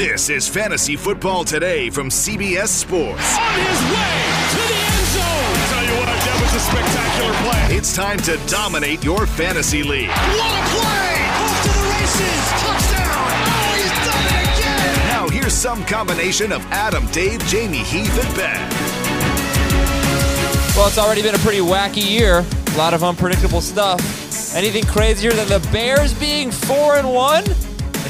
This 0.00 0.30
is 0.30 0.48
Fantasy 0.48 0.96
Football 0.96 1.44
Today 1.44 1.90
from 1.90 2.08
CBS 2.08 2.68
Sports. 2.68 3.36
On 3.36 3.52
his 3.52 3.80
way 3.92 4.16
to 4.48 4.60
the 4.64 4.80
end 4.80 5.06
zone. 5.12 5.52
I 5.52 5.66
tell 5.68 5.84
you 5.84 5.92
what, 6.00 6.08
that 6.08 6.38
was 6.40 6.54
a 6.56 6.62
spectacular 6.64 7.34
play. 7.44 7.76
It's 7.76 7.94
time 7.94 8.16
to 8.20 8.40
dominate 8.48 9.04
your 9.04 9.26
fantasy 9.26 9.82
league. 9.82 10.08
What 10.08 10.56
a 10.56 10.64
play! 10.72 11.20
Off 11.36 11.52
to 11.52 11.68
the 11.68 11.84
races. 11.92 12.40
Touchdown. 12.64 13.28
Oh, 13.44 13.76
he's 13.76 13.92
done 14.08 14.24
it 14.24 14.40
again. 14.56 15.08
Now 15.12 15.28
here's 15.28 15.52
some 15.52 15.84
combination 15.84 16.50
of 16.50 16.64
Adam, 16.72 17.06
Dave, 17.08 17.46
Jamie, 17.46 17.84
Heath, 17.84 18.24
and 18.24 18.34
Ben. 18.34 18.70
Well, 20.74 20.88
it's 20.88 20.96
already 20.96 21.20
been 21.20 21.34
a 21.34 21.44
pretty 21.44 21.60
wacky 21.60 22.08
year. 22.08 22.42
A 22.72 22.78
lot 22.78 22.94
of 22.94 23.04
unpredictable 23.04 23.60
stuff. 23.60 24.00
Anything 24.56 24.84
crazier 24.84 25.32
than 25.32 25.46
the 25.48 25.60
Bears 25.70 26.14
being 26.14 26.50
four 26.50 26.96
and 26.96 27.12
one 27.12 27.44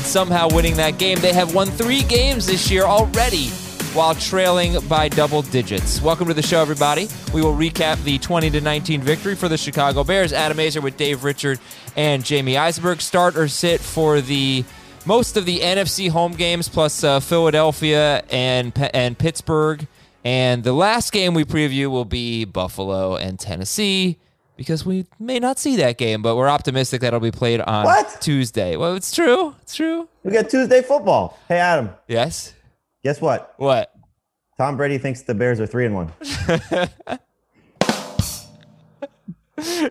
and 0.01 0.07
somehow 0.07 0.48
winning 0.48 0.77
that 0.77 0.98
game? 0.98 1.19
They 1.21 1.35
have 1.35 1.55
won 1.55 1.67
three 1.67 2.03
games 2.03 2.46
this 2.46 2.71
year 2.71 2.85
already 2.85 3.49
while 3.93 4.14
trailing 4.14 4.81
by 4.89 5.09
double 5.09 5.43
digits. 5.43 6.00
Welcome 6.00 6.26
to 6.29 6.35
the 6.35 6.43
show, 6.43 6.63
everybody. 6.63 7.07
We 7.35 7.43
will 7.43 7.54
recap 7.54 8.03
the 8.03 8.18
20 8.18 8.49
to 8.50 8.61
19 8.63 9.03
victory 9.03 9.35
for 9.35 9.49
the 9.49 9.59
Chicago 9.59 10.03
Bears. 10.03 10.32
Adam 10.32 10.57
Aizer 10.57 10.82
with 10.82 10.96
Dave 10.96 11.23
Richard 11.23 11.61
and 11.96 12.25
Jamie 12.25 12.57
Eisenberg. 12.57 13.03
Start 13.03 13.36
or 13.36 13.46
sit 13.46 13.79
for 13.81 14.23
the 14.23 14.64
most 15.04 15.36
of 15.36 15.45
the 15.45 15.59
NFC 15.59 16.09
home 16.09 16.32
games, 16.32 16.67
plus 16.67 17.04
uh, 17.04 17.21
Philadelphia 17.21 18.25
and 18.31 18.73
and 18.95 19.18
Pittsburgh. 19.18 19.87
And 20.25 20.64
the 20.64 20.73
last 20.73 21.12
game 21.12 21.35
we 21.35 21.45
preview 21.45 21.90
will 21.90 22.07
be 22.07 22.46
Buffalo 22.46 23.17
and 23.17 23.39
Tennessee 23.39 24.18
because 24.61 24.85
we 24.85 25.07
may 25.19 25.39
not 25.39 25.59
see 25.59 25.77
that 25.77 25.96
game, 25.96 26.21
but 26.21 26.37
we're 26.37 26.50
optimistic 26.50 27.01
that 27.01 27.07
it'll 27.07 27.21
be 27.21 27.31
played 27.31 27.63
on 27.63 27.87
What? 27.87 28.18
Tuesday. 28.21 28.77
Well, 28.77 28.95
it's 28.95 29.11
true. 29.11 29.57
It's 29.63 29.75
true. 29.75 30.07
We 30.23 30.32
got 30.32 30.51
Tuesday 30.51 30.82
football. 30.82 31.39
Hey, 31.49 31.57
Adam, 31.59 31.89
Yes. 32.06 32.53
guess 33.03 33.23
what? 33.23 33.55
What? 33.56 33.91
Tom 34.59 34.77
Brady 34.77 34.98
thinks 34.98 35.23
the 35.23 35.34
Bears 35.34 35.61
are 35.61 35.67
three 35.67 35.87
and 35.87 35.95
one. 35.95 36.12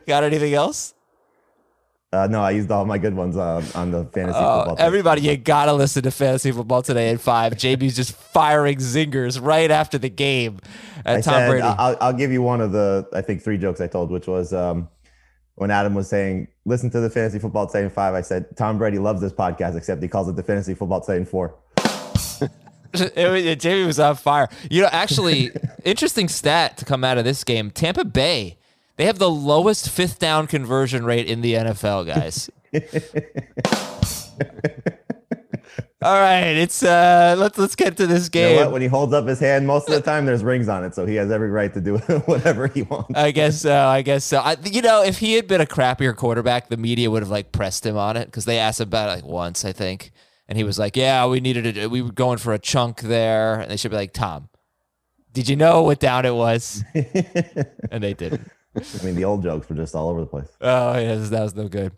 Got 0.05 0.23
anything 0.23 0.53
else? 0.53 0.93
Uh, 2.11 2.27
no, 2.27 2.41
I 2.41 2.51
used 2.51 2.71
all 2.71 2.85
my 2.85 2.97
good 2.97 3.13
ones 3.15 3.37
uh, 3.37 3.63
on 3.75 3.91
the 3.91 4.03
fantasy 4.05 4.39
Oh, 4.39 4.59
football. 4.59 4.75
team. 4.77 4.85
everybody, 4.85 5.21
you 5.21 5.37
gotta 5.37 5.73
listen 5.73 6.01
to 6.03 6.11
fantasy 6.11 6.51
football 6.51 6.81
today 6.81 7.09
at 7.11 7.21
five. 7.21 7.53
JB's 7.53 7.95
just 7.95 8.13
firing 8.13 8.77
zingers 8.79 9.39
right 9.39 9.69
after 9.69 9.99
the 9.99 10.09
game 10.09 10.59
at 11.05 11.17
I 11.17 11.21
Tom 11.21 11.33
said, 11.33 11.49
Brady. 11.49 11.63
I'll, 11.67 11.95
I'll 12.01 12.13
give 12.13 12.31
you 12.31 12.41
one 12.41 12.61
of 12.61 12.71
the, 12.71 13.07
I 13.13 13.21
think, 13.21 13.43
three 13.43 13.59
jokes 13.59 13.79
I 13.79 13.85
told, 13.85 14.09
which 14.09 14.25
was 14.25 14.53
um, 14.53 14.89
when 15.53 15.69
Adam 15.69 15.93
was 15.93 16.09
saying, 16.09 16.47
listen 16.65 16.89
to 16.89 16.99
the 16.99 17.11
fantasy 17.11 17.37
football 17.37 17.67
today 17.67 17.83
in 17.83 17.91
five. 17.91 18.15
I 18.15 18.21
said, 18.21 18.57
Tom 18.57 18.79
Brady 18.79 18.97
loves 18.97 19.21
this 19.21 19.33
podcast, 19.33 19.77
except 19.77 20.01
he 20.01 20.07
calls 20.07 20.27
it 20.29 20.35
the 20.35 20.41
fantasy 20.43 20.73
football 20.73 21.01
today 21.01 21.17
in 21.17 21.25
four. 21.25 21.53
Jamie 22.95 23.85
was 23.85 23.99
on 23.99 24.15
fire. 24.15 24.49
You 24.71 24.81
know, 24.81 24.89
actually, 24.91 25.51
interesting 25.85 26.27
stat 26.27 26.77
to 26.77 26.85
come 26.85 27.03
out 27.03 27.19
of 27.19 27.23
this 27.23 27.43
game. 27.43 27.69
Tampa 27.69 28.03
Bay, 28.03 28.57
they 28.99 29.05
have 29.05 29.17
the 29.17 29.29
lowest 29.29 29.89
fifth 29.89 30.19
down 30.19 30.45
conversion 30.45 31.05
rate 31.05 31.25
in 31.25 31.39
the 31.39 31.53
NFL, 31.53 32.05
guys. 32.05 32.49
All 36.01 36.19
right, 36.19 36.49
it's 36.49 36.83
uh 36.83 37.35
let's 37.37 37.57
let's 37.57 37.77
get 37.77 37.95
to 37.95 38.05
this 38.07 38.29
You 38.33 38.41
know 38.41 38.63
game. 38.63 38.71
When 38.73 38.81
he 38.81 38.89
holds 38.89 39.13
up 39.13 39.25
his 39.25 39.39
hand, 39.39 39.65
most 39.65 39.87
of 39.87 39.95
the 39.95 40.01
time 40.01 40.25
there's 40.25 40.43
rings 40.43 40.67
on 40.67 40.83
it, 40.83 40.95
so 40.95 41.05
he 41.05 41.15
has 41.15 41.31
every 41.31 41.49
right 41.49 41.73
to 41.73 41.79
do 41.79 41.97
whatever 42.25 42.67
he 42.67 42.81
wants. 42.81 43.17
I 43.17 43.31
guess 43.31 43.61
so. 43.61 43.73
I 43.73 44.01
guess 44.01 44.25
so. 44.25 44.39
I, 44.39 44.57
you 44.65 44.81
know, 44.81 45.01
if 45.01 45.19
he 45.19 45.35
had 45.35 45.47
been 45.47 45.61
a 45.61 45.65
crappier 45.65 46.13
quarterback, 46.13 46.67
the 46.67 46.75
media 46.75 47.09
would 47.09 47.21
have 47.21 47.31
like 47.31 47.53
pressed 47.53 47.85
him 47.85 47.95
on 47.95 48.17
it 48.17 48.25
because 48.25 48.43
they 48.43 48.59
asked 48.59 48.81
about 48.81 49.07
it 49.07 49.23
like 49.23 49.31
once, 49.31 49.63
I 49.63 49.71
think, 49.71 50.11
and 50.49 50.57
he 50.57 50.65
was 50.65 50.77
like, 50.77 50.97
"Yeah, 50.97 51.25
we 51.25 51.39
needed 51.39 51.77
it. 51.77 51.89
We 51.89 52.01
were 52.01 52.11
going 52.11 52.37
for 52.37 52.53
a 52.53 52.59
chunk 52.59 52.99
there," 52.99 53.61
and 53.61 53.71
they 53.71 53.77
should 53.77 53.91
be 53.91 53.97
like, 53.97 54.11
"Tom, 54.11 54.49
did 55.31 55.47
you 55.47 55.55
know 55.55 55.83
what 55.83 56.01
down 56.01 56.25
it 56.25 56.35
was?" 56.35 56.83
and 56.93 58.03
they 58.03 58.13
didn't. 58.13 58.51
I 58.75 59.03
mean, 59.03 59.15
the 59.15 59.25
old 59.25 59.43
jokes 59.43 59.67
were 59.69 59.75
just 59.75 59.95
all 59.95 60.09
over 60.09 60.21
the 60.21 60.27
place. 60.27 60.47
Oh, 60.61 60.97
yes, 60.97 61.29
that 61.29 61.41
was 61.41 61.55
no 61.55 61.67
good. 61.67 61.91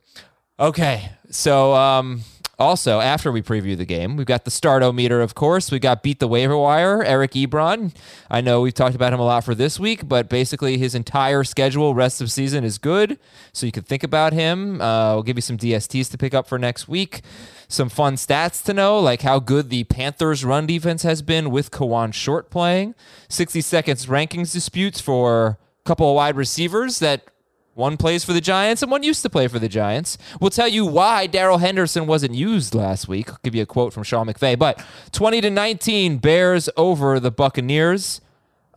Okay, 0.59 1.09
so 1.29 1.73
um, 1.73 2.21
also 2.59 2.99
after 2.99 3.31
we 3.31 3.41
preview 3.41 3.75
the 3.75 3.85
game, 3.85 4.15
we've 4.15 4.27
got 4.27 4.45
the 4.45 4.51
starto 4.51 4.93
meter, 4.93 5.19
of 5.19 5.33
course. 5.33 5.71
We 5.71 5.79
got 5.79 6.03
beat 6.03 6.19
the 6.19 6.27
waiver 6.27 6.55
wire, 6.55 7.03
Eric 7.03 7.31
Ebron. 7.31 7.93
I 8.29 8.41
know 8.41 8.61
we've 8.61 8.73
talked 8.73 8.95
about 8.95 9.11
him 9.11 9.19
a 9.19 9.25
lot 9.25 9.43
for 9.43 9.55
this 9.55 9.79
week, 9.79 10.07
but 10.07 10.29
basically 10.29 10.77
his 10.77 10.93
entire 10.93 11.43
schedule 11.43 11.95
rest 11.95 12.21
of 12.21 12.31
season 12.31 12.63
is 12.63 12.77
good, 12.77 13.17
so 13.51 13.65
you 13.65 13.71
can 13.71 13.83
think 13.83 14.03
about 14.03 14.33
him. 14.33 14.79
Uh, 14.79 15.15
we'll 15.15 15.23
give 15.23 15.37
you 15.37 15.41
some 15.41 15.57
DSTs 15.57 16.11
to 16.11 16.17
pick 16.17 16.33
up 16.33 16.47
for 16.47 16.59
next 16.59 16.87
week. 16.87 17.21
Some 17.67 17.89
fun 17.89 18.15
stats 18.15 18.63
to 18.65 18.73
know, 18.73 18.99
like 18.99 19.23
how 19.23 19.39
good 19.39 19.69
the 19.69 19.85
Panthers' 19.85 20.45
run 20.45 20.67
defense 20.67 21.03
has 21.03 21.21
been 21.21 21.49
with 21.49 21.71
Kawann 21.71 22.13
Short 22.13 22.49
playing. 22.51 22.93
60 23.29 23.61
seconds 23.61 24.05
rankings 24.05 24.53
disputes 24.53 25.01
for 25.01 25.57
couple 25.85 26.09
of 26.09 26.15
wide 26.15 26.35
receivers 26.35 26.99
that 26.99 27.31
one 27.73 27.97
plays 27.97 28.23
for 28.23 28.33
the 28.33 28.41
Giants 28.41 28.81
and 28.81 28.91
one 28.91 29.03
used 29.03 29.21
to 29.21 29.29
play 29.29 29.47
for 29.47 29.59
the 29.59 29.69
Giants. 29.69 30.17
We'll 30.39 30.49
tell 30.49 30.67
you 30.67 30.85
why 30.85 31.27
Darrell 31.27 31.59
Henderson 31.59 32.05
wasn't 32.05 32.35
used 32.35 32.75
last 32.75 33.07
week. 33.07 33.29
I'll 33.29 33.39
give 33.43 33.55
you 33.55 33.63
a 33.63 33.65
quote 33.65 33.93
from 33.93 34.03
Sean 34.03 34.27
McVay. 34.27 34.59
But 34.59 34.83
20 35.13 35.41
to 35.41 35.49
19, 35.49 36.17
Bears 36.17 36.69
over 36.75 37.19
the 37.19 37.31
Buccaneers. 37.31 38.21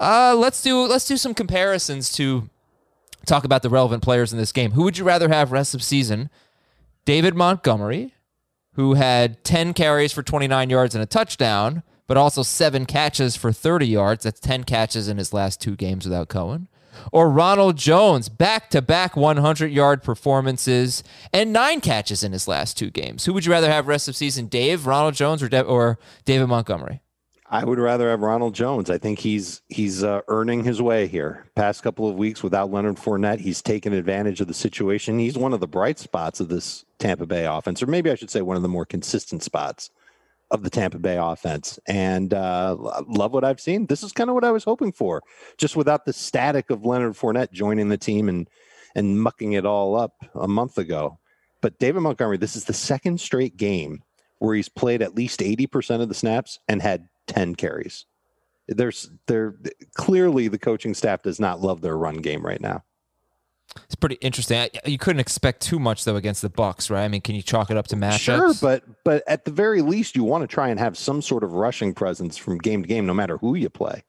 Uh, 0.01 0.35
let's 0.37 0.63
do 0.63 0.87
let's 0.87 1.07
do 1.07 1.17
some 1.17 1.35
comparisons 1.35 2.13
to 2.15 2.49
talk 3.27 3.45
about 3.45 3.63
the 3.63 3.71
relevant 3.71 4.03
players 4.03 4.33
in 4.33 4.39
this 4.39 4.53
game. 4.53 4.73
Who 4.73 4.83
would 4.85 4.99
you 4.99 5.05
rather 5.05 5.29
have 5.29 5.53
rest 5.53 5.75
of 5.75 5.83
season? 5.83 6.31
David 7.05 7.35
Montgomery, 7.35 8.15
who 8.73 8.95
had 8.95 9.45
10 9.45 9.75
carries 9.75 10.13
for 10.13 10.23
29 10.23 10.71
yards 10.71 10.95
and 10.95 11.03
a 11.03 11.07
touchdown, 11.07 11.83
but 12.07 12.17
also 12.17 12.43
seven 12.43 12.87
catches 12.87 13.37
for 13.37 13.53
30 13.53 13.87
yards. 13.87 14.25
That's 14.25 14.41
10 14.41 14.65
catches 14.65 15.09
in 15.09 15.19
his 15.19 15.33
last 15.33 15.61
two 15.61 15.77
games 15.77 16.05
without 16.05 16.29
Cohen. 16.29 16.69
Or 17.13 17.31
Ronald 17.31 17.77
Jones, 17.77 18.29
back 18.29 18.71
to 18.71 18.83
back 18.83 19.17
100 19.17 19.71
yard 19.71 20.03
performances 20.03 21.05
and 21.33 21.53
nine 21.53 21.81
catches 21.81 22.23
in 22.23 22.33
his 22.33 22.49
last 22.49 22.77
two 22.77 22.91
games. 22.91 23.25
Who 23.25 23.33
would 23.33 23.47
you 23.47 23.53
rather 23.53 23.71
have 23.71 23.87
rest 23.87 24.09
of 24.09 24.17
season, 24.17 24.47
Dave, 24.47 24.87
Ronald 24.87 25.15
Jones, 25.15 25.43
or, 25.43 25.49
De- 25.49 25.63
or 25.63 25.99
David 26.25 26.47
Montgomery? 26.47 27.01
I 27.55 27.65
would 27.65 27.79
rather 27.79 28.11
have 28.11 28.21
Ronald 28.21 28.55
Jones. 28.55 28.91
I 28.91 28.99
think 28.99 29.19
he's 29.21 29.63
he's 29.69 30.03
uh, 30.03 30.23
earning 30.29 30.65
his 30.65 30.83
way 30.83 31.07
here. 31.07 31.47
Past 31.55 31.83
couple 31.83 32.09
of 32.09 32.17
weeks 32.17 32.43
without 32.43 32.73
Leonard 32.73 32.97
Fournette, 32.97 33.39
he's 33.39 33.63
taken 33.63 33.93
advantage 33.93 34.41
of 34.41 34.49
the 34.49 34.55
situation. 34.55 35.19
He's 35.19 35.39
one 35.39 35.53
of 35.53 35.61
the 35.61 35.69
bright 35.69 35.99
spots 35.99 36.41
of 36.41 36.49
this 36.49 36.85
Tampa 36.99 37.27
Bay 37.27 37.45
offense, 37.45 37.83
or 37.83 37.87
maybe 37.87 38.11
I 38.11 38.17
should 38.17 38.31
say 38.31 38.41
one 38.41 38.57
of 38.57 38.63
the 38.63 38.69
more 38.69 38.87
consistent 38.87 39.43
spots 39.43 39.91
of 40.55 40.63
the 40.63 40.71
Tampa 40.71 40.99
Bay 40.99 41.19
offense. 41.21 41.79
And 41.87 42.33
uh, 42.33 42.77
love 43.09 43.33
what 43.33 43.45
I've 43.45 43.61
seen. 43.61 43.87
This 43.87 44.03
is 44.03 44.13
kind 44.13 44.31
of 44.31 44.35
what 44.35 44.45
I 44.45 44.53
was 44.53 44.65
hoping 44.65 44.93
for, 44.93 45.23
just 45.59 45.77
without 45.77 46.07
the 46.07 46.13
static 46.13 46.71
of 46.71 46.87
Leonard 46.87 47.15
Fournette 47.15 47.53
joining 47.53 47.89
the 47.89 47.99
team 47.99 48.29
and 48.29 48.49
and 48.97 49.21
mucking 49.21 49.55
it 49.55 49.67
all 49.67 49.97
up 49.97 50.25
a 50.37 50.47
month 50.47 50.79
ago. 50.79 51.19
But 51.61 51.81
David 51.81 52.01
Montgomery, 52.01 52.37
this 52.37 52.55
is 52.55 52.67
the 52.67 52.73
second 52.73 53.21
straight 53.21 53.57
game 53.57 54.05
where 54.39 54.55
he's 54.55 54.69
played 54.69 55.03
at 55.03 55.17
least 55.17 55.41
80% 55.41 56.01
of 56.01 56.09
the 56.09 56.15
snaps 56.15 56.61
and 56.69 56.81
had 56.81 57.09
10 57.27 57.57
carries. 57.57 58.07
There's 58.69 59.11
there 59.27 59.57
clearly 59.95 60.47
the 60.47 60.59
coaching 60.59 60.95
staff 60.95 61.23
does 61.23 61.41
not 61.41 61.61
love 61.61 61.81
their 61.81 61.99
run 61.99 62.19
game 62.19 62.47
right 62.47 62.61
now. 62.61 62.85
It's 63.85 63.95
pretty 63.97 64.17
interesting. 64.17 64.59
I- 64.59 64.71
You 64.87 64.99
couldn't 64.99 65.21
expect 65.21 65.61
too 65.61 65.79
much 65.79 66.05
though 66.05 66.17
against 66.17 66.43
the 66.43 66.49
Bucks, 66.49 66.91
right? 66.91 67.05
I 67.05 67.09
mean, 67.09 67.21
can 67.21 67.35
you 67.35 67.43
chalk 67.43 67.71
it 67.71 67.77
up 67.77 67.87
to 67.89 67.97
matchups? 67.97 68.19
Sure, 68.21 68.55
but 68.61 68.85
but 69.05 69.23
at 69.27 69.45
the 69.45 69.51
very 69.51 69.83
least 69.83 70.15
you 70.17 70.23
want 70.25 70.43
to 70.43 70.47
try 70.49 70.69
and 70.69 70.79
have 70.79 70.97
some 70.97 71.21
sort 71.23 71.43
of 71.43 71.53
rushing 71.53 71.93
presence 71.95 72.37
from 72.37 72.59
game 72.59 72.83
to 72.83 72.89
game 72.89 73.07
no 73.07 73.15
matter 73.15 73.39
who 73.39 73.55
you 73.55 73.69
play. 73.69 74.05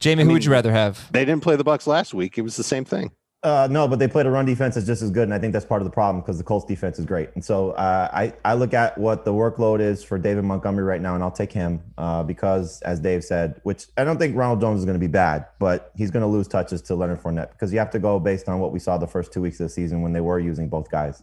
Jamie, 0.00 0.22
I 0.22 0.24
who 0.24 0.28
mean- 0.28 0.34
would 0.34 0.44
you 0.44 0.50
rather 0.52 0.72
have? 0.72 1.10
They 1.12 1.24
didn't 1.24 1.42
play 1.42 1.56
the 1.56 1.64
Bucks 1.64 1.86
last 1.86 2.14
week. 2.14 2.38
It 2.38 2.42
was 2.42 2.56
the 2.56 2.64
same 2.64 2.84
thing. 2.84 3.10
Uh, 3.44 3.68
no, 3.70 3.86
but 3.86 4.00
they 4.00 4.08
played 4.08 4.26
a 4.26 4.30
run 4.30 4.44
defense 4.44 4.74
that's 4.74 4.86
just 4.86 5.00
as 5.00 5.12
good, 5.12 5.22
and 5.22 5.32
I 5.32 5.38
think 5.38 5.52
that's 5.52 5.64
part 5.64 5.80
of 5.80 5.86
the 5.86 5.92
problem 5.92 6.20
because 6.20 6.38
the 6.38 6.44
Colts 6.44 6.66
defense 6.66 6.98
is 6.98 7.06
great. 7.06 7.30
And 7.34 7.44
so 7.44 7.70
uh, 7.72 8.08
I 8.12 8.32
I 8.44 8.54
look 8.54 8.74
at 8.74 8.98
what 8.98 9.24
the 9.24 9.32
workload 9.32 9.78
is 9.78 10.02
for 10.02 10.18
David 10.18 10.42
Montgomery 10.42 10.82
right 10.82 11.00
now, 11.00 11.14
and 11.14 11.22
I'll 11.22 11.30
take 11.30 11.52
him 11.52 11.80
uh, 11.98 12.24
because, 12.24 12.82
as 12.82 12.98
Dave 12.98 13.22
said, 13.22 13.60
which 13.62 13.86
I 13.96 14.02
don't 14.02 14.18
think 14.18 14.36
Ronald 14.36 14.60
Jones 14.60 14.80
is 14.80 14.84
going 14.84 14.96
to 14.96 15.00
be 15.00 15.06
bad, 15.06 15.46
but 15.60 15.92
he's 15.94 16.10
going 16.10 16.22
to 16.22 16.26
lose 16.26 16.48
touches 16.48 16.82
to 16.82 16.96
Leonard 16.96 17.22
Fournette 17.22 17.52
because 17.52 17.72
you 17.72 17.78
have 17.78 17.90
to 17.90 18.00
go 18.00 18.18
based 18.18 18.48
on 18.48 18.58
what 18.58 18.72
we 18.72 18.80
saw 18.80 18.98
the 18.98 19.06
first 19.06 19.32
two 19.32 19.40
weeks 19.40 19.60
of 19.60 19.66
the 19.66 19.72
season 19.72 20.02
when 20.02 20.12
they 20.12 20.20
were 20.20 20.40
using 20.40 20.68
both 20.68 20.90
guys. 20.90 21.22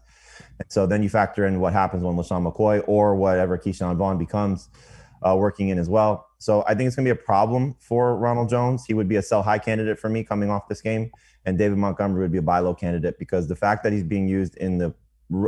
And 0.60 0.72
so 0.72 0.88
then 0.88 1.04
you 1.04 1.10
factor 1.10 1.46
in 1.46 1.60
what 1.60 1.74
happens 1.74 2.02
when 2.02 2.16
LeSean 2.16 2.50
McCoy 2.50 2.82
or 2.88 3.16
whatever 3.16 3.58
Ke'Shawn 3.58 3.98
Vaughn 3.98 4.18
becomes 4.18 4.70
uh, 5.22 5.36
working 5.38 5.68
in 5.68 5.78
as 5.78 5.90
well. 5.90 6.28
So 6.46 6.64
I 6.68 6.76
think 6.76 6.86
it's 6.86 6.96
going 6.96 7.08
to 7.08 7.14
be 7.16 7.20
a 7.20 7.24
problem 7.24 7.76
for 7.80 8.16
Ronald 8.16 8.50
Jones. 8.50 8.86
He 8.86 8.94
would 8.94 9.08
be 9.08 9.16
a 9.16 9.22
sell 9.24 9.42
high 9.42 9.58
candidate 9.58 9.98
for 9.98 10.10
me 10.10 10.24
coming 10.24 10.52
off 10.52 10.68
this 10.68 10.80
game, 10.80 11.10
and 11.44 11.58
David 11.58 11.80
Montgomery 11.80 12.22
would 12.22 12.32
be 12.32 12.38
a 12.38 12.44
buy 12.44 12.60
low 12.60 12.76
candidate 12.76 13.18
because 13.18 13.48
the 13.48 13.56
fact 13.56 13.84
that 13.84 13.92
he's 13.92 14.04
being 14.04 14.28
used 14.28 14.56
in 14.58 14.78
the 14.78 14.94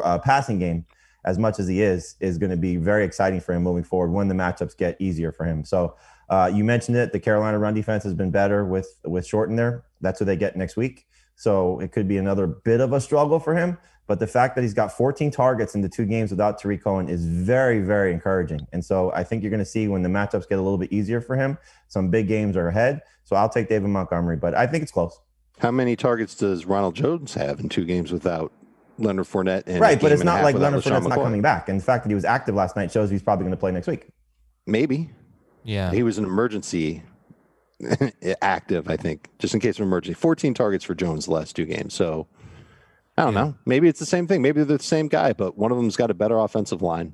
uh, 0.04 0.18
passing 0.18 0.58
game 0.58 0.88
as 1.24 1.38
much 1.38 1.60
as 1.60 1.68
he 1.68 1.84
is 1.84 2.16
is 2.20 2.40
going 2.40 2.50
to 2.50 2.58
be 2.58 2.78
very 2.78 3.06
exciting 3.06 3.40
for 3.40 3.54
him 3.54 3.62
moving 3.62 3.84
forward 3.84 4.12
when 4.12 4.28
the 4.28 4.34
matchups 4.34 4.76
get 4.76 5.00
easier 5.00 5.32
for 5.32 5.46
him. 5.46 5.64
So 5.64 5.96
uh, 6.30 6.50
you 6.52 6.64
mentioned 6.64 6.98
it. 6.98 7.12
The 7.12 7.20
Carolina 7.20 7.60
run 7.60 7.76
defense 7.76 8.04
has 8.04 8.16
been 8.16 8.32
better 8.32 8.66
with 8.66 8.90
with 9.06 9.24
Shorten 9.24 9.56
there. 9.56 9.86
That's 10.02 10.20
what 10.20 10.26
they 10.26 10.36
get 10.36 10.56
next 10.56 10.78
week. 10.78 11.06
So 11.36 11.80
it 11.80 11.92
could 11.92 12.08
be 12.08 12.18
another 12.18 12.48
bit 12.48 12.82
of 12.82 12.94
a 12.94 13.00
struggle 13.00 13.40
for 13.40 13.56
him. 13.56 13.78
But 14.08 14.20
the 14.20 14.28
fact 14.28 14.56
that 14.56 14.62
he's 14.62 14.74
got 14.74 14.92
14 14.96 15.32
targets 15.32 15.76
in 15.76 15.82
the 15.82 15.90
two 15.90 16.06
games 16.06 16.32
without 16.32 16.58
Tarik 16.60 16.82
Cohen 16.84 17.10
is 17.10 17.26
very, 17.26 17.82
very 17.82 18.14
encouraging. 18.14 18.62
And 18.72 18.84
so 18.84 19.12
I 19.14 19.24
think 19.24 19.44
you're 19.44 19.50
going 19.50 19.60
to 19.60 19.66
see 19.66 19.90
when 19.90 20.02
the 20.02 20.10
matchups 20.10 20.48
get 20.48 20.58
a 20.58 20.62
little 20.62 20.78
bit 20.78 20.92
easier 20.94 21.20
for 21.20 21.36
him, 21.36 21.58
some 21.90 22.10
big 22.10 22.28
games 22.30 22.56
are 22.56 22.70
ahead. 22.70 23.02
So 23.26 23.36
I'll 23.36 23.50
take 23.50 23.68
David 23.68 23.90
Montgomery, 23.90 24.38
but 24.38 24.56
I 24.56 24.66
think 24.66 24.84
it's 24.84 24.92
close. 24.94 25.20
How 25.60 25.72
many 25.72 25.96
targets 25.98 26.36
does 26.36 26.66
Ronald 26.66 26.96
Jones 26.96 27.34
have 27.34 27.60
in 27.60 27.68
two 27.68 27.84
games 27.84 28.12
without 28.14 28.54
Leonard 28.98 29.26
Fournette? 29.26 29.64
And 29.68 29.82
right, 29.82 30.00
but 30.00 30.12
it's 30.14 30.24
not 30.24 30.42
like 30.44 30.56
Leonard 30.56 30.84
LaShawn 30.84 31.02
Fournette's 31.02 31.08
not 31.10 31.16
coming 31.16 31.42
back. 31.42 31.68
And 31.68 31.80
the 31.80 31.84
fact 31.84 32.04
that 32.06 32.10
he 32.10 32.16
was 32.16 32.26
active 32.26 32.56
last 32.56 32.76
night 32.78 32.92
shows 32.92 33.10
he's 33.10 33.22
probably 33.24 33.44
going 33.44 33.52
to 33.52 33.60
play 33.60 33.72
next 33.72 33.88
week. 33.88 34.08
Maybe 34.66 35.10
Yeah. 35.66 35.92
he 35.92 36.04
was 36.04 36.18
an 36.18 36.24
emergency 36.24 37.04
active. 38.42 38.90
I 38.90 38.96
think 38.96 39.30
just 39.40 39.54
in 39.54 39.60
case 39.60 39.78
of 39.80 39.84
emergency. 39.84 40.14
14 40.14 40.54
targets 40.54 40.84
for 40.86 40.96
Jones 40.96 41.26
the 41.26 41.32
last 41.32 41.56
two 41.56 41.66
games. 41.66 41.94
So 41.94 42.28
I 43.18 43.24
don't 43.24 43.34
know. 43.34 43.56
Maybe 43.66 43.88
it's 43.88 44.00
the 44.00 44.06
same 44.06 44.28
thing. 44.28 44.42
Maybe 44.42 44.64
they're 44.64 44.78
the 44.78 44.84
same 44.84 45.08
guy, 45.08 45.34
but 45.34 45.58
one 45.58 45.72
of 45.72 45.78
them's 45.78 45.96
got 45.96 46.12
a 46.12 46.14
better 46.14 46.38
offensive 46.38 46.82
line. 46.82 47.14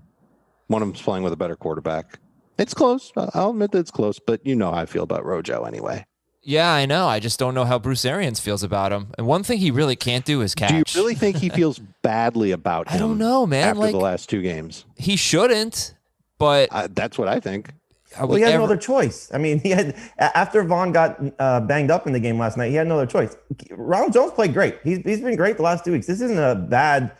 One 0.68 0.82
of 0.82 0.88
them's 0.88 1.02
playing 1.02 1.24
with 1.24 1.32
a 1.34 1.38
better 1.38 1.56
quarterback. 1.56 2.20
It's 2.58 2.74
close. 2.74 3.12
I'll 3.16 3.50
admit 3.52 3.72
that 3.72 3.80
it's 3.80 3.92
close, 3.92 4.20
but 4.20 4.46
you 4.46 4.56
know 4.56 4.72
how 4.72 4.78
I 4.80 4.86
feel 4.86 5.04
about 5.04 5.26
Rojo 5.26 5.64
anyway. 5.64 6.06
Yeah, 6.46 6.70
I 6.72 6.86
know. 6.86 7.08
I 7.08 7.20
just 7.22 7.40
don't 7.40 7.54
know 7.56 7.64
how 7.64 7.80
Bruce 7.80 8.04
Arians 8.04 8.42
feels 8.42 8.64
about 8.64 8.92
him. 8.92 9.08
And 9.18 9.26
one 9.26 9.44
thing 9.44 9.60
he 9.60 9.72
really 9.72 9.96
can't 9.96 10.26
do 10.26 10.42
is 10.42 10.54
catch. 10.54 10.70
Do 10.72 10.76
you 11.00 11.04
really 11.06 11.16
think 11.16 11.38
he 11.38 11.48
feels 11.62 11.80
badly 12.02 12.52
about 12.52 12.90
him? 12.90 12.96
I 12.96 13.00
don't 13.00 13.18
know, 13.18 13.48
man. 13.48 13.70
After 13.70 13.80
Like- 13.80 13.92
the 13.94 13.98
last 14.00 14.30
two 14.30 14.42
games, 14.42 14.84
He 14.98 15.16
shouldn't, 15.16 15.96
but 16.38 16.68
I, 16.74 16.88
that's 16.88 17.18
what 17.18 17.30
I 17.30 17.40
think. 17.40 17.74
Are 18.18 18.27
Well, 18.27 18.38
he 18.38 18.44
had 18.44 18.54
ever- 18.54 18.60
no 18.60 18.65
other 18.65 18.77
choice. 18.77 19.30
I 19.33 19.38
mean, 19.38 19.60
he 19.60 19.69
had 19.69 19.95
after 20.18 20.63
Vaughn 20.63 20.92
got 20.92 21.19
uh, 21.39 21.62
banged 21.62 21.92
up 21.92 22.07
in 22.07 22.13
the 22.13 22.19
game 22.19 22.38
last 22.38 22.57
night. 22.57 22.69
He 22.69 22.75
had 22.75 22.88
no 22.88 22.95
other 22.95 23.06
choice. 23.06 23.36
Ronald 23.71 24.13
Jones 24.13 24.31
played 24.31 24.54
great. 24.54 24.80
He's 24.83 25.00
he's 25.00 25.21
been 25.21 25.36
great 25.36 25.57
the 25.57 25.63
last 25.63 25.86
two 25.86 25.92
weeks. 25.92 26.07
This 26.07 26.21
isn't 26.21 26.39
a 26.39 26.56
bad 26.56 27.15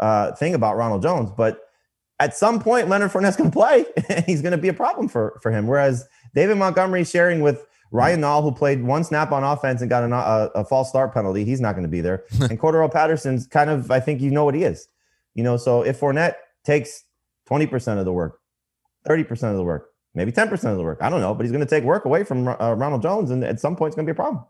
uh, 0.00 0.32
thing 0.32 0.54
about 0.54 0.76
Ronald 0.76 1.02
Jones, 1.02 1.30
but 1.36 1.60
at 2.20 2.36
some 2.36 2.60
point, 2.60 2.88
Leonard 2.88 3.12
Fournette's 3.12 3.36
going 3.36 3.50
to 3.50 3.54
play, 3.56 3.84
and 4.08 4.24
he's 4.24 4.42
going 4.42 4.52
to 4.52 4.58
be 4.58 4.68
a 4.68 4.74
problem 4.74 5.08
for 5.08 5.38
for 5.42 5.52
him. 5.52 5.66
Whereas 5.66 6.06
David 6.34 6.56
Montgomery 6.56 7.04
sharing 7.04 7.40
with 7.40 7.64
Ryan 7.90 8.20
Nall, 8.20 8.42
who 8.42 8.52
played 8.52 8.82
one 8.82 9.04
snap 9.04 9.32
on 9.32 9.44
offense 9.44 9.80
and 9.80 9.88
got 9.88 10.04
an, 10.04 10.12
a, 10.12 10.50
a 10.54 10.64
false 10.64 10.88
start 10.88 11.14
penalty, 11.14 11.44
he's 11.44 11.60
not 11.60 11.72
going 11.72 11.84
to 11.84 11.88
be 11.88 12.00
there. 12.00 12.24
and 12.40 12.60
Cordarrelle 12.60 12.92
Patterson's 12.92 13.46
kind 13.46 13.70
of, 13.70 13.90
I 13.90 13.98
think 14.00 14.20
you 14.20 14.30
know 14.30 14.44
what 14.44 14.54
he 14.54 14.62
is. 14.64 14.88
You 15.34 15.42
know, 15.42 15.56
so 15.56 15.82
if 15.82 16.00
Fournette 16.00 16.34
takes 16.64 17.04
twenty 17.46 17.66
percent 17.66 17.98
of 17.98 18.04
the 18.04 18.12
work, 18.12 18.40
thirty 19.06 19.24
percent 19.24 19.52
of 19.52 19.56
the 19.56 19.64
work, 19.64 19.90
maybe 20.18 20.32
10% 20.32 20.52
of 20.70 20.76
the 20.76 20.82
work. 20.82 20.98
I 21.00 21.08
don't 21.08 21.20
know, 21.20 21.32
but 21.32 21.44
he's 21.44 21.52
going 21.52 21.64
to 21.64 21.70
take 21.70 21.84
work 21.84 22.04
away 22.04 22.24
from 22.24 22.48
uh, 22.48 22.74
Ronald 22.74 23.00
Jones, 23.00 23.30
and 23.30 23.42
at 23.42 23.60
some 23.60 23.76
point, 23.76 23.90
it's 23.90 23.96
going 23.96 24.06
to 24.06 24.12
be 24.12 24.14
a 24.14 24.22
problem. 24.22 24.44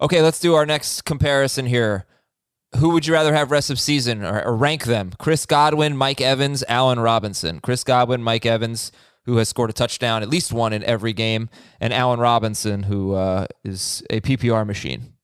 Okay, 0.00 0.20
let's 0.20 0.40
do 0.40 0.54
our 0.54 0.66
next 0.66 1.02
comparison 1.02 1.64
here. 1.64 2.04
Who 2.76 2.90
would 2.90 3.06
you 3.06 3.14
rather 3.14 3.32
have 3.32 3.50
rest 3.50 3.70
of 3.70 3.80
season 3.80 4.22
or, 4.24 4.44
or 4.44 4.54
rank 4.54 4.84
them? 4.84 5.12
Chris 5.18 5.46
Godwin, 5.46 5.96
Mike 5.96 6.20
Evans, 6.20 6.62
Allen 6.68 6.98
Robinson. 6.98 7.60
Chris 7.60 7.84
Godwin, 7.84 8.22
Mike 8.22 8.44
Evans, 8.44 8.92
who 9.24 9.36
has 9.38 9.48
scored 9.48 9.70
a 9.70 9.72
touchdown, 9.72 10.22
at 10.22 10.28
least 10.28 10.52
one 10.52 10.72
in 10.72 10.82
every 10.84 11.12
game, 11.12 11.48
and 11.80 11.94
Allen 11.94 12.20
Robinson, 12.20 12.82
who 12.82 13.14
uh, 13.14 13.46
is 13.64 14.02
a 14.10 14.20
PPR 14.20 14.66
machine. 14.66 15.14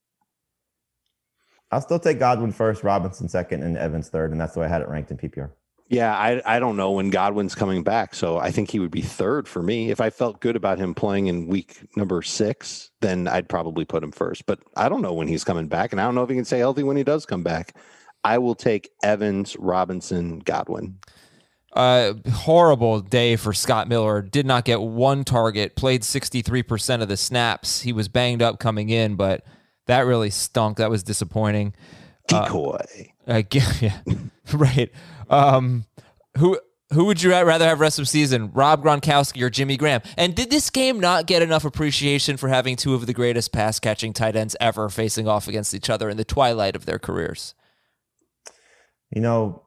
I'll 1.70 1.80
still 1.80 1.98
take 1.98 2.18
Godwin 2.18 2.52
first, 2.52 2.82
Robinson 2.82 3.28
second, 3.28 3.62
and 3.62 3.76
Evans 3.76 4.08
third, 4.08 4.30
and 4.30 4.40
that's 4.40 4.54
the 4.54 4.60
way 4.60 4.66
I 4.66 4.68
had 4.68 4.82
it 4.82 4.88
ranked 4.88 5.10
in 5.10 5.16
PPR. 5.16 5.50
Yeah, 5.92 6.16
I 6.16 6.40
I 6.46 6.58
don't 6.58 6.78
know 6.78 6.92
when 6.92 7.10
Godwin's 7.10 7.54
coming 7.54 7.82
back, 7.82 8.14
so 8.14 8.38
I 8.38 8.50
think 8.50 8.70
he 8.70 8.78
would 8.78 8.90
be 8.90 9.02
third 9.02 9.46
for 9.46 9.62
me. 9.62 9.90
If 9.90 10.00
I 10.00 10.08
felt 10.08 10.40
good 10.40 10.56
about 10.56 10.78
him 10.78 10.94
playing 10.94 11.26
in 11.26 11.48
week 11.48 11.80
number 11.96 12.22
six, 12.22 12.90
then 13.02 13.28
I'd 13.28 13.46
probably 13.46 13.84
put 13.84 14.02
him 14.02 14.10
first. 14.10 14.46
But 14.46 14.60
I 14.74 14.88
don't 14.88 15.02
know 15.02 15.12
when 15.12 15.28
he's 15.28 15.44
coming 15.44 15.68
back, 15.68 15.92
and 15.92 16.00
I 16.00 16.04
don't 16.04 16.14
know 16.14 16.22
if 16.22 16.30
he 16.30 16.34
can 16.34 16.46
stay 16.46 16.60
healthy 16.60 16.82
when 16.82 16.96
he 16.96 17.04
does 17.04 17.26
come 17.26 17.42
back. 17.42 17.76
I 18.24 18.38
will 18.38 18.54
take 18.54 18.88
Evans, 19.02 19.54
Robinson, 19.58 20.38
Godwin. 20.38 20.98
Uh, 21.74 22.14
horrible 22.36 23.00
day 23.00 23.36
for 23.36 23.52
Scott 23.52 23.86
Miller. 23.86 24.22
Did 24.22 24.46
not 24.46 24.64
get 24.64 24.80
one 24.80 25.24
target. 25.24 25.76
Played 25.76 26.04
63% 26.04 27.02
of 27.02 27.08
the 27.08 27.18
snaps. 27.18 27.82
He 27.82 27.92
was 27.92 28.08
banged 28.08 28.40
up 28.40 28.58
coming 28.58 28.88
in, 28.88 29.16
but 29.16 29.44
that 29.84 30.06
really 30.06 30.30
stunk. 30.30 30.78
That 30.78 30.88
was 30.88 31.02
disappointing. 31.02 31.74
Decoy. 32.28 33.12
I 33.26 33.42
get, 33.42 33.82
yeah, 33.82 33.98
right. 34.52 34.90
Um, 35.30 35.84
who 36.38 36.58
who 36.92 37.06
would 37.06 37.22
you 37.22 37.30
rather 37.30 37.64
have 37.66 37.80
rest 37.80 37.98
of 37.98 38.06
season, 38.08 38.50
Rob 38.52 38.84
Gronkowski 38.84 39.40
or 39.42 39.48
Jimmy 39.48 39.76
Graham? 39.78 40.02
And 40.18 40.34
did 40.34 40.50
this 40.50 40.68
game 40.68 41.00
not 41.00 41.26
get 41.26 41.40
enough 41.40 41.64
appreciation 41.64 42.36
for 42.36 42.48
having 42.48 42.76
two 42.76 42.92
of 42.94 43.06
the 43.06 43.14
greatest 43.14 43.50
pass 43.52 43.78
catching 43.80 44.12
tight 44.12 44.36
ends 44.36 44.54
ever 44.60 44.88
facing 44.90 45.26
off 45.26 45.48
against 45.48 45.72
each 45.74 45.88
other 45.88 46.10
in 46.10 46.18
the 46.18 46.24
twilight 46.24 46.76
of 46.76 46.84
their 46.84 46.98
careers? 46.98 47.54
You 49.14 49.20
know, 49.22 49.62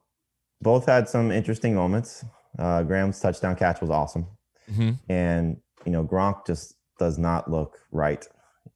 both 0.61 0.85
had 0.85 1.07
some 1.09 1.31
interesting 1.31 1.73
moments. 1.75 2.23
Uh, 2.59 2.83
Graham's 2.83 3.19
touchdown 3.19 3.55
catch 3.55 3.81
was 3.81 3.89
awesome, 3.89 4.27
Mhm. 4.71 4.99
and 5.09 5.57
you 5.85 5.91
know 5.91 6.03
Gronk 6.05 6.45
just 6.47 6.75
does 6.99 7.17
not 7.17 7.49
look 7.51 7.77
right. 7.91 8.25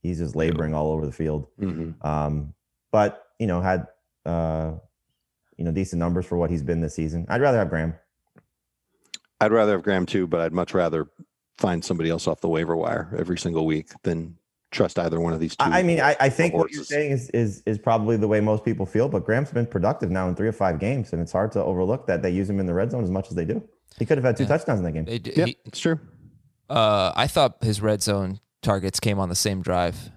He's 0.02 0.18
just 0.20 0.36
laboring 0.36 0.74
all 0.74 0.92
over 0.92 1.06
the 1.06 1.12
field. 1.12 1.48
Mhm. 1.60 2.04
Um, 2.06 2.54
but 2.92 3.24
you 3.40 3.48
know 3.48 3.62
had 3.62 3.88
uh, 4.26 4.74
you 5.60 5.66
know 5.66 5.72
decent 5.72 6.00
numbers 6.00 6.26
for 6.26 6.38
what 6.38 6.50
he's 6.50 6.64
been 6.64 6.80
this 6.80 6.96
season. 6.96 7.26
I'd 7.30 7.42
rather 7.42 7.58
have 7.58 7.70
Graham. 7.70 7.94
I'd 9.42 9.52
rather 9.52 9.74
have 9.74 9.84
Graham 9.84 10.06
too, 10.06 10.26
but 10.26 10.40
I'd 10.40 10.54
much 10.54 10.74
rather 10.74 11.08
find 11.58 11.84
somebody 11.84 12.10
else 12.10 12.28
off 12.28 12.40
the 12.40 12.48
waiver 12.48 12.76
wire 12.78 13.14
every 13.20 13.38
single 13.38 13.66
week 13.66 13.92
than 14.04 14.38
trust 14.72 14.98
either 14.98 15.20
one 15.20 15.34
of 15.34 15.40
these 15.42 15.56
two. 15.58 15.66
I 15.66 15.80
I 15.80 15.84
mean, 15.84 16.00
I, 16.00 16.16
I 16.20 16.30
think 16.30 16.54
what 16.54 16.72
you're 16.72 16.84
saying 16.86 17.12
is, 17.12 17.30
is 17.32 17.62
is 17.66 17.78
probably 17.78 18.16
the 18.16 18.28
way 18.28 18.40
most 18.40 18.64
people 18.64 18.86
feel, 18.86 19.10
but 19.10 19.26
Graham's 19.26 19.52
been 19.52 19.66
productive 19.68 20.10
now 20.10 20.30
in 20.30 20.36
three 20.36 20.48
or 20.48 20.54
five 20.54 20.80
games, 20.80 21.12
and 21.12 21.22
it's 21.22 21.34
hard 21.34 21.52
to 21.52 21.64
overlook 21.64 22.08
that 22.08 22.22
they 22.22 22.32
use 22.32 22.50
him 22.50 22.60
in 22.60 22.66
the 22.66 22.74
red 22.74 22.92
zone 22.92 23.04
as 23.04 23.12
much 23.12 23.28
as 23.30 23.36
they 23.36 23.46
do. 23.46 23.62
He 23.98 24.06
could 24.06 24.18
have 24.18 24.24
had 24.26 24.38
two 24.38 24.46
touchdowns 24.46 24.80
in 24.80 24.86
that 24.86 24.94
game. 24.94 25.04
They 25.06 25.20
d- 25.20 25.34
Yep, 25.36 25.48
he- 25.48 25.58
it's 25.66 25.80
true. 25.80 26.00
uh, 26.70 27.12
I 27.16 27.28
thought 27.28 27.58
his 27.62 27.82
red 27.82 28.02
zone 28.02 28.40
targets 28.62 29.02
came 29.02 29.20
on 29.20 29.28
the 29.28 29.36
same 29.36 29.62
drive. 29.62 30.10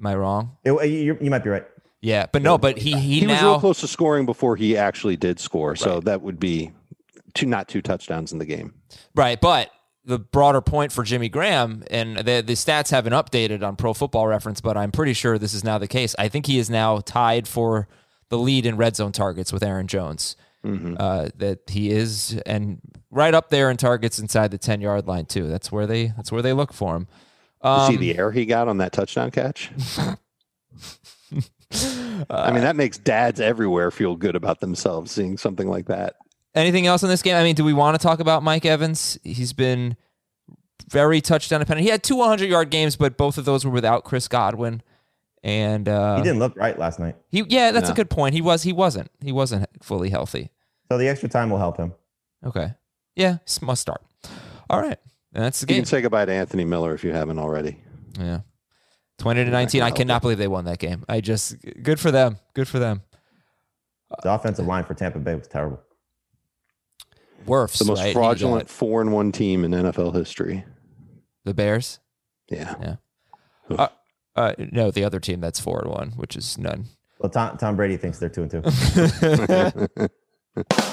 Am 0.00 0.06
I 0.06 0.16
wrong? 0.16 0.56
It- 0.64 0.88
you, 0.90 1.16
you 1.20 1.30
might 1.30 1.44
be 1.44 1.50
right. 1.50 1.64
Yeah, 2.00 2.26
but 2.32 2.42
no, 2.42 2.58
but 2.58 2.78
he 2.78 2.92
he, 2.98 3.20
He 3.20 3.26
was 3.26 3.42
real 3.42 3.58
close 3.60 3.80
to 3.80 3.88
scoring 3.88 4.24
before 4.26 4.54
he 4.56 4.76
actually 4.76 5.16
did 5.16 5.40
score, 5.40 5.74
so 5.74 6.00
that 6.00 6.22
would 6.22 6.38
be 6.38 6.70
two, 7.34 7.46
not 7.46 7.66
two 7.68 7.82
touchdowns 7.82 8.32
in 8.32 8.38
the 8.38 8.44
game. 8.46 8.74
Right, 9.16 9.40
but 9.40 9.70
the 10.04 10.18
broader 10.18 10.60
point 10.60 10.92
for 10.92 11.02
Jimmy 11.02 11.28
Graham, 11.28 11.82
and 11.90 12.16
the 12.18 12.42
the 12.46 12.52
stats 12.54 12.90
haven't 12.90 13.14
updated 13.14 13.62
on 13.66 13.74
Pro 13.76 13.94
Football 13.94 14.28
Reference, 14.28 14.60
but 14.60 14.76
I'm 14.76 14.92
pretty 14.92 15.12
sure 15.12 15.38
this 15.38 15.54
is 15.54 15.64
now 15.64 15.76
the 15.78 15.88
case. 15.88 16.14
I 16.18 16.28
think 16.28 16.46
he 16.46 16.58
is 16.58 16.70
now 16.70 16.98
tied 17.00 17.48
for 17.48 17.88
the 18.28 18.38
lead 18.38 18.64
in 18.64 18.76
red 18.76 18.94
zone 18.94 19.12
targets 19.12 19.52
with 19.52 19.62
Aaron 19.64 19.86
Jones. 19.88 20.36
Uh, 20.64 21.30
that 21.36 21.60
he 21.68 21.90
is, 21.90 22.38
and 22.44 22.78
right 23.10 23.32
up 23.32 23.48
there 23.48 23.70
in 23.70 23.78
targets 23.78 24.18
inside 24.18 24.50
the 24.50 24.58
10 24.58 24.82
yard 24.82 25.06
line 25.06 25.24
too. 25.24 25.48
That's 25.48 25.72
where 25.72 25.86
they 25.86 26.08
that's 26.08 26.30
where 26.30 26.42
they 26.42 26.52
look 26.52 26.74
for 26.74 26.94
him. 26.96 27.06
You 27.64 27.86
see 27.86 27.94
Um, 27.94 28.00
the 28.00 28.18
air 28.18 28.32
he 28.32 28.44
got 28.44 28.68
on 28.68 28.76
that 28.78 28.92
touchdown 28.92 29.30
catch? 29.30 29.70
I 31.72 32.50
mean, 32.52 32.62
that 32.62 32.76
makes 32.76 32.98
dads 32.98 33.40
everywhere 33.40 33.90
feel 33.90 34.16
good 34.16 34.34
about 34.36 34.60
themselves 34.60 35.12
seeing 35.12 35.36
something 35.36 35.68
like 35.68 35.86
that. 35.86 36.16
Anything 36.54 36.86
else 36.86 37.02
in 37.02 37.08
this 37.08 37.22
game? 37.22 37.36
I 37.36 37.42
mean, 37.44 37.54
do 37.54 37.64
we 37.64 37.72
want 37.72 37.98
to 38.00 38.04
talk 38.04 38.20
about 38.20 38.42
Mike 38.42 38.64
Evans? 38.64 39.18
He's 39.22 39.52
been 39.52 39.96
very 40.90 41.20
touchdown 41.20 41.60
dependent. 41.60 41.84
He 41.84 41.90
had 41.90 42.02
two 42.02 42.16
100 42.16 42.48
yard 42.48 42.70
games, 42.70 42.96
but 42.96 43.16
both 43.16 43.38
of 43.38 43.44
those 43.44 43.64
were 43.64 43.70
without 43.70 44.04
Chris 44.04 44.26
Godwin. 44.28 44.82
And 45.44 45.88
uh, 45.88 46.16
He 46.16 46.22
didn't 46.22 46.40
look 46.40 46.56
right 46.56 46.76
last 46.78 46.98
night, 46.98 47.14
He 47.30 47.44
yeah, 47.48 47.70
that's 47.70 47.88
a 47.90 47.94
good 47.94 48.10
point. 48.10 48.34
He 48.34 48.40
was 48.40 48.64
he 48.64 48.72
wasn't 48.72 49.08
he 49.22 49.30
wasn't 49.30 49.68
fully 49.84 50.10
healthy. 50.10 50.50
so 50.90 50.98
the 50.98 51.06
extra 51.08 51.28
time 51.28 51.48
will 51.50 51.58
help 51.58 51.76
him. 51.76 51.92
Okay, 52.44 52.74
yeah, 53.14 53.38
must 53.62 53.80
start. 53.80 54.02
All 54.68 54.80
right, 54.80 54.98
and 55.32 55.44
that's 55.44 55.60
the 55.60 55.64
You 55.66 55.68
game. 55.68 55.76
can 55.82 55.84
say 55.86 56.00
goodbye 56.00 56.24
to 56.24 56.32
Anthony 56.32 56.64
Miller 56.64 56.92
if 56.92 57.04
you 57.04 57.12
haven't 57.12 57.38
already. 57.38 57.78
Yeah, 58.18 58.40
twenty 59.18 59.44
to 59.44 59.50
nineteen. 59.50 59.82
I 59.82 59.90
cannot 59.90 60.22
believe 60.22 60.38
they 60.38 60.48
won 60.48 60.64
that 60.64 60.78
game. 60.78 61.04
I 61.08 61.20
just 61.20 61.56
good 61.82 62.00
for 62.00 62.10
them. 62.10 62.38
Good 62.54 62.68
for 62.68 62.78
them. 62.78 63.02
The 64.22 64.32
offensive 64.32 64.66
line 64.66 64.84
for 64.84 64.94
Tampa 64.94 65.18
Bay 65.18 65.34
was 65.34 65.46
terrible. 65.48 65.80
Wirfs, 67.46 67.78
The 67.78 67.84
most 67.84 68.00
right? 68.00 68.12
Fraudulent 68.12 68.68
four 68.68 69.00
and 69.00 69.12
one 69.12 69.32
team 69.32 69.64
in 69.64 69.70
NFL 69.72 70.14
history. 70.14 70.64
The 71.44 71.54
Bears. 71.54 72.00
Yeah. 72.50 72.96
Uh, 73.68 74.54
no, 74.58 74.90
the 74.90 75.04
other 75.04 75.20
team 75.20 75.40
that's 75.40 75.60
four 75.60 75.80
and 75.80 75.90
one, 75.90 76.10
which 76.12 76.36
is 76.36 76.56
none. 76.56 76.86
Well, 77.18 77.30
Tom, 77.30 77.56
Tom 77.58 77.76
Brady 77.76 77.96
thinks 77.96 78.18
they're 78.18 78.28
two 78.28 78.42
and 78.42 78.50
two. 78.50 78.62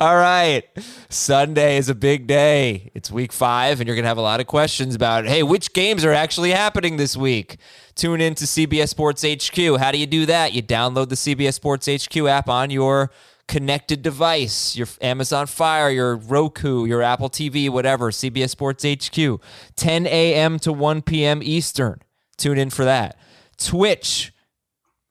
All 0.00 0.16
right. 0.16 0.62
Sunday 1.08 1.76
is 1.76 1.88
a 1.88 1.94
big 1.94 2.26
day. 2.26 2.90
It's 2.94 3.10
week 3.10 3.32
five, 3.32 3.80
and 3.80 3.88
you're 3.88 3.96
going 3.96 4.04
to 4.04 4.08
have 4.08 4.18
a 4.18 4.22
lot 4.22 4.40
of 4.40 4.46
questions 4.46 4.94
about, 4.94 5.26
hey, 5.26 5.42
which 5.42 5.72
games 5.72 6.04
are 6.04 6.12
actually 6.12 6.50
happening 6.50 6.96
this 6.96 7.16
week? 7.16 7.56
Tune 7.94 8.20
in 8.20 8.34
to 8.36 8.44
CBS 8.44 8.88
Sports 8.88 9.24
HQ. 9.24 9.78
How 9.78 9.90
do 9.90 9.98
you 9.98 10.06
do 10.06 10.24
that? 10.26 10.52
You 10.52 10.62
download 10.62 11.08
the 11.08 11.16
CBS 11.16 11.54
Sports 11.54 11.88
HQ 11.88 12.16
app 12.28 12.48
on 12.48 12.70
your 12.70 13.10
connected 13.48 14.02
device, 14.02 14.76
your 14.76 14.86
Amazon 15.00 15.46
Fire, 15.46 15.90
your 15.90 16.16
Roku, 16.16 16.84
your 16.84 17.02
Apple 17.02 17.28
TV, 17.28 17.68
whatever, 17.68 18.10
CBS 18.10 18.50
Sports 18.50 18.84
HQ. 18.84 19.40
10 19.76 20.06
a.m. 20.06 20.58
to 20.60 20.72
1 20.72 21.02
p.m. 21.02 21.40
Eastern. 21.42 22.00
Tune 22.36 22.58
in 22.58 22.70
for 22.70 22.84
that. 22.84 23.18
Twitch 23.58 24.31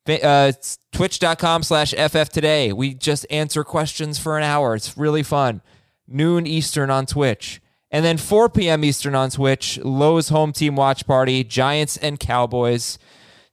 Uh, 0.07 0.51
twitch.com 0.91 1.63
slash 1.63 1.93
FF 1.93 2.29
today. 2.29 2.73
We 2.73 2.93
just 2.93 3.25
answer 3.29 3.63
questions 3.63 4.17
for 4.17 4.37
an 4.37 4.43
hour. 4.43 4.75
It's 4.75 4.97
really 4.97 5.23
fun. 5.23 5.61
Noon 6.07 6.47
Eastern 6.47 6.89
on 6.89 7.05
Twitch. 7.05 7.61
And 7.91 8.05
then 8.05 8.17
4 8.17 8.49
p.m. 8.49 8.83
Eastern 8.83 9.15
on 9.15 9.29
Twitch, 9.29 9.77
Lowe's 9.83 10.29
home 10.29 10.53
team 10.53 10.75
watch 10.75 11.05
party, 11.05 11.43
Giants 11.43 11.97
and 11.97 12.19
Cowboys. 12.19 12.97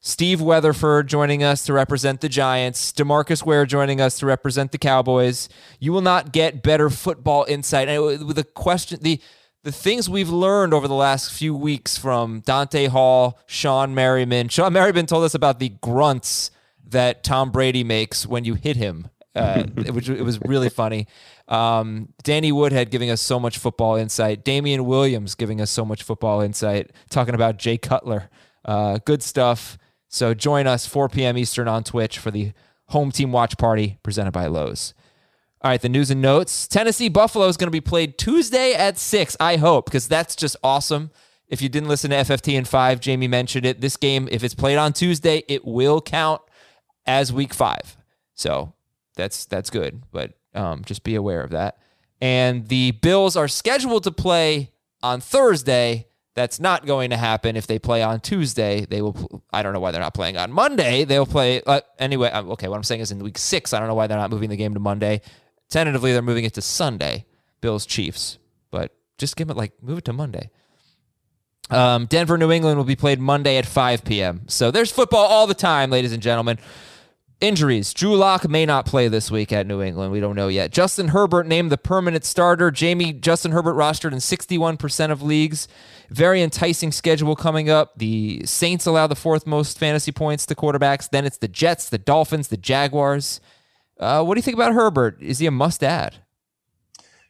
Steve 0.01 0.41
Weatherford 0.41 1.09
joining 1.09 1.43
us 1.43 1.65
to 1.65 1.73
represent 1.73 2.21
the 2.21 2.29
Giants, 2.29 2.93
DeMarcus 2.93 3.45
Ware 3.45 3.67
joining 3.67 4.01
us 4.01 4.17
to 4.21 4.27
represent 4.27 4.71
the 4.71 4.79
Cowboys. 4.79 5.49
You 5.81 5.93
will 5.93 6.03
not 6.03 6.33
get 6.33 6.63
better 6.63 6.89
football 6.89 7.45
insight. 7.49 7.89
And 7.89 8.25
with 8.25 8.37
the 8.37 8.45
question, 8.45 9.01
the 9.03 9.21
the 9.65 9.73
things 9.73 10.09
we've 10.09 10.29
learned 10.29 10.73
over 10.73 10.89
the 10.89 10.95
last 10.95 11.33
few 11.33 11.55
weeks 11.55 11.99
from 11.99 12.41
Dante 12.41 12.87
Hall, 12.87 13.39
Shawne 13.47 13.93
Merriman. 13.93 14.49
Shawne 14.49 14.73
Merriman 14.73 15.07
told 15.07 15.25
us 15.25 15.35
about 15.35 15.59
the 15.59 15.71
grunts 15.81 16.51
that 16.89 17.23
Tom 17.23 17.51
Brady 17.51 17.85
makes 17.85 18.27
when 18.27 18.45
you 18.45 18.55
hit 18.55 18.77
him, 18.77 19.09
uh, 19.35 19.65
which 19.91 20.09
it 20.09 20.23
was 20.23 20.41
really 20.43 20.69
funny. 20.69 21.07
Um, 21.49 22.13
Danny 22.23 22.53
Woodhead 22.53 22.91
giving 22.91 23.11
us 23.11 23.21
so 23.21 23.41
much 23.41 23.59
football 23.59 23.97
insight. 23.97 24.45
Damien 24.45 24.85
Williams 24.85 25.35
giving 25.35 25.61
us 25.61 25.71
so 25.71 25.85
much 25.85 26.03
football 26.03 26.41
insight. 26.41 26.93
Talking 27.11 27.35
about 27.35 27.59
Jay 27.59 27.79
Cutler. 27.79 28.31
Uh, 28.65 28.99
good 29.05 29.23
stuff. 29.23 29.79
So 30.09 30.35
join 30.35 30.67
us 30.67 30.87
4 30.87 31.09
p.m. 31.09 31.37
Eastern 31.37 31.69
on 31.69 31.85
Twitch 31.85 32.19
for 32.19 32.31
the 32.31 32.53
home 32.87 33.11
team 33.11 33.33
watch 33.33 33.59
party 33.59 33.99
presented 34.03 34.33
by 34.33 34.47
Lowe's. 34.47 34.95
All 35.61 35.71
right, 35.71 35.81
the 35.81 35.89
news 35.89 36.11
and 36.11 36.23
notes. 36.23 36.69
Tennessee 36.69 37.09
Buffalo 37.09 37.49
is 37.49 37.57
going 37.57 37.67
to 37.67 37.73
be 37.73 37.81
played 37.81 38.17
Tuesday 38.17 38.75
at 38.75 38.97
6, 38.97 39.37
I 39.41 39.57
hope, 39.57 39.87
because 39.87 40.07
that's 40.07 40.37
just 40.37 40.57
awesome. 40.63 41.11
If 41.49 41.61
you 41.61 41.69
didn't 41.69 41.89
listen 41.89 42.11
to 42.11 42.17
FFT 42.17 42.55
in 42.55 42.65
5, 42.65 43.01
Jamie 43.01 43.27
mentioned 43.27 43.67
it. 43.67 43.81
This 43.81 43.97
game, 43.97 44.29
if 44.31 44.45
it's 44.45 44.55
played 44.55 44.77
on 44.77 44.93
Tuesday, 44.93 45.43
it 45.49 45.65
will 45.65 46.01
count 46.01 46.43
as 47.07 47.33
week 47.33 47.53
5. 47.53 47.97
So 48.35 48.73
that's 49.17 49.47
that's 49.47 49.69
good, 49.71 50.03
but 50.13 50.35
um, 50.55 50.85
just 50.85 51.03
be 51.03 51.17
aware 51.17 51.41
of 51.43 51.51
that. 51.51 51.79
And 52.21 52.69
the 52.69 52.93
Bills 52.93 53.35
are 53.35 53.49
scheduled 53.49 54.05
to 54.05 54.13
play 54.13 54.71
on 55.03 55.21
Thursday 55.21 56.07
that's 56.39 56.61
not 56.61 56.87
going 56.87 57.11
to 57.11 57.17
happen 57.17 57.57
if 57.57 57.67
they 57.67 57.81
play 57.81 58.01
on 58.01 58.21
Tuesday. 58.21 58.87
They 58.89 59.03
will. 59.03 59.43
I 59.53 59.65
don't 59.65 59.73
know 59.73 59.81
why 59.81 59.91
they're 59.91 60.01
not 60.01 60.15
playing 60.15 60.37
on 60.37 60.53
Monday. 60.53 61.05
They'll 61.05 61.27
play 61.27 61.61
uh, 61.63 61.81
anyway. 61.99 62.31
Uh, 62.31 62.45
okay, 62.51 62.69
what 62.69 62.77
I'm 62.77 62.85
saying 62.85 63.01
is 63.01 63.11
in 63.11 63.19
week 63.19 63.39
six. 63.39 63.73
I 63.73 63.81
don't 63.81 63.89
know 63.89 63.97
why 63.97 64.07
they're 64.07 64.17
not 64.17 64.31
moving 64.31 64.49
the 64.49 64.57
game 64.57 64.73
to 64.75 64.79
Monday. 64.79 65.21
Tentatively, 65.69 66.13
they're 66.13 66.23
moving 66.23 66.45
it 66.45 66.55
to 66.55 66.63
Sunday. 66.63 67.27
Bills 67.61 67.87
Chiefs, 67.87 68.39
but 68.71 68.95
just 69.19 69.37
give 69.37 69.51
it 69.51 69.57
like 69.57 69.73
move 69.83 69.99
it 69.99 70.05
to 70.05 70.13
Monday. 70.13 70.51
Um, 71.71 72.07
Denver 72.07 72.39
New 72.39 72.51
England 72.51 72.79
will 72.79 72.85
be 72.85 72.97
played 72.97 73.21
Monday 73.21 73.59
at 73.59 73.67
5 73.67 74.05
p.m. 74.05 74.43
So 74.47 74.71
there's 74.71 74.91
football 74.91 75.27
all 75.27 75.47
the 75.47 75.55
time, 75.55 75.91
ladies 75.91 76.13
and 76.13 76.23
gentlemen. 76.23 76.59
Injuries. 77.41 77.95
Drew 77.95 78.17
Lock 78.17 78.49
may 78.49 78.67
not 78.67 78.85
play 78.85 79.07
this 79.07 79.31
week 79.31 79.53
at 79.53 79.65
New 79.65 79.81
England. 79.81 80.11
We 80.11 80.19
don't 80.19 80.35
know 80.35 80.49
yet. 80.49 80.73
Justin 80.73 81.09
Herbert 81.09 81.47
named 81.47 81.71
the 81.71 81.79
permanent 81.79 82.25
starter. 82.25 82.73
Jamie, 82.73 83.13
Justin 83.13 83.53
Herbert 83.53 83.75
rostered 83.75 84.11
in 84.11 84.19
61% 84.19 85.13
of 85.13 85.23
leagues. 85.23 85.69
Very 86.11 86.43
enticing 86.43 86.91
schedule 86.91 87.37
coming 87.37 87.71
up. 87.71 87.93
The 87.97 88.43
Saints 88.45 88.87
allow 88.87 89.07
the 89.07 89.15
fourth 89.15 89.47
most 89.47 89.79
fantasy 89.79 90.11
points 90.11 90.47
to 90.47 90.57
quarterbacks. 90.57 91.09
Then 91.09 91.25
it's 91.25 91.37
the 91.37 91.47
Jets, 91.47 91.89
the 91.89 91.99
Dolphins, 91.99 92.49
the 92.49 92.57
Jaguars. 92.57 93.41
Uh, 93.99 94.23
what 94.23 94.35
do 94.35 94.39
you 94.39 94.43
think 94.43 94.57
about 94.57 94.73
Herbert? 94.73 95.21
Is 95.21 95.39
he 95.39 95.47
a 95.47 95.51
must 95.51 95.83
add? 95.83 96.17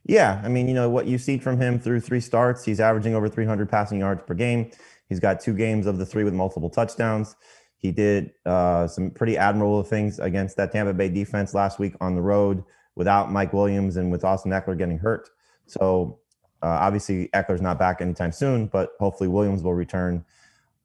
Yeah. 0.04 0.40
I 0.44 0.48
mean, 0.48 0.68
you 0.68 0.74
know, 0.74 0.88
what 0.88 1.06
you've 1.06 1.20
seen 1.20 1.40
from 1.40 1.60
him 1.60 1.78
through 1.78 2.00
three 2.00 2.20
starts, 2.20 2.64
he's 2.64 2.80
averaging 2.80 3.14
over 3.14 3.28
300 3.28 3.68
passing 3.68 4.00
yards 4.00 4.22
per 4.26 4.34
game. 4.34 4.70
He's 5.08 5.20
got 5.20 5.40
two 5.40 5.54
games 5.54 5.86
of 5.86 5.98
the 5.98 6.06
three 6.06 6.24
with 6.24 6.34
multiple 6.34 6.70
touchdowns. 6.70 7.36
He 7.78 7.92
did 7.92 8.32
uh, 8.44 8.86
some 8.86 9.10
pretty 9.10 9.38
admirable 9.38 9.82
things 9.82 10.18
against 10.18 10.56
that 10.56 10.72
Tampa 10.72 10.92
Bay 10.92 11.08
defense 11.08 11.54
last 11.54 11.78
week 11.78 11.94
on 12.00 12.14
the 12.14 12.20
road 12.20 12.64
without 12.96 13.30
Mike 13.30 13.52
Williams 13.52 13.96
and 13.96 14.10
with 14.10 14.24
Austin 14.24 14.50
Ekeler 14.50 14.76
getting 14.76 14.98
hurt. 14.98 15.28
So 15.66 16.18
uh, 16.62 16.66
obviously 16.66 17.28
Ekeler's 17.34 17.62
not 17.62 17.78
back 17.78 18.00
anytime 18.00 18.32
soon, 18.32 18.66
but 18.66 18.90
hopefully 18.98 19.28
Williams 19.28 19.62
will 19.62 19.74
return 19.74 20.24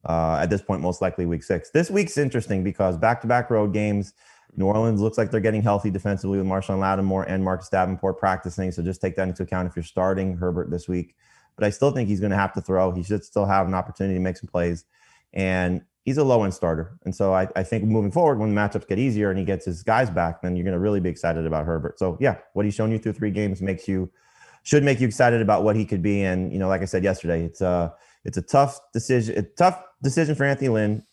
uh, 0.05 0.37
at 0.41 0.49
this 0.49 0.61
point, 0.61 0.81
most 0.81 1.01
likely 1.01 1.25
week 1.25 1.43
six. 1.43 1.71
This 1.71 1.89
week's 1.89 2.17
interesting 2.17 2.63
because 2.63 2.97
back-to-back 2.97 3.49
road 3.49 3.73
games. 3.73 4.13
New 4.55 4.65
Orleans 4.65 5.01
looks 5.01 5.17
like 5.17 5.31
they're 5.31 5.39
getting 5.39 5.62
healthy 5.62 5.89
defensively 5.89 6.38
with 6.38 6.48
Marshon 6.48 6.79
Lattimore 6.79 7.24
and 7.24 7.43
Marcus 7.43 7.69
Davenport 7.69 8.19
practicing. 8.19 8.72
So 8.72 8.83
just 8.83 9.01
take 9.01 9.15
that 9.15 9.27
into 9.27 9.43
account 9.43 9.67
if 9.67 9.75
you're 9.75 9.83
starting 9.83 10.38
Herbert 10.38 10.69
this 10.69 10.88
week. 10.88 11.15
But 11.55 11.65
I 11.65 11.69
still 11.69 11.91
think 11.91 12.10
he's 12.10 12.19
going 12.19 12.31
to 12.31 12.38
have 12.38 12.53
to 12.53 12.62
throw. 12.62 12.91
He 12.91 13.03
should 13.03 13.24
still 13.24 13.45
have 13.45 13.67
an 13.67 13.74
opportunity 13.74 14.15
to 14.15 14.22
make 14.22 14.38
some 14.38 14.48
plays. 14.48 14.86
And 15.33 15.81
he's 16.05 16.17
a 16.17 16.24
low 16.24 16.43
end 16.43 16.53
starter. 16.53 16.98
And 17.05 17.15
so 17.15 17.33
I, 17.33 17.48
I 17.55 17.63
think 17.63 17.83
moving 17.86 18.12
forward, 18.12 18.39
when 18.39 18.53
the 18.53 18.60
matchups 18.60 18.88
get 18.88 19.00
easier 19.00 19.29
and 19.29 19.39
he 19.39 19.45
gets 19.45 19.65
his 19.65 19.83
guys 19.83 20.10
back, 20.10 20.41
then 20.41 20.55
you're 20.55 20.63
going 20.63 20.74
to 20.74 20.79
really 20.79 21.00
be 21.00 21.10
excited 21.10 21.45
about 21.45 21.65
Herbert. 21.65 22.00
So 22.00 22.17
yeah, 22.19 22.38
what 22.53 22.65
he's 22.65 22.75
shown 22.75 22.91
you 22.91 23.00
through 23.00 23.13
three 23.13 23.31
games 23.31 23.62
makes 23.62 23.88
you 23.88 24.12
should 24.63 24.83
make 24.83 25.00
you 25.00 25.07
excited 25.07 25.41
about 25.41 25.63
what 25.63 25.75
he 25.75 25.86
could 25.86 26.01
be. 26.01 26.24
And 26.24 26.51
you 26.51 26.60
know, 26.60 26.67
like 26.67 26.81
I 26.81 26.86
said 26.86 27.03
yesterday, 27.03 27.43
it's 27.43 27.62
a 27.62 27.93
it's 28.24 28.38
a 28.38 28.41
tough 28.41 28.79
decision, 28.93 29.38
a 29.38 29.41
tough 29.43 29.81
decision 30.01 30.36
for 30.36 30.45
Anthony 30.45 30.69
Lynn. 30.69 31.03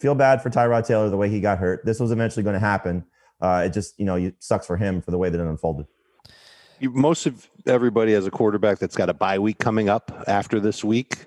Feel 0.00 0.14
bad 0.14 0.42
for 0.42 0.50
Tyrod 0.50 0.86
Taylor 0.86 1.10
the 1.10 1.16
way 1.16 1.28
he 1.28 1.40
got 1.40 1.58
hurt. 1.58 1.84
This 1.84 1.98
was 2.00 2.10
eventually 2.12 2.42
going 2.42 2.54
to 2.54 2.60
happen. 2.60 3.04
Uh, 3.40 3.64
it 3.66 3.72
just 3.72 3.98
you 3.98 4.04
know 4.04 4.16
it 4.16 4.36
sucks 4.38 4.66
for 4.66 4.76
him 4.76 5.00
for 5.02 5.10
the 5.10 5.18
way 5.18 5.28
that 5.30 5.40
it 5.40 5.46
unfolded. 5.46 5.86
You, 6.80 6.90
most 6.90 7.26
of 7.26 7.48
everybody 7.66 8.12
has 8.12 8.26
a 8.26 8.30
quarterback 8.30 8.78
that's 8.78 8.96
got 8.96 9.08
a 9.10 9.14
bye 9.14 9.38
week 9.38 9.58
coming 9.58 9.88
up 9.88 10.12
after 10.28 10.60
this 10.60 10.84
week 10.84 11.26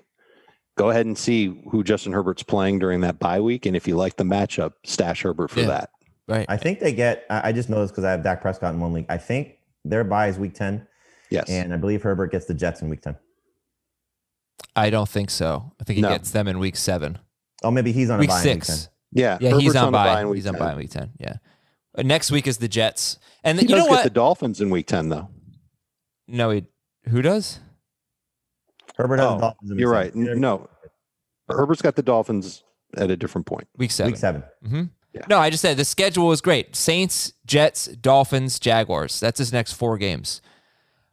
go 0.78 0.88
ahead 0.88 1.04
and 1.04 1.18
see 1.18 1.62
who 1.70 1.84
Justin 1.84 2.14
Herbert's 2.14 2.42
playing 2.42 2.78
during 2.78 3.02
that 3.02 3.18
bye 3.18 3.40
week, 3.40 3.66
and 3.66 3.76
if 3.76 3.86
you 3.86 3.94
like 3.94 4.16
the 4.16 4.24
matchup, 4.24 4.72
stash 4.84 5.20
Herbert 5.22 5.50
for 5.50 5.60
Yeah. 5.60 5.66
that. 5.66 5.90
Right. 6.26 6.46
I 6.48 6.56
think 6.56 6.80
they 6.80 6.94
get. 6.94 7.26
I 7.28 7.48
I 7.48 7.52
just 7.52 7.68
know 7.68 7.82
this 7.82 7.90
because 7.90 8.04
I 8.04 8.10
have 8.10 8.22
Dak 8.22 8.40
Prescott 8.40 8.72
in 8.72 8.80
one 8.80 8.94
league. 8.94 9.04
I 9.10 9.18
think 9.18 9.58
their 9.84 10.02
bye 10.04 10.28
is 10.28 10.38
week 10.38 10.54
ten, 10.54 10.86
Yes, 11.30 11.50
and 11.50 11.74
I 11.74 11.76
believe 11.76 12.02
Herbert 12.02 12.32
gets 12.32 12.46
the 12.46 12.54
Jets 12.54 12.80
in 12.80 12.88
week 12.88 13.02
ten. 13.02 13.16
I 14.74 14.88
don't 14.88 15.08
think 15.08 15.28
so. 15.30 15.72
I 15.80 15.84
think 15.84 15.96
he 15.96 16.02
No. 16.02 16.08
gets 16.08 16.30
them 16.30 16.48
in 16.48 16.58
week 16.58 16.76
seven. 16.76 17.18
Oh, 17.62 17.70
maybe 17.70 17.92
he's 17.92 18.10
on 18.10 18.18
Week 18.18 18.28
a 18.28 18.32
bye 18.32 18.40
in 18.42 18.44
week 18.48 18.62
ten. 18.64 18.76
six. 18.76 18.88
yeah, 19.12 19.38
Yeah, 19.40 19.48
Herbert's 19.50 19.62
he's 19.64 19.76
on, 19.76 19.88
a 19.88 19.90
bye. 19.92 20.20
in 20.20 20.28
week 20.28 20.36
He's 20.36 20.46
on 20.46 20.54
10. 20.54 20.60
bye 20.62 20.72
in 20.72 20.78
week 20.78 20.90
10. 20.90 21.10
Yeah. 21.18 21.34
Uh, 21.96 22.02
next 22.02 22.30
week 22.30 22.46
is 22.46 22.58
the 22.58 22.68
Jets. 22.68 23.18
And 23.44 23.58
He 23.58 23.64
you 23.64 23.68
does 23.68 23.78
know 23.78 23.84
get 23.84 23.90
what? 23.90 24.04
the 24.04 24.10
Dolphins 24.10 24.60
in 24.60 24.70
week 24.70 24.86
ten, 24.86 25.08
though. 25.08 25.28
no, 26.28 26.50
he, 26.50 26.64
who 27.08 27.22
does? 27.22 27.58
Herbert 28.96 29.18
has 29.18 29.28
the 29.28 29.34
Oh, 29.36 29.40
Dolphins 29.40 29.70
in 29.70 29.78
you're 29.78 29.90
right. 29.90 30.14
N- 30.14 30.40
No, 30.40 30.68
Herbert's 31.48 31.82
got 31.82 31.96
the 31.96 32.02
Dolphins 32.02 32.62
at 32.96 33.10
a 33.10 33.16
different 33.16 33.46
point. 33.46 33.66
Week 33.76 33.90
seven. 33.90 34.12
Week 34.12 34.18
seven. 34.18 34.42
hmm 34.66 34.82
Yeah. 35.12 35.22
No, 35.28 35.38
I 35.38 35.50
just 35.50 35.62
said 35.62 35.76
the 35.76 35.84
schedule 35.84 36.30
is 36.32 36.40
great. 36.40 36.76
Saints, 36.76 37.32
Jets, 37.46 37.86
Dolphins, 37.86 38.58
Jaguars. 38.58 39.18
That's 39.20 39.38
his 39.38 39.52
next 39.52 39.72
four 39.72 39.98
games. 39.98 40.40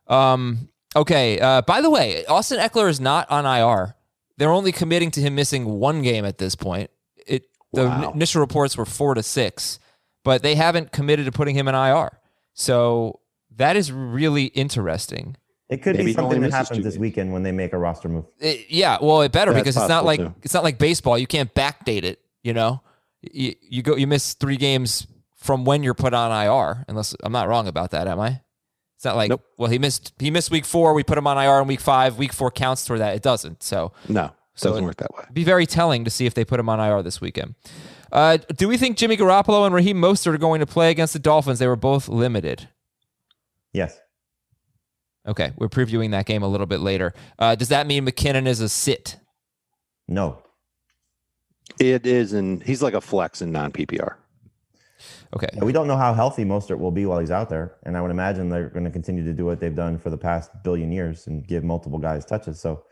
Um. 0.07 0.69
Okay. 0.95 1.39
Uh, 1.39 1.61
by 1.61 1.81
the 1.81 1.89
way, 1.89 2.25
Austin 2.25 2.59
Ekeler 2.59 2.89
is 2.89 2.99
not 2.99 3.29
on 3.29 3.45
IR. 3.45 3.95
They're 4.39 4.51
only 4.51 4.71
committing 4.71 5.11
to 5.11 5.21
him 5.21 5.35
missing 5.35 5.65
one 5.65 6.01
game 6.01 6.25
at 6.25 6.37
this 6.39 6.55
point. 6.55 6.89
It 7.27 7.43
the 7.73 7.85
Wow. 7.85 8.11
initial 8.13 8.41
reports 8.41 8.75
were 8.77 8.85
four 8.85 9.13
to 9.13 9.21
six, 9.21 9.77
but 10.23 10.41
they 10.41 10.55
haven't 10.55 10.91
committed 10.91 11.25
to 11.27 11.31
putting 11.31 11.55
him 11.55 11.67
in 11.67 11.75
IR. 11.75 12.09
So 12.53 13.19
that 13.57 13.75
is 13.75 13.91
really 13.91 14.45
interesting. 14.45 15.35
It 15.69 15.83
could 15.83 15.97
Maybe 15.97 16.07
be 16.07 16.13
something 16.13 16.41
that 16.41 16.51
happens 16.51 16.83
this 16.83 16.97
weekend 16.97 17.31
when 17.31 17.43
they 17.43 17.51
make 17.51 17.73
a 17.73 17.77
roster 17.77 18.09
move. 18.09 18.25
It- 18.39 18.65
yeah, 18.71 18.97
well, 19.01 19.21
it 19.21 19.31
better 19.31 19.53
That's 19.53 19.63
because 19.63 19.77
it's 19.77 19.87
not 19.89 20.03
like 20.03 20.19
too. 20.19 20.33
it's 20.41 20.53
not 20.53 20.63
like 20.63 20.79
baseball. 20.79 21.15
You 21.17 21.27
can't 21.27 21.53
backdate 21.53 22.03
it. 22.03 22.19
You 22.41 22.53
know, 22.53 22.81
you, 23.21 23.53
you 23.61 23.83
go 23.83 23.95
you 23.97 24.07
miss 24.07 24.33
three 24.33 24.57
games 24.57 25.05
from 25.35 25.65
when 25.65 25.83
you're 25.83 25.93
put 25.93 26.13
on 26.15 26.31
IR. 26.31 26.85
Unless 26.87 27.15
I'm 27.23 27.31
not 27.33 27.47
wrong 27.49 27.67
about 27.67 27.91
that, 27.91 28.07
am 28.07 28.19
I? 28.19 28.41
It's 28.99 29.05
not 29.05 29.15
like 29.15 29.29
Nope. 29.29 29.45
well 29.57 29.71
he 29.71 29.79
missed 29.79 30.11
he 30.19 30.29
missed 30.29 30.51
week 30.51 30.65
four. 30.65 30.93
We 30.93 31.03
put 31.05 31.17
him 31.17 31.25
on 31.25 31.37
IR 31.37 31.61
in 31.61 31.67
week 31.69 31.79
five. 31.79 32.17
Week 32.17 32.33
four 32.33 32.51
counts 32.51 32.85
for 32.85 32.97
that. 32.99 33.15
It 33.15 33.23
doesn't. 33.23 33.63
So 33.63 33.93
No, 34.09 34.31
So 34.55 34.71
doesn't 34.71 34.83
work 34.83 34.97
that 34.97 35.13
way. 35.15 35.23
be 35.31 35.45
very 35.45 35.65
telling 35.65 36.03
to 36.03 36.11
see 36.11 36.25
if 36.25 36.33
they 36.33 36.43
put 36.43 36.59
him 36.59 36.67
on 36.67 36.81
IR 36.81 37.01
this 37.01 37.21
weekend. 37.21 37.55
Uh, 38.11 38.37
do 38.57 38.67
we 38.67 38.75
think 38.75 38.97
Jimmy 38.97 39.15
Garoppolo 39.15 39.65
and 39.65 39.73
Raheem 39.73 40.01
Mostert 40.01 40.33
are 40.33 40.37
going 40.37 40.59
to 40.59 40.65
play 40.65 40.91
against 40.91 41.13
the 41.13 41.19
Dolphins? 41.19 41.59
They 41.59 41.67
were 41.67 41.77
both 41.77 42.09
limited. 42.09 42.67
Yes. 43.71 43.97
Okay, 45.25 45.53
we're 45.55 45.69
previewing 45.69 46.11
that 46.11 46.25
game 46.25 46.43
a 46.43 46.47
little 46.49 46.65
bit 46.67 46.81
later. 46.81 47.13
Uh, 47.37 47.55
does 47.55 47.69
that 47.69 47.87
mean 47.87 48.05
McKinnon 48.05 48.47
is 48.47 48.59
a 48.59 48.67
sit? 48.67 49.17
No. 50.09 50.41
It 51.79 52.05
is, 52.05 52.33
and 52.33 52.61
he's 52.63 52.81
like 52.81 52.95
a 52.95 53.01
flex 53.01 53.41
in 53.41 53.51
non 53.53 53.71
PPR. 53.71 54.15
Okay, 55.35 55.47
Yeah, 55.53 55.63
we 55.63 55.71
don't 55.71 55.87
know 55.87 55.95
how 55.97 56.13
healthy 56.13 56.43
Mostert 56.43 56.79
will 56.79 56.89
be 56.91 57.05
while 57.05 57.19
he's 57.19 57.29
out 57.31 57.49
there, 57.49 57.75
and 57.83 57.95
I 57.95 58.01
would 58.01 58.09
imagine 58.11 58.49
they're 58.49 58.69
going 58.69 58.85
to 58.85 58.89
continue 58.91 59.23
to 59.23 59.33
do 59.33 59.45
what 59.45 59.59
they've 59.59 59.75
done 59.75 59.97
for 59.99 60.09
the 60.09 60.17
past 60.17 60.49
billion 60.63 60.91
years 60.91 61.27
and 61.27 61.45
give 61.47 61.63
multiple 61.63 61.99
guys 61.99 62.25
touches. 62.25 62.59
So 62.59 62.83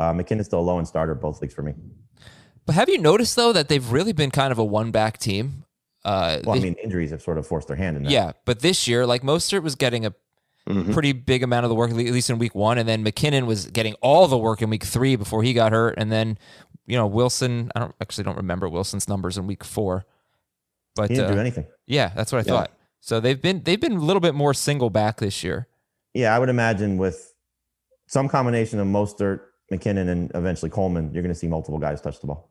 uh, 0.00 0.12
McKinnon's 0.12 0.46
still 0.46 0.60
a 0.60 0.62
low 0.62 0.78
end 0.78 0.88
starter 0.88 1.14
both 1.14 1.42
leagues 1.42 1.52
for 1.54 1.62
me. 1.62 1.74
But 2.66 2.74
have 2.74 2.88
you 2.88 2.96
noticed 2.98 3.36
though 3.36 3.52
that 3.52 3.68
they've 3.68 3.92
really 3.92 4.12
been 4.14 4.30
kind 4.30 4.50
of 4.50 4.58
a 4.58 4.64
one 4.64 4.90
back 4.92 5.18
team? 5.18 5.64
Uh, 6.06 6.38
Well, 6.44 6.56
I 6.56 6.60
mean, 6.60 6.74
injuries 6.82 7.10
have 7.10 7.20
sort 7.22 7.36
of 7.38 7.46
forced 7.46 7.68
their 7.68 7.76
hand 7.76 7.96
in 7.98 8.04
that. 8.04 8.10
yeah, 8.12 8.32
but 8.46 8.60
this 8.60 8.88
year, 8.88 9.04
like 9.06 9.22
Mostert 9.22 9.62
was 9.62 9.74
getting 9.74 10.06
a 10.06 10.14
Mhm. 10.68 10.94
pretty 10.94 11.12
big 11.12 11.42
amount 11.42 11.64
of 11.64 11.68
the 11.68 11.74
work, 11.74 11.90
at 11.90 11.96
least 11.96 12.30
in 12.30 12.38
week 12.38 12.54
one, 12.54 12.78
and 12.78 12.88
then 12.88 13.04
McKinnon 13.04 13.44
was 13.44 13.66
getting 13.66 13.92
all 14.00 14.26
the 14.28 14.38
work 14.38 14.62
in 14.62 14.70
week 14.70 14.84
three 14.84 15.14
before 15.16 15.42
he 15.42 15.52
got 15.52 15.72
hurt, 15.72 15.94
and 15.98 16.10
then 16.10 16.38
you 16.86 16.96
know 16.96 17.06
Wilson. 17.06 17.70
I 17.74 17.80
don't 17.80 17.94
actually 18.00 18.24
don't 18.24 18.38
remember 18.38 18.66
Wilson's 18.70 19.06
numbers 19.06 19.36
in 19.36 19.46
week 19.46 19.62
four. 19.62 20.06
But 20.94 21.10
He 21.10 21.16
didn't 21.16 21.30
uh, 21.30 21.34
do 21.34 21.40
anything. 21.40 21.66
yeah, 21.86 22.12
that's 22.14 22.32
what 22.32 22.38
I 22.38 22.50
Yeah. 22.50 22.58
thought. 22.58 22.70
So 23.00 23.20
they've 23.20 23.40
been 23.40 23.62
they've 23.64 23.80
been 23.80 23.96
a 23.96 24.00
little 24.00 24.20
bit 24.20 24.34
more 24.34 24.54
single 24.54 24.90
back 24.90 25.18
this 25.18 25.42
year. 25.44 25.68
Yeah, 26.14 26.34
I 26.34 26.38
would 26.38 26.48
imagine 26.48 26.96
with 26.96 27.34
some 28.06 28.28
combination 28.28 28.78
of 28.78 28.86
Mostert, 28.86 29.40
McKinnon, 29.72 30.08
and 30.08 30.30
eventually 30.34 30.70
Coleman, 30.70 31.12
you're 31.12 31.22
going 31.22 31.34
to 31.34 31.38
see 31.38 31.48
multiple 31.48 31.78
guys 31.78 32.00
touch 32.00 32.20
the 32.20 32.26
ball. 32.28 32.48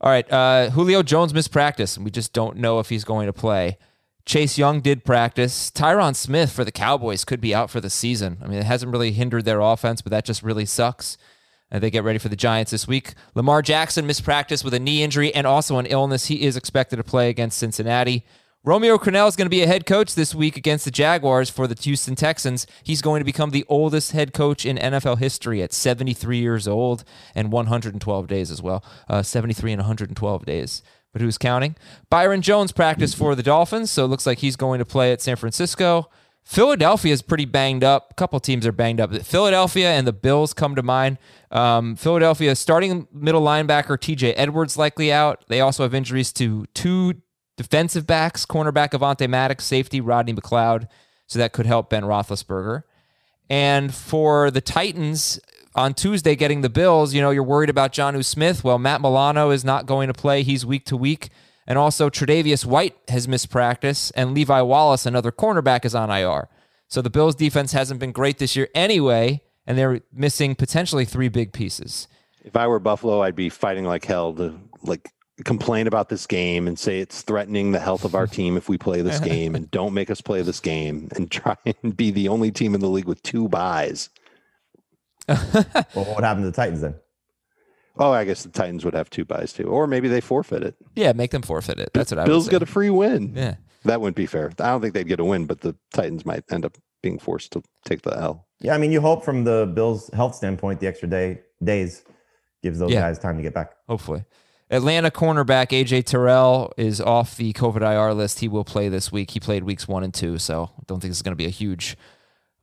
All 0.00 0.10
right, 0.10 0.30
uh, 0.30 0.70
Julio 0.70 1.02
Jones 1.02 1.32
missed 1.32 1.50
practice, 1.50 1.96
and 1.96 2.04
we 2.04 2.10
just 2.10 2.32
don't 2.34 2.58
know 2.58 2.78
if 2.80 2.90
he's 2.90 3.02
going 3.04 3.26
to 3.26 3.32
play. 3.32 3.78
Chase 4.26 4.58
Young 4.58 4.80
did 4.80 5.04
practice. 5.04 5.70
Tyron 5.70 6.14
Smith 6.14 6.52
for 6.52 6.64
the 6.64 6.72
Cowboys 6.72 7.24
could 7.24 7.40
be 7.40 7.54
out 7.54 7.70
for 7.70 7.80
the 7.80 7.88
season. 7.88 8.38
I 8.42 8.48
mean, 8.48 8.58
it 8.58 8.64
hasn't 8.66 8.92
really 8.92 9.12
hindered 9.12 9.44
their 9.46 9.60
offense, 9.60 10.02
but 10.02 10.10
that 10.10 10.24
just 10.24 10.42
really 10.42 10.66
sucks. 10.66 11.16
And 11.70 11.82
they 11.82 11.90
get 11.90 12.04
ready 12.04 12.18
for 12.18 12.28
the 12.28 12.36
Giants 12.36 12.70
this 12.70 12.86
week. 12.86 13.14
Lamar 13.34 13.60
Jackson 13.60 14.06
missed 14.06 14.24
practice 14.24 14.62
with 14.62 14.74
a 14.74 14.78
knee 14.78 15.02
injury 15.02 15.34
and 15.34 15.46
also 15.46 15.78
an 15.78 15.86
illness. 15.86 16.26
He 16.26 16.42
is 16.42 16.56
expected 16.56 16.96
to 16.96 17.04
play 17.04 17.28
against 17.28 17.58
Cincinnati. 17.58 18.24
Romeo 18.66 18.98
Crennel 18.98 19.28
is 19.28 19.36
going 19.36 19.46
to 19.46 19.50
be 19.50 19.62
a 19.62 19.66
head 19.68 19.86
coach 19.86 20.16
this 20.16 20.34
week 20.34 20.56
against 20.56 20.84
the 20.84 20.90
Jaguars 20.90 21.48
for 21.48 21.68
the 21.68 21.80
Houston 21.80 22.16
Texans. 22.16 22.66
He's 22.82 23.00
going 23.00 23.20
to 23.20 23.24
become 23.24 23.50
the 23.50 23.64
oldest 23.68 24.10
head 24.10 24.32
coach 24.32 24.66
in 24.66 24.76
NFL 24.76 25.18
history 25.18 25.62
at 25.62 25.72
73 25.72 26.38
years 26.38 26.66
old 26.66 27.04
and 27.32 27.52
112 27.52 28.26
days 28.26 28.50
as 28.50 28.60
well. 28.60 28.84
Uh, 29.08 29.22
73 29.22 29.72
and 29.72 29.80
112 29.80 30.44
days. 30.44 30.82
But 31.12 31.22
who's 31.22 31.38
counting? 31.38 31.76
Byron 32.10 32.42
Jones 32.42 32.72
practiced 32.72 33.16
for 33.16 33.36
the 33.36 33.42
Dolphins, 33.44 33.92
so 33.92 34.04
it 34.04 34.08
looks 34.08 34.26
like 34.26 34.38
he's 34.38 34.56
going 34.56 34.80
to 34.80 34.84
play 34.84 35.12
at 35.12 35.22
San 35.22 35.36
Francisco. 35.36 36.10
Philadelphia 36.46 37.12
is 37.12 37.22
pretty 37.22 37.44
banged 37.44 37.82
up. 37.82 38.12
A 38.12 38.14
couple 38.14 38.38
teams 38.38 38.64
are 38.68 38.72
banged 38.72 39.00
up. 39.00 39.12
Philadelphia 39.12 39.90
and 39.90 40.06
the 40.06 40.12
Bills 40.12 40.54
come 40.54 40.76
to 40.76 40.82
mind. 40.82 41.18
Um, 41.50 41.96
Philadelphia 41.96 42.54
starting 42.54 43.08
middle 43.12 43.42
linebacker 43.42 43.98
TJ 43.98 44.32
Edwards 44.36 44.78
likely 44.78 45.12
out. 45.12 45.44
They 45.48 45.60
also 45.60 45.82
have 45.82 45.92
injuries 45.92 46.32
to 46.34 46.66
two 46.72 47.14
defensive 47.56 48.06
backs, 48.06 48.46
cornerback 48.46 48.90
Avonte 48.90 49.28
Maddox, 49.28 49.64
safety 49.64 50.00
Rodney 50.00 50.34
McLeod. 50.34 50.86
So 51.26 51.40
that 51.40 51.52
could 51.52 51.66
help 51.66 51.90
Ben 51.90 52.04
Roethlisberger. 52.04 52.84
And 53.50 53.92
for 53.92 54.52
the 54.52 54.60
Titans 54.60 55.40
on 55.74 55.94
Tuesday 55.94 56.36
getting 56.36 56.60
the 56.60 56.70
Bills, 56.70 57.12
you 57.12 57.20
know, 57.20 57.30
you're 57.30 57.42
worried 57.42 57.70
about 57.70 57.92
Jonnu 57.92 58.24
Smith. 58.24 58.62
Well, 58.62 58.78
Matt 58.78 59.00
Milano 59.00 59.50
is 59.50 59.64
not 59.64 59.86
going 59.86 60.06
to 60.06 60.14
play. 60.14 60.44
He's 60.44 60.64
week 60.64 60.84
to 60.86 60.96
week. 60.96 61.30
And 61.66 61.78
also 61.78 62.08
Tre'Davious 62.08 62.64
White 62.64 62.96
has 63.08 63.26
missed 63.26 63.50
practice, 63.50 64.10
and 64.12 64.34
Levi 64.34 64.60
Wallace, 64.60 65.04
another 65.04 65.32
cornerback, 65.32 65.84
is 65.84 65.94
on 65.94 66.10
IR. 66.10 66.48
So 66.88 67.02
the 67.02 67.10
Bills 67.10 67.34
defense 67.34 67.72
hasn't 67.72 67.98
been 67.98 68.12
great 68.12 68.38
this 68.38 68.54
year 68.54 68.68
anyway, 68.74 69.42
and 69.66 69.76
they're 69.76 70.00
missing 70.12 70.54
potentially 70.54 71.04
three 71.04 71.28
big 71.28 71.52
pieces. 71.52 72.06
If 72.44 72.56
I 72.56 72.68
were 72.68 72.78
Buffalo, 72.78 73.22
I'd 73.22 73.34
be 73.34 73.48
fighting 73.48 73.84
like 73.84 74.04
hell 74.04 74.32
to 74.34 74.56
like 74.82 75.10
complain 75.44 75.86
about 75.86 76.08
this 76.08 76.26
game 76.26 76.66
and 76.66 76.78
say 76.78 77.00
it's 77.00 77.22
threatening 77.22 77.72
the 77.72 77.78
health 77.78 78.04
of 78.04 78.14
our 78.14 78.26
team 78.26 78.56
if 78.56 78.68
we 78.68 78.78
play 78.78 79.02
this 79.02 79.18
game 79.32 79.54
and 79.54 79.70
don't 79.70 79.92
make 79.92 80.10
us 80.10 80.20
play 80.20 80.42
this 80.42 80.60
game 80.60 81.08
and 81.16 81.30
try 81.32 81.56
and 81.82 81.96
be 81.96 82.10
the 82.10 82.28
only 82.28 82.50
team 82.50 82.74
in 82.74 82.80
the 82.80 82.88
league 82.88 83.06
with 83.06 83.22
two 83.22 83.48
buys. 83.48 84.08
Well, 85.28 86.04
what 86.04 86.22
happened 86.22 86.44
to 86.44 86.50
the 86.50 86.56
Titans 86.56 86.82
then? 86.82 86.94
Oh, 87.98 88.12
I 88.12 88.24
guess 88.24 88.42
the 88.42 88.50
Titans 88.50 88.84
would 88.84 88.94
have 88.94 89.08
two 89.10 89.24
buys 89.24 89.52
too, 89.52 89.64
or 89.64 89.86
maybe 89.86 90.08
they 90.08 90.20
forfeit 90.20 90.62
it. 90.62 90.74
Yeah, 90.94 91.12
make 91.12 91.30
them 91.30 91.42
forfeit 91.42 91.78
it. 91.78 91.90
That's 91.94 92.10
what 92.10 92.18
I 92.18 92.24
Bills 92.26 92.44
would 92.44 92.50
say. 92.50 92.58
get 92.58 92.62
a 92.62 92.66
free 92.66 92.90
win. 92.90 93.32
Yeah. 93.34 93.54
That 93.84 94.00
wouldn't 94.00 94.16
be 94.16 94.26
fair. 94.26 94.50
I 94.58 94.68
don't 94.70 94.80
think 94.80 94.94
they'd 94.94 95.06
get 95.08 95.20
a 95.20 95.24
win, 95.24 95.46
but 95.46 95.60
the 95.60 95.74
Titans 95.92 96.26
might 96.26 96.44
end 96.50 96.64
up 96.64 96.76
being 97.02 97.18
forced 97.18 97.52
to 97.52 97.62
take 97.84 98.02
the 98.02 98.16
L. 98.18 98.46
Yeah, 98.60 98.74
I 98.74 98.78
mean, 98.78 98.90
you 98.92 99.00
hope 99.00 99.24
from 99.24 99.44
the 99.44 99.70
Bills' 99.74 100.10
health 100.12 100.34
standpoint, 100.34 100.80
the 100.80 100.86
extra 100.88 101.08
day 101.08 101.40
days 101.62 102.02
gives 102.62 102.78
those 102.78 102.90
Yeah. 102.90 103.00
guys 103.02 103.18
time 103.18 103.36
to 103.36 103.42
get 103.42 103.54
back. 103.54 103.72
hopefully. 103.88 104.24
Atlanta 104.68 105.12
cornerback 105.12 105.68
AJ 105.68 106.02
Terrell 106.02 106.72
is 106.76 107.00
off 107.00 107.36
the 107.36 107.52
COVID 107.52 107.82
IR 107.82 108.12
list. 108.12 108.40
He 108.40 108.48
will 108.48 108.64
play 108.64 108.88
this 108.88 109.12
week. 109.12 109.30
He 109.30 109.38
played 109.38 109.62
weeks 109.62 109.86
one 109.86 110.02
and 110.02 110.12
two, 110.12 110.38
so 110.38 110.70
don't 110.86 110.98
think 111.00 111.10
this 111.12 111.18
is 111.18 111.22
going 111.22 111.32
to 111.32 111.36
be 111.36 111.46
a 111.46 111.50
huge 111.50 111.96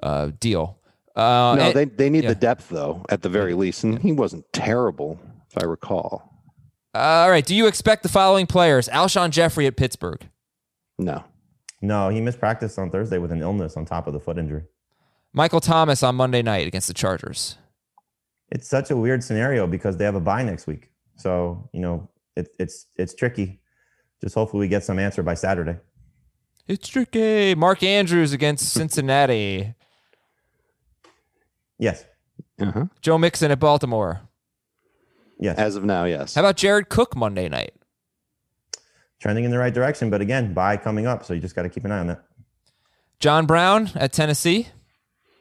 uh, 0.02 0.32
deal. 0.38 0.80
Uh, 1.16 1.56
no, 1.58 1.64
and- 1.68 1.76
they 1.76 1.86
they 1.86 2.10
need 2.10 2.24
yeah. 2.24 2.30
the 2.30 2.36
depth 2.36 2.70
though, 2.70 3.06
at 3.10 3.22
the 3.22 3.30
very 3.30 3.54
least. 3.54 3.84
And 3.84 4.00
he 4.00 4.12
wasn't 4.12 4.46
terrible, 4.54 5.20
if 5.50 5.62
I 5.62 5.66
recall. 5.66 6.30
all 6.96 7.30
right. 7.30 7.46
Do 7.46 7.56
you 7.56 7.68
expect 7.68 8.04
the 8.04 8.10
following 8.10 8.48
players? 8.48 8.88
Alshon 8.90 9.30
Jeffery 9.32 9.68
at 9.68 9.76
Pittsburgh. 9.78 10.28
No. 10.98 11.24
No, 11.82 12.10
he 12.10 12.22
missed 12.22 12.40
practice 12.40 12.78
on 12.78 12.90
Thursday 12.90 13.18
with 13.18 13.32
an 13.32 13.42
illness 13.42 13.76
on 13.76 13.86
top 13.86 14.08
of 14.08 14.14
the 14.14 14.20
foot 14.20 14.38
injury. 14.38 14.64
Michael 15.34 15.60
Thomas 15.60 16.02
on 16.04 16.16
Monday 16.16 16.42
night 16.42 16.66
against 16.68 16.88
the 16.88 16.94
Chargers. 16.94 17.58
It's 18.52 18.70
such 18.70 18.90
a 18.92 18.96
weird 18.96 19.24
scenario 19.24 19.68
because 19.68 19.98
they 19.98 20.06
have 20.06 20.16
a 20.16 20.20
bye 20.22 20.44
next 20.44 20.66
week. 20.68 20.92
So, 21.18 21.70
you 21.74 21.80
know, 21.82 22.10
it, 22.38 22.50
it's 22.60 22.86
it's 22.96 23.14
tricky. 23.14 23.60
Just 24.22 24.36
hopefully 24.36 24.62
we 24.62 24.68
get 24.70 24.84
some 24.84 24.98
answer 25.00 25.24
by 25.24 25.34
Saturday. 25.34 25.78
It's 26.68 26.88
tricky. 26.88 27.56
Mark 27.56 27.84
Andrews 27.84 28.32
against 28.32 28.72
Cincinnati. 28.72 29.74
Yes. 31.80 32.06
Uh-huh. 32.60 32.86
Joe 33.02 33.18
Mixon 33.18 33.52
at 33.52 33.60
Baltimore. 33.60 34.22
Yes. 35.40 35.58
As 35.58 35.76
of 35.76 35.84
now, 35.84 36.06
yes. 36.06 36.36
How 36.36 36.42
about 36.42 36.56
Jared 36.56 36.90
Cook 36.90 37.16
Monday 37.16 37.50
night? 37.50 37.74
Trending 39.20 39.46
in 39.46 39.52
the 39.52 39.58
right 39.58 39.74
direction, 39.74 40.10
but 40.10 40.22
again, 40.22 40.54
bye 40.54 40.78
coming 40.78 41.08
up, 41.08 41.26
so 41.26 41.34
you 41.34 41.40
just 41.40 41.56
got 41.56 41.64
to 41.64 41.70
keep 41.70 41.86
an 41.86 41.92
eye 41.92 42.00
on 42.00 42.08
that. 42.08 42.24
John 43.20 43.46
Brown 43.46 43.90
at 43.96 44.12
Tennessee 44.12 44.68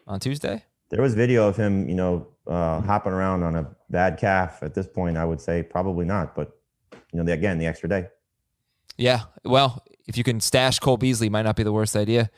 on 0.06 0.20
Tuesday. 0.20 0.64
There 0.90 1.02
was 1.02 1.14
video 1.14 1.48
of 1.48 1.56
him, 1.56 1.88
you 1.88 1.94
know, 1.94 2.28
uh, 2.46 2.80
hopping 2.80 3.12
around 3.12 3.42
on 3.42 3.56
a 3.56 3.68
bad 3.90 4.18
calf. 4.18 4.62
At 4.62 4.74
this 4.74 4.86
point, 4.86 5.16
I 5.16 5.24
would 5.24 5.40
say 5.40 5.62
probably 5.62 6.04
not, 6.04 6.34
but 6.34 6.52
you 6.92 7.18
know, 7.18 7.24
the, 7.24 7.32
again, 7.32 7.58
the 7.58 7.66
extra 7.66 7.88
day. 7.88 8.06
Yeah. 8.96 9.22
Well, 9.44 9.82
if 10.06 10.16
you 10.16 10.24
can 10.24 10.40
stash 10.40 10.78
Cole 10.78 10.96
Beasley, 10.96 11.28
might 11.28 11.42
not 11.42 11.56
be 11.56 11.62
the 11.62 11.72
worst 11.72 11.96
idea. 11.96 12.30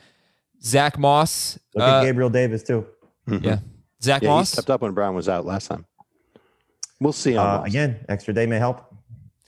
Zach 0.63 0.97
Moss. 0.97 1.59
Look 1.75 1.83
uh, 1.83 1.99
at 1.99 2.03
Gabriel 2.03 2.29
Davis 2.29 2.63
too. 2.63 2.87
Yeah. 3.27 3.59
Zach 4.05 4.21
Yeah, 4.21 4.29
he 4.29 4.35
Moss. 4.35 4.51
stepped 4.51 4.69
up 4.69 4.81
when 4.81 4.93
Brown 4.93 5.15
was 5.15 5.27
out 5.27 5.45
last 5.45 5.67
time. 5.67 5.85
We'll 6.99 7.13
see. 7.13 7.35
On 7.35 7.59
Uh, 7.61 7.63
again, 7.63 8.05
extra 8.07 8.33
day 8.33 8.45
may 8.45 8.57
help. 8.57 8.85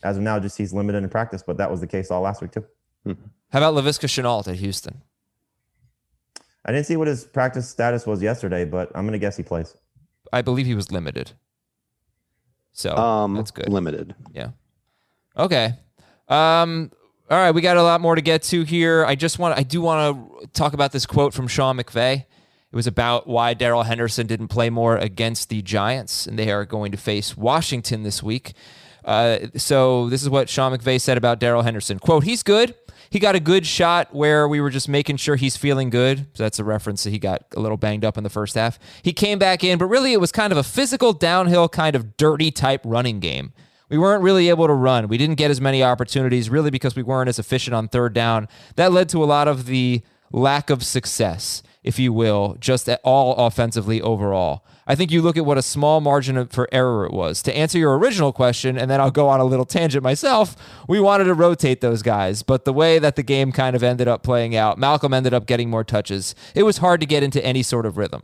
As 0.04 0.17
of 0.17 0.24
now, 0.24 0.38
just 0.39 0.58
he's 0.58 0.74
limited 0.74 1.04
in 1.04 1.10
practice, 1.10 1.41
but 1.46 1.58
that 1.58 1.72
was 1.72 1.80
the 1.80 1.88
case 1.88 2.12
all 2.12 2.22
last 2.22 2.41
week 2.41 2.52
too. 2.52 2.65
How 3.06 3.60
about 3.60 3.74
Laviska 3.74 4.08
Shenault 4.08 4.48
at 4.48 4.56
Houston? 4.56 5.02
I 6.65 6.72
didn't 6.74 6.86
see 6.86 6.98
what 6.98 7.08
his 7.08 7.24
practice 7.24 7.70
status 7.70 8.06
was 8.06 8.22
yesterday, 8.22 8.65
but 8.65 8.91
I'm 8.93 9.06
gonna 9.06 9.17
guess 9.17 9.38
he 9.38 9.43
plays. 9.43 9.74
I 10.34 10.41
believe 10.41 10.65
he 10.65 10.76
was 10.76 10.91
limited. 10.91 11.32
So 12.74 12.96
um, 12.96 13.36
that's 13.36 13.52
good. 13.52 13.70
Limited. 13.70 14.13
Yeah. 14.34 14.50
Okay. 15.38 15.76
Um, 16.28 16.91
all 17.30 17.38
right, 17.38 17.52
we 17.52 17.62
got 17.62 17.78
a 17.78 17.84
lot 17.84 18.02
more 18.02 18.15
to 18.15 18.22
get 18.22 18.43
to 18.43 18.63
here. 18.63 19.06
I 19.06 19.15
just 19.15 19.39
want 19.39 19.58
I 19.58 19.63
do 19.63 19.82
want 19.82 20.41
to 20.41 20.48
talk 20.48 20.74
about 20.74 20.91
this 20.91 21.06
quote 21.06 21.34
from 21.34 21.48
Sean 21.48 21.78
McVay. 21.78 22.26
It 22.72 22.76
was 22.76 22.88
about 22.88 23.28
why 23.28 23.54
Darrell 23.54 23.84
Henderson 23.84 24.28
didn't 24.28 24.50
play 24.50 24.70
more 24.70 24.98
against 24.98 25.50
the 25.50 25.62
Giants, 25.62 26.28
and 26.28 26.38
they 26.38 26.52
are 26.52 26.66
going 26.66 26.92
to 26.92 26.98
face 26.98 27.38
Washington 27.38 28.04
this 28.04 28.22
week. 28.22 28.54
Uh, 29.06 29.48
so 29.56 30.10
this 30.10 30.22
is 30.22 30.30
what 30.30 30.50
Sean 30.50 30.78
McVay 30.78 31.00
said 31.00 31.18
about 31.18 31.40
Darrell 31.40 31.62
Henderson. 31.62 31.98
Quote, 31.98 32.26
he's 32.26 32.44
good. 32.44 32.76
He 33.10 33.20
got 33.20 33.36
a 33.36 33.40
good 33.40 33.66
shot 33.66 34.14
where 34.14 34.50
we 34.50 34.60
were 34.60 34.70
just 34.70 34.90
making 34.90 35.16
sure 35.16 35.38
he's 35.38 35.56
feeling 35.56 35.90
good. 35.90 36.28
So 36.34 36.44
that's 36.44 36.60
a 36.60 36.64
reference 36.66 37.06
that 37.06 37.12
he 37.12 37.20
got 37.20 37.46
a 37.56 37.62
little 37.62 37.78
banged 37.78 38.04
up 38.04 38.18
in 38.18 38.26
the 38.26 38.30
first 38.30 38.56
half. 38.56 38.78
He 39.02 39.14
came 39.14 39.40
back 39.40 39.64
in, 39.64 39.80
but 39.80 39.86
really 39.86 40.12
it 40.12 40.20
was 40.20 40.34
kind 40.34 40.52
of 40.52 40.58
a 40.58 40.64
physical, 40.64 41.14
downhill, 41.14 41.70
kind 41.70 41.96
of 41.96 42.18
dirty 42.18 42.52
type 42.52 42.82
running 42.84 43.22
game. 43.22 43.54
We 43.90 43.98
weren't 43.98 44.24
really 44.24 44.50
able 44.50 44.68
to 44.68 44.74
run. 44.74 45.08
We 45.08 45.18
didn't 45.18 45.36
get 45.36 45.50
as 45.50 45.62
many 45.62 45.82
opportunities, 45.82 46.50
really, 46.50 46.70
because 46.70 46.98
we 46.98 47.04
weren't 47.04 47.30
as 47.30 47.40
efficient 47.40 47.74
on 47.74 47.88
third 47.88 48.14
down. 48.14 48.50
That 48.76 48.92
led 48.92 49.08
to 49.10 49.24
a 49.24 49.26
lot 49.26 49.48
of 49.48 49.68
the 49.68 50.02
lack 50.34 50.70
of 50.70 50.84
success, 50.84 51.64
if 51.88 51.97
you 51.97 52.12
will, 52.12 52.58
just 52.60 52.88
at 52.89 53.00
all 53.04 53.36
offensively 53.36 54.02
overall. 54.02 54.65
I 54.86 54.95
think 54.95 55.12
you 55.12 55.21
look 55.21 55.38
at 55.38 55.45
what 55.45 55.58
a 55.58 55.62
small 55.62 56.02
margin 56.02 56.47
for 56.47 56.67
error 56.71 57.06
it 57.06 57.13
was. 57.13 57.41
To 57.43 57.56
answer 57.56 57.78
your 57.78 57.97
original 57.97 58.32
question, 58.32 58.78
and 58.78 58.91
then 58.91 59.02
I'll 59.02 59.12
go 59.12 59.28
on 59.28 59.39
a 59.39 59.45
little 59.45 59.65
tangent 59.65 60.04
myself, 60.04 60.56
we 60.88 61.00
wanted 61.00 61.26
to 61.26 61.34
rotate 61.34 61.82
those 61.82 62.02
guys, 62.02 62.43
but 62.43 62.65
the 62.65 62.73
way 62.73 63.00
that 63.00 63.15
the 63.15 63.23
game 63.23 63.52
kind 63.52 63.76
of 63.76 63.84
ended 63.84 64.08
up 64.08 64.21
playing 64.21 64.56
out, 64.56 64.78
Malcolm 64.78 65.13
ended 65.13 65.34
up 65.34 65.45
getting 65.45 65.69
more 65.69 65.84
touches. 65.84 66.36
It 66.54 66.63
was 66.63 66.78
hard 66.78 67.00
to 67.02 67.08
get 67.08 67.23
into 67.23 67.43
any 67.43 67.63
sort 67.63 67.86
of 67.86 67.97
rhythm. 67.97 68.23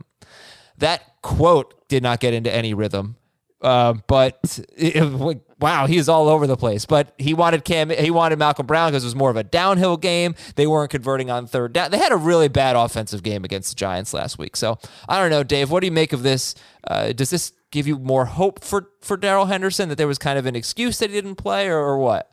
That 0.78 1.02
quote 1.22 1.88
did 1.88 2.02
not 2.02 2.20
get 2.20 2.34
into 2.34 2.54
any 2.54 2.74
rhythm. 2.74 3.16
Uh, 3.60 3.94
but 4.08 4.60
it, 4.76 5.40
wow, 5.60 5.86
he's 5.86 6.08
all 6.08 6.28
over 6.28 6.46
the 6.46 6.56
place. 6.56 6.84
But 6.86 7.14
he 7.18 7.34
wanted 7.34 7.64
Cam, 7.64 7.90
he 7.90 8.10
wanted 8.10 8.38
Malcolm 8.38 8.66
Brown 8.66 8.90
because 8.90 9.04
it 9.04 9.06
was 9.06 9.14
more 9.16 9.30
of 9.30 9.36
a 9.36 9.44
downhill 9.44 9.96
game. 9.96 10.34
They 10.56 10.66
weren't 10.66 10.90
converting 10.90 11.30
on 11.30 11.46
third 11.46 11.72
down. 11.72 11.90
They 11.90 11.98
had 11.98 12.12
a 12.12 12.16
really 12.16 12.48
bad 12.48 12.76
offensive 12.76 13.22
game 13.22 13.44
against 13.44 13.70
the 13.70 13.74
Giants 13.76 14.12
last 14.14 14.38
week. 14.38 14.56
So 14.56 14.78
I 15.08 15.18
don't 15.20 15.30
know, 15.30 15.42
Dave. 15.42 15.70
What 15.70 15.80
do 15.80 15.86
you 15.86 15.92
make 15.92 16.12
of 16.12 16.22
this? 16.22 16.54
Uh, 16.86 17.12
does 17.12 17.30
this 17.30 17.52
give 17.70 17.86
you 17.86 17.98
more 17.98 18.24
hope 18.26 18.62
for 18.62 18.88
for 19.00 19.16
Darrell 19.16 19.46
Henderson 19.46 19.88
that 19.88 19.96
there 19.98 20.08
was 20.08 20.18
kind 20.18 20.38
of 20.38 20.46
an 20.46 20.54
excuse 20.56 20.98
that 20.98 21.10
he 21.10 21.16
didn't 21.16 21.36
play, 21.36 21.68
or, 21.68 21.78
or 21.78 21.98
what? 21.98 22.30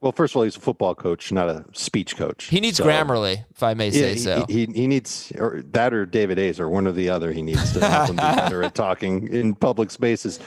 Well, 0.00 0.12
first 0.12 0.32
of 0.32 0.36
all, 0.36 0.42
he's 0.44 0.56
a 0.56 0.60
football 0.60 0.94
coach, 0.94 1.32
not 1.32 1.48
a 1.48 1.64
speech 1.72 2.16
coach. 2.16 2.44
He 2.44 2.60
needs 2.60 2.76
So- 2.76 2.84
Grammarly, 2.84 3.44
if 3.50 3.64
I 3.64 3.74
may 3.74 3.86
Yeah, 3.86 3.92
say 3.92 4.12
he, 4.12 4.18
so. 4.20 4.46
he, 4.48 4.66
he 4.66 4.86
needs 4.86 5.32
or 5.36 5.60
that 5.72 5.92
or 5.92 6.06
David 6.06 6.38
A's 6.38 6.60
or 6.60 6.68
one 6.68 6.86
or 6.86 6.92
the 6.92 7.10
other. 7.10 7.32
He 7.32 7.42
needs 7.42 7.72
to 7.72 7.80
help 7.84 8.10
him 8.10 8.14
be 8.14 8.22
better 8.22 8.62
at 8.62 8.76
talking 8.76 9.26
in 9.26 9.56
public 9.56 9.90
spaces. 9.90 10.38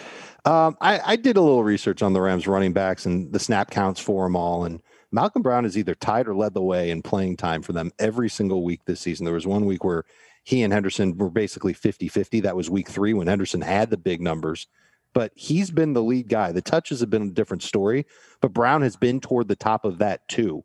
Um, 0.44 0.76
I, 0.82 1.00
I 1.06 1.16
did 1.18 1.38
a 1.38 1.42
little 1.42 1.64
research 1.64 2.02
on 2.02 2.14
the 2.14 2.22
Rams 2.22 2.48
running 2.48 2.74
backs 2.74 3.06
and 3.06 3.32
the 3.32 3.40
snap 3.40 3.70
counts 3.70 4.00
for 4.00 4.26
them 4.26 4.36
all, 4.36 4.66
and 4.66 4.82
Malcolm 5.12 5.42
Brown 5.42 5.66
has 5.66 5.78
either 5.78 5.94
tied 5.94 6.28
or 6.28 6.36
led 6.36 6.54
the 6.54 6.62
way 6.62 6.90
in 6.90 7.02
playing 7.02 7.38
time 7.38 7.62
for 7.62 7.74
them 7.74 7.92
every 8.00 8.30
single 8.30 8.64
week 8.64 8.82
this 8.86 9.02
season. 9.02 9.26
There 9.26 9.34
was 9.34 9.46
one 9.46 9.66
week 9.66 9.84
where 9.84 10.06
he 10.44 10.64
and 10.64 10.74
Henderson 10.74 11.18
were 11.18 11.30
basically 11.30 11.74
50 11.74 12.08
50. 12.08 12.40
That 12.40 12.56
was 12.56 12.70
week 12.70 12.90
three 12.90 13.14
when 13.14 13.28
Henderson 13.28 13.62
had 13.62 13.90
the 13.90 13.98
big 13.98 14.22
numbers. 14.22 14.68
But 15.14 15.34
he's 15.36 15.72
been 15.72 15.94
the 15.94 16.02
lead 16.02 16.30
guy. 16.30 16.54
The 16.54 16.62
touches 16.62 17.02
have 17.02 17.10
been 17.10 17.28
a 17.28 17.32
different 17.32 17.64
story, 17.64 18.06
but 18.40 18.54
Brown 18.54 18.82
has 18.82 18.96
been 18.96 19.20
toward 19.20 19.50
the 19.50 19.58
top 19.58 19.84
of 19.84 19.98
that 19.98 20.28
too. 20.30 20.64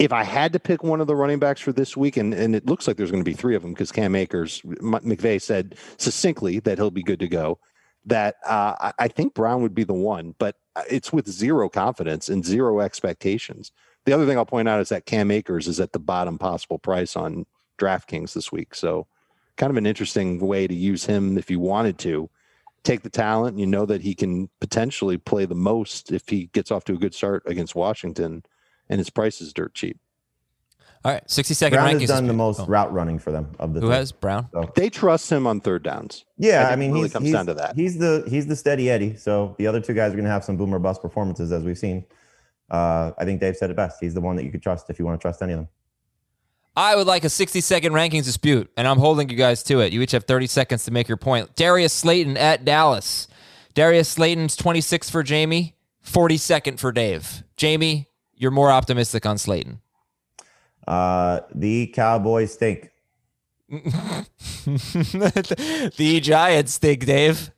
If 0.00 0.12
I 0.12 0.24
had 0.24 0.52
to 0.54 0.58
pick 0.58 0.82
one 0.82 1.00
of 1.00 1.06
the 1.06 1.14
running 1.14 1.38
backs 1.38 1.60
for 1.60 1.72
this 1.72 1.96
week, 1.96 2.16
and, 2.16 2.34
and 2.34 2.56
it 2.56 2.66
looks 2.66 2.88
like 2.88 2.96
there's 2.96 3.10
going 3.10 3.22
to 3.22 3.30
be 3.30 3.36
three 3.36 3.54
of 3.54 3.62
them 3.62 3.72
because 3.72 3.92
Cam 3.92 4.16
Akers, 4.16 4.60
McVay 4.62 5.40
said 5.40 5.76
succinctly 5.98 6.58
that 6.60 6.78
he'll 6.78 6.90
be 6.90 7.02
good 7.02 7.20
to 7.20 7.28
go, 7.28 7.58
that 8.06 8.36
uh, 8.46 8.92
I 8.98 9.08
think 9.08 9.34
Brown 9.34 9.62
would 9.62 9.74
be 9.74 9.84
the 9.84 9.92
one, 9.92 10.34
but 10.38 10.56
it's 10.88 11.12
with 11.12 11.28
zero 11.28 11.68
confidence 11.68 12.28
and 12.28 12.44
zero 12.44 12.80
expectations. 12.80 13.72
The 14.06 14.12
other 14.12 14.26
thing 14.26 14.38
I'll 14.38 14.46
point 14.46 14.68
out 14.68 14.80
is 14.80 14.88
that 14.88 15.06
Cam 15.06 15.30
Akers 15.30 15.68
is 15.68 15.80
at 15.80 15.92
the 15.92 15.98
bottom 15.98 16.38
possible 16.38 16.78
price 16.78 17.16
on 17.16 17.46
DraftKings 17.78 18.32
this 18.32 18.50
week. 18.50 18.74
So, 18.74 19.06
kind 19.56 19.70
of 19.70 19.76
an 19.76 19.86
interesting 19.86 20.38
way 20.38 20.66
to 20.66 20.74
use 20.74 21.04
him 21.04 21.36
if 21.36 21.50
you 21.50 21.60
wanted 21.60 21.98
to 21.98 22.30
take 22.82 23.02
the 23.02 23.10
talent. 23.10 23.58
You 23.58 23.66
know 23.66 23.84
that 23.84 24.00
he 24.00 24.14
can 24.14 24.48
potentially 24.60 25.18
play 25.18 25.44
the 25.44 25.54
most 25.54 26.10
if 26.12 26.28
he 26.28 26.46
gets 26.52 26.70
off 26.70 26.84
to 26.84 26.94
a 26.94 26.98
good 26.98 27.14
start 27.14 27.42
against 27.46 27.74
Washington, 27.74 28.42
and 28.88 28.98
his 28.98 29.10
price 29.10 29.40
is 29.40 29.52
dirt 29.52 29.74
cheap. 29.74 29.98
All 31.02 31.12
right, 31.12 31.30
sixty 31.30 31.54
second 31.54 31.78
Brown 31.78 31.94
rankings. 31.94 32.00
has 32.00 32.10
done 32.10 32.26
the 32.26 32.34
most 32.34 32.60
oh. 32.60 32.66
route 32.66 32.92
running 32.92 33.18
for 33.18 33.32
them 33.32 33.50
of 33.58 33.72
the 33.72 33.80
Who 33.80 33.86
three. 33.86 33.96
has 33.96 34.12
Brown? 34.12 34.48
They 34.74 34.90
trust 34.90 35.32
him 35.32 35.46
on 35.46 35.60
third 35.60 35.82
downs. 35.82 36.26
Yeah, 36.36 36.60
I 36.60 36.60
I, 36.60 36.64
think 36.64 36.72
it 36.72 36.76
mean, 36.78 36.90
really 36.92 37.02
he's, 37.04 37.12
comes 37.12 37.24
he's, 37.24 37.32
down 37.32 37.46
to 37.46 37.54
that. 37.54 37.74
He's 37.74 37.96
the 37.96 38.24
he's 38.28 38.46
the 38.46 38.56
steady 38.56 38.90
Eddie. 38.90 39.16
So 39.16 39.54
the 39.58 39.66
other 39.66 39.80
two 39.80 39.94
guys 39.94 40.12
are 40.12 40.16
going 40.16 40.26
to 40.26 40.30
have 40.30 40.44
some 40.44 40.58
boomer 40.58 40.78
bust 40.78 41.00
performances, 41.00 41.52
as 41.52 41.64
we've 41.64 41.78
seen. 41.78 42.04
Uh, 42.70 43.12
I 43.18 43.24
think 43.24 43.40
Dave 43.40 43.56
said 43.56 43.70
it 43.70 43.76
best. 43.76 43.98
He's 44.00 44.14
the 44.14 44.20
one 44.20 44.36
that 44.36 44.44
you 44.44 44.52
could 44.52 44.62
trust 44.62 44.90
if 44.90 44.98
you 44.98 45.06
want 45.06 45.18
to 45.18 45.22
trust 45.22 45.42
any 45.42 45.54
of 45.54 45.60
them. 45.60 45.68
I 46.76 46.94
would 46.94 47.06
like 47.06 47.24
a 47.24 47.28
60 47.28 47.60
second 47.60 47.92
rankings 47.92 48.24
dispute, 48.24 48.70
and 48.76 48.86
I'm 48.86 48.98
holding 48.98 49.28
you 49.28 49.36
guys 49.36 49.62
to 49.64 49.80
it. 49.80 49.92
You 49.92 50.02
each 50.02 50.12
have 50.12 50.24
30 50.24 50.46
seconds 50.46 50.84
to 50.84 50.90
make 50.90 51.08
your 51.08 51.16
point. 51.16 51.56
Darius 51.56 51.92
Slayton 51.92 52.36
at 52.36 52.64
Dallas. 52.64 53.26
Darius 53.74 54.08
Slayton's 54.08 54.56
26 54.56 55.10
for 55.10 55.22
Jamie, 55.22 55.76
42nd 56.04 56.78
for 56.78 56.92
Dave. 56.92 57.42
Jamie, 57.56 58.08
you're 58.34 58.50
more 58.50 58.70
optimistic 58.70 59.26
on 59.26 59.38
Slayton. 59.38 59.80
Uh, 60.90 61.40
the 61.54 61.86
Cowboys 61.86 62.52
stink. 62.52 62.90
the 63.68 64.26
Giants 66.20 66.72
stink, 66.72 67.06
Dave. 67.06 67.52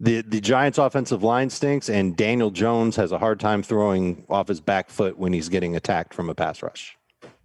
The 0.00 0.22
the 0.22 0.40
Giants' 0.40 0.78
offensive 0.78 1.22
line 1.22 1.50
stinks, 1.50 1.90
and 1.90 2.16
Daniel 2.16 2.50
Jones 2.50 2.96
has 2.96 3.12
a 3.12 3.18
hard 3.18 3.38
time 3.38 3.62
throwing 3.62 4.24
off 4.30 4.48
his 4.48 4.62
back 4.62 4.88
foot 4.88 5.18
when 5.18 5.34
he's 5.34 5.50
getting 5.50 5.76
attacked 5.76 6.14
from 6.14 6.30
a 6.30 6.34
pass 6.34 6.62
rush. 6.62 6.96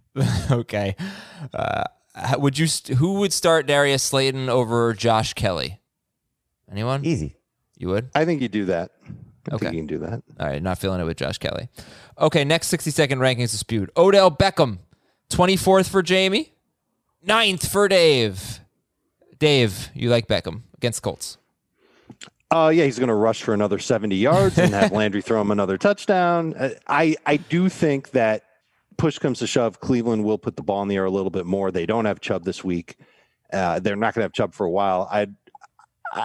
okay. 0.50 0.96
Uh, 1.52 1.84
would 2.38 2.58
you? 2.58 2.66
St- 2.66 2.96
who 2.96 3.18
would 3.20 3.34
start 3.34 3.66
Darius 3.66 4.02
Slayton 4.02 4.48
over 4.48 4.94
Josh 4.94 5.34
Kelly? 5.34 5.82
Anyone? 6.72 7.04
Easy. 7.04 7.36
You 7.76 7.88
would? 7.88 8.08
I 8.14 8.24
think 8.24 8.40
you 8.40 8.48
do 8.48 8.64
that. 8.64 8.92
I 9.50 9.54
Okay. 9.54 9.66
think 9.66 9.74
you 9.74 9.80
can 9.80 9.86
do 9.86 9.98
that. 9.98 10.22
All 10.40 10.46
right, 10.46 10.62
not 10.62 10.78
feeling 10.78 11.00
it 11.00 11.04
with 11.04 11.16
Josh 11.16 11.38
Kelly. 11.38 11.68
Okay, 12.18 12.44
next 12.44 12.68
60 12.68 12.90
second 12.90 13.18
rankings 13.20 13.50
dispute. 13.50 13.90
Odell 13.96 14.30
Beckham, 14.30 14.78
24th 15.30 15.88
for 15.88 16.02
Jamie, 16.02 16.52
9th 17.26 17.68
for 17.70 17.88
Dave. 17.88 18.60
Dave, 19.38 19.90
you 19.94 20.10
like 20.10 20.26
Beckham 20.26 20.62
against 20.76 21.02
Colts. 21.02 21.38
Uh, 22.50 22.72
yeah, 22.74 22.84
he's 22.84 22.98
going 22.98 23.08
to 23.08 23.14
rush 23.14 23.42
for 23.42 23.52
another 23.52 23.78
70 23.78 24.16
yards 24.16 24.58
and 24.58 24.72
have 24.72 24.90
Landry 24.92 25.20
throw 25.20 25.40
him 25.40 25.50
another 25.50 25.76
touchdown. 25.76 26.54
Uh, 26.54 26.70
I, 26.86 27.14
I 27.26 27.36
do 27.36 27.68
think 27.68 28.12
that 28.12 28.44
push 28.96 29.18
comes 29.18 29.38
to 29.40 29.46
shove, 29.46 29.80
Cleveland 29.80 30.24
will 30.24 30.38
put 30.38 30.56
the 30.56 30.62
ball 30.62 30.82
in 30.82 30.88
the 30.88 30.96
air 30.96 31.04
a 31.04 31.10
little 31.10 31.30
bit 31.30 31.44
more. 31.46 31.70
They 31.70 31.84
don't 31.86 32.06
have 32.06 32.20
Chubb 32.20 32.44
this 32.44 32.64
week. 32.64 32.96
Uh, 33.52 33.78
they're 33.80 33.96
not 33.96 34.14
going 34.14 34.22
to 34.22 34.24
have 34.24 34.32
Chubb 34.32 34.54
for 34.54 34.64
a 34.64 34.70
while. 34.70 35.06
I, 35.12 35.28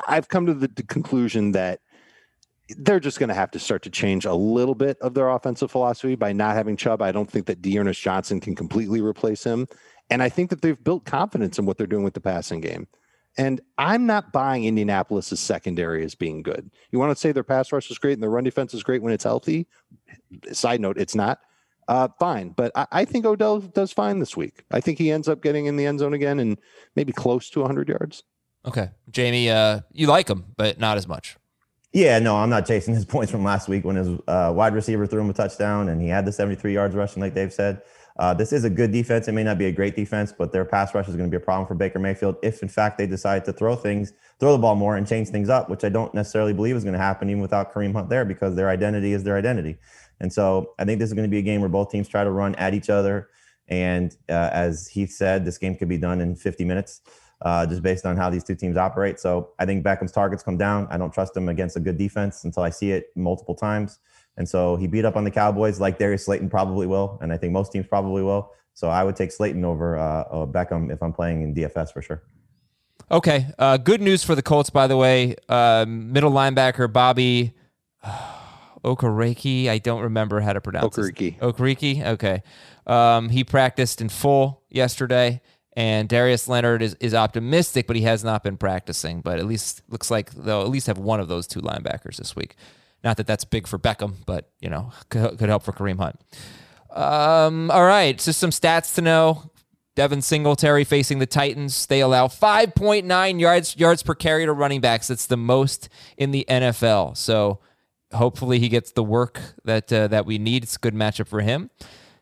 I've 0.07 0.29
come 0.29 0.45
to 0.45 0.53
the, 0.53 0.69
the 0.69 0.83
conclusion 0.83 1.51
that 1.51 1.81
they're 2.69 2.99
just 2.99 3.19
going 3.19 3.29
to 3.29 3.35
have 3.35 3.51
to 3.51 3.59
start 3.59 3.83
to 3.83 3.89
change 3.89 4.25
a 4.25 4.33
little 4.33 4.75
bit 4.75 4.97
of 4.99 5.13
their 5.13 5.29
offensive 5.29 5.69
philosophy 5.69 6.15
by 6.15 6.31
not 6.31 6.55
having 6.55 6.77
Chubb. 6.77 7.01
I 7.01 7.11
don't 7.11 7.29
think 7.29 7.45
that 7.47 7.61
D'Ernest 7.61 8.01
Johnson 8.01 8.39
can 8.39 8.55
completely 8.55 9.01
replace 9.01 9.43
him. 9.43 9.67
And 10.09 10.23
I 10.23 10.29
think 10.29 10.49
that 10.49 10.61
they've 10.61 10.81
built 10.81 11.05
confidence 11.05 11.59
in 11.59 11.65
what 11.65 11.77
they're 11.77 11.87
doing 11.87 12.03
with 12.03 12.13
the 12.13 12.21
passing 12.21 12.61
game. 12.61 12.87
And 13.37 13.61
I'm 13.77 14.05
not 14.05 14.31
buying 14.31 14.65
Indianapolis' 14.65 15.39
secondary 15.39 16.03
as 16.05 16.13
being 16.13 16.43
good. 16.43 16.69
You 16.91 16.99
want 16.99 17.11
to 17.11 17.19
say 17.19 17.31
their 17.31 17.43
pass 17.43 17.71
rush 17.71 17.89
is 17.89 17.97
great 17.97 18.13
and 18.13 18.21
their 18.21 18.29
run 18.29 18.43
defense 18.43 18.73
is 18.73 18.83
great 18.83 19.01
when 19.01 19.11
it's 19.11 19.23
healthy? 19.23 19.67
Side 20.51 20.81
note, 20.81 20.97
it's 20.97 21.15
not. 21.15 21.39
Uh, 21.87 22.07
fine. 22.19 22.49
But 22.49 22.71
I, 22.75 22.87
I 22.91 23.05
think 23.05 23.25
Odell 23.25 23.59
does 23.59 23.91
fine 23.91 24.19
this 24.19 24.37
week. 24.37 24.63
I 24.71 24.79
think 24.79 24.99
he 24.99 25.11
ends 25.11 25.27
up 25.27 25.41
getting 25.41 25.65
in 25.65 25.77
the 25.77 25.85
end 25.85 25.99
zone 25.99 26.13
again 26.13 26.39
and 26.39 26.59
maybe 26.95 27.11
close 27.11 27.49
to 27.51 27.59
100 27.61 27.89
yards. 27.89 28.23
Okay. 28.65 28.89
Jamie, 29.09 29.49
uh, 29.49 29.81
you 29.91 30.07
like 30.07 30.29
him, 30.29 30.45
but 30.55 30.79
not 30.79 30.97
as 30.97 31.07
much. 31.07 31.35
Yeah, 31.93 32.17
no, 32.17 32.35
I'm 32.35 32.49
not 32.49 32.65
chasing 32.65 32.95
his 32.95 33.05
points 33.13 33.31
from 33.31 33.43
last 33.43 33.69
week 33.69 33.85
when 33.85 33.95
his 33.95 34.09
uh, 34.27 34.51
wide 34.55 34.73
receiver 34.73 35.05
threw 35.05 35.21
him 35.21 35.29
a 35.29 35.33
touchdown 35.33 35.89
and 35.89 36.01
he 36.01 36.07
had 36.07 36.25
the 36.25 36.31
73 36.31 36.73
yards 36.73 36.95
rushing, 36.95 37.21
like 37.21 37.35
Dave 37.35 37.53
said. 37.53 37.81
Uh, 38.17 38.33
this 38.33 38.53
is 38.53 38.63
a 38.63 38.69
good 38.69 38.91
defense. 38.91 39.27
It 39.27 39.31
may 39.31 39.43
not 39.43 39.57
be 39.57 39.65
a 39.65 39.71
great 39.71 39.95
defense, 39.95 40.31
but 40.31 40.51
their 40.51 40.65
pass 40.65 40.93
rush 40.93 41.07
is 41.07 41.15
going 41.15 41.29
to 41.29 41.35
be 41.35 41.41
a 41.41 41.43
problem 41.43 41.67
for 41.67 41.73
Baker 41.73 41.97
Mayfield 41.97 42.35
if, 42.43 42.61
in 42.61 42.67
fact, 42.67 42.99
they 42.99 43.07
decide 43.07 43.43
to 43.45 43.53
throw 43.53 43.75
things, 43.75 44.13
throw 44.39 44.51
the 44.51 44.59
ball 44.59 44.75
more, 44.75 44.97
and 44.97 45.07
change 45.07 45.29
things 45.29 45.49
up, 45.49 45.67
which 45.67 45.83
I 45.83 45.89
don't 45.89 46.13
necessarily 46.13 46.53
believe 46.53 46.75
is 46.75 46.83
going 46.83 46.93
to 46.93 46.99
happen 46.99 47.29
even 47.29 47.41
without 47.41 47.73
Kareem 47.73 47.93
Hunt 47.93 48.09
there 48.09 48.23
because 48.23 48.55
their 48.55 48.69
identity 48.69 49.13
is 49.13 49.23
their 49.23 49.35
identity. 49.35 49.77
And 50.19 50.31
so 50.31 50.73
I 50.77 50.85
think 50.85 50.99
this 50.99 51.09
is 51.09 51.13
going 51.13 51.27
to 51.27 51.31
be 51.31 51.39
a 51.39 51.43
game 51.43 51.59
where 51.59 51.69
both 51.69 51.89
teams 51.89 52.07
try 52.07 52.23
to 52.23 52.31
run 52.31 52.53
at 52.55 52.75
each 52.75 52.89
other. 52.89 53.29
And 53.67 54.15
uh, 54.29 54.49
as 54.51 54.87
Heath 54.87 55.11
said, 55.11 55.43
this 55.43 55.57
game 55.57 55.75
could 55.75 55.89
be 55.89 55.97
done 55.97 56.21
in 56.21 56.35
50 56.35 56.65
minutes. 56.65 57.01
Uh, 57.43 57.65
just 57.65 57.81
based 57.83 58.05
on 58.05 58.15
how 58.15 58.29
these 58.29 58.43
two 58.43 58.55
teams 58.55 58.77
operate. 58.77 59.19
So 59.19 59.49
I 59.59 59.65
think 59.65 59.83
Beckham's 59.83 60.13
targets 60.13 60.41
come 60.41 60.57
down. 60.57 60.87
I 60.89 60.97
don't 60.97 61.13
trust 61.13 61.35
him 61.35 61.49
against 61.49 61.75
a 61.75 61.81
good 61.81 61.97
defense 61.97 62.45
until 62.45 62.63
I 62.63 62.69
see 62.69 62.91
it 62.91 63.07
multiple 63.17 63.53
times. 63.53 63.99
And 64.37 64.47
so 64.47 64.77
he 64.77 64.87
beat 64.87 65.03
up 65.03 65.15
on 65.17 65.25
the 65.25 65.31
Cowboys 65.31 65.79
like 65.79 65.97
Darius 65.99 66.25
Slayton 66.25 66.49
probably 66.49 66.87
will. 66.87 67.19
And 67.21 67.33
I 67.33 67.37
think 67.37 67.51
most 67.51 67.71
teams 67.73 67.85
probably 67.85 68.23
will. 68.23 68.51
So 68.73 68.87
I 68.89 69.03
would 69.03 69.15
take 69.17 69.31
Slayton 69.31 69.65
over 69.65 69.97
uh, 69.97 70.03
uh, 70.03 70.45
Beckham 70.45 70.91
if 70.91 71.03
I'm 71.03 71.11
playing 71.13 71.43
in 71.43 71.53
DFS 71.53 71.91
for 71.91 72.01
sure. 72.01 72.23
Okay. 73.11 73.47
Uh, 73.59 73.75
good 73.77 74.01
news 74.01 74.23
for 74.23 74.35
the 74.35 74.41
Colts, 74.41 74.69
by 74.69 74.87
the 74.87 74.97
way. 74.97 75.35
Uh, 75.49 75.85
middle 75.87 76.31
linebacker 76.31 76.91
Bobby 76.91 77.53
Okereke. 78.83 79.67
I 79.67 79.77
don't 79.77 80.01
remember 80.01 80.39
how 80.41 80.53
to 80.53 80.61
pronounce 80.61 80.95
his- 80.95 81.11
Okereke. 81.11 81.39
Okereke. 81.39 82.05
Okay. 82.05 82.43
Um, 82.85 83.29
he 83.29 83.43
practiced 83.43 84.01
in 84.01 84.09
full 84.09 84.63
yesterday, 84.69 85.41
and 85.75 86.07
Darius 86.07 86.47
Leonard 86.47 86.81
is, 86.81 86.95
is 86.99 87.13
optimistic, 87.13 87.87
but 87.87 87.95
he 87.95 88.03
has 88.03 88.23
not 88.23 88.43
been 88.43 88.57
practicing. 88.57 89.21
But 89.21 89.39
at 89.39 89.45
least 89.45 89.81
looks 89.89 90.11
like 90.11 90.31
they'll 90.31 90.61
at 90.61 90.69
least 90.69 90.87
have 90.87 90.97
one 90.97 91.19
of 91.19 91.27
those 91.27 91.47
two 91.47 91.61
linebackers 91.61 92.17
this 92.17 92.35
week. 92.35 92.55
Not 93.03 93.17
that 93.17 93.27
that's 93.27 93.43
big 93.43 93.67
for 93.67 93.79
Beckham, 93.79 94.15
but 94.25 94.49
you 94.59 94.69
know 94.69 94.91
could, 95.09 95.37
could 95.37 95.49
help 95.49 95.63
for 95.63 95.71
Kareem 95.71 95.97
Hunt. 95.97 96.19
Um, 96.91 97.71
all 97.71 97.85
right, 97.85 98.17
just 98.17 98.39
some 98.39 98.51
stats 98.51 98.95
to 98.95 99.01
know. 99.01 99.49
Devin 99.95 100.21
Singletary 100.21 100.83
facing 100.83 101.19
the 101.19 101.27
Titans. 101.27 101.85
They 101.85 101.99
allow 101.99 102.27
5.9 102.27 103.39
yards 103.39 103.77
yards 103.77 104.01
per 104.01 104.15
carry 104.15 104.45
to 104.45 104.53
running 104.53 104.81
backs. 104.81 105.07
That's 105.07 105.27
the 105.27 105.37
most 105.37 105.87
in 106.17 106.31
the 106.31 106.45
NFL. 106.49 107.15
So 107.17 107.59
hopefully 108.11 108.59
he 108.59 108.69
gets 108.69 108.91
the 108.91 109.03
work 109.03 109.39
that 109.65 109.91
uh, 109.93 110.07
that 110.07 110.25
we 110.25 110.37
need. 110.37 110.63
It's 110.63 110.75
a 110.75 110.79
good 110.79 110.95
matchup 110.95 111.27
for 111.27 111.41
him. 111.41 111.69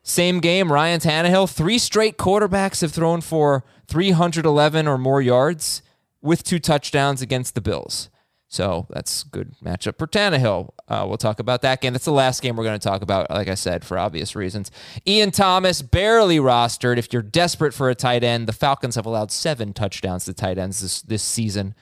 Same 0.02 0.40
game, 0.40 0.72
Ryan 0.72 1.00
Tannehill. 1.00 1.50
Three 1.50 1.78
straight 1.78 2.18
quarterbacks 2.18 2.80
have 2.80 2.92
thrown 2.92 3.20
for 3.20 3.64
311 3.88 4.88
or 4.88 4.98
more 4.98 5.22
yards 5.22 5.82
with 6.20 6.42
two 6.42 6.58
touchdowns 6.58 7.22
against 7.22 7.54
the 7.54 7.60
Bills. 7.60 8.08
So 8.48 8.86
that's 8.90 9.22
good 9.22 9.54
matchup 9.64 9.96
for 9.96 10.06
Tannehill. 10.06 10.70
Uh, 10.86 11.06
we'll 11.08 11.16
talk 11.16 11.40
about 11.40 11.62
that 11.62 11.80
game. 11.80 11.94
That's 11.94 12.04
the 12.04 12.12
last 12.12 12.42
game 12.42 12.54
we're 12.54 12.64
going 12.64 12.78
to 12.78 12.86
talk 12.86 13.00
about, 13.00 13.30
like 13.30 13.48
I 13.48 13.54
said, 13.54 13.82
for 13.82 13.96
obvious 13.96 14.36
reasons. 14.36 14.70
Ian 15.06 15.30
Thomas, 15.30 15.80
barely 15.80 16.36
rostered. 16.36 16.98
If 16.98 17.14
you're 17.14 17.22
desperate 17.22 17.72
for 17.72 17.88
a 17.88 17.94
tight 17.94 18.22
end, 18.22 18.46
the 18.46 18.52
Falcons 18.52 18.96
have 18.96 19.06
allowed 19.06 19.32
seven 19.32 19.72
touchdowns 19.72 20.26
to 20.26 20.34
tight 20.34 20.58
ends 20.58 20.80
this, 20.80 21.00
this 21.00 21.22
season. 21.22 21.74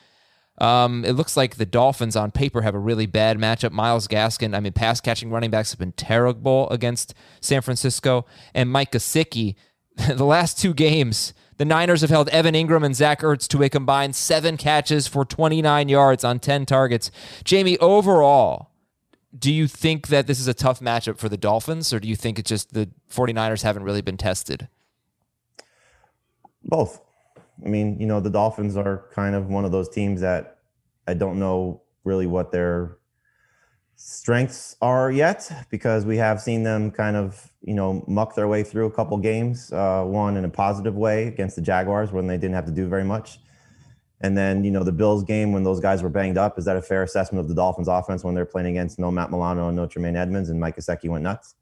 Um, 0.61 1.05
it 1.07 1.13
looks 1.13 1.37
like 1.37 1.57
the 1.57 1.67
Dolphins 1.67 2.17
on 2.17 2.31
paper 2.31 2.61
have 2.63 2.75
a 2.75 2.79
really 2.79 3.07
bad 3.07 3.39
matchup. 3.39 3.73
Myles 3.73 4.07
Gaskin, 4.07 4.55
I 4.55 4.61
mean, 4.61 4.73
pass 4.73 5.01
catching 5.01 5.31
running 5.31 5.51
backs 5.51 5.73
have 5.73 5.79
been 5.79 5.93
terrible 5.93 6.69
against 6.69 7.15
San 7.41 7.63
Francisco. 7.63 8.27
And 8.55 8.71
Mike 8.71 8.93
Gesicki, 8.93 9.55
the 10.09 10.25
last 10.25 10.59
two 10.59 10.75
games, 10.75 11.33
the 11.57 11.65
Niners 11.65 12.03
have 12.03 12.11
held 12.11 12.29
Evan 12.29 12.55
Engram 12.55 12.85
and 12.85 12.95
Zach 12.95 13.21
Ertz 13.21 13.49
to 13.49 13.63
a 13.63 13.69
combined 13.69 14.15
seven 14.17 14.57
catches 14.57 15.07
for 15.07 15.25
29 15.25 15.89
yards 15.89 16.25
on 16.25 16.39
10 16.39 16.67
targets. 16.67 17.11
Jamie, 17.45 17.79
overall, 17.79 18.71
do 19.37 19.53
you 19.53 19.67
think 19.67 20.09
that 20.09 20.27
this 20.27 20.41
is 20.41 20.49
a 20.49 20.55
tough 20.55 20.81
matchup 20.81 21.19
for 21.19 21.29
the 21.29 21.37
Dolphins, 21.37 21.93
or 21.93 22.01
do 22.01 22.09
you 22.09 22.17
think 22.17 22.39
it's 22.39 22.49
just 22.49 22.75
the 22.75 22.91
49ers 23.11 23.63
haven't 23.63 23.85
really 23.85 24.01
been 24.03 24.17
tested? 24.17 24.69
Both. 26.65 27.01
I 27.65 27.69
mean, 27.69 27.99
you 28.01 28.07
know, 28.07 28.21
the 28.21 28.31
Dolphins 28.31 28.77
are 28.77 29.09
kind 29.13 29.35
of 29.35 29.49
one 29.49 29.65
of 29.65 29.73
those 29.73 29.89
teams 29.89 30.21
that 30.21 30.59
I 31.07 31.15
don't 31.15 31.39
know 31.39 31.83
really 32.05 32.27
what 32.27 32.53
their 32.53 32.99
strengths 33.97 34.77
are 34.81 35.11
yet 35.11 35.51
because 35.69 36.07
we 36.07 36.17
have 36.17 36.41
seen 36.41 36.63
them 36.63 36.91
kind 36.91 37.17
of 37.17 37.53
you 37.61 37.75
know 37.75 38.03
muck 38.09 38.35
their 38.35 38.49
way 38.49 38.63
through 38.63 38.87
a 38.87 38.91
couple 38.91 39.19
games 39.19 39.71
uh, 39.73 40.03
one 40.03 40.39
in 40.39 40.45
a 40.47 40.49
positive 40.49 40.97
way 40.97 41.27
against 41.27 41.55
the 41.55 41.61
jaguars 41.61 42.11
when 42.11 42.27
they 42.27 42.39
didn't 42.39 42.55
have 42.55 42.65
to 42.65 42.73
do 42.73 42.89
very 42.89 43.05
much. 43.05 43.39
And 44.23 44.37
then 44.37 44.65
you 44.65 44.71
know 44.71 44.85
the 44.85 44.93
bills 44.93 45.23
game 45.25 45.53
when 45.53 45.65
those 45.65 45.81
guys 45.81 46.03
were 46.03 46.09
banged 46.09 46.39
up 46.39 46.59
is 46.59 46.65
that 46.65 46.77
a 46.77 46.83
fair 46.83 47.03
assessment 47.03 47.41
of 47.41 47.49
the 47.49 47.55
dolphins 47.55 47.89
offense 47.89 48.25
when 48.25 48.35
they're 48.35 48.47
playing 48.47 48.69
against 48.69 48.99
no 48.99 49.11
matt 49.11 49.31
milano 49.31 49.69
and 49.69 49.77
no 49.77 49.87
tremaine 49.87 50.17
edmunds 50.17 50.49
and 50.49 50.59
mike 50.59 50.77
Gesicki 50.77 51.09
went 51.09 51.25
nuts 51.25 51.55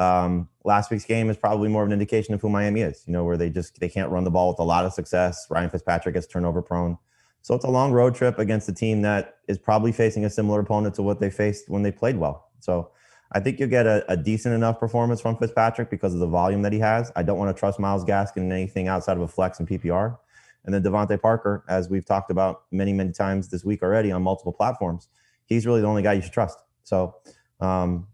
um, 0.00 0.48
last 0.64 0.90
week's 0.90 1.04
game 1.04 1.30
is 1.30 1.36
probably 1.36 1.68
more 1.68 1.82
of 1.82 1.88
an 1.88 1.92
indication 1.92 2.34
of 2.34 2.40
who 2.40 2.48
miami 2.48 2.80
is 2.80 3.04
you 3.06 3.12
know 3.12 3.24
where 3.24 3.36
they 3.36 3.50
just 3.50 3.78
they 3.80 3.88
can't 3.88 4.10
run 4.10 4.24
the 4.24 4.30
ball 4.30 4.48
with 4.48 4.58
a 4.58 4.64
lot 4.64 4.84
of 4.84 4.92
success 4.92 5.46
ryan 5.50 5.70
fitzpatrick 5.70 6.16
is 6.16 6.26
turnover 6.26 6.62
prone 6.62 6.98
so 7.42 7.54
it's 7.54 7.64
a 7.64 7.70
long 7.70 7.92
road 7.92 8.14
trip 8.14 8.38
against 8.38 8.68
a 8.68 8.72
team 8.72 9.02
that 9.02 9.38
is 9.48 9.58
probably 9.58 9.92
facing 9.92 10.24
a 10.24 10.30
similar 10.30 10.60
opponent 10.60 10.94
to 10.96 11.02
what 11.02 11.20
they 11.20 11.30
faced 11.30 11.68
when 11.68 11.82
they 11.82 11.90
played 11.92 12.16
well. 12.16 12.50
So 12.60 12.90
I 13.32 13.40
think 13.40 13.58
you'll 13.58 13.70
get 13.70 13.86
a, 13.86 14.04
a 14.12 14.16
decent 14.16 14.54
enough 14.54 14.78
performance 14.78 15.20
from 15.20 15.36
Fitzpatrick 15.36 15.88
because 15.88 16.12
of 16.12 16.20
the 16.20 16.26
volume 16.26 16.62
that 16.62 16.72
he 16.72 16.78
has. 16.80 17.10
I 17.16 17.22
don't 17.22 17.38
want 17.38 17.54
to 17.54 17.58
trust 17.58 17.78
Myles 17.78 18.04
Gaskin 18.04 18.38
in 18.38 18.52
anything 18.52 18.88
outside 18.88 19.16
of 19.16 19.22
a 19.22 19.28
flex 19.28 19.58
and 19.58 19.68
PPR. 19.68 20.18
And 20.64 20.74
then 20.74 20.82
DeVante 20.82 21.20
Parker, 21.20 21.64
as 21.68 21.88
we've 21.88 22.04
talked 22.04 22.30
about 22.30 22.64
many, 22.70 22.92
many 22.92 23.12
times 23.12 23.48
this 23.48 23.64
week 23.64 23.82
already 23.82 24.12
on 24.12 24.22
multiple 24.22 24.52
platforms, 24.52 25.08
he's 25.46 25.66
really 25.66 25.80
the 25.80 25.86
only 25.86 26.02
guy 26.02 26.14
you 26.14 26.22
should 26.22 26.32
trust. 26.32 26.58
So 26.82 27.16
um, 27.60 28.06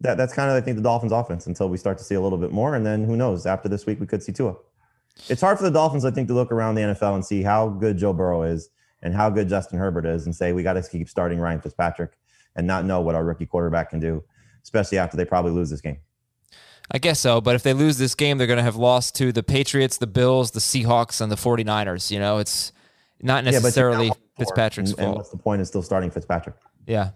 that, 0.00 0.16
that's 0.16 0.32
kind 0.32 0.50
of, 0.50 0.56
I 0.56 0.60
think, 0.60 0.76
the 0.76 0.82
Dolphins' 0.82 1.12
offense 1.12 1.46
until 1.46 1.68
we 1.68 1.76
start 1.76 1.98
to 1.98 2.04
see 2.04 2.14
a 2.14 2.20
little 2.20 2.38
bit 2.38 2.52
more. 2.52 2.74
And 2.74 2.86
then 2.86 3.04
who 3.04 3.16
knows? 3.16 3.46
After 3.46 3.68
this 3.68 3.86
week, 3.86 4.00
we 4.00 4.06
could 4.06 4.22
see 4.22 4.32
Tua. 4.32 4.56
It's 5.28 5.40
hard 5.40 5.58
for 5.58 5.64
the 5.64 5.70
Dolphins, 5.70 6.04
I 6.04 6.10
think, 6.10 6.28
to 6.28 6.34
look 6.34 6.52
around 6.52 6.76
the 6.76 6.82
NFL 6.82 7.14
and 7.14 7.24
see 7.24 7.42
how 7.42 7.68
good 7.68 7.98
Joe 7.98 8.12
Burrow 8.12 8.42
is 8.42 8.70
and 9.02 9.14
how 9.14 9.30
good 9.30 9.48
Justin 9.48 9.78
Herbert 9.78 10.06
is 10.06 10.26
and 10.26 10.34
say 10.34 10.52
we 10.52 10.62
got 10.62 10.74
to 10.74 10.82
keep 10.82 11.08
starting 11.08 11.38
Ryan 11.38 11.60
Fitzpatrick 11.60 12.12
and 12.54 12.66
not 12.66 12.84
know 12.84 13.00
what 13.00 13.14
our 13.14 13.24
rookie 13.24 13.46
quarterback 13.46 13.90
can 13.90 14.00
do, 14.00 14.22
especially 14.62 14.98
after 14.98 15.16
they 15.16 15.24
probably 15.24 15.52
lose 15.52 15.70
this 15.70 15.80
game. 15.80 15.98
I 16.90 16.98
guess 16.98 17.20
so, 17.20 17.40
but 17.40 17.54
if 17.54 17.62
they 17.62 17.74
lose 17.74 17.98
this 17.98 18.14
game, 18.14 18.38
they're 18.38 18.46
going 18.46 18.58
to 18.58 18.62
have 18.62 18.76
lost 18.76 19.14
to 19.16 19.30
the 19.30 19.42
Patriots, 19.42 19.98
the 19.98 20.06
Bills, 20.06 20.52
the 20.52 20.60
Seahawks, 20.60 21.20
and 21.20 21.30
the 21.30 21.36
49ers. 21.36 22.10
You 22.10 22.18
know, 22.18 22.38
it's 22.38 22.72
not 23.20 23.44
necessarily 23.44 24.06
yeah, 24.06 24.12
Fitzpatrick's 24.38 24.90
and, 24.90 24.98
fault. 24.98 25.08
And 25.08 25.16
what's 25.16 25.30
the 25.30 25.36
point 25.36 25.60
of 25.60 25.66
still 25.66 25.82
starting 25.82 26.10
Fitzpatrick? 26.10 26.56
Yeah. 26.86 27.10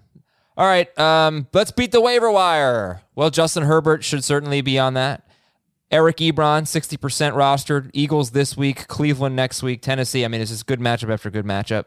All 0.57 0.67
right. 0.67 0.97
Um, 0.99 1.47
let's 1.53 1.73
beat 1.73 1.93
the 1.93 2.01
waiver 2.01 2.31
wire. 2.31 3.03
Well, 3.15 3.31
Justin 3.31 3.65
Herbert 3.65 4.05
should 4.05 4.25
certainly 4.25 4.61
be 4.61 4.79
on 4.79 4.95
that. 4.95 5.27
Eric 5.91 6.19
Ebron, 6.19 6.63
60% 6.63 6.99
rostered. 7.35 7.91
Eagles 7.93 8.31
this 8.31 8.57
week, 8.57 8.89
Cleveland 8.89 9.37
next 9.37 9.63
week, 9.63 9.83
Tennessee. 9.83 10.25
I 10.25 10.29
mean, 10.29 10.41
it's 10.41 10.51
just 10.51 10.67
good 10.67 10.81
matchup 10.81 11.13
after 11.13 11.31
good 11.31 11.45
matchup. 11.45 11.85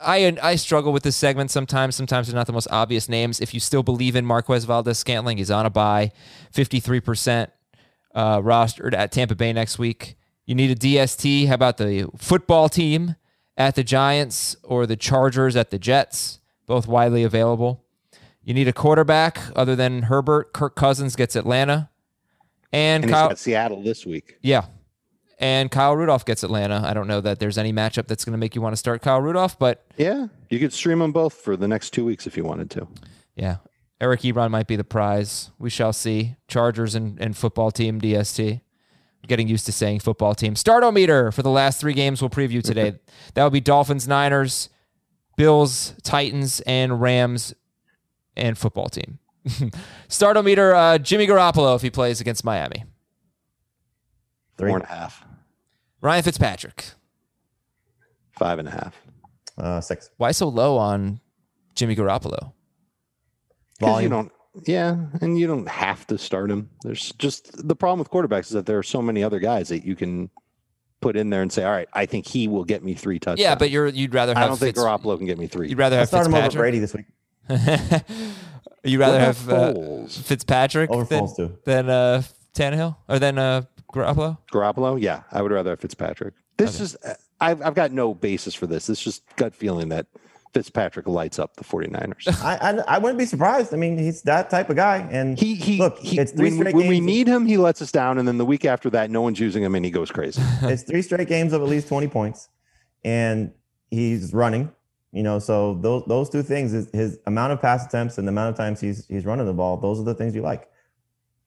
I 0.00 0.36
I 0.42 0.56
struggle 0.56 0.92
with 0.92 1.04
this 1.04 1.16
segment 1.16 1.50
sometimes. 1.50 1.94
Sometimes 1.94 2.26
they're 2.26 2.34
not 2.34 2.48
the 2.48 2.52
most 2.52 2.66
obvious 2.70 3.08
names. 3.08 3.40
If 3.40 3.54
you 3.54 3.60
still 3.60 3.84
believe 3.84 4.16
in 4.16 4.26
Marquez 4.26 4.64
Valdes-Scantling, 4.64 5.38
he's 5.38 5.50
on 5.50 5.64
a 5.64 5.70
buy, 5.70 6.10
53% 6.52 7.48
uh, 8.14 8.38
rostered 8.40 8.94
at 8.94 9.12
Tampa 9.12 9.36
Bay 9.36 9.52
next 9.52 9.78
week. 9.78 10.16
You 10.44 10.56
need 10.56 10.70
a 10.70 10.74
DST. 10.74 11.46
How 11.46 11.54
about 11.54 11.78
the 11.78 12.08
football 12.16 12.68
team 12.68 13.14
at 13.56 13.76
the 13.76 13.84
Giants 13.84 14.56
or 14.64 14.86
the 14.86 14.96
Chargers 14.96 15.54
at 15.54 15.70
the 15.70 15.78
Jets? 15.78 16.40
Both 16.72 16.88
widely 16.88 17.22
available. 17.22 17.84
You 18.42 18.54
need 18.54 18.66
a 18.66 18.72
quarterback 18.72 19.38
other 19.54 19.76
than 19.76 20.04
Herbert. 20.04 20.54
Kirk 20.54 20.74
Cousins 20.74 21.14
gets 21.16 21.36
Atlanta. 21.36 21.90
And, 22.72 23.04
And 23.04 23.12
Kyle, 23.12 23.24
he's 23.24 23.28
got 23.28 23.38
Seattle 23.38 23.82
this 23.82 24.06
week. 24.06 24.38
yeah. 24.40 24.64
And 25.38 25.70
Kyle 25.70 25.94
Rudolph 25.94 26.24
gets 26.24 26.42
Atlanta. 26.42 26.80
I 26.82 26.94
don't 26.94 27.06
know 27.08 27.20
that 27.20 27.40
there's 27.40 27.58
any 27.58 27.74
matchup 27.74 28.06
that's 28.06 28.24
going 28.24 28.32
to 28.32 28.38
make 28.38 28.54
you 28.54 28.62
want 28.62 28.72
to 28.72 28.78
start 28.78 29.02
Kyle 29.02 29.20
Rudolph, 29.20 29.58
but 29.58 29.84
Yeah, 29.98 30.28
you 30.48 30.58
could 30.58 30.72
stream 30.72 31.00
them 31.00 31.12
both 31.12 31.34
for 31.34 31.58
the 31.58 31.68
next 31.68 31.90
two 31.90 32.06
weeks 32.06 32.26
if 32.26 32.38
you 32.38 32.44
wanted 32.44 32.70
to. 32.70 32.88
yeah. 33.36 33.56
Eric 34.00 34.22
Ebron 34.22 34.50
might 34.50 34.66
be 34.66 34.76
the 34.76 34.82
prize. 34.82 35.50
We 35.58 35.68
shall 35.68 35.92
see. 35.92 36.36
Chargers 36.48 36.94
and, 36.94 37.20
and 37.20 37.36
football 37.36 37.70
team 37.70 38.00
DST. 38.00 38.62
Getting 39.28 39.46
used 39.46 39.66
to 39.66 39.72
saying 39.72 40.00
football 40.00 40.34
team. 40.34 40.54
Startometer 40.54 41.34
for 41.34 41.42
the 41.42 41.50
last 41.50 41.82
three 41.82 41.92
games 41.92 42.22
we'll 42.22 42.30
preview 42.30 42.62
today. 42.62 42.94
that 43.34 43.44
would 43.44 43.52
be 43.52 43.60
Dolphins, 43.60 44.08
Niners, 44.08 44.70
Bills, 45.36 45.94
Titans, 46.02 46.60
and 46.60 47.00
Rams 47.00 47.54
and 48.36 48.56
football 48.56 48.88
team. 48.88 49.18
Startometer, 50.08 50.74
uh, 50.74 50.98
Jimmy 50.98 51.26
Garoppolo 51.26 51.74
if 51.76 51.82
he 51.82 51.90
plays 51.90 52.20
against 52.20 52.44
Miami. 52.44 52.84
Three. 54.58 54.68
Four 54.70 54.78
and 54.78 54.84
a 54.86 54.88
half, 54.92 55.24
Ryan 56.00 56.22
Fitzpatrick. 56.22 56.84
five 58.38 58.58
and 58.58 58.68
a 58.68 58.70
half. 58.70 59.00
Uh, 59.58 59.80
six. 59.80 60.10
Why 60.16 60.30
so 60.32 60.48
low 60.48 60.76
on 60.78 61.20
Jimmy 61.74 61.96
Garoppolo? 61.96 62.52
'Cause 63.80 63.88
Volume. 63.88 64.02
You 64.04 64.08
don't, 64.08 64.32
yeah, 64.66 64.96
and 65.20 65.38
you 65.38 65.46
don't 65.46 65.68
have 65.68 66.06
to 66.08 66.18
start 66.18 66.50
him. 66.50 66.70
There's 66.82 67.12
just 67.18 67.66
the 67.66 67.74
problem 67.74 67.98
with 67.98 68.10
quarterbacks 68.10 68.44
is 68.46 68.50
that 68.50 68.66
there 68.66 68.78
are 68.78 68.82
so 68.82 69.02
many 69.02 69.24
other 69.24 69.40
guys 69.40 69.68
that 69.70 69.84
you 69.84 69.96
can 69.96 70.30
put 71.02 71.16
in 71.16 71.28
there 71.28 71.42
and 71.42 71.52
say, 71.52 71.64
all 71.64 71.72
right, 71.72 71.88
I 71.92 72.06
think 72.06 72.26
he 72.26 72.48
will 72.48 72.64
get 72.64 72.82
me 72.82 72.94
three 72.94 73.18
touchdowns. 73.18 73.40
Yeah, 73.40 73.54
but 73.54 73.70
you're 73.70 73.88
you'd 73.88 74.14
rather 74.14 74.34
have 74.34 74.44
I 74.44 74.46
don't 74.46 74.56
think 74.56 74.76
Garoppolo 74.76 75.18
can 75.18 75.26
get 75.26 75.36
me 75.38 75.46
three. 75.48 75.68
You'd 75.68 75.78
rather 75.78 75.96
I 75.96 76.00
have 76.00 76.08
start 76.08 76.26
him 76.26 76.34
over 76.34 76.44
Fitzpatrick. 76.44 76.60
Brady 76.60 76.78
this 76.78 76.94
week. 76.94 77.06
you'd 78.84 79.00
rather 79.00 79.18
What 79.18 79.20
have 79.20 79.48
about 79.48 79.76
uh, 79.76 80.06
Fitzpatrick 80.06 80.90
Over 80.90 81.04
than, 81.04 81.20
Foles, 81.20 81.36
too. 81.36 81.58
than 81.64 81.90
uh, 81.90 82.22
Tannehill 82.54 82.96
or 83.08 83.18
than 83.18 83.36
uh, 83.38 83.62
Garoppolo. 83.92 84.38
Garoppolo, 84.52 85.00
yeah, 85.00 85.22
I 85.30 85.42
would 85.42 85.52
rather 85.52 85.70
have 85.70 85.80
Fitzpatrick. 85.80 86.34
This 86.56 86.80
is 86.80 86.96
I've 87.40 87.60
I've 87.62 87.74
got 87.74 87.92
no 87.92 88.14
basis 88.14 88.54
for 88.54 88.66
this. 88.66 88.88
It's 88.88 89.02
just 89.02 89.22
gut 89.36 89.54
feeling 89.54 89.88
that 89.90 90.06
Fitzpatrick 90.52 91.06
lights 91.06 91.38
up 91.38 91.56
the 91.56 91.64
49ers. 91.64 92.28
I, 92.44 92.56
I 92.56 92.96
I 92.96 92.98
wouldn't 92.98 93.18
be 93.18 93.24
surprised. 93.26 93.72
I 93.72 93.76
mean, 93.76 93.98
he's 93.98 94.22
that 94.22 94.50
type 94.50 94.70
of 94.70 94.76
guy. 94.76 95.08
And 95.10 95.38
He 95.38 95.54
he, 95.54 95.78
look, 95.78 95.98
he 95.98 96.18
it's 96.18 96.32
three 96.32 96.50
when, 96.50 96.58
straight 96.58 96.74
when 96.74 96.88
we 96.88 97.00
need 97.00 97.26
him, 97.26 97.46
he 97.46 97.56
lets 97.56 97.80
us 97.80 97.90
down, 97.92 98.18
and 98.18 98.26
then 98.28 98.38
the 98.38 98.44
week 98.44 98.64
after 98.64 98.90
that, 98.90 99.10
no 99.10 99.22
one's 99.22 99.40
using 99.40 99.62
him, 99.62 99.74
and 99.74 99.84
he 99.84 99.90
goes 99.90 100.10
crazy. 100.10 100.42
it's 100.62 100.82
three 100.82 101.02
straight 101.02 101.28
games 101.28 101.52
of 101.52 101.62
at 101.62 101.68
least 101.68 101.88
20 101.88 102.08
points 102.08 102.48
and 103.04 103.52
he's 103.90 104.32
running 104.32 104.70
you 105.10 105.22
know 105.24 105.38
so 105.40 105.74
those 105.74 106.04
those 106.06 106.30
two 106.30 106.42
things 106.42 106.72
is 106.72 106.88
his 106.92 107.18
amount 107.26 107.52
of 107.52 107.60
pass 107.60 107.84
attempts 107.84 108.16
and 108.16 108.28
the 108.28 108.30
amount 108.30 108.48
of 108.50 108.56
times 108.56 108.80
he's 108.80 109.06
he's 109.06 109.26
running 109.26 109.44
the 109.44 109.52
ball 109.52 109.76
those 109.76 109.98
are 109.98 110.04
the 110.04 110.14
things 110.14 110.34
you 110.34 110.40
like 110.40 110.70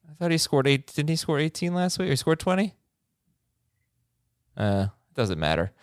I 0.09 0.13
thought 0.17 0.31
he 0.31 0.37
scored 0.37 0.65
eight. 0.65 0.93
Didn't 0.93 1.09
he 1.09 1.17
score 1.17 1.39
18 1.39 1.73
last 1.73 1.99
week? 1.99 2.07
Or 2.07 2.11
he 2.11 2.15
scored 2.15 2.39
20? 2.39 2.73
Uh, 4.55 4.87
doesn't 5.13 5.39
matter. 5.39 5.73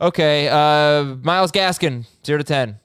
Okay, 0.00 0.48
uh, 0.48 1.16
Myles 1.22 1.52
Gaskin, 1.52 2.06
zero 2.24 2.38
to 2.38 2.44
ten. 2.44 2.78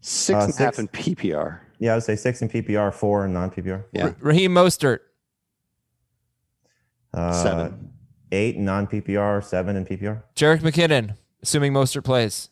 Six 0.00 0.36
Uh, 0.36 0.44
and 0.44 0.54
a 0.54 0.56
half 0.58 0.78
in 0.78 0.88
PPR. 0.88 1.60
yeah 1.78 1.92
i 1.92 1.94
would 1.94 2.02
say 2.02 2.16
six 2.16 2.42
in 2.42 2.48
ppr 2.48 2.92
four 2.92 3.24
in 3.24 3.32
non-ppr 3.32 3.84
Yeah, 3.92 4.12
Raheem 4.20 4.52
Mostert, 4.52 4.98
uh, 7.14 7.32
Seven. 7.32 7.92
eight 8.32 8.56
in 8.56 8.64
non-ppr 8.64 9.44
seven 9.44 9.76
in 9.76 9.84
ppr 9.86 10.22
Jerick 10.34 10.60
McKinnon, 10.60 11.16
assuming 11.42 11.72
Mostert 11.72 12.02
plays. 12.04 12.48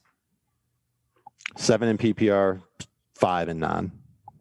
seven 1.57 1.89
in 1.89 1.99
PPR, 1.99 2.63
five 3.17 3.49
in 3.49 3.59
non. 3.59 3.91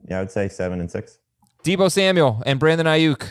yeah 0.07 0.17
i 0.17 0.21
would 0.21 0.31
say 0.31 0.47
seven 0.47 0.79
and 0.79 0.89
six 0.91 1.17
Deebo 1.63 1.91
Samuel 1.91 2.41
and 2.45 2.57
Brandon 2.59 2.85
Aiyuk. 2.87 3.23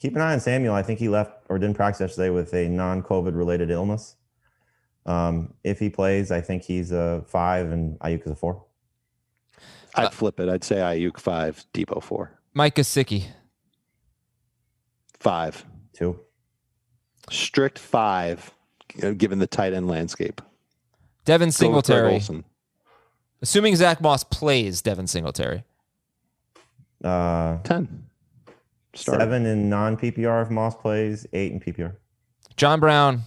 Keep 0.00 0.16
an 0.16 0.22
eye 0.22 0.32
on 0.32 0.40
samuel 0.40 0.74
i 0.74 0.82
think 0.82 0.98
he 0.98 1.08
left 1.08 1.32
or 1.48 1.58
didn't 1.58 1.76
practice 1.76 2.00
yesterday 2.00 2.30
with 2.30 2.52
a 2.54 2.68
non-covid 2.68 3.36
related 3.36 3.70
illness 3.70 4.16
um, 5.06 5.54
if 5.62 5.78
he 5.78 5.90
plays 5.90 6.30
i 6.30 6.40
think 6.40 6.62
he's 6.62 6.90
a 6.90 7.22
five 7.26 7.70
and 7.70 7.98
aiyuk 8.00 8.24
is 8.24 8.32
a 8.32 8.34
four 8.36 8.64
I'd 9.94 10.12
flip 10.12 10.38
it. 10.38 10.48
I'd 10.48 10.64
say 10.64 10.76
Aiyuk 10.76 11.18
five, 11.18 11.64
Deebo 11.74 12.02
four, 12.02 12.38
Mike 12.54 12.76
Gesicki. 12.76 13.24
five, 15.18 15.64
two 15.92 16.18
strict 17.30 17.78
five, 17.78 18.52
given 19.16 19.38
the 19.38 19.46
tight 19.46 19.72
end 19.72 19.88
landscape. 19.88 20.40
Devin 21.24 21.48
Go 21.48 21.80
Greg 21.80 21.82
Singletary. 21.82 22.44
Assuming 23.42 23.74
Zach 23.76 24.00
Moss 24.00 24.22
plays 24.24 24.82
Devin 24.82 25.06
Singletary. 25.06 25.64
uh, 27.02 27.58
ten. 27.64 28.09
Start. 28.94 29.20
seven 29.20 29.46
in 29.46 29.68
non-ppr 29.70 30.42
if 30.42 30.50
moss 30.50 30.74
plays 30.76 31.26
eight 31.32 31.52
in 31.52 31.60
ppr 31.60 31.94
John 32.56 32.80
Brown. 32.80 33.22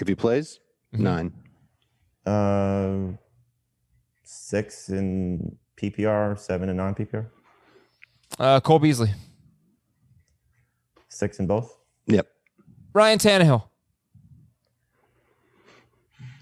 If 0.00 0.08
he 0.08 0.14
plays, 0.14 0.58
Mhm. 0.92 0.98
nine. 0.98 1.32
Uh, 2.26 3.16
six 4.24 4.88
in 4.88 5.56
PPR, 5.76 6.36
seven 6.38 6.68
in 6.68 6.76
non-PPR, 6.76 7.26
Uh, 8.38 8.60
Cole 8.60 8.78
Beasley. 8.80 9.12
six 11.08 11.38
in 11.38 11.46
both, 11.46 11.76
Yep. 12.06 12.26
Ryan 12.92 13.18
Tannehill. 13.18 13.64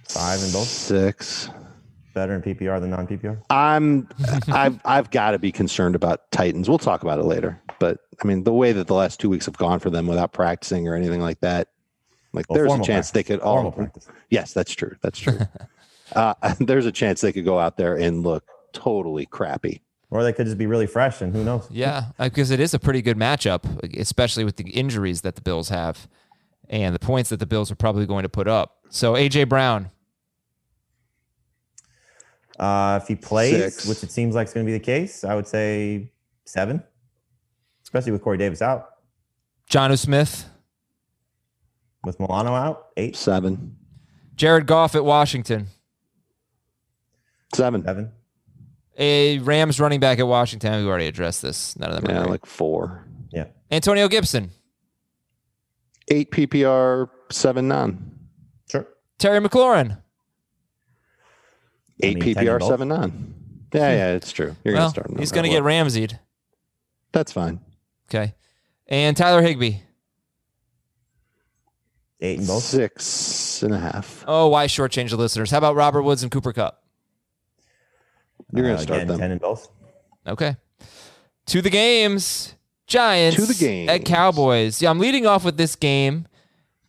five 0.05 0.43
in 0.43 0.51
both. 0.53 0.69
Six. 0.69 1.49
Better 2.15 2.35
in 2.35 2.43
PPR 2.43 2.79
than 2.81 2.91
non-PPR. 2.91 3.43
I'm 3.51 4.09
I've 4.49 4.81
I've 4.85 5.11
got 5.11 5.31
to 5.33 5.39
be 5.39 5.51
concerned 5.53 5.95
about 5.95 6.31
Titans. 6.31 6.69
We'll 6.69 6.79
talk 6.79 7.03
about 7.03 7.19
it 7.19 7.25
later. 7.25 7.61
But 7.83 7.99
I 8.23 8.29
mean, 8.29 8.45
the 8.45 8.53
way 8.53 8.71
that 8.71 8.87
the 8.87 8.95
last 8.95 9.19
two 9.19 9.29
weeks 9.29 9.47
have 9.47 9.57
gone 9.57 9.81
for 9.81 9.91
them 9.91 10.07
without 10.07 10.33
practicing 10.33 10.87
or 10.87 10.95
anything 10.95 11.21
like 11.21 11.41
that, 11.41 11.67
like 12.33 12.49
Well, 12.49 12.55
there's 12.55 12.67
a 12.67 12.69
formal 12.69 12.87
chance 12.87 13.11
they 13.11 13.25
could 13.25 13.41
all 13.41 13.57
Formal 13.57 13.73
practice. 13.73 14.07
Yes, 14.31 14.53
that's 14.53 14.73
true. 14.73 14.95
That's 15.03 15.19
true. 15.19 15.39
Uh, 16.15 16.35
there's 16.61 16.85
a 16.85 16.93
chance 16.93 17.23
they 17.23 17.33
could 17.33 17.47
go 17.47 17.59
out 17.59 17.79
there 17.79 17.97
and 17.97 18.23
look 18.23 18.45
totally 18.75 19.25
crappy. 19.25 19.81
Or 20.11 20.23
they 20.23 20.35
could 20.35 20.45
just 20.45 20.59
be 20.59 20.67
really 20.67 20.87
fresh, 20.87 21.23
and 21.23 21.35
who 21.35 21.43
knows? 21.43 21.67
Yeah, 21.71 22.09
because 22.21 22.51
it 22.51 22.61
is 22.61 22.75
a 22.75 22.79
pretty 22.79 23.01
good 23.01 23.17
matchup, 23.17 23.65
especially 23.99 24.45
with 24.45 24.57
the 24.57 24.69
injuries 24.73 25.23
that 25.23 25.37
the 25.37 25.41
Bills 25.41 25.71
have 25.71 26.07
and 26.69 26.95
the 26.95 26.99
points 26.99 27.31
that 27.31 27.41
the 27.41 27.47
Bills 27.47 27.71
are 27.73 27.77
probably 27.77 28.05
going 28.05 28.25
to 28.25 28.29
put 28.29 28.47
up. 28.47 28.77
So 28.91 29.15
AJ 29.15 29.49
Brown, 29.49 29.91
Uh, 32.59 33.01
if 33.03 33.09
he 33.09 33.15
plays, 33.17 33.57
Six. 33.77 33.87
which 33.87 34.03
it 34.05 34.13
seems 34.13 34.35
like 34.35 34.47
is 34.49 34.53
going 34.53 34.67
to 34.67 34.71
be 34.71 34.77
the 34.77 34.85
case, 34.85 35.25
I 35.25 35.35
would 35.35 35.47
say 35.47 36.13
seven, 36.45 36.83
especially 37.93 38.13
with 38.13 38.23
Corey 38.23 38.39
Davis 38.39 38.63
out, 38.63 38.89
Jonnu 39.71 39.99
Smith, 39.99 40.49
with 42.05 42.19
Milano 42.19 42.55
out, 42.55 42.87
eight, 42.97 43.17
Seven, 43.17 43.77
Jared 44.35 44.67
Goff 44.67 44.95
at 44.95 45.05
Washington, 45.05 45.67
seven, 47.55 47.85
seven. 47.85 48.11
a 48.99 49.39
Rams 49.41 49.79
running 49.79 50.01
back 50.01 50.19
at 50.19 50.27
Washington. 50.27 50.83
We 50.85 50.89
already 50.89 51.07
addressed 51.07 51.43
this. 51.43 51.77
None 51.79 51.91
of 51.91 51.97
them 52.03 52.11
yeah, 52.11 52.21
great. 52.23 52.31
like 52.31 52.47
four, 52.47 53.07
Yeah. 53.31 53.47
Antonio 53.71 54.09
Gibson, 54.09 54.51
eight 56.09 56.31
PPR, 56.31 57.09
seven 57.31 57.69
non, 57.69 58.11
Sure. 58.71 58.87
Terry 59.19 59.41
McLaurin. 59.41 59.99
eight 62.03 62.19
mean, 62.23 62.35
PPR, 62.35 62.63
seven 62.67 62.89
non. 62.89 63.35
Yeah, 63.75 63.91
yeah, 63.91 64.13
it's 64.13 64.33
true. 64.33 64.55
You're 64.65 64.75
well, 64.75 64.91
gonna 64.93 65.07
start. 65.09 65.19
he's 65.21 65.33
going 65.33 65.45
to 65.45 65.49
matter 65.51 65.63
get 65.63 65.65
what. 65.65 65.73
Ramseyed. 65.87 66.19
That's 67.13 67.33
fine. 67.33 67.59
Okay. 68.15 68.35
And 68.89 69.17
Tyler 69.17 69.41
Higbee. 69.43 69.77
Eight 72.21 72.41
in 72.41 72.47
both. 72.47 72.63
Six 72.63 73.63
and 73.63 73.75
a 73.75 73.79
half. 73.79 74.25
Oh, 74.29 74.49
why 74.49 74.67
shortchange 74.67 75.11
the 75.11 75.17
listeners? 75.17 75.51
How 75.51 75.59
about 75.59 75.75
Robert 75.77 76.03
Woods 76.03 76.23
and 76.23 76.31
Cooper 76.31 76.53
Kupp? 76.53 76.83
You're 78.53 78.65
gonna 78.65 78.75
Uh, 78.75 78.79
start 78.79 78.97
again, 78.99 79.09
them. 79.09 79.19
ten 79.19 79.31
in 79.33 79.39
both. 79.39 79.69
Okay. 80.27 80.57
To 81.47 81.63
the 81.63 81.71
games. 81.71 82.55
Giants 82.87 83.37
To 83.37 83.47
the 83.47 83.55
games. 83.55 83.89
at 83.91 84.05
Cowboys. 84.05 84.83
Yeah, 84.83 84.91
I'm 84.91 84.99
leading 84.99 85.27
off 85.27 85.45
with 85.45 85.57
this 85.57 85.75
game 85.77 86.27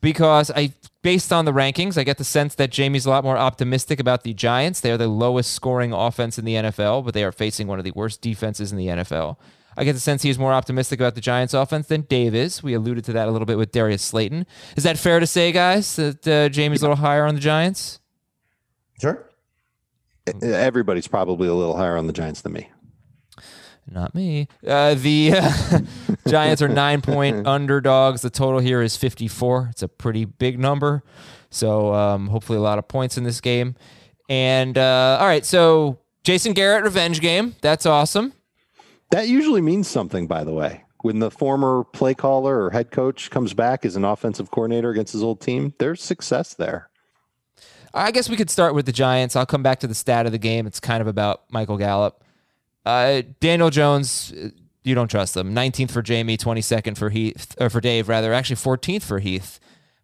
because 0.02 0.52
I 0.52 0.74
based 1.02 1.32
on 1.32 1.46
the 1.46 1.52
rankings, 1.54 1.98
I 1.98 2.04
get 2.04 2.18
the 2.18 2.24
sense 2.26 2.56
that 2.56 2.70
Jamie's 2.72 3.06
a 3.06 3.10
lot 3.10 3.24
more 3.24 3.38
optimistic 3.38 4.00
about 4.00 4.24
the 4.24 4.34
Giants. 4.34 4.82
They 4.82 4.92
are 4.92 4.98
the 4.98 5.08
lowest 5.08 5.54
scoring 5.54 5.94
offense 5.94 6.38
in 6.38 6.44
the 6.46 6.56
NFL, 6.56 7.04
but 7.06 7.14
they 7.14 7.24
are 7.24 7.32
facing 7.32 7.68
one 7.68 7.80
of 7.80 7.86
the 7.86 7.92
worst 7.96 8.22
defenses 8.22 8.72
in 8.72 8.78
the 8.78 8.88
NFL. 8.88 9.38
I 9.78 9.84
get 9.84 9.94
the 9.94 10.00
sense 10.00 10.22
he's 10.22 10.40
more 10.40 10.54
optimistic 10.54 11.00
about 11.00 11.16
the 11.16 11.22
Giants 11.22 11.54
offense 11.54 11.88
than 11.88 12.02
Dave 12.02 12.36
is. 12.36 12.62
We 12.64 12.74
alluded 12.74 13.04
to 13.06 13.14
that 13.14 13.28
a 13.28 13.32
little 13.32 13.46
bit 13.46 13.58
with 13.58 13.72
Darius 13.72 14.02
Slayton. 14.02 14.46
Is 14.76 14.84
that 14.84 14.98
fair 14.98 15.20
to 15.20 15.28
say, 15.28 15.52
guys, 15.52 15.96
that 15.96 16.28
uh, 16.28 16.50
Jamie's 16.50 16.82
a 16.82 16.86
little 16.86 16.98
higher 16.98 17.26
on 17.26 17.36
the 17.36 17.42
Giants? 17.42 18.00
Sure. 19.00 19.30
Everybody's 20.42 21.08
probably 21.08 21.48
a 21.48 21.54
little 21.54 21.76
higher 21.76 21.98
on 21.98 22.08
the 22.08 22.14
Giants 22.14 22.42
than 22.42 22.54
me. 22.54 22.70
Not 23.90 24.16
me. 24.16 24.48
Uh, 24.66 24.94
the 24.96 25.34
uh, 25.36 25.80
Giants 26.28 26.62
are 26.62 26.70
nine 26.70 27.02
point 27.02 27.46
underdogs. 27.48 28.22
The 28.22 28.30
total 28.30 28.60
here 28.60 28.82
is 28.82 28.96
54. 28.96 29.70
It's 29.72 29.84
a 29.84 29.88
pretty 29.88 30.26
big 30.26 30.58
number. 30.58 31.04
So 31.50 31.94
um, 31.94 32.28
hopefully 32.28 32.58
a 32.58 32.62
lot 32.62 32.80
of 32.80 32.88
points 32.88 33.18
in 33.18 33.24
this 33.24 33.42
game. 33.42 33.76
And 34.30 34.78
uh, 34.78 35.18
all 35.20 35.28
right, 35.28 35.46
so 35.46 36.00
Jason 36.24 36.54
Garrett 36.54 36.84
revenge 36.84 37.20
game. 37.20 37.56
That's 37.62 37.86
awesome. 37.86 38.34
That 39.14 39.28
usually 39.28 39.62
means 39.62 39.88
something, 39.88 40.26
by 40.26 40.44
the 40.44 40.54
way. 40.54 40.86
When 41.04 41.20
the 41.20 41.30
former 41.30 41.84
play 41.84 42.16
caller 42.16 42.64
or 42.64 42.72
head 42.72 42.90
coach 42.90 43.30
comes 43.30 43.54
back 43.54 43.86
as 43.86 43.96
an 43.96 44.04
offensive 44.04 44.50
coordinator 44.50 44.90
against 44.90 45.14
his 45.14 45.22
old 45.22 45.40
team, 45.40 45.76
there's 45.78 46.02
success 46.02 46.56
there. 46.56 46.90
I 47.94 48.10
guess 48.10 48.28
we 48.28 48.36
could 48.36 48.50
start 48.50 48.74
with 48.74 48.88
the 48.88 48.92
Giants. 48.92 49.36
I'll 49.36 49.46
come 49.46 49.62
back 49.62 49.80
to 49.82 49.88
the 49.88 49.94
stat 49.94 50.26
of 50.26 50.32
the 50.32 50.40
game. 50.40 50.66
It's 50.66 50.80
kind 50.80 51.00
of 51.00 51.06
about 51.06 51.44
Michael 51.52 51.78
Gallup. 51.78 52.24
Uh, 52.88 53.22
Daniel 53.40 53.70
Jones, 53.70 54.34
uh, 54.34 54.50
you 54.84 54.96
don't 54.96 55.12
trust 55.12 55.36
them. 55.36 55.54
19th 55.54 55.92
for 55.92 56.02
Jamie, 56.02 56.36
22nd 56.36 56.98
for 56.98 57.12
Heath, 57.12 57.56
or 57.62 57.70
for 57.70 57.82
Dave, 57.82 58.10
rather. 58.10 58.34
Actually, 58.34 58.56
14th 58.56 59.04
for 59.04 59.20
Heath. 59.20 59.60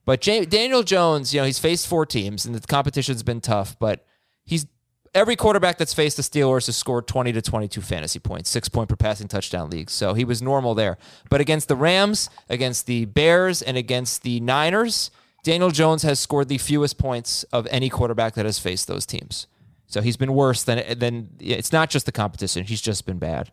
But 0.05 0.27
Ja- 0.27 0.45
Daniel 0.45 0.83
Jones, 0.83 1.33
you 1.33 1.39
know, 1.39 1.47
he's 1.47 1.57
faced 1.57 1.87
four 1.87 2.05
teams, 2.05 2.45
and 2.45 2.53
the 2.53 2.59
competition's 2.67 3.23
been 3.23 3.41
tough. 3.41 3.75
But 3.79 4.05
he's 4.45 4.67
every 5.13 5.35
quarterback 5.35 5.77
that's 5.77 5.93
faced 5.93 6.17
the 6.17 6.23
Steelers 6.23 6.65
has 6.67 6.75
scored 6.75 7.07
20 7.07 7.31
to 7.33 7.41
22 7.41 7.81
fantasy 7.81 8.19
points, 8.19 8.49
six 8.49 8.69
point 8.69 8.89
per 8.89 8.95
passing 8.95 9.27
touchdown 9.27 9.69
league. 9.69 9.89
So 9.89 10.13
he 10.13 10.25
was 10.25 10.41
normal 10.41 10.75
there. 10.75 10.97
But 11.29 11.41
against 11.41 11.67
the 11.67 11.75
Rams, 11.75 12.29
against 12.49 12.85
the 12.85 13.05
Bears, 13.05 13.61
and 13.61 13.77
against 13.77 14.23
the 14.23 14.39
Niners, 14.39 15.11
Daniel 15.43 15.71
Jones 15.71 16.03
has 16.03 16.19
scored 16.19 16.49
the 16.49 16.57
fewest 16.57 16.97
points 16.97 17.43
of 17.51 17.67
any 17.71 17.89
quarterback 17.89 18.33
that 18.35 18.45
has 18.45 18.59
faced 18.59 18.87
those 18.87 19.05
teams. 19.05 19.47
So 19.87 20.01
he's 20.01 20.17
been 20.17 20.33
worse 20.33 20.63
than 20.63 20.99
than 20.99 21.29
it's 21.39 21.71
not 21.71 21.89
just 21.89 22.05
the 22.05 22.11
competition. 22.11 22.63
He's 22.63 22.81
just 22.81 23.05
been 23.05 23.17
bad. 23.17 23.51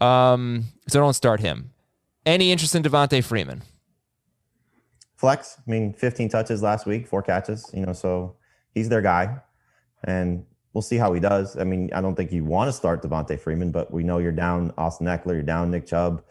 Um, 0.00 0.64
so 0.88 1.00
don't 1.00 1.14
start 1.14 1.40
him. 1.40 1.72
Any 2.24 2.52
interest 2.52 2.74
in 2.74 2.82
Devonta 2.82 3.22
Freeman? 3.24 3.62
Flex. 5.16 5.56
I 5.58 5.70
mean, 5.70 5.92
15 5.92 6.28
touches 6.30 6.62
last 6.62 6.86
week, 6.86 7.06
four 7.06 7.22
catches. 7.22 7.68
You 7.74 7.84
know, 7.84 7.92
so 7.92 8.36
he's 8.74 8.88
their 8.88 9.02
guy, 9.02 9.38
and 10.04 10.46
we'll 10.72 10.82
see 10.82 10.96
how 10.96 11.12
he 11.12 11.20
does. 11.20 11.56
I 11.56 11.64
mean, 11.64 11.90
I 11.92 12.00
don't 12.00 12.14
think 12.14 12.32
you 12.32 12.44
want 12.44 12.68
to 12.68 12.72
start 12.72 13.02
Devonta 13.02 13.38
Freeman, 13.38 13.70
but 13.70 13.92
we 13.92 14.02
know 14.02 14.18
you're 14.18 14.32
down 14.32 14.72
Austin 14.78 15.06
Ekeler, 15.06 15.32
you're 15.32 15.42
down 15.42 15.70
Nick 15.70 15.86
Chubb. 15.86 16.22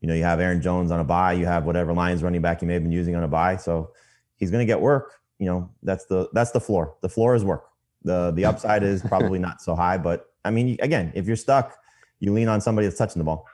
You 0.00 0.08
know, 0.08 0.14
you 0.14 0.24
have 0.24 0.40
Aaron 0.40 0.60
Jones 0.60 0.90
on 0.90 1.00
a 1.00 1.04
buy, 1.04 1.32
You 1.32 1.46
have 1.46 1.64
whatever 1.64 1.92
Lions 1.92 2.22
running 2.22 2.42
back 2.42 2.60
you 2.60 2.68
may 2.68 2.74
have 2.74 2.82
been 2.82 2.92
using 2.92 3.16
on 3.16 3.22
a 3.22 3.28
buy. 3.28 3.56
So 3.56 3.92
he's 4.36 4.50
going 4.50 4.60
to 4.60 4.66
get 4.66 4.80
work. 4.80 5.14
You 5.38 5.46
know, 5.46 5.70
that's 5.82 6.06
the 6.06 6.28
that's 6.32 6.50
the 6.50 6.60
floor. 6.60 6.96
The 7.00 7.08
floor 7.08 7.34
is 7.34 7.44
work. 7.44 7.64
the 8.02 8.30
The 8.32 8.44
upside 8.44 8.82
is 8.82 9.02
probably 9.02 9.38
not 9.38 9.60
so 9.60 9.74
high, 9.74 9.98
but 9.98 10.26
I 10.44 10.50
mean, 10.50 10.76
again, 10.80 11.12
if 11.14 11.26
you're 11.26 11.36
stuck, 11.36 11.76
you 12.20 12.32
lean 12.32 12.48
on 12.48 12.60
somebody 12.60 12.86
that's 12.86 12.98
touching 12.98 13.20
the 13.20 13.24
ball. 13.24 13.46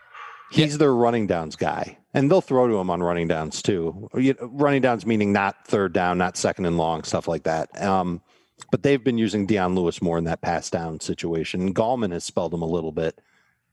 He's 0.50 0.76
their 0.76 0.94
running 0.94 1.26
downs 1.26 1.56
guy, 1.56 1.96
and 2.12 2.30
they'll 2.30 2.42
throw 2.42 2.68
to 2.68 2.74
him 2.74 2.90
on 2.90 3.02
running 3.02 3.26
downs 3.26 3.62
too. 3.62 4.08
Running 4.12 4.82
downs 4.82 5.06
meaning 5.06 5.32
not 5.32 5.66
third 5.66 5.94
down, 5.94 6.18
not 6.18 6.36
second 6.36 6.66
and 6.66 6.76
long, 6.76 7.04
stuff 7.04 7.26
like 7.26 7.44
that. 7.44 7.82
Um, 7.82 8.20
but 8.70 8.82
they've 8.82 9.02
been 9.02 9.18
using 9.18 9.46
Dion 9.46 9.74
Lewis 9.74 10.00
more 10.00 10.18
in 10.18 10.24
that 10.24 10.40
pass 10.40 10.70
down 10.70 11.00
situation. 11.00 11.74
Gallman 11.74 12.12
has 12.12 12.24
spelled 12.24 12.54
him 12.54 12.62
a 12.62 12.66
little 12.66 12.92
bit. 12.92 13.20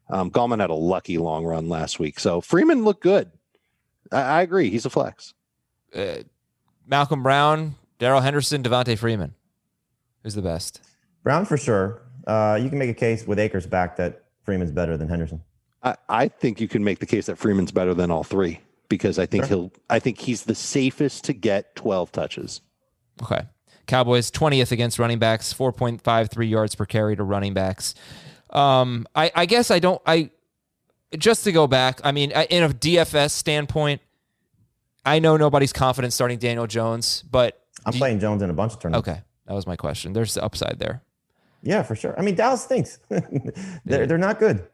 Um, 0.10 0.32
Gallman 0.32 0.60
had 0.60 0.70
a 0.70 0.76
lucky 0.76 1.18
long 1.18 1.46
run 1.46 1.70
last 1.70 2.00
week, 2.00 2.20
so 2.20 2.42
Freeman 2.42 2.84
looked 2.84 3.04
good. 3.04 3.32
I, 4.12 4.22
I 4.22 4.42
agree, 4.42 4.70
he's 4.70 4.86
a 4.86 4.90
flex. 4.90 5.34
Uh, 5.96 6.24
Malcolm 6.88 7.24
Brown, 7.24 7.76
Darrell 8.00 8.22
Henderson, 8.22 8.64
Devonta 8.64 8.98
Freeman. 8.98 9.36
Who's 10.24 10.36
the 10.36 10.42
best? 10.42 10.82
Brown 11.24 11.46
for 11.46 11.58
sure. 11.58 12.02
Uh, 12.26 12.60
you 12.62 12.70
can 12.70 12.80
make 12.80 12.90
a 12.90 12.94
case 12.96 13.26
with 13.26 13.40
Akers 13.40 13.68
back 13.68 13.98
that 13.98 14.24
Freeman's 14.44 14.72
better 14.72 14.98
than 14.98 15.08
Henderson. 15.08 15.42
I, 15.84 15.96
I 16.10 16.28
think 16.28 16.60
you 16.60 16.68
can 16.68 16.84
make 16.84 17.00
the 17.00 17.06
case 17.06 17.28
that 17.28 17.38
Freeman's 17.38 17.72
better 17.72 17.94
than 17.94 18.12
all 18.12 18.24
three 18.24 18.60
because 18.90 19.18
I 19.20 19.26
think 19.26 19.46
he'll. 19.46 19.72
I 19.90 20.00
think 20.00 20.18
he's 20.20 20.44
the 20.44 20.56
safest 20.56 21.24
to 21.26 21.34
get 21.34 21.76
twelve 21.76 22.12
touches. 22.12 22.62
Okay. 23.22 23.44
Cowboys 23.90 24.32
20th 24.32 24.72
against 24.72 25.00
running 25.00 25.20
backs, 25.20 25.54
4.53 25.54 26.50
yards 26.50 26.76
per 26.76 26.86
carry 26.86 27.16
to 27.18 27.24
running 27.24 27.54
backs. 27.54 27.96
Um, 28.52 29.06
I, 29.16 29.32
I 29.36 29.46
guess 29.46 29.70
I 29.72 29.80
don't. 29.80 30.02
I 30.06 30.30
just 31.18 31.44
to 31.44 31.52
go 31.52 31.68
back. 31.68 32.00
I 32.04 32.12
mean, 32.14 32.32
in 32.32 32.64
a 32.64 32.70
DFS 32.70 33.32
standpoint, 33.32 34.02
I 35.06 35.20
know 35.20 35.38
nobody's 35.38 35.74
confident 35.74 36.14
starting 36.14 36.38
Daniel 36.40 36.68
Jones, 36.68 37.24
but 37.30 37.62
I'm 37.86 37.92
do 37.92 37.98
you- 37.98 38.02
playing 38.02 38.20
Jones 38.20 38.42
in 38.42 38.50
a 38.50 38.54
bunch 38.54 38.74
of 38.74 38.80
tournaments. 38.80 39.10
okay, 39.10 39.22
that 39.48 39.54
was 39.54 39.68
my 39.68 39.76
question. 39.76 40.14
There's 40.14 40.34
the 40.36 40.44
upside 40.44 40.78
there. 40.80 41.02
Yeah, 41.62 41.84
for 41.84 41.96
sure. 41.96 42.18
I 42.18 42.22
mean, 42.22 42.36
Dallas 42.36 42.64
stinks. 42.64 43.00
they're, 43.86 44.08
they're 44.08 44.18
not 44.18 44.40
good. 44.40 44.66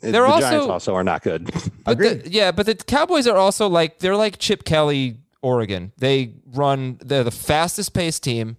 The 0.00 0.10
They're 0.10 0.26
Giants 0.26 0.44
also- 0.44 0.70
also 0.72 0.94
are 0.94 1.04
not 1.04 1.22
good. 1.22 1.44
But 1.84 1.98
the, 1.98 2.10
Agreed. 2.10 2.26
yeah, 2.34 2.50
but 2.52 2.66
the 2.66 2.74
Cowboys 2.74 3.26
are 3.26 3.36
also 3.36 3.68
like 3.68 4.00
they're 4.00 4.16
like 4.16 4.38
Chip 4.38 4.64
Kelly, 4.64 5.18
Oregon. 5.44 5.92
They 5.98 6.34
run 6.46 6.98
they're 7.04 7.24
the 7.24 7.30
fastest 7.30 7.94
paced 7.94 8.22
team. 8.22 8.56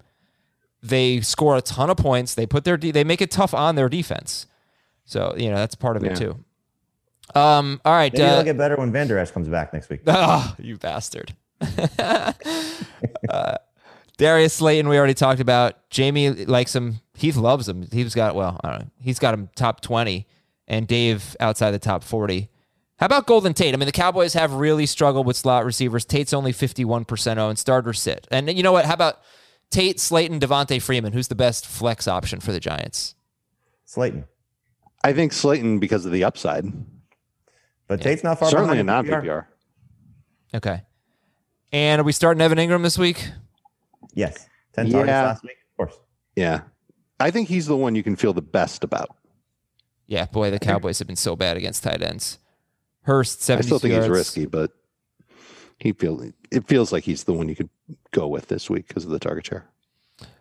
They 0.82 1.22
score 1.22 1.58
a 1.58 1.62
ton 1.62 1.90
of 1.90 1.98
points. 1.98 2.36
They 2.36 2.46
put 2.46 2.64
their 2.64 2.78
de- 2.78 2.92
they 2.92 3.04
make 3.04 3.22
it 3.22 3.32
tough 3.32 3.54
on 3.54 3.76
their 3.76 3.90
defense. 3.90 4.46
So 5.06 5.34
you 5.38 5.50
know 5.50 5.56
that's 5.56 5.76
part 5.76 5.98
of 5.98 6.04
it 6.04 6.16
too. 6.16 6.44
Um. 7.34 7.82
All 7.84 7.94
right. 7.94 8.14
Maybe 8.14 8.24
uh, 8.24 8.36
they'll 8.36 8.44
get 8.44 8.58
better 8.58 8.76
when 8.76 8.92
Vander 8.92 9.18
Esch 9.18 9.32
comes 9.32 9.48
back 9.48 9.74
next 9.74 9.90
week. 9.90 10.02
Oh, 10.08 10.56
you 10.60 10.78
bastard. 10.78 11.36
uh, 13.30 13.58
Darius 14.18 14.54
Slayton, 14.54 14.88
we 14.88 14.98
already 14.98 15.14
talked 15.14 15.40
about. 15.40 15.90
Jamie 15.90 16.30
likes 16.30 16.76
him. 16.76 17.02
Heath 17.16 17.36
loves 17.36 17.68
him. 17.68 17.88
He's 17.92 18.16
got, 18.16 18.36
well, 18.36 18.60
I 18.64 18.70
don't 18.72 18.80
know. 18.82 18.88
He's 19.02 19.20
got 19.20 19.34
him 19.34 19.50
top 19.56 19.82
20 19.82 20.26
and 20.68 20.88
Dave 20.88 21.36
outside 21.40 21.72
the 21.72 21.80
top 21.80 22.04
40. 22.04 22.50
How 22.98 23.08
about 23.08 23.28
Golden 23.28 23.54
Tate? 23.54 23.74
I 23.74 23.78
mean, 23.78 23.88
the 23.88 23.92
Cowboys 23.92 24.34
have 24.34 24.54
really 24.54 24.86
struggled 24.86 25.26
with 25.28 25.36
slot 25.36 25.66
receivers. 25.66 26.06
Tate's 26.06 26.34
only 26.34 26.54
51% 26.54 27.38
owned. 27.38 27.60
Starter 27.60 27.92
sit. 27.94 28.26
And 28.32 28.56
you 28.56 28.64
know 28.64 28.72
what? 28.72 28.86
How 28.86 28.94
about 28.94 29.20
Tate, 29.70 30.00
Slayton, 30.00 30.40
Devonta 30.40 30.82
Freeman? 30.82 31.12
Who's 31.12 31.28
the 31.28 31.36
best 31.36 31.68
flex 31.68 32.08
option 32.08 32.40
for 32.40 32.54
the 32.54 32.60
Giants? 32.60 33.16
Slayton. 33.84 34.26
I 35.04 35.12
think 35.14 35.34
Slayton 35.34 35.80
because 35.80 36.06
of 36.06 36.12
the 36.14 36.24
upside. 36.24 36.66
But 37.88 38.02
Tate's 38.02 38.24
not 38.24 38.40
far 38.40 38.50
Certainly 38.50 38.80
a 38.80 38.84
behind. 38.84 39.08
non 39.08 39.24
in 39.24 39.24
PPR. 39.24 39.24
PPR. 39.24 39.46
Okay. 40.56 40.82
And 41.74 42.00
are 42.00 42.06
we 42.06 42.14
starting 42.14 42.42
Evan 42.42 42.58
Engram 42.58 42.82
this 42.82 42.98
week? 42.98 43.30
Yes. 44.14 44.48
10 44.74 44.90
targets 44.92 45.10
Yeah. 45.10 45.24
last 45.24 45.44
week, 45.44 45.58
of 45.72 45.78
course. 45.78 46.00
Yeah. 46.36 46.62
I 47.20 47.30
think 47.30 47.50
he's 47.50 47.66
the 47.68 47.76
one 47.76 47.94
you 47.96 48.04
can 48.04 48.16
feel 48.16 48.32
the 48.34 48.42
best 48.42 48.84
about. 48.86 49.10
Yeah, 50.08 50.26
boy, 50.26 50.50
the 50.52 50.60
Cowboys 50.60 51.00
have 51.00 51.08
been 51.08 51.16
so 51.18 51.36
bad 51.36 51.58
against 51.58 51.84
tight 51.84 52.02
ends. 52.02 52.40
Hurst, 53.06 53.50
I 53.50 53.62
still 53.62 53.80
think 53.80 53.94
yards. 53.94 54.08
he's 54.08 54.16
risky, 54.16 54.46
but 54.46 54.72
he 55.80 55.94
feel 55.94 56.22
it 56.52 56.68
feels 56.68 56.92
like 56.92 57.04
he's 57.04 57.24
the 57.24 57.34
one 57.34 57.48
you 57.48 57.56
could 57.56 57.70
go 58.12 58.28
with 58.28 58.48
this 58.48 58.70
week 58.70 58.88
because 58.88 59.06
of 59.06 59.12
the 59.12 59.20
target 59.20 59.46
share. 59.46 59.66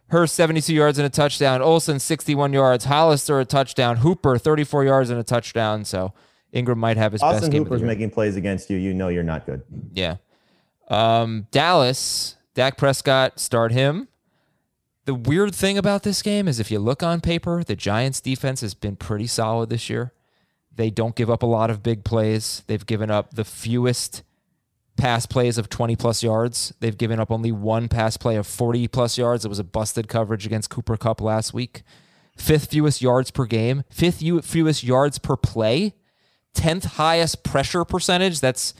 Hurst, 0.08 0.34
72 0.34 0.72
yards 0.72 0.98
and 0.98 1.06
a 1.06 1.10
touchdown. 1.10 1.60
Olson, 1.60 1.98
61 1.98 2.52
yards. 2.52 2.84
Hollister, 2.84 3.40
a 3.40 3.44
touchdown. 3.44 3.98
Hooper, 3.98 4.38
34 4.38 4.84
yards 4.84 5.10
and 5.10 5.18
a 5.18 5.24
touchdown. 5.24 5.84
So 5.84 6.12
Engram 6.54 6.76
might 6.76 6.96
have 6.96 7.12
his 7.12 7.20
best 7.20 7.36
Austin 7.36 7.50
game 7.50 7.62
of 7.62 7.68
Hooper's 7.68 7.80
the 7.80 7.86
year. 7.86 7.94
making 7.94 8.10
plays 8.10 8.36
against 8.36 8.70
you. 8.70 8.76
You 8.76 8.94
know 8.94 9.08
you're 9.08 9.22
not 9.22 9.44
good. 9.44 9.62
Yeah. 9.92 10.16
Um, 10.88 11.46
Dallas, 11.50 12.36
Dak 12.54 12.76
Prescott, 12.76 13.40
start 13.40 13.72
him. 13.72 14.08
The 15.04 15.14
weird 15.14 15.54
thing 15.54 15.76
about 15.76 16.02
this 16.02 16.22
game 16.22 16.48
is 16.48 16.58
if 16.58 16.70
you 16.70 16.78
look 16.78 17.02
on 17.02 17.20
paper, 17.20 17.62
the 17.62 17.76
Giants 17.76 18.22
defense 18.22 18.62
has 18.62 18.72
been 18.72 18.96
pretty 18.96 19.26
solid 19.26 19.68
this 19.68 19.90
year. 19.90 20.13
They 20.76 20.90
don't 20.90 21.14
give 21.14 21.30
up 21.30 21.42
a 21.42 21.46
lot 21.46 21.70
of 21.70 21.82
big 21.82 22.04
plays. 22.04 22.62
They've 22.66 22.84
given 22.84 23.10
up 23.10 23.34
the 23.34 23.44
fewest 23.44 24.22
pass 24.96 25.26
plays 25.26 25.58
of 25.58 25.68
20 25.68 25.96
plus 25.96 26.22
yards. 26.22 26.72
They've 26.80 26.96
given 26.96 27.20
up 27.20 27.30
only 27.30 27.52
one 27.52 27.88
pass 27.88 28.16
play 28.16 28.36
of 28.36 28.46
40 28.46 28.88
plus 28.88 29.18
yards. 29.18 29.44
It 29.44 29.48
was 29.48 29.58
a 29.58 29.64
busted 29.64 30.08
coverage 30.08 30.46
against 30.46 30.70
Cooper 30.70 30.96
Kupp 30.96 31.20
last 31.20 31.52
week. 31.54 31.82
Fifth 32.36 32.70
fewest 32.70 33.00
yards 33.00 33.30
per 33.30 33.44
game, 33.44 33.84
fifth 33.90 34.18
fewest 34.44 34.82
yards 34.82 35.18
per 35.18 35.36
play, 35.36 35.94
10th 36.56 36.84
highest 36.84 37.44
pressure 37.44 37.84
percentage. 37.84 38.40
That's 38.40 38.74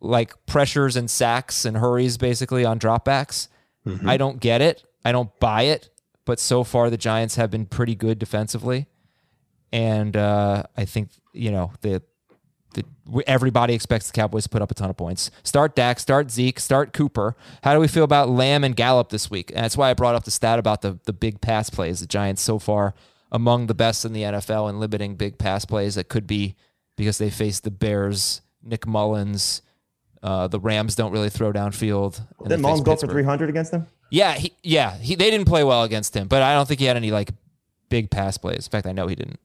like 0.00 0.34
pressures 0.46 0.96
and 0.96 1.08
sacks 1.10 1.64
and 1.64 1.76
hurries 1.76 2.16
basically 2.18 2.64
on 2.64 2.78
dropbacks. 2.80 3.48
I 4.04 4.16
don't 4.16 4.40
get 4.40 4.60
it. 4.60 4.82
I 5.04 5.12
don't 5.12 5.30
buy 5.38 5.62
it. 5.62 5.90
But 6.24 6.40
so 6.40 6.64
far, 6.64 6.90
the 6.90 6.96
Giants 6.96 7.36
have 7.36 7.52
been 7.52 7.66
pretty 7.66 7.94
good 7.94 8.18
defensively. 8.18 8.88
And 9.72 10.16
uh, 10.16 10.64
I 10.76 10.84
think, 10.84 11.10
you 11.36 11.50
know, 11.50 11.72
the, 11.80 12.02
the 12.74 12.84
everybody 13.26 13.74
expects 13.74 14.06
the 14.06 14.12
Cowboys 14.12 14.44
to 14.44 14.48
put 14.48 14.62
up 14.62 14.70
a 14.70 14.74
ton 14.74 14.90
of 14.90 14.96
points. 14.96 15.30
Start 15.42 15.74
Dak, 15.74 15.98
start 16.00 16.30
Zeke, 16.30 16.60
start 16.60 16.92
Cooper. 16.92 17.36
How 17.62 17.74
do 17.74 17.80
we 17.80 17.88
feel 17.88 18.04
about 18.04 18.28
Lamb 18.28 18.64
and 18.64 18.76
Gallup 18.76 19.08
this 19.10 19.30
week? 19.30 19.50
And 19.50 19.64
that's 19.64 19.76
why 19.76 19.90
I 19.90 19.94
brought 19.94 20.14
up 20.14 20.24
the 20.24 20.30
stat 20.30 20.58
about 20.58 20.82
the, 20.82 20.98
the 21.04 21.12
big 21.12 21.40
pass 21.40 21.70
plays. 21.70 22.00
The 22.00 22.06
Giants 22.06 22.42
so 22.42 22.58
far 22.58 22.94
among 23.32 23.66
the 23.66 23.74
best 23.74 24.04
in 24.04 24.12
the 24.12 24.22
NFL 24.22 24.68
in 24.70 24.80
limiting 24.80 25.16
big 25.16 25.38
pass 25.38 25.64
plays. 25.64 25.94
That 25.94 26.08
could 26.08 26.26
be 26.26 26.54
because 26.96 27.18
they 27.18 27.30
face 27.30 27.60
the 27.60 27.70
Bears, 27.70 28.42
Nick 28.62 28.86
Mullens. 28.86 29.62
Uh, 30.22 30.48
the 30.48 30.58
Rams 30.58 30.94
don't 30.94 31.12
really 31.12 31.30
throw 31.30 31.52
downfield. 31.52 32.18
and 32.18 32.48
Didn't 32.48 32.48
they 32.48 32.56
face 32.56 32.62
Mullins 32.62 32.82
go 32.82 32.96
for 32.96 33.06
300 33.06 33.48
against 33.48 33.70
them? 33.70 33.86
Yeah, 34.10 34.34
he, 34.34 34.52
yeah, 34.62 34.96
he, 34.96 35.14
they 35.14 35.30
didn't 35.30 35.46
play 35.46 35.64
well 35.64 35.82
against 35.82 36.14
him, 36.16 36.28
but 36.28 36.42
I 36.42 36.54
don't 36.54 36.66
think 36.66 36.80
he 36.80 36.86
had 36.86 36.96
any 36.96 37.10
like 37.10 37.30
big 37.88 38.10
pass 38.10 38.38
plays. 38.38 38.66
In 38.66 38.70
fact, 38.70 38.86
I 38.86 38.92
know 38.92 39.06
he 39.06 39.14
didn't. 39.16 39.40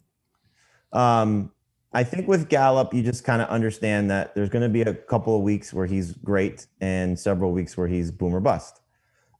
Um, 0.94 1.52
I 1.94 2.04
think 2.04 2.28
with 2.28 2.48
Gallup, 2.48 2.94
you 2.94 3.04
just 3.04 3.24
kind 3.24 3.42
of 3.42 3.50
understand 3.50 4.10
that 4.12 4.34
there's 4.34 4.50
going 4.50 4.64
to 4.64 4.70
be 4.70 4.82
a 4.82 4.94
couple 4.94 5.36
of 5.36 5.42
weeks 5.42 5.74
where 5.74 5.86
he's 5.86 6.14
great 6.14 6.68
and 6.80 7.20
several 7.20 7.52
weeks 7.52 7.76
where 7.76 7.88
he's 7.88 8.12
boom 8.12 8.34
or 8.34 8.40
bust. 8.40 8.80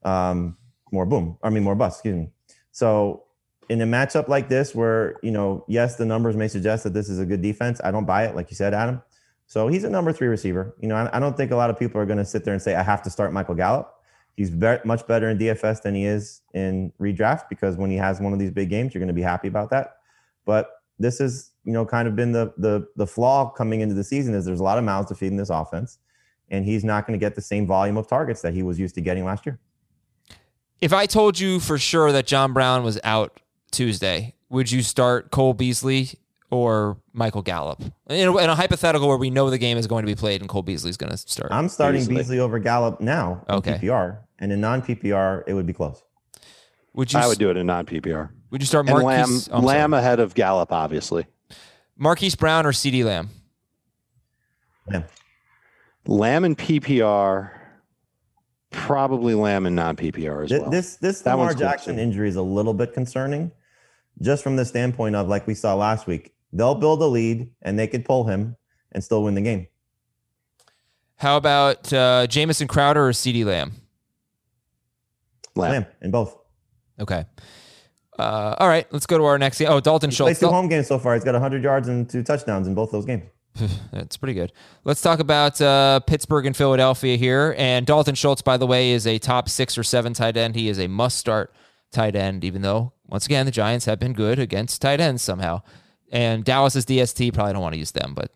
Um, 0.04 0.58
more 0.92 1.06
boom, 1.06 1.38
I 1.42 1.50
mean 1.50 1.64
more 1.64 1.76
bust. 1.76 2.00
Excuse 2.00 2.16
me. 2.16 2.30
So 2.72 3.24
in 3.70 3.80
a 3.82 3.86
matchup 3.86 4.28
like 4.28 4.50
this, 4.50 4.76
where 4.76 5.18
you 5.24 5.32
know, 5.32 5.64
yes, 5.68 5.96
the 5.96 6.06
numbers 6.06 6.36
may 6.36 6.50
suggest 6.50 6.84
that 6.84 6.94
this 6.94 7.10
is 7.10 7.20
a 7.20 7.26
good 7.26 7.42
defense. 7.42 7.80
I 7.84 7.92
don't 7.92 8.06
buy 8.06 8.26
it, 8.26 8.36
like 8.36 8.50
you 8.50 8.56
said, 8.56 8.74
Adam. 8.74 9.02
So 9.48 9.68
he's 9.68 9.84
a 9.84 9.90
number 9.90 10.12
three 10.12 10.28
receiver. 10.28 10.76
You 10.80 10.88
know, 10.88 10.96
I, 10.96 11.18
I 11.18 11.20
don't 11.20 11.38
think 11.38 11.52
a 11.52 11.56
lot 11.56 11.70
of 11.70 11.80
people 11.80 12.00
are 12.02 12.06
going 12.06 12.18
to 12.18 12.26
sit 12.26 12.44
there 12.44 12.54
and 12.54 12.62
say 12.62 12.76
I 12.76 12.84
have 12.84 13.02
to 13.04 13.10
start 13.10 13.32
Michael 13.34 13.56
Gallup. 13.56 13.94
He's 14.36 14.50
very, 14.50 14.80
much 14.86 15.06
better 15.08 15.30
in 15.30 15.38
DFS 15.38 15.82
than 15.82 15.94
he 15.94 16.06
is 16.06 16.42
in 16.54 16.92
redraft 17.00 17.50
because 17.50 17.76
when 17.76 17.92
he 17.92 17.98
has 17.98 18.20
one 18.20 18.34
of 18.34 18.40
these 18.40 18.52
big 18.52 18.70
games, 18.70 18.94
you're 18.94 19.00
going 19.00 19.08
to 19.08 19.14
be 19.14 19.22
happy 19.22 19.48
about 19.48 19.70
that. 19.72 19.98
But 20.46 20.82
this 21.00 21.20
has, 21.20 21.51
you 21.64 21.74
know, 21.74 21.86
kind 21.86 22.08
of 22.08 22.16
been 22.16 22.32
the 22.32 22.54
the 22.58 22.88
the 22.96 23.08
flaw 23.08 23.50
coming 23.50 23.82
into 23.82 23.96
the 23.96 24.04
season 24.04 24.34
is 24.34 24.46
there's 24.46 24.60
a 24.60 24.64
lot 24.64 24.78
of 24.78 24.84
mouths 24.84 25.08
to 25.10 25.16
feed 25.16 25.28
in 25.28 25.38
this 25.38 25.50
offense, 25.50 26.00
and 26.50 26.66
he's 26.66 26.84
not 26.84 27.06
going 27.06 27.18
to 27.18 27.24
get 27.24 27.36
the 27.36 27.42
same 27.42 27.68
volume 27.68 27.98
of 27.98 28.08
targets 28.08 28.42
that 28.42 28.54
he 28.54 28.64
was 28.64 28.80
used 28.80 28.96
to 28.96 29.02
getting 29.02 29.26
last 29.26 29.46
year. 29.46 29.60
If 30.80 30.94
I 30.94 31.06
told 31.06 31.40
you 31.40 31.60
for 31.60 31.78
sure 31.78 32.12
that 32.12 32.26
John 32.26 32.54
Brown 32.54 32.84
was 32.84 33.00
out 33.04 33.40
Tuesday, 33.72 34.34
would 34.50 34.72
you 34.72 34.82
start 34.82 35.30
Cole 35.30 35.54
Beasley 35.54 36.18
or 36.50 36.98
Michael 37.14 37.44
Gallup 37.44 37.82
in 38.10 38.28
a, 38.28 38.38
in 38.38 38.50
a 38.50 38.56
hypothetical 38.56 39.08
where 39.08 39.18
we 39.18 39.30
know 39.30 39.50
the 39.50 39.60
game 39.60 39.78
is 39.78 39.86
going 39.88 40.04
to 40.04 40.08
be 40.08 40.16
played 40.16 40.42
and 40.42 40.50
Cole 40.50 40.64
Beasley's 40.64 40.98
going 40.98 41.12
to 41.12 41.18
start? 41.18 41.52
I'm 41.52 41.70
starting 41.70 42.02
Beasley. 42.02 42.16
Beasley, 42.16 42.40
over 42.40 42.58
Gallup 42.58 43.00
now 43.00 43.46
in 43.48 43.56
Okay. 43.56 43.74
PPR, 43.74 44.18
and 44.40 44.52
in 44.52 44.60
non 44.60 44.82
PPR 44.82 45.44
it 45.46 45.54
would 45.54 45.68
be 45.68 45.74
close. 45.74 46.02
Would 46.94 47.14
you? 47.14 47.20
I 47.20 47.28
would 47.28 47.38
do 47.38 47.50
it 47.50 47.58
in 47.58 47.68
non 47.68 47.86
PPR. 47.86 48.30
Would 48.50 48.62
you 48.62 48.66
start 48.66 48.90
And 48.90 49.04
Lamb, 49.04 49.30
oh, 49.52 49.60
Lamb 49.60 49.94
ahead 49.94 50.20
of 50.20 50.34
Gallup, 50.34 50.74
obviously. 50.74 51.26
Marquise 52.02 52.34
Brown 52.34 52.66
or 52.66 52.72
CeeDee 52.72 53.06
Lamb? 53.06 53.30
Lamb. 54.88 55.04
Lamb 56.08 56.44
and 56.46 56.58
PPR, 56.58 57.52
probably 58.72 59.36
Lamb 59.36 59.68
and 59.68 59.76
non 59.76 59.96
PPR 59.96 60.46
as 60.46 60.50
Th- 60.50 60.62
well. 60.62 60.72
This 60.72 60.96
this 60.96 61.22
That 61.22 61.34
Lamar 61.34 61.46
one's 61.46 61.56
cool, 61.58 61.70
Jackson 61.70 62.00
injury 62.00 62.28
is 62.28 62.38
a 62.38 62.42
little 62.42 62.74
bit 62.74 62.94
concerning, 62.94 63.52
just 64.20 64.42
from 64.42 64.56
the 64.56 64.66
standpoint 64.66 65.16
of 65.16 65.28
like 65.28 65.46
we 65.46 65.54
saw 65.54 65.76
last 65.76 66.08
week. 66.08 66.34
They'll 66.52 66.74
build 66.74 67.04
a 67.04 67.06
lead 67.06 67.52
and 67.62 67.78
they 67.78 67.86
could 67.86 68.04
pull 68.04 68.24
him 68.24 68.56
and 68.92 69.04
still 69.04 69.24
win 69.24 69.36
the 69.36 69.42
game. 69.42 69.68
How 71.18 71.38
about 71.38 71.94
uh, 71.94 72.26
Jamison 72.26 72.68
Crowder 72.68 73.08
or 73.08 73.12
CeeDee 73.12 73.46
Lamb? 73.46 73.74
Lamb. 75.56 75.72
Lamb 75.72 75.86
in 76.02 76.10
both. 76.10 76.36
Okay. 77.00 77.26
Uh, 78.22 78.56
all 78.60 78.68
right, 78.68 78.86
let's 78.92 79.06
go 79.06 79.18
to 79.18 79.24
our 79.26 79.38
next 79.38 79.60
game. 79.60 79.68
Oh, 79.70 79.80
Dalton 79.80 80.10
He's 80.10 80.18
played 80.18 80.28
Schultz. 80.30 80.40
two 80.40 80.46
Dal- 80.46 80.54
home 80.54 80.68
games 80.70 80.88
so 80.88 81.00
far. 81.00 81.14
He's 81.16 81.24
got 81.24 81.34
100 81.34 81.64
yards 81.64 81.88
and 81.88 82.10
two 82.10 82.24
touchdowns 82.24 82.68
in 82.68 82.76
both 82.76 82.92
those 82.92 83.06
games. 83.06 83.24
That's 83.92 84.16
pretty 84.16 84.34
good. 84.34 84.52
Let's 84.86 85.02
talk 85.02 85.20
about 85.20 85.60
uh, 85.60 86.00
Pittsburgh 86.02 86.46
and 86.46 86.56
Philadelphia 86.56 87.18
here. 87.18 87.54
And 87.58 87.86
Dalton 87.86 88.16
Schultz, 88.16 88.42
by 88.42 88.58
the 88.58 88.66
way, 88.68 88.92
is 88.92 89.06
a 89.06 89.20
top 89.20 89.50
six 89.50 89.78
or 89.78 89.84
seven 89.84 90.14
tight 90.14 90.38
end. 90.38 90.56
He 90.56 90.70
is 90.70 90.80
a 90.80 90.88
must 90.88 91.18
start 91.18 91.54
tight 91.92 92.16
end, 92.16 92.44
even 92.46 92.62
though, 92.62 92.94
once 93.08 93.26
again, 93.26 93.46
the 93.46 93.52
Giants 93.52 93.86
have 93.86 94.00
been 94.00 94.14
good 94.14 94.40
against 94.40 94.82
tight 94.82 95.02
ends 95.02 95.22
somehow. 95.22 95.62
And 96.12 96.44
Dallas 96.46 96.76
is 96.76 96.86
DST. 96.86 97.34
Probably 97.34 97.54
don't 97.54 97.62
want 97.62 97.74
to 97.74 97.80
use 97.80 97.92
them, 97.92 98.14
but 98.14 98.32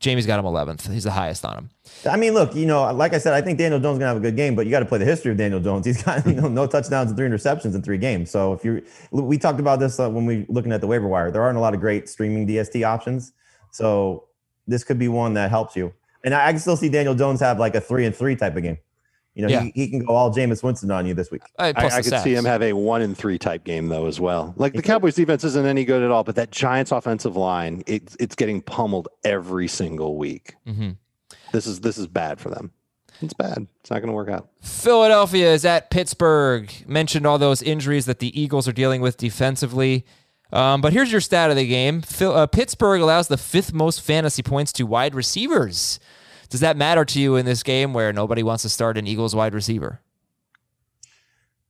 Jamie's 0.00 0.26
got 0.26 0.38
him 0.38 0.46
11th. 0.46 0.90
He's 0.90 1.04
the 1.04 1.10
highest 1.10 1.44
on 1.44 1.58
him. 1.58 1.70
I 2.10 2.16
mean, 2.16 2.32
look, 2.32 2.54
you 2.54 2.64
know, 2.64 2.90
like 2.94 3.12
I 3.12 3.18
said, 3.18 3.34
I 3.34 3.42
think 3.42 3.58
Daniel 3.58 3.78
Jones 3.78 3.96
is 3.96 3.98
gonna 3.98 4.08
have 4.08 4.16
a 4.16 4.20
good 4.20 4.34
game, 4.34 4.56
but 4.56 4.64
you 4.64 4.70
got 4.70 4.80
to 4.80 4.86
play 4.86 4.98
the 4.98 5.04
history 5.04 5.30
of 5.30 5.36
Daniel 5.36 5.60
Jones. 5.60 5.84
He's 5.90 6.02
got 6.02 6.26
you 6.26 6.32
know 6.32 6.48
no 6.48 6.66
touchdowns 6.66 7.10
and 7.10 7.18
three 7.18 7.28
interceptions 7.28 7.74
in 7.74 7.82
three 7.82 7.98
games. 7.98 8.30
So 8.30 8.54
if 8.54 8.64
you, 8.64 8.82
we 9.12 9.36
talked 9.36 9.60
about 9.60 9.78
this 9.78 10.00
uh, 10.00 10.08
when 10.08 10.24
we 10.24 10.46
looking 10.48 10.72
at 10.72 10.80
the 10.80 10.86
waiver 10.86 11.06
wire. 11.06 11.30
There 11.30 11.42
aren't 11.42 11.58
a 11.58 11.60
lot 11.60 11.74
of 11.74 11.80
great 11.80 12.08
streaming 12.08 12.46
DST 12.48 12.82
options, 12.86 13.32
so 13.70 14.24
this 14.66 14.84
could 14.84 14.98
be 14.98 15.08
one 15.08 15.34
that 15.34 15.50
helps 15.50 15.76
you. 15.76 15.92
And 16.24 16.34
I 16.34 16.50
can 16.50 16.60
still 16.60 16.76
see 16.76 16.88
Daniel 16.88 17.14
Jones 17.14 17.40
have 17.40 17.58
like 17.58 17.74
a 17.74 17.80
three 17.80 18.06
and 18.06 18.16
three 18.16 18.36
type 18.36 18.56
of 18.56 18.62
game. 18.62 18.78
You 19.34 19.42
know, 19.46 19.48
Yeah. 19.48 19.62
he, 19.62 19.72
he 19.74 19.88
can 19.90 20.04
go 20.04 20.14
all 20.14 20.32
Jameis 20.34 20.62
Winston 20.62 20.90
on 20.90 21.06
you 21.06 21.14
this 21.14 21.30
week. 21.30 21.42
Uh, 21.58 21.72
I, 21.76 21.86
I 21.86 22.02
could 22.02 22.18
see 22.20 22.34
him 22.34 22.44
have 22.44 22.62
a 22.62 22.72
one 22.72 23.00
in 23.00 23.14
three 23.14 23.38
type 23.38 23.64
game 23.64 23.88
though 23.88 24.06
as 24.06 24.18
well. 24.20 24.54
Like 24.56 24.72
the 24.74 24.82
Cowboys 24.82 25.14
defense 25.14 25.44
isn't 25.44 25.66
any 25.66 25.84
good 25.84 26.02
at 26.02 26.10
all, 26.10 26.24
but 26.24 26.34
that 26.36 26.50
Giants 26.50 26.90
offensive 26.92 27.36
line, 27.36 27.82
it's 27.86 28.16
it's 28.18 28.34
getting 28.34 28.60
pummeled 28.60 29.08
every 29.24 29.68
single 29.68 30.16
week. 30.18 30.54
Mhm. 30.66 30.96
This 31.52 31.66
is 31.66 31.80
this 31.80 31.96
is 31.96 32.06
bad 32.08 32.40
for 32.40 32.50
them. 32.50 32.72
It's 33.22 33.34
bad. 33.34 33.66
It's 33.80 33.90
not 33.90 33.98
going 33.98 34.08
to 34.08 34.14
work 34.14 34.30
out. 34.30 34.48
Philadelphia 34.62 35.52
is 35.52 35.64
at 35.66 35.90
Pittsburgh. 35.90 36.72
Mentioned 36.88 37.26
all 37.26 37.36
those 37.38 37.60
injuries 37.60 38.06
that 38.06 38.18
the 38.18 38.40
Eagles 38.40 38.66
are 38.66 38.72
dealing 38.72 39.00
with 39.02 39.16
defensively. 39.18 40.06
Um, 40.52 40.80
but 40.80 40.92
here's 40.92 41.12
your 41.12 41.20
stat 41.20 41.50
of 41.50 41.56
the 41.56 41.66
game 41.66 42.00
Phil, 42.02 42.32
uh, 42.34 42.46
Pittsburgh 42.46 43.00
allows 43.02 43.28
the 43.28 43.36
fifth 43.36 43.72
most 43.72 44.00
fantasy 44.00 44.42
points 44.42 44.72
to 44.72 44.84
wide 44.84 45.14
receivers. 45.14 46.00
Does 46.50 46.60
that 46.60 46.76
matter 46.76 47.04
to 47.04 47.20
you 47.20 47.36
in 47.36 47.46
this 47.46 47.62
game 47.62 47.94
where 47.94 48.12
nobody 48.12 48.42
wants 48.42 48.62
to 48.62 48.68
start 48.68 48.98
an 48.98 49.06
Eagles 49.06 49.34
wide 49.34 49.54
receiver? 49.54 50.00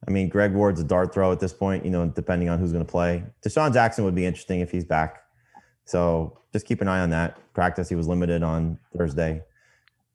I 0.07 0.11
mean, 0.11 0.29
Greg 0.31 0.55
Ward's 0.55 0.81
a 0.81 0.85
dart 0.85 1.13
throw 1.13 1.31
at 1.31 1.39
this 1.39 1.53
point. 1.53 1.85
You 1.85 1.91
know, 1.91 2.09
depending 2.09 2.49
on 2.49 2.59
who's 2.59 2.73
going 2.73 2.85
to 2.85 2.91
play. 2.91 3.23
DeSean 3.45 3.73
Jackson 3.73 4.05
would 4.05 4.15
be 4.15 4.25
interesting 4.25 4.61
if 4.61 4.71
he's 4.71 4.85
back. 4.85 5.23
So 5.85 6.39
just 6.53 6.67
keep 6.67 6.81
an 6.81 6.89
eye 6.89 7.01
on 7.01 7.11
that. 7.11 7.37
Practice. 7.53 7.89
He 7.89 7.95
was 7.95 8.09
limited 8.09 8.43
on 8.43 8.79
Thursday. 8.97 9.43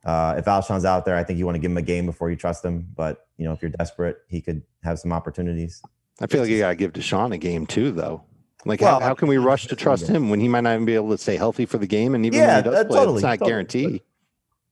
Uh, 0.04 0.36
if 0.38 0.46
Alshon's 0.46 0.86
out 0.86 1.06
there, 1.06 1.16
I 1.16 1.24
think 1.24 1.40
you 1.40 1.46
want 1.46 1.56
to 1.56 1.60
give 1.60 1.72
him 1.72 1.78
a 1.78 1.82
game 1.84 2.06
before 2.06 2.30
you 2.30 2.36
trust 2.36 2.66
him. 2.66 2.88
But 2.96 3.28
you 3.38 3.46
know, 3.46 3.54
if 3.54 3.62
you're 3.62 3.72
desperate, 3.72 4.18
he 4.28 4.42
could 4.42 4.64
have 4.84 4.98
some 5.00 5.14
opportunities. 5.14 5.82
I 6.20 6.28
feel 6.28 6.42
like 6.42 6.50
you 6.50 6.60
got 6.60 6.70
to 6.70 6.76
give 6.76 6.94
Deshaun 6.94 7.34
a 7.34 7.38
game 7.38 7.68
too, 7.68 7.92
though. 7.92 8.24
Like, 8.66 8.82
Well, 8.82 9.00
how, 9.00 9.08
how 9.08 9.14
can 9.14 9.28
we 9.28 9.38
rush 9.38 9.68
to 9.68 9.76
trust 9.76 10.08
him 10.08 10.30
when 10.30 10.40
he 10.40 10.48
might 10.48 10.62
not 10.62 10.74
even 10.74 10.86
be 10.86 10.96
able 10.96 11.12
to 11.12 11.18
stay 11.20 11.38
healthy 11.38 11.66
for 11.68 11.78
the 11.78 11.86
game? 11.86 12.16
And 12.16 12.26
even 12.26 12.40
Yeah, 12.40 12.56
when 12.56 12.64
he 12.64 12.70
does 12.72 12.86
play, 12.86 12.98
totally, 12.98 13.16
it's 13.18 13.24
not 13.24 13.32
totally. 13.34 13.50
guaranteed. 13.52 14.02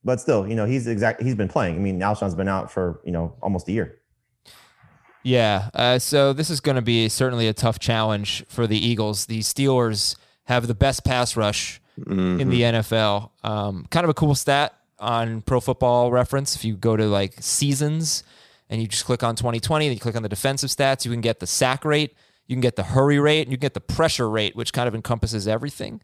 But 0.05 0.19
still, 0.19 0.47
you 0.47 0.55
know, 0.55 0.65
he's 0.65 0.87
exact. 0.87 1.21
He's 1.21 1.35
been 1.35 1.47
playing. 1.47 1.75
I 1.75 1.79
mean, 1.79 2.01
Alshon's 2.01 2.35
been 2.35 2.47
out 2.47 2.71
for 2.71 2.99
you 3.05 3.11
know 3.11 3.35
almost 3.41 3.67
a 3.67 3.71
year. 3.71 3.99
Yeah. 5.23 5.69
Uh, 5.73 5.99
so 5.99 6.33
this 6.33 6.49
is 6.49 6.59
going 6.59 6.75
to 6.75 6.81
be 6.81 7.07
certainly 7.07 7.47
a 7.47 7.53
tough 7.53 7.79
challenge 7.79 8.45
for 8.49 8.67
the 8.67 8.77
Eagles. 8.77 9.27
The 9.27 9.39
Steelers 9.39 10.17
have 10.45 10.67
the 10.67 10.75
best 10.75 11.05
pass 11.05 11.37
rush 11.37 11.79
in 12.41 12.49
the 12.49 12.61
NFL. 12.61 13.29
Um, 13.43 13.87
kind 13.89 14.03
of 14.03 14.09
a 14.09 14.13
cool 14.13 14.35
stat 14.35 14.77
on 14.99 15.41
Pro 15.41 15.59
Football 15.59 16.11
Reference. 16.11 16.55
If 16.55 16.65
you 16.65 16.75
go 16.75 16.97
to 16.97 17.05
like 17.05 17.35
seasons 17.39 18.23
and 18.69 18.81
you 18.81 18.87
just 18.87 19.05
click 19.05 19.23
on 19.23 19.35
2020, 19.35 19.87
then 19.87 19.93
you 19.93 19.99
click 19.99 20.15
on 20.15 20.23
the 20.23 20.29
defensive 20.29 20.69
stats, 20.69 21.05
you 21.05 21.11
can 21.11 21.21
get 21.21 21.39
the 21.39 21.47
sack 21.47 21.85
rate 21.85 22.15
You 22.47 22.55
can 22.55 22.61
get 22.61 22.75
the 22.75 22.83
hurry 22.83 23.19
rate 23.19 23.43
and 23.43 23.51
you 23.51 23.57
can 23.57 23.61
get 23.61 23.73
the 23.73 23.81
pressure 23.81 24.29
rate, 24.29 24.55
which 24.55 24.73
kind 24.73 24.87
of 24.87 24.95
encompasses 24.95 25.47
everything. 25.47 26.01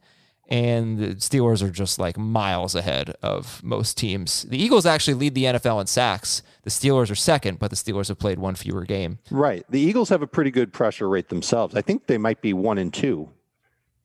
And 0.50 0.98
the 0.98 1.06
Steelers 1.14 1.62
are 1.62 1.70
just 1.70 1.98
like 2.00 2.18
miles 2.18 2.74
ahead 2.74 3.14
of 3.22 3.62
most 3.62 3.96
teams. 3.96 4.42
The 4.42 4.60
Eagles 4.60 4.84
actually 4.84 5.14
lead 5.14 5.34
the 5.36 5.44
NFL 5.44 5.80
in 5.80 5.86
sacks. 5.86 6.42
The 6.64 6.70
Steelers 6.70 7.08
are 7.10 7.14
second, 7.14 7.60
but 7.60 7.70
the 7.70 7.76
Steelers 7.76 8.08
have 8.08 8.18
played 8.18 8.38
one 8.40 8.56
fewer 8.56 8.84
game. 8.84 9.20
Right. 9.30 9.64
The 9.70 9.78
Eagles 9.80 10.08
have 10.08 10.22
a 10.22 10.26
pretty 10.26 10.50
good 10.50 10.72
pressure 10.72 11.08
rate 11.08 11.28
themselves. 11.28 11.76
I 11.76 11.82
think 11.82 12.06
they 12.08 12.18
might 12.18 12.42
be 12.42 12.52
one 12.52 12.78
and 12.78 12.92
two 12.92 13.28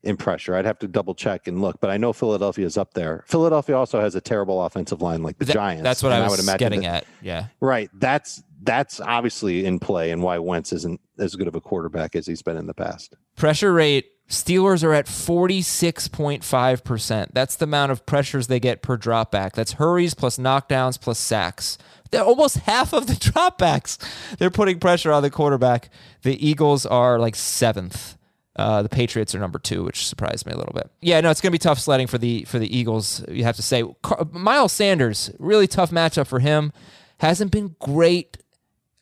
in 0.04 0.16
pressure. 0.16 0.54
I'd 0.54 0.64
have 0.66 0.78
to 0.78 0.86
double 0.88 1.16
check 1.16 1.48
and 1.48 1.60
look, 1.60 1.80
but 1.80 1.90
I 1.90 1.96
know 1.96 2.12
Philadelphia 2.12 2.64
is 2.64 2.78
up 2.78 2.94
there. 2.94 3.24
Philadelphia 3.26 3.76
also 3.76 4.00
has 4.00 4.14
a 4.14 4.20
terrible 4.20 4.64
offensive 4.64 5.02
line 5.02 5.24
like 5.24 5.38
the 5.38 5.46
That- 5.46 5.52
Giants. 5.52 5.82
That's 5.82 6.00
what 6.04 6.12
I 6.12 6.20
was 6.20 6.30
would 6.30 6.40
imagine 6.40 6.58
getting 6.58 6.80
that- 6.82 7.02
at. 7.02 7.06
Yeah. 7.22 7.46
Right. 7.60 7.90
That's 7.94 8.42
that's 8.62 9.00
obviously 9.00 9.64
in 9.66 9.78
play 9.80 10.12
and 10.12 10.22
why 10.22 10.38
Wentz 10.38 10.72
isn't 10.72 11.00
as 11.18 11.34
good 11.36 11.46
of 11.48 11.54
a 11.56 11.60
quarterback 11.60 12.16
as 12.16 12.26
he's 12.26 12.42
been 12.42 12.56
in 12.56 12.66
the 12.66 12.74
past. 12.74 13.14
Pressure 13.36 13.72
rate, 13.72 14.06
Steelers 14.28 14.82
are 14.82 14.92
at 14.92 15.06
46.5%. 15.06 17.28
That's 17.32 17.56
the 17.56 17.64
amount 17.64 17.92
of 17.92 18.04
pressures 18.06 18.48
they 18.48 18.58
get 18.58 18.82
per 18.82 18.98
dropback. 18.98 19.52
That's 19.52 19.74
hurries 19.74 20.14
plus 20.14 20.36
knockdowns 20.36 21.00
plus 21.00 21.18
sacks. 21.18 21.78
They're 22.10 22.24
almost 22.24 22.58
half 22.58 22.92
of 22.92 23.06
the 23.06 23.12
dropbacks. 23.14 23.98
They're 24.38 24.50
putting 24.50 24.80
pressure 24.80 25.12
on 25.12 25.22
the 25.22 25.30
quarterback. 25.30 25.90
The 26.22 26.44
Eagles 26.44 26.86
are 26.86 27.18
like 27.18 27.36
seventh. 27.36 28.16
Uh, 28.56 28.82
the 28.82 28.88
Patriots 28.88 29.34
are 29.34 29.38
number 29.38 29.58
two, 29.58 29.84
which 29.84 30.06
surprised 30.06 30.46
me 30.46 30.52
a 30.52 30.56
little 30.56 30.72
bit. 30.72 30.90
Yeah, 31.02 31.20
no, 31.20 31.30
it's 31.30 31.42
going 31.42 31.50
to 31.50 31.54
be 31.54 31.58
tough 31.58 31.78
sledding 31.78 32.06
for 32.06 32.16
the 32.18 32.44
for 32.44 32.58
the 32.58 32.74
Eagles. 32.74 33.22
You 33.28 33.44
have 33.44 33.56
to 33.56 33.62
say, 33.62 33.84
Car- 34.02 34.26
Miles 34.32 34.72
Sanders, 34.72 35.30
really 35.38 35.66
tough 35.66 35.90
matchup 35.90 36.26
for 36.26 36.40
him. 36.40 36.72
Hasn't 37.18 37.52
been 37.52 37.76
great 37.78 38.38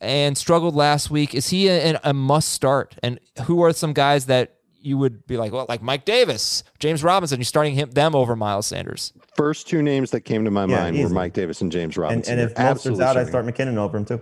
and 0.00 0.36
struggled 0.36 0.74
last 0.74 1.08
week. 1.10 1.34
Is 1.34 1.50
he 1.50 1.68
a, 1.68 2.00
a 2.02 2.12
must 2.12 2.50
start? 2.50 2.96
And 3.02 3.20
who 3.44 3.62
are 3.62 3.72
some 3.72 3.92
guys 3.92 4.26
that 4.26 4.56
you 4.84 4.98
would 4.98 5.26
be 5.26 5.36
like, 5.36 5.52
well, 5.52 5.66
like 5.68 5.82
Mike 5.82 6.04
Davis, 6.04 6.62
James 6.78 7.02
Robinson? 7.02 7.38
You're 7.40 7.44
starting 7.44 7.74
him 7.74 7.90
them 7.90 8.14
over 8.14 8.36
Miles 8.36 8.66
Sanders. 8.66 9.12
First 9.36 9.66
two 9.66 9.82
names 9.82 10.10
that 10.10 10.20
came 10.20 10.44
to 10.44 10.50
my 10.50 10.66
Yeah, 10.66 10.80
mind 10.80 11.02
were. 11.02 11.08
Mike 11.08 11.32
Davis 11.32 11.60
and 11.60 11.72
James 11.72 11.96
Robinson. 11.96 12.38
and 12.38 12.40
if 12.50 12.54
They're 12.54 12.74
Mostert's 12.74 13.00
out, 13.00 13.16
I 13.16 13.24
start 13.24 13.46
McKinnon 13.46 13.76
over 13.76 13.96
him 13.96 14.04
too. 14.04 14.20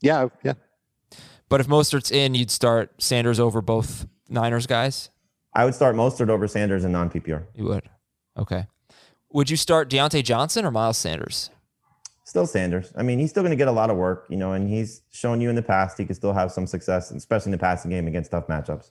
Yeah, 0.00 0.28
yeah. 0.42 0.54
But 1.48 1.60
if 1.60 1.66
Mostert's 1.68 2.10
in, 2.10 2.34
you'd 2.34 2.50
start 2.50 2.92
Sanders 3.02 3.40
over 3.40 3.62
both 3.62 4.06
Niners 4.28 4.66
guys. 4.66 5.10
I 5.54 5.64
would 5.64 5.74
start 5.74 5.96
Mostert 5.96 6.28
over 6.28 6.46
Sanders 6.46 6.84
in 6.84 6.92
non 6.92 7.10
PPR. 7.10 7.44
You 7.54 7.64
would. 7.64 7.88
Okay. 8.36 8.66
Would 9.32 9.50
you 9.50 9.56
start 9.56 9.88
Diontae 9.90 10.22
Johnson 10.22 10.64
or 10.64 10.70
Miles 10.70 10.98
Sanders? 10.98 11.50
Still 12.24 12.46
Sanders. 12.46 12.92
I 12.94 13.02
mean, 13.02 13.18
he's 13.18 13.30
still 13.30 13.42
going 13.42 13.52
to 13.52 13.56
get 13.56 13.68
a 13.68 13.72
lot 13.72 13.88
of 13.88 13.96
work, 13.96 14.26
you 14.28 14.36
know, 14.36 14.52
and 14.52 14.68
he's 14.68 15.02
shown 15.10 15.40
you 15.40 15.48
in 15.48 15.56
the 15.56 15.62
past 15.62 15.96
he 15.96 16.04
can 16.04 16.14
still 16.14 16.34
have 16.34 16.52
some 16.52 16.66
success, 16.66 17.10
especially 17.10 17.48
in 17.48 17.52
the 17.52 17.58
passing 17.58 17.90
game 17.90 18.06
against 18.06 18.30
tough 18.30 18.46
matchups. 18.48 18.90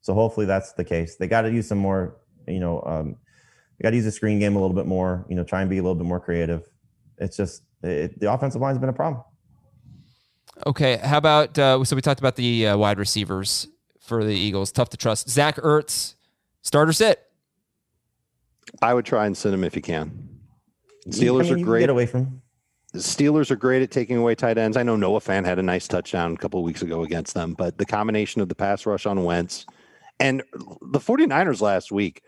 So 0.00 0.14
hopefully 0.14 0.46
that's 0.46 0.72
the 0.72 0.84
case. 0.84 1.16
They 1.16 1.26
got 1.26 1.42
to 1.42 1.50
use 1.50 1.68
some 1.68 1.78
more, 1.78 2.16
you 2.46 2.60
know, 2.60 2.82
um, 2.86 3.16
they 3.78 3.82
got 3.82 3.90
to 3.90 3.96
use 3.96 4.04
the 4.04 4.12
screen 4.12 4.38
game 4.38 4.56
a 4.56 4.60
little 4.60 4.76
bit 4.76 4.86
more, 4.86 5.26
you 5.28 5.34
know, 5.34 5.44
try 5.44 5.60
and 5.60 5.68
be 5.70 5.78
a 5.78 5.82
little 5.82 5.96
bit 5.96 6.06
more 6.06 6.20
creative. 6.20 6.68
It's 7.18 7.36
just 7.36 7.62
it, 7.82 8.18
the 8.20 8.32
offensive 8.32 8.60
line's 8.60 8.78
been 8.78 8.88
a 8.88 8.92
problem. 8.94 9.22
Okay. 10.66 10.96
How 10.98 11.18
about 11.18 11.58
uh, 11.58 11.82
so 11.84 11.96
we 11.96 12.02
talked 12.02 12.20
about 12.20 12.36
the 12.36 12.68
uh, 12.68 12.76
wide 12.76 12.98
receivers 12.98 13.68
for 14.06 14.24
the 14.24 14.34
Eagles. 14.34 14.72
Tough 14.72 14.90
to 14.90 14.96
trust. 14.96 15.28
Zach 15.28 15.56
Ertz, 15.56 16.14
starter 16.62 16.92
sit. 16.92 17.22
I 18.80 18.94
would 18.94 19.04
try 19.04 19.26
and 19.26 19.36
send 19.36 19.54
him 19.54 19.64
if 19.64 19.76
you 19.76 19.82
can. 19.82 20.28
I 21.06 21.10
Steelers 21.10 21.18
mean, 21.18 21.40
are 21.40 21.44
you 21.44 21.54
can 21.56 21.64
great. 21.64 21.80
Get 21.80 21.90
away 21.90 22.06
from. 22.06 22.42
Steelers 22.94 23.50
are 23.50 23.56
great 23.56 23.82
at 23.82 23.90
taking 23.90 24.16
away 24.16 24.34
tight 24.34 24.56
ends. 24.56 24.76
I 24.76 24.82
know 24.82 24.96
Noah 24.96 25.20
Fant 25.20 25.44
had 25.44 25.58
a 25.58 25.62
nice 25.62 25.86
touchdown 25.86 26.32
a 26.32 26.36
couple 26.36 26.60
of 26.60 26.64
weeks 26.64 26.82
ago 26.82 27.02
against 27.02 27.34
them, 27.34 27.52
but 27.52 27.76
the 27.76 27.84
combination 27.84 28.40
of 28.40 28.48
the 28.48 28.54
pass 28.54 28.86
rush 28.86 29.04
on 29.04 29.22
Wentz 29.24 29.66
and 30.18 30.42
the 30.52 31.00
49ers 31.00 31.60
last 31.60 31.92
week 31.92 32.22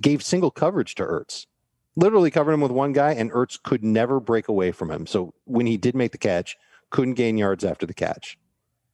gave 0.00 0.22
single 0.22 0.50
coverage 0.50 0.94
to 0.96 1.04
Ertz. 1.04 1.46
Literally 1.94 2.30
covered 2.30 2.52
him 2.52 2.60
with 2.60 2.72
one 2.72 2.92
guy, 2.92 3.12
and 3.12 3.30
Ertz 3.32 3.62
could 3.62 3.84
never 3.84 4.18
break 4.18 4.48
away 4.48 4.72
from 4.72 4.90
him. 4.90 5.06
So 5.06 5.34
when 5.44 5.66
he 5.66 5.76
did 5.76 5.94
make 5.94 6.12
the 6.12 6.18
catch, 6.18 6.56
couldn't 6.90 7.14
gain 7.14 7.36
yards 7.36 7.64
after 7.64 7.86
the 7.86 7.94
catch. 7.94 8.38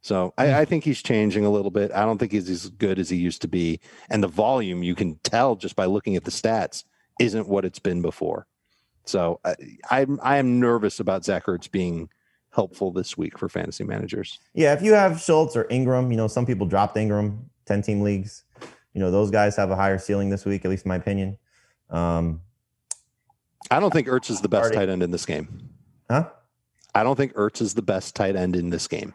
So 0.00 0.32
I, 0.38 0.46
hmm. 0.46 0.54
I 0.54 0.64
think 0.64 0.84
he's 0.84 1.02
changing 1.02 1.44
a 1.44 1.50
little 1.50 1.70
bit. 1.70 1.92
I 1.92 2.04
don't 2.04 2.18
think 2.18 2.32
he's 2.32 2.48
as 2.48 2.70
good 2.70 2.98
as 2.98 3.10
he 3.10 3.16
used 3.16 3.42
to 3.42 3.48
be. 3.48 3.80
And 4.10 4.22
the 4.22 4.28
volume, 4.28 4.82
you 4.82 4.94
can 4.94 5.16
tell 5.22 5.56
just 5.56 5.76
by 5.76 5.86
looking 5.86 6.16
at 6.16 6.24
the 6.24 6.30
stats, 6.30 6.84
isn't 7.18 7.48
what 7.48 7.64
it's 7.64 7.80
been 7.80 8.02
before. 8.02 8.46
So 9.04 9.40
I, 9.44 9.54
I'm 9.90 10.20
I 10.22 10.36
am 10.36 10.60
nervous 10.60 11.00
about 11.00 11.24
Zach 11.24 11.46
Ertz 11.46 11.70
being 11.70 12.10
helpful 12.58 12.90
this 12.90 13.16
week 13.16 13.38
for 13.38 13.48
fantasy 13.48 13.84
managers. 13.84 14.40
Yeah, 14.52 14.72
if 14.72 14.82
you 14.82 14.92
have 14.92 15.20
Schultz 15.20 15.54
or 15.54 15.62
Engram, 15.66 16.10
you 16.10 16.16
know, 16.16 16.26
some 16.26 16.44
people 16.44 16.66
dropped 16.66 16.96
Engram, 16.96 17.38
10 17.66 17.82
team 17.82 18.00
leagues. 18.00 18.42
You 18.94 19.00
know, 19.00 19.12
those 19.12 19.30
guys 19.30 19.54
have 19.54 19.70
a 19.70 19.76
higher 19.76 19.96
ceiling 19.98 20.28
this 20.28 20.44
week, 20.44 20.64
at 20.64 20.70
least 20.72 20.84
in 20.84 20.88
my 20.88 20.96
opinion. 20.96 21.38
Um, 21.88 22.40
I 23.70 23.78
don't 23.78 23.92
think 23.92 24.08
Ertz 24.08 24.28
is 24.28 24.40
the 24.40 24.48
best 24.48 24.62
Already- 24.72 24.76
tight 24.76 24.88
end 24.88 25.04
in 25.04 25.12
this 25.12 25.24
game. 25.24 25.70
huh? 26.10 26.28
I 26.96 27.04
don't 27.04 27.14
think 27.14 27.34
Ertz 27.34 27.60
is 27.60 27.74
the 27.74 27.82
best 27.82 28.16
tight 28.16 28.34
end 28.34 28.56
in 28.56 28.70
this 28.70 28.88
game. 28.88 29.14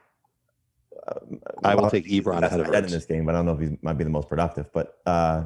I 1.66 1.76
will 1.76 1.90
take 1.90 2.06
Ebron 2.08 2.40
best 2.40 2.54
ahead 2.54 2.60
of 2.62 2.68
tight 2.68 2.76
end 2.78 2.86
in 2.86 2.92
this 2.94 3.06
game, 3.06 3.26
but 3.26 3.36
I 3.36 3.40
don't 3.40 3.46
know 3.46 3.54
if 3.56 3.60
he 3.60 3.78
might 3.82 3.98
be 3.98 4.06
the 4.06 4.10
most 4.10 4.30
productive. 4.30 4.72
But 4.72 5.00
uh, 5.06 5.46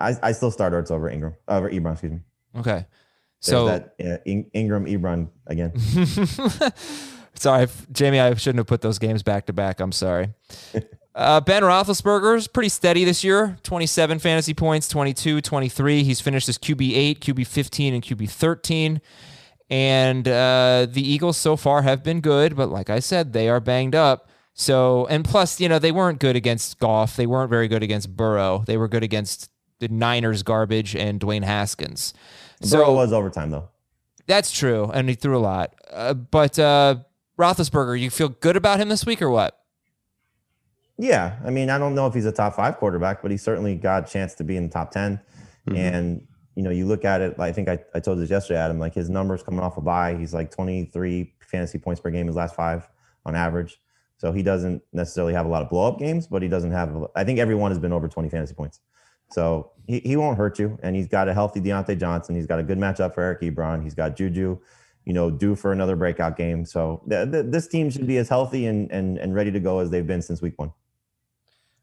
I, 0.00 0.16
I 0.20 0.32
still 0.32 0.50
start 0.50 0.72
Ertz 0.72 0.90
over 0.90 1.08
Engram, 1.08 1.36
over 1.46 1.70
Ebron, 1.70 1.92
excuse 1.92 2.12
me. 2.12 2.20
Okay. 2.56 2.70
There's 2.72 2.86
So 3.40 3.66
that 3.66 3.94
uh, 4.04 4.16
In- 4.24 4.50
Engram 4.52 4.90
Ebron 4.90 5.28
again. 5.46 5.72
sorry, 7.36 7.68
Jamie. 7.92 8.20
I 8.20 8.34
shouldn't 8.34 8.58
have 8.58 8.66
put 8.66 8.80
those 8.80 8.98
games 8.98 9.22
back 9.22 9.46
to 9.46 9.52
back. 9.52 9.80
I'm 9.80 9.92
sorry. 9.92 10.34
Uh, 11.16 11.40
ben 11.40 11.62
Roethlisberger's 11.62 12.46
pretty 12.46 12.68
steady 12.68 13.02
this 13.02 13.24
year 13.24 13.56
27 13.62 14.18
fantasy 14.18 14.52
points, 14.52 14.86
22, 14.86 15.40
23. 15.40 16.02
He's 16.02 16.20
finished 16.20 16.46
as 16.46 16.58
QB8, 16.58 17.20
QB15, 17.20 17.94
and 17.94 18.02
QB13. 18.02 19.00
And 19.70 20.28
uh, 20.28 20.86
the 20.90 21.00
Eagles 21.00 21.38
so 21.38 21.56
far 21.56 21.80
have 21.80 22.04
been 22.04 22.20
good, 22.20 22.54
but 22.54 22.68
like 22.68 22.90
I 22.90 22.98
said, 22.98 23.32
they 23.32 23.48
are 23.48 23.60
banged 23.60 23.94
up. 23.94 24.28
So, 24.52 25.06
and 25.06 25.24
plus, 25.24 25.58
you 25.58 25.70
know, 25.70 25.78
they 25.78 25.90
weren't 25.90 26.18
good 26.18 26.36
against 26.36 26.78
Goff. 26.78 27.16
They 27.16 27.26
weren't 27.26 27.48
very 27.48 27.66
good 27.66 27.82
against 27.82 28.14
Burrow. 28.14 28.62
They 28.66 28.76
were 28.76 28.86
good 28.86 29.02
against 29.02 29.50
the 29.80 29.88
Niners 29.88 30.42
garbage 30.42 30.94
and 30.94 31.18
Dwayne 31.18 31.44
Haskins. 31.44 32.12
So 32.60 32.78
Burrow 32.78 32.94
was 32.94 33.12
overtime 33.14 33.50
though. 33.50 33.70
That's 34.26 34.50
true, 34.50 34.90
and 34.92 35.08
he 35.08 35.14
threw 35.14 35.36
a 35.36 35.40
lot. 35.40 35.74
Uh, 35.90 36.14
but 36.14 36.58
uh, 36.58 36.96
Roethlisberger, 37.38 37.98
you 37.98 38.10
feel 38.10 38.28
good 38.28 38.56
about 38.56 38.80
him 38.80 38.88
this 38.88 39.04
week 39.04 39.20
or 39.20 39.30
what? 39.30 39.58
Yeah, 40.98 41.36
I 41.44 41.50
mean, 41.50 41.68
I 41.68 41.78
don't 41.78 41.94
know 41.94 42.06
if 42.06 42.14
he's 42.14 42.24
a 42.24 42.32
top 42.32 42.54
five 42.54 42.78
quarterback, 42.78 43.20
but 43.20 43.30
he 43.30 43.36
certainly 43.36 43.74
got 43.74 44.08
a 44.08 44.12
chance 44.12 44.34
to 44.36 44.44
be 44.44 44.56
in 44.56 44.62
the 44.62 44.70
top 44.70 44.90
10 44.90 45.20
mm-hmm. 45.68 45.76
And 45.76 46.26
you 46.54 46.62
know, 46.62 46.70
you 46.70 46.86
look 46.86 47.04
at 47.04 47.20
it. 47.20 47.38
I 47.38 47.52
think 47.52 47.68
I, 47.68 47.78
I 47.94 48.00
told 48.00 48.18
this 48.18 48.30
yesterday, 48.30 48.58
Adam. 48.58 48.78
Like 48.78 48.94
his 48.94 49.10
numbers 49.10 49.42
coming 49.42 49.60
off 49.60 49.76
a 49.76 49.82
bye, 49.82 50.16
he's 50.16 50.32
like 50.32 50.50
23 50.50 51.34
fantasy 51.40 51.78
points 51.78 52.00
per 52.00 52.10
game 52.10 52.26
his 52.26 52.34
last 52.34 52.54
five 52.54 52.88
on 53.26 53.36
average. 53.36 53.78
So 54.16 54.32
he 54.32 54.42
doesn't 54.42 54.82
necessarily 54.94 55.34
have 55.34 55.44
a 55.44 55.50
lot 55.50 55.62
of 55.62 55.68
blow 55.68 55.86
up 55.86 55.98
games, 55.98 56.26
but 56.26 56.40
he 56.40 56.48
doesn't 56.48 56.72
have. 56.72 56.96
I 57.14 57.24
think 57.24 57.38
everyone 57.38 57.70
has 57.70 57.78
been 57.78 57.92
over 57.92 58.08
20 58.08 58.30
fantasy 58.30 58.54
points. 58.54 58.80
So 59.30 59.72
he, 59.86 60.00
he 60.00 60.16
won't 60.16 60.38
hurt 60.38 60.58
you. 60.58 60.78
And 60.82 60.96
he's 60.96 61.08
got 61.08 61.28
a 61.28 61.34
healthy 61.34 61.60
Diontae 61.60 61.98
Johnson. 62.00 62.34
He's 62.34 62.46
got 62.46 62.58
a 62.58 62.62
good 62.62 62.78
matchup 62.78 63.14
for 63.14 63.20
Eric 63.20 63.42
Ebron. 63.42 63.82
He's 63.82 63.94
got 63.94 64.16
Juju, 64.16 64.58
you 65.06 65.12
know, 65.14 65.30
due 65.30 65.54
for 65.54 65.72
another 65.72 65.96
breakout 65.96 66.36
game. 66.36 66.64
So 66.66 67.00
th- 67.08 67.30
th- 67.30 67.46
this 67.48 67.66
team 67.68 67.88
should 67.90 68.06
be 68.06 68.18
as 68.18 68.28
healthy 68.28 68.66
and, 68.66 68.90
and 68.90 69.16
and 69.18 69.34
ready 69.34 69.50
to 69.52 69.60
go 69.60 69.78
as 69.78 69.88
they've 69.88 70.06
been 70.06 70.20
since 70.20 70.42
week 70.42 70.58
one. 70.58 70.72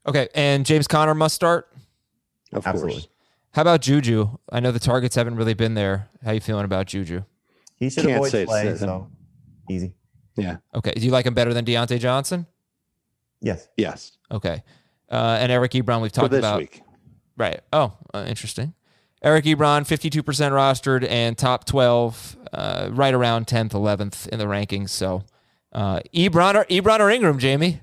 Okay, 0.06 0.28
and 0.34 0.64
James 0.64 0.86
Conner 0.86 1.14
must 1.14 1.34
start. 1.34 1.72
Of 2.52 2.66
Absolutely. 2.66 2.92
course. 3.00 3.08
How 3.52 3.62
about 3.62 3.80
Juju? 3.80 4.28
I 4.52 4.60
know 4.60 4.70
the 4.70 4.78
targets 4.78 5.16
haven't 5.16 5.36
really 5.36 5.54
been 5.54 5.74
there. 5.74 6.08
How 6.24 6.32
you 6.32 6.40
feeling 6.40 6.64
about 6.66 6.86
Juju? 6.86 7.22
He 7.76 7.88
should 7.90 8.04
Can't 8.04 8.16
avoid 8.16 8.30
say 8.30 8.44
play. 8.44 8.76
So 8.76 9.08
easy. 9.70 9.94
Yeah. 10.36 10.56
Okay, 10.74 10.92
do 10.92 11.00
you 11.00 11.10
like 11.10 11.26
him 11.26 11.34
better 11.34 11.54
than 11.54 11.64
Diontae 11.64 11.98
Johnson? 11.98 12.46
Yes. 13.40 13.68
Yes. 13.76 14.18
Okay, 14.30 14.62
uh, 15.10 15.38
and 15.40 15.50
Eric 15.50 15.72
Ebron 15.72 16.02
we've 16.02 16.10
For 16.12 16.20
talked 16.22 16.30
this 16.32 16.40
about. 16.40 16.58
week. 16.58 16.82
Right. 17.36 17.60
Oh, 17.72 17.92
uh, 18.12 18.24
interesting. 18.28 18.74
Eric 19.24 19.46
Ebron, 19.46 19.86
52% 19.86 20.22
rostered 20.22 21.08
and 21.08 21.36
top 21.38 21.64
12, 21.64 22.36
uh, 22.52 22.90
right 22.92 23.14
around 23.14 23.46
10th, 23.46 23.70
11th 23.70 24.28
in 24.28 24.38
the 24.38 24.44
rankings. 24.44 24.90
So, 24.90 25.24
uh, 25.72 26.00
Ebron 26.14 26.54
or 26.54 26.66
Ebron 26.66 27.00
or 27.00 27.06
Engram, 27.06 27.38
Jamie? 27.38 27.80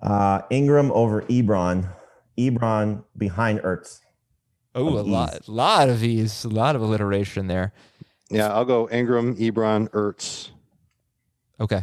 Uh, 0.00 0.42
Engram 0.52 0.90
over 0.92 1.22
Ebron. 1.22 1.88
Ebron 2.38 3.02
behind 3.18 3.58
Ertz. 3.60 4.00
Oh, 4.76 4.88
a 4.96 5.00
Of 5.00 5.08
lot, 5.08 5.48
lot 5.48 5.88
of 5.88 6.04
ease, 6.04 6.44
a 6.44 6.48
lot 6.48 6.76
of 6.76 6.80
alliteration 6.80 7.48
there. 7.48 7.72
Yeah, 8.30 8.54
I'll 8.54 8.64
go 8.64 8.86
Engram, 8.86 9.36
Ebron, 9.36 9.88
Ertz. 9.90 10.50
Okay. 11.60 11.82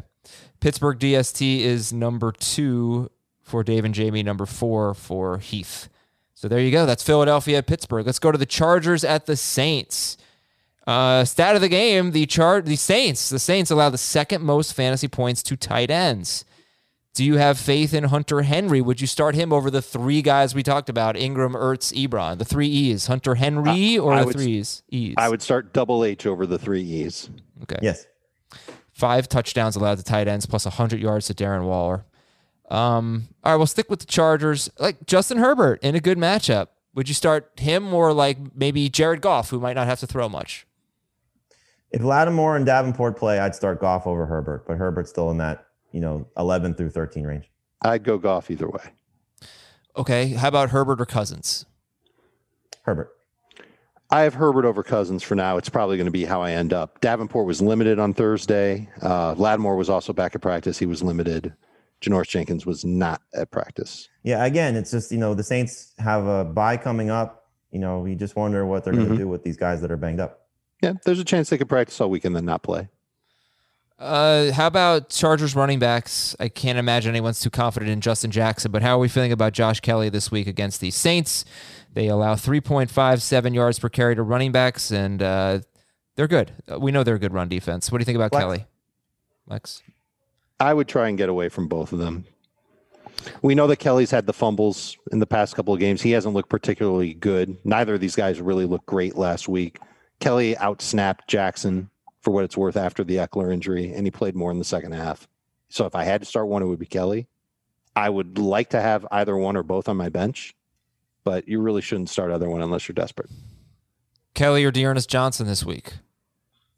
Pittsburgh 0.61 0.97
DST 0.97 1.59
is 1.59 1.91
number 1.91 2.32
two 2.32 3.11
for 3.41 3.61
Dave 3.61 3.84
and 3.84 3.93
Jamie, 3.93 4.24
number 4.24 4.45
four 4.45 4.93
for 4.93 5.38
Heath. 5.39 5.89
So 6.38 6.47
there 6.47 6.59
you 6.59 6.69
go. 6.69 6.85
That's 6.85 7.01
Philadelphia 7.01 7.57
at 7.57 7.65
Pittsburgh. 7.65 8.05
Let's 8.05 8.19
go 8.19 8.31
to 8.31 8.38
the 8.38 8.45
Chargers 8.45 9.03
at 9.03 9.25
the 9.25 9.35
Saints. 9.35 10.17
Uh, 10.85 11.25
stat 11.25 11.55
of 11.55 11.61
the 11.61 11.67
game: 11.67 12.11
the 12.11 12.27
chart, 12.27 12.67
the 12.67 12.75
Saints. 12.75 13.29
The 13.29 13.39
Saints 13.39 13.71
allow 13.71 13.89
the 13.89 13.97
second 13.97 14.43
most 14.43 14.75
fantasy 14.75 15.07
points 15.07 15.41
to 15.41 15.57
tight 15.57 15.89
ends. 15.89 16.45
Do 17.15 17.25
you 17.25 17.38
have 17.38 17.57
faith 17.57 17.91
in 17.91 18.03
Hunter 18.03 18.43
Henry? 18.43 18.81
Would 18.81 19.01
you 19.01 19.07
start 19.07 19.33
him 19.33 19.51
over 19.51 19.71
the 19.71 19.81
three 19.81 20.21
guys 20.21 20.53
we 20.53 20.61
talked 20.61 20.89
about 20.89 21.15
Engram, 21.15 21.55
Ertz, 21.55 21.91
Ebron, 21.91 22.38
the 22.38 22.45
three 22.45 22.67
E's? 22.67 23.07
Hunter 23.07 23.33
Henry 23.33 23.97
or 23.97 24.13
I 24.13 24.19
the 24.19 24.25
would- 24.27 24.35
three 24.35 24.57
E's? 24.59 24.83
E's. 24.89 25.15
I 25.17 25.27
would 25.29 25.41
start 25.41 25.73
double 25.73 26.05
H 26.05 26.27
over 26.27 26.45
the 26.45 26.59
three 26.59 26.83
E's. 26.83 27.31
Okay. 27.63 27.79
Yes. 27.81 28.05
Five 28.91 29.27
touchdowns 29.27 29.75
allowed 29.75 29.97
to 29.97 30.03
tight 30.03 30.27
ends 30.27 30.45
plus 30.45 30.65
100 30.65 30.99
yards 30.99 31.25
to 31.27 31.33
Darren 31.33 31.63
Waller. 31.63 32.05
Um, 32.70 33.30
all 33.43 33.53
right, 33.53 33.57
we'll 33.57 33.68
stick 33.68 33.89
with 33.89 33.99
the 33.99 34.05
Chargers. 34.05 34.70
Like 34.80 35.05
Justin 35.05 35.38
Herbert 35.38 35.82
in 35.82 35.95
a 35.95 35.99
good 35.99 36.18
matchup. 36.18 36.68
Would 36.95 37.07
you 37.07 37.13
start 37.13 37.51
him 37.59 37.93
or 37.93 38.11
like 38.11 38.38
maybe 38.55 38.89
Jared 38.89 39.22
Goff, 39.22 39.49
who 39.49 39.59
might 39.59 39.76
not 39.76 39.88
have 39.88 39.99
to 39.99 40.07
throw 40.07 40.28
much? 40.28 40.65
If 41.91 42.01
Lattimore 42.01 42.57
and 42.57 42.65
Davenport 42.65 43.18
play, 43.18 43.39
I'd 43.39 43.55
start 43.55 43.80
Goff 43.80 44.07
over 44.07 44.26
Herbert, 44.26 44.65
but 44.68 44.78
Herbert's 44.78 45.09
still 45.09 45.32
in 45.32 45.38
that 45.38 45.68
you 45.91 46.01
know 46.01 46.28
11 46.38 46.74
through 46.74 46.89
13 46.89 47.26
range. 47.26 47.49
I'd 47.82 48.03
go 48.03 48.18
Goff 48.18 48.49
either 48.51 48.68
way. 48.68 48.91
Okay. 49.95 50.30
How 50.30 50.47
about 50.47 50.70
Herbert 50.70 51.01
or 51.01 51.05
Cousins? 51.05 51.65
Herbert. 52.84 53.11
I 54.09 54.22
have 54.22 54.36
Herbert 54.36 54.63
over 54.65 54.84
Cousins 54.84 55.22
for 55.22 55.36
now. 55.36 55.57
It's 55.57 55.70
probably 55.70 55.97
going 55.97 56.05
to 56.05 56.11
be 56.11 56.24
how 56.24 56.41
I 56.41 56.51
end 56.51 56.72
up. 56.72 57.01
Davenport 57.01 57.45
was 57.45 57.61
limited 57.61 57.99
on 57.99 58.13
Thursday. 58.13 58.89
Uh, 59.01 59.34
Lattimore 59.38 59.76
was 59.76 59.89
also 59.89 60.13
back 60.13 60.34
at 60.34 60.41
practice. 60.41 60.80
He 60.80 60.86
was 60.86 61.03
limited. 61.03 61.53
Janoris 62.02 62.28
Jenkins 62.28 62.66
was 62.66 62.86
not 62.86 63.22
at 63.34 63.50
practice. 63.52 64.08
Yeah, 64.24 64.45
again, 64.45 64.76
it's 64.76 64.91
just 64.91 65.12
you 65.12 65.18
know 65.18 65.34
the 65.34 65.43
Saints 65.43 65.93
have 65.98 66.26
a 66.26 66.43
bye 66.45 66.78
coming 66.78 67.10
up. 67.10 67.45
You 67.72 67.80
know, 67.80 68.06
you 68.06 68.16
just 68.16 68.36
wonder 68.36 68.66
what 68.66 68.84
they're 68.84 68.93
going 68.93 69.10
to 69.10 69.18
do 69.18 69.28
with 69.28 69.43
these 69.43 69.58
guys 69.58 69.82
that 69.82 69.91
are 69.91 69.98
banged 69.98 70.20
up. 70.20 70.48
Yeah, 70.82 70.93
there's 71.06 71.20
a 71.20 71.26
chance 71.26 71.50
they 71.50 71.58
could 71.58 71.70
practice 71.70 72.00
all 72.00 72.10
week 72.10 72.24
and 72.26 72.36
then 72.36 72.45
not 72.45 72.64
play. 72.64 72.88
Uh, 74.00 74.52
how 74.52 74.68
about 74.68 75.10
Chargers 75.10 75.56
running 75.56 75.80
backs? 75.80 76.36
I 76.39 76.50
can't 76.50 76.78
imagine 76.78 77.10
anyone's 77.10 77.39
too 77.39 77.50
confident 77.50 77.89
in 77.91 78.00
Justin 78.00 78.30
Jackson, 78.30 78.72
but 78.72 78.84
how 78.84 78.95
are 78.95 79.00
we 79.00 79.08
feeling 79.08 79.32
about 79.32 79.54
Josh 79.54 79.80
Kelley 79.80 80.10
this 80.10 80.30
week 80.30 80.45
against 80.45 80.82
the 80.82 80.91
Saints? 80.91 81.45
They 81.93 82.08
allow 82.08 82.36
3.57 82.36 83.56
yards 83.56 83.80
per 83.80 83.89
carry 83.89 84.16
to 84.16 84.22
running 84.22 84.52
backs, 84.52 84.91
and 84.91 85.22
uh, 85.24 85.60
they're 86.16 86.28
good. 86.28 86.52
Uh, 86.72 86.80
We 86.80 86.91
know 86.91 87.04
they're 87.04 87.16
a 87.16 87.20
good 87.20 87.34
run 87.34 87.50
defense. 87.50 87.91
What 87.91 87.98
do 87.98 88.02
you 88.04 88.06
think 88.06 88.18
about 88.18 88.32
Lex? 88.34 88.43
Kelley? 88.43 88.66
Lex? 89.48 89.82
I 90.60 90.74
would 90.74 90.88
try 90.88 91.10
and 91.10 91.18
get 91.18 91.30
away 91.30 91.49
from 91.49 91.68
both 91.68 91.93
of 91.93 91.99
them. 91.99 92.26
We 93.41 93.55
know 93.55 93.68
that 93.68 93.78
Kelley's 93.78 94.12
had 94.12 94.26
the 94.26 94.34
fumbles 94.34 94.97
in 95.12 95.20
the 95.20 95.28
past 95.28 95.55
couple 95.55 95.74
of 95.74 95.80
games. 95.80 96.01
He 96.01 96.12
hasn't 96.12 96.34
looked 96.34 96.49
particularly 96.49 97.14
good. 97.14 97.58
Neither 97.64 97.95
of 97.95 97.99
these 97.99 98.16
guys 98.16 98.41
really 98.41 98.66
looked 98.66 98.86
great 98.86 99.16
last 99.16 99.47
week. 99.47 99.80
Kelley 100.20 100.55
outsnapped 100.55 101.28
Jackson 101.28 101.89
for 102.22 102.32
what 102.32 102.43
it's 102.43 102.58
worth 102.58 102.78
after 102.78 103.03
the 103.03 103.18
Ekeler 103.18 103.53
injury, 103.53 103.93
and 103.93 104.05
he 104.05 104.12
played 104.12 104.36
more 104.36 104.51
in 104.51 104.60
the 104.60 104.66
second 104.66 104.93
half. 104.93 105.28
So 105.70 105.86
if 105.86 105.95
I 105.95 106.03
had 106.03 106.22
to 106.22 106.26
start 106.26 106.47
one, 106.47 106.62
it 106.62 106.66
would 106.66 106.80
be 106.80 106.86
Kelley. 106.86 107.28
I 107.95 108.10
would 108.10 108.38
like 108.38 108.70
to 108.70 108.82
have 108.82 109.05
either 109.12 109.36
one 109.36 109.58
or 109.58 109.64
both 109.64 109.89
on 109.89 109.97
my 109.97 110.10
bench, 110.10 110.55
but 111.24 111.47
you 111.47 111.60
really 111.60 111.82
shouldn't 111.82 112.10
start 112.10 112.32
either 112.32 112.49
one 112.49 112.62
unless 112.62 112.88
you're 112.88 112.93
desperate. 112.93 113.30
Kelley 114.34 114.64
or 114.64 114.72
D'Ernest 114.72 115.10
Johnson 115.10 115.47
this 115.47 115.66
week? 115.66 115.93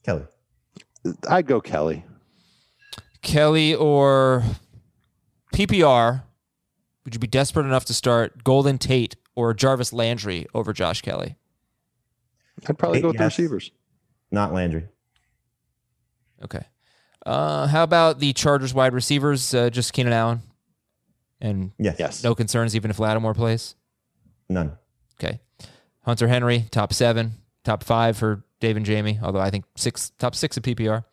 Kelley. 0.03 0.25
I'd 1.29 1.45
go 1.45 1.59
Kelley. 1.61 2.05
Kelley 3.21 3.75
or 3.75 4.43
PPR? 5.53 6.23
Would 7.05 7.13
you 7.15 7.19
be 7.19 7.27
desperate 7.27 7.65
enough 7.65 7.85
to 7.85 7.93
start 7.93 8.43
Golden 8.43 8.77
Tate 8.77 9.15
or 9.35 9.53
Jarvis 9.53 9.91
Landry 9.93 10.45
over 10.53 10.73
Josh 10.73 11.01
Kelley? 11.01 11.35
I'd 12.67 12.77
probably 12.77 12.97
Hey, 12.99 13.01
go 13.03 13.07
with 13.09 13.17
the 13.17 13.23
receivers. 13.25 13.71
Not 14.31 14.53
Landry. 14.53 14.87
Okay. 16.43 16.65
Uh, 17.25 17.67
how 17.67 17.83
about 17.83 18.19
the 18.19 18.33
Chargers 18.33 18.73
wide 18.73 18.93
receivers? 18.93 19.53
Uh, 19.53 19.69
just 19.69 19.91
Keenan 19.93 20.13
Allen, 20.13 20.41
and 21.41 21.71
Yes. 21.77 21.95
Yes. 21.99 22.23
no 22.23 22.33
concerns 22.35 22.75
even 22.75 22.91
if 22.91 22.99
Lattimore 22.99 23.33
plays. 23.33 23.75
None. 24.47 24.77
Okay. 25.21 25.39
Hunter 26.03 26.27
Henry, 26.27 26.65
top 26.71 26.93
seven, 26.93 27.33
top 27.63 27.83
five 27.83 28.17
for 28.17 28.43
Dave 28.59 28.77
and 28.77 28.85
Jamie, 28.85 29.19
although 29.21 29.39
I 29.39 29.49
think 29.49 29.65
six, 29.75 30.11
top 30.17 30.33
six 30.35 30.57
of 30.57 30.63
PPR. 30.63 31.03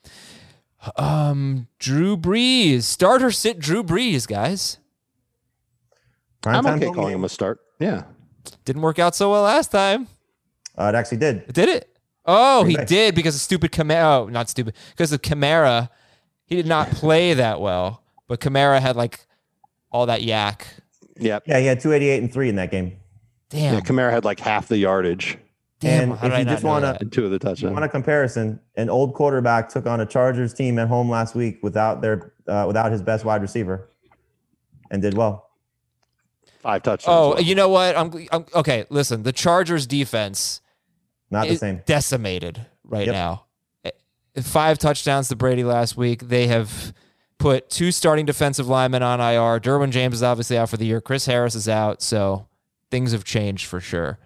Um, 0.96 1.68
Drew 1.78 2.16
Brees, 2.16 2.82
starter 2.82 3.30
sit 3.30 3.58
Drew 3.58 3.82
Brees, 3.82 4.26
guys. 4.26 4.78
Prime 6.40 6.66
I'm 6.66 6.74
okay 6.76 6.90
calling 6.92 7.14
him 7.14 7.24
a 7.24 7.28
start. 7.28 7.60
Yeah. 7.78 8.04
Didn't 8.64 8.82
work 8.82 8.98
out 8.98 9.14
so 9.14 9.30
well 9.30 9.42
last 9.42 9.72
time. 9.72 10.06
Uh, 10.78 10.84
it 10.84 10.94
actually 10.94 11.18
did. 11.18 11.52
Did 11.52 11.68
it? 11.68 11.96
Oh, 12.24 12.64
he 12.64 12.74
Green 12.74 12.86
did 12.86 13.14
because 13.14 13.34
of 13.34 13.40
stupid 13.40 13.72
Kamara. 13.72 14.24
Oh, 14.24 14.28
not 14.28 14.48
stupid. 14.48 14.74
Because 14.90 15.12
of 15.12 15.22
Kamara, 15.22 15.88
he 16.46 16.56
did 16.56 16.66
not 16.66 16.90
play 16.92 17.34
that 17.34 17.60
well. 17.60 18.02
But 18.28 18.40
Kamara 18.40 18.80
had 18.80 18.96
like 18.96 19.26
all 19.90 20.06
that 20.06 20.22
yak. 20.22 20.66
Yeah. 21.18 21.38
Yeah, 21.46 21.60
he 21.60 21.66
had 21.66 21.80
288 21.80 22.22
and 22.22 22.32
three 22.32 22.48
in 22.48 22.56
that 22.56 22.70
game. 22.70 22.96
Damn. 23.48 23.74
Yeah. 23.74 23.80
Kamara 23.80 24.10
had 24.10 24.24
like 24.24 24.40
half 24.40 24.68
the 24.68 24.78
yardage 24.78 25.38
damn. 25.86 26.12
and 26.12 26.32
if 26.32 26.38
you 26.40 26.44
just 26.44 26.64
wanna- 26.64 26.86
that? 26.92 27.00
and 27.02 27.12
two 27.12 27.24
of 27.24 27.30
the 27.30 27.38
touchdowns. 27.38 27.72
want 27.72 27.84
a 27.84 27.88
comparison? 27.88 28.60
An 28.76 28.88
old 28.90 29.14
quarterback 29.14 29.68
took 29.68 29.86
on 29.86 30.00
a 30.00 30.06
Chargers 30.06 30.52
team 30.54 30.78
at 30.78 30.88
home 30.88 31.08
last 31.10 31.34
week 31.34 31.58
without 31.62 32.00
their 32.02 32.32
uh, 32.48 32.64
without 32.66 32.92
his 32.92 33.02
best 33.02 33.24
wide 33.24 33.42
receiver, 33.42 33.88
and 34.90 35.02
did 35.02 35.14
well. 35.16 35.48
Five 36.60 36.82
touchdowns. 36.82 37.06
Oh, 37.14 37.28
well. 37.34 37.40
you 37.42 37.54
know 37.54 37.68
what? 37.68 37.96
I'm, 37.96 38.12
I'm 38.32 38.44
okay. 38.54 38.84
Listen, 38.90 39.22
the 39.22 39.32
Chargers 39.32 39.86
defense 39.86 40.60
Not 41.30 41.46
the 41.46 41.54
is 41.54 41.60
same. 41.60 41.82
decimated 41.86 42.66
right 42.84 43.06
Yep. 43.06 43.12
now. 43.14 43.44
Eh, 43.84 43.90
Five 44.42 44.78
touchdowns 44.78 45.28
to 45.28 45.36
Brady 45.36 45.64
last 45.64 45.96
week. 45.96 46.28
They 46.28 46.46
have 46.48 46.92
put 47.38 47.68
two 47.70 47.92
starting 47.92 48.26
defensive 48.26 48.66
linemen 48.68 49.02
on 49.02 49.20
IR. 49.20 49.60
Derwin 49.60 49.90
James 49.90 50.14
is 50.16 50.22
obviously 50.22 50.56
out 50.58 50.68
for 50.68 50.76
the 50.76 50.86
year. 50.86 51.00
Chris 51.00 51.26
Harris 51.26 51.54
is 51.54 51.68
out, 51.68 52.02
so 52.02 52.46
things 52.90 53.12
have 53.12 53.24
changed 53.24 53.66
for 53.66 53.80
sure. 53.80 54.18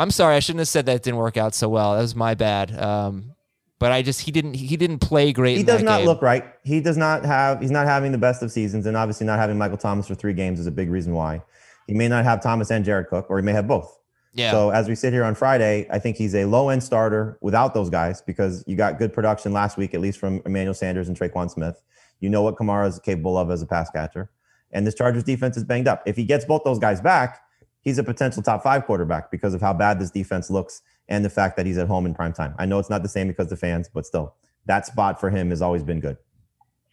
I'm 0.00 0.10
sorry, 0.10 0.36
I 0.36 0.40
shouldn't 0.40 0.60
have 0.60 0.68
said 0.68 0.86
that 0.86 0.96
it 0.96 1.02
didn't 1.02 1.18
work 1.18 1.36
out 1.36 1.54
so 1.54 1.68
well. 1.68 1.94
That 1.94 2.00
was 2.02 2.16
my 2.16 2.34
bad. 2.34 2.76
Um, 2.78 3.34
but 3.78 3.92
I 3.92 4.02
just 4.02 4.20
he 4.20 4.30
didn't 4.30 4.54
he 4.54 4.76
didn't 4.76 4.98
play 4.98 5.32
great. 5.32 5.56
He 5.56 5.62
does 5.62 5.82
not 5.82 5.98
game. 5.98 6.06
look 6.06 6.22
right. 6.22 6.44
He 6.64 6.80
does 6.80 6.96
not 6.96 7.24
have. 7.24 7.60
He's 7.60 7.70
not 7.70 7.86
having 7.86 8.12
the 8.12 8.18
best 8.18 8.42
of 8.42 8.52
seasons, 8.52 8.86
and 8.86 8.96
obviously 8.96 9.26
not 9.26 9.38
having 9.38 9.58
Michael 9.58 9.78
Thomas 9.78 10.06
for 10.06 10.14
three 10.14 10.34
games 10.34 10.60
is 10.60 10.66
a 10.66 10.70
big 10.70 10.90
reason 10.90 11.14
why. 11.14 11.42
He 11.86 11.94
may 11.94 12.08
not 12.08 12.24
have 12.24 12.42
Thomas 12.42 12.70
and 12.70 12.84
Jared 12.84 13.08
Cook, 13.08 13.26
or 13.28 13.38
he 13.38 13.42
may 13.42 13.52
have 13.52 13.66
both. 13.66 13.98
Yeah. 14.32 14.52
So 14.52 14.70
as 14.70 14.88
we 14.88 14.94
sit 14.94 15.12
here 15.12 15.24
on 15.24 15.34
Friday, 15.34 15.86
I 15.90 15.98
think 15.98 16.16
he's 16.16 16.34
a 16.34 16.44
low 16.44 16.68
end 16.68 16.82
starter 16.82 17.38
without 17.40 17.74
those 17.74 17.90
guys 17.90 18.22
because 18.22 18.62
you 18.66 18.76
got 18.76 18.98
good 18.98 19.12
production 19.12 19.52
last 19.52 19.76
week, 19.76 19.92
at 19.92 20.00
least 20.00 20.18
from 20.18 20.40
Emmanuel 20.46 20.74
Sanders 20.74 21.08
and 21.08 21.18
Tre'Quan 21.18 21.50
Smith. 21.50 21.82
You 22.20 22.28
know 22.28 22.42
what 22.42 22.56
Kamara 22.56 22.88
is 22.88 22.98
capable 23.00 23.36
of 23.36 23.50
as 23.50 23.60
a 23.62 23.66
pass 23.66 23.90
catcher. 23.90 24.30
And 24.72 24.86
this 24.86 24.94
Chargers 24.94 25.24
defense 25.24 25.56
is 25.56 25.64
banged 25.64 25.88
up. 25.88 26.02
If 26.06 26.16
he 26.16 26.24
gets 26.24 26.44
both 26.44 26.62
those 26.64 26.78
guys 26.78 27.00
back, 27.00 27.40
he's 27.82 27.98
a 27.98 28.04
potential 28.04 28.42
top 28.42 28.62
five 28.62 28.84
quarterback 28.86 29.30
because 29.30 29.54
of 29.54 29.60
how 29.60 29.72
bad 29.72 29.98
this 29.98 30.10
defense 30.10 30.50
looks 30.50 30.82
and 31.08 31.24
the 31.24 31.30
fact 31.30 31.56
that 31.56 31.66
he's 31.66 31.78
at 31.78 31.88
home 31.88 32.06
in 32.06 32.14
prime 32.14 32.32
time. 32.32 32.54
I 32.58 32.66
know 32.66 32.78
it's 32.78 32.90
not 32.90 33.02
the 33.02 33.08
same 33.08 33.28
because 33.28 33.48
the 33.48 33.56
fans, 33.56 33.88
but 33.92 34.06
still, 34.06 34.34
that 34.66 34.86
spot 34.86 35.20
for 35.20 35.30
him 35.30 35.50
has 35.50 35.62
always 35.62 35.82
been 35.82 36.00
good. 36.00 36.16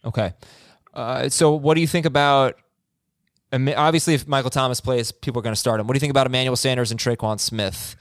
Okay. 0.04 0.32
Uh, 0.94 1.28
so 1.28 1.54
what 1.54 1.74
do 1.74 1.80
you 1.80 1.86
think 1.86 2.06
about? 2.06 2.56
Obviously, 3.52 4.14
if 4.14 4.26
Michael 4.26 4.50
Thomas 4.50 4.80
plays, 4.80 5.12
people 5.12 5.40
are 5.40 5.42
going 5.42 5.54
to 5.54 5.60
start 5.60 5.80
him. 5.80 5.86
What 5.86 5.94
do 5.94 5.96
you 5.96 6.00
think 6.00 6.10
about 6.10 6.26
Emmanuel 6.26 6.56
Sanders 6.56 6.90
and 6.90 7.00
Tre'Quan 7.00 7.40
Smith? 7.40 7.96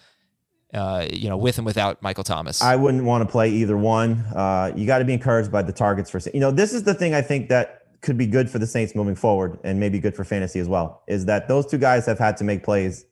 Uh, 0.74 1.08
you 1.14 1.30
know, 1.30 1.38
with 1.38 1.58
and 1.58 1.66
without 1.66 2.02
Michael 2.02 2.26
Thomas. 2.26 2.62
I 2.62 2.76
wouldn't 2.76 3.06
want 3.06 3.26
to 3.26 3.32
play 3.32 3.50
either 3.50 3.78
one. 3.78 4.26
Uh, 4.36 4.74
you 4.76 4.86
got 4.86 5.00
to 5.00 5.06
be 5.06 5.14
encouraged 5.14 5.50
by 5.50 5.62
the 5.62 5.72
targets 5.72 6.10
for, 6.10 6.20
you 6.34 6.42
know, 6.42 6.52
this 6.52 6.74
is 6.74 6.84
the 6.84 6.94
thing 6.94 7.14
I 7.14 7.22
think 7.22 7.48
that 7.48 7.77
could 8.08 8.18
be 8.18 8.26
good 8.26 8.50
for 8.50 8.58
the 8.58 8.66
Saints 8.66 8.96
moving 8.96 9.16
forward 9.16 9.60
and 9.66 9.82
maybe 9.82 10.00
good 10.00 10.16
for 10.16 10.24
fantasy 10.24 10.62
as 10.62 10.68
well 10.70 11.04
is 11.10 11.26
that 11.26 11.50
those 11.50 11.66
two 11.66 11.78
guys 11.78 12.06
have 12.06 12.18
had 12.18 12.38
to 12.38 12.46
make 12.46 12.64
plays 12.64 13.04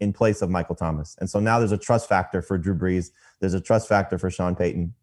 in 0.00 0.10
place 0.10 0.40
of 0.40 0.48
Michael 0.48 0.74
Thomas. 0.74 1.16
And 1.20 1.28
so 1.28 1.38
now 1.38 1.58
there's 1.58 1.70
a 1.70 1.76
trust 1.76 2.08
factor 2.08 2.40
for 2.40 2.56
Drew 2.56 2.74
Brees. 2.74 3.10
There's 3.40 3.52
a 3.52 3.60
trust 3.60 3.88
factor 3.88 4.16
for 4.16 4.30
Sean 4.30 4.56
Payton. 4.56 4.94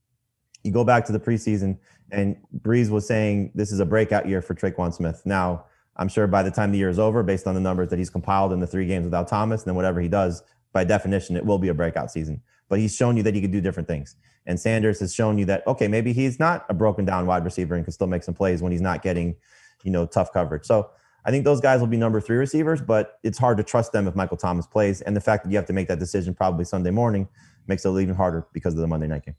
You 0.64 0.72
go 0.72 0.84
back 0.84 1.06
to 1.06 1.12
the 1.12 1.20
preseason 1.20 1.78
and 2.12 2.38
Brees 2.62 2.90
was 2.90 3.08
saying 3.08 3.52
this 3.54 3.72
is 3.72 3.80
a 3.80 3.86
breakout 3.86 4.28
year 4.28 4.42
for 4.42 4.56
Tre'Quan 4.56 4.92
Smith. 4.92 5.22
Now, 5.26 5.66
I'm 5.96 6.08
sure 6.08 6.26
by 6.26 6.42
the 6.42 6.50
time 6.50 6.72
the 6.72 6.80
year 6.80 6.90
is 6.90 6.98
over, 6.98 7.22
based 7.22 7.46
on 7.46 7.54
the 7.54 7.62
numbers 7.62 7.90
that 7.90 8.00
he's 8.00 8.10
compiled 8.10 8.52
in 8.52 8.60
the 8.60 8.68
three 8.68 8.88
games 8.88 9.06
without 9.06 9.28
Thomas, 9.28 9.62
and 9.62 9.68
then 9.68 9.76
whatever 9.76 10.02
he 10.02 10.08
does, 10.08 10.42
by 10.74 10.84
definition, 10.84 11.38
it 11.38 11.46
will 11.46 11.60
be 11.60 11.68
a 11.68 11.74
breakout 11.74 12.10
season. 12.10 12.42
But 12.68 12.80
he's 12.80 12.96
shown 12.96 13.16
you 13.16 13.22
that 13.24 13.36
he 13.36 13.42
can 13.42 13.52
do 13.52 13.62
different 13.62 13.88
things. 13.88 14.16
And 14.46 14.60
Sanders 14.60 15.00
has 15.00 15.14
shown 15.14 15.38
you 15.38 15.46
that, 15.46 15.66
okay, 15.66 15.88
maybe 15.88 16.14
he's 16.14 16.40
not 16.40 16.66
a 16.70 16.74
broken 16.74 17.04
down 17.06 17.26
wide 17.26 17.44
receiver 17.44 17.76
and 17.76 17.84
can 17.84 17.92
still 17.94 18.08
make 18.08 18.24
some 18.24 18.34
plays 18.36 18.62
when 18.62 18.72
he's 18.72 18.82
not 18.82 19.02
getting, 19.02 19.36
you 19.84 19.92
know, 19.92 20.06
tough 20.06 20.32
coverage. 20.32 20.66
So 20.66 20.90
I 21.26 21.32
think 21.32 21.44
those 21.46 21.60
guys 21.60 21.80
will 21.80 21.88
be 21.88 21.98
number 21.98 22.22
three 22.22 22.38
receivers, 22.38 22.82
but 22.82 23.18
it's 23.24 23.38
hard 23.40 23.58
to 23.58 23.64
trust 23.64 23.92
them 23.92 24.08
if 24.08 24.16
Michael 24.16 24.38
Thomas 24.38 24.68
plays. 24.68 25.02
And 25.02 25.16
the 25.16 25.22
fact 25.22 25.44
that 25.44 25.50
you 25.50 25.58
have 25.58 25.66
to 25.66 25.74
make 25.74 25.88
that 25.88 25.98
decision 25.98 26.36
probably 26.36 26.66
Sunday 26.66 26.92
morning 26.92 27.28
makes 27.68 27.84
it 27.86 27.90
even 27.90 28.14
harder 28.14 28.46
because 28.54 28.76
of 28.76 28.80
the 28.82 28.88
Monday 28.88 29.08
night 29.08 29.26
game. 29.26 29.36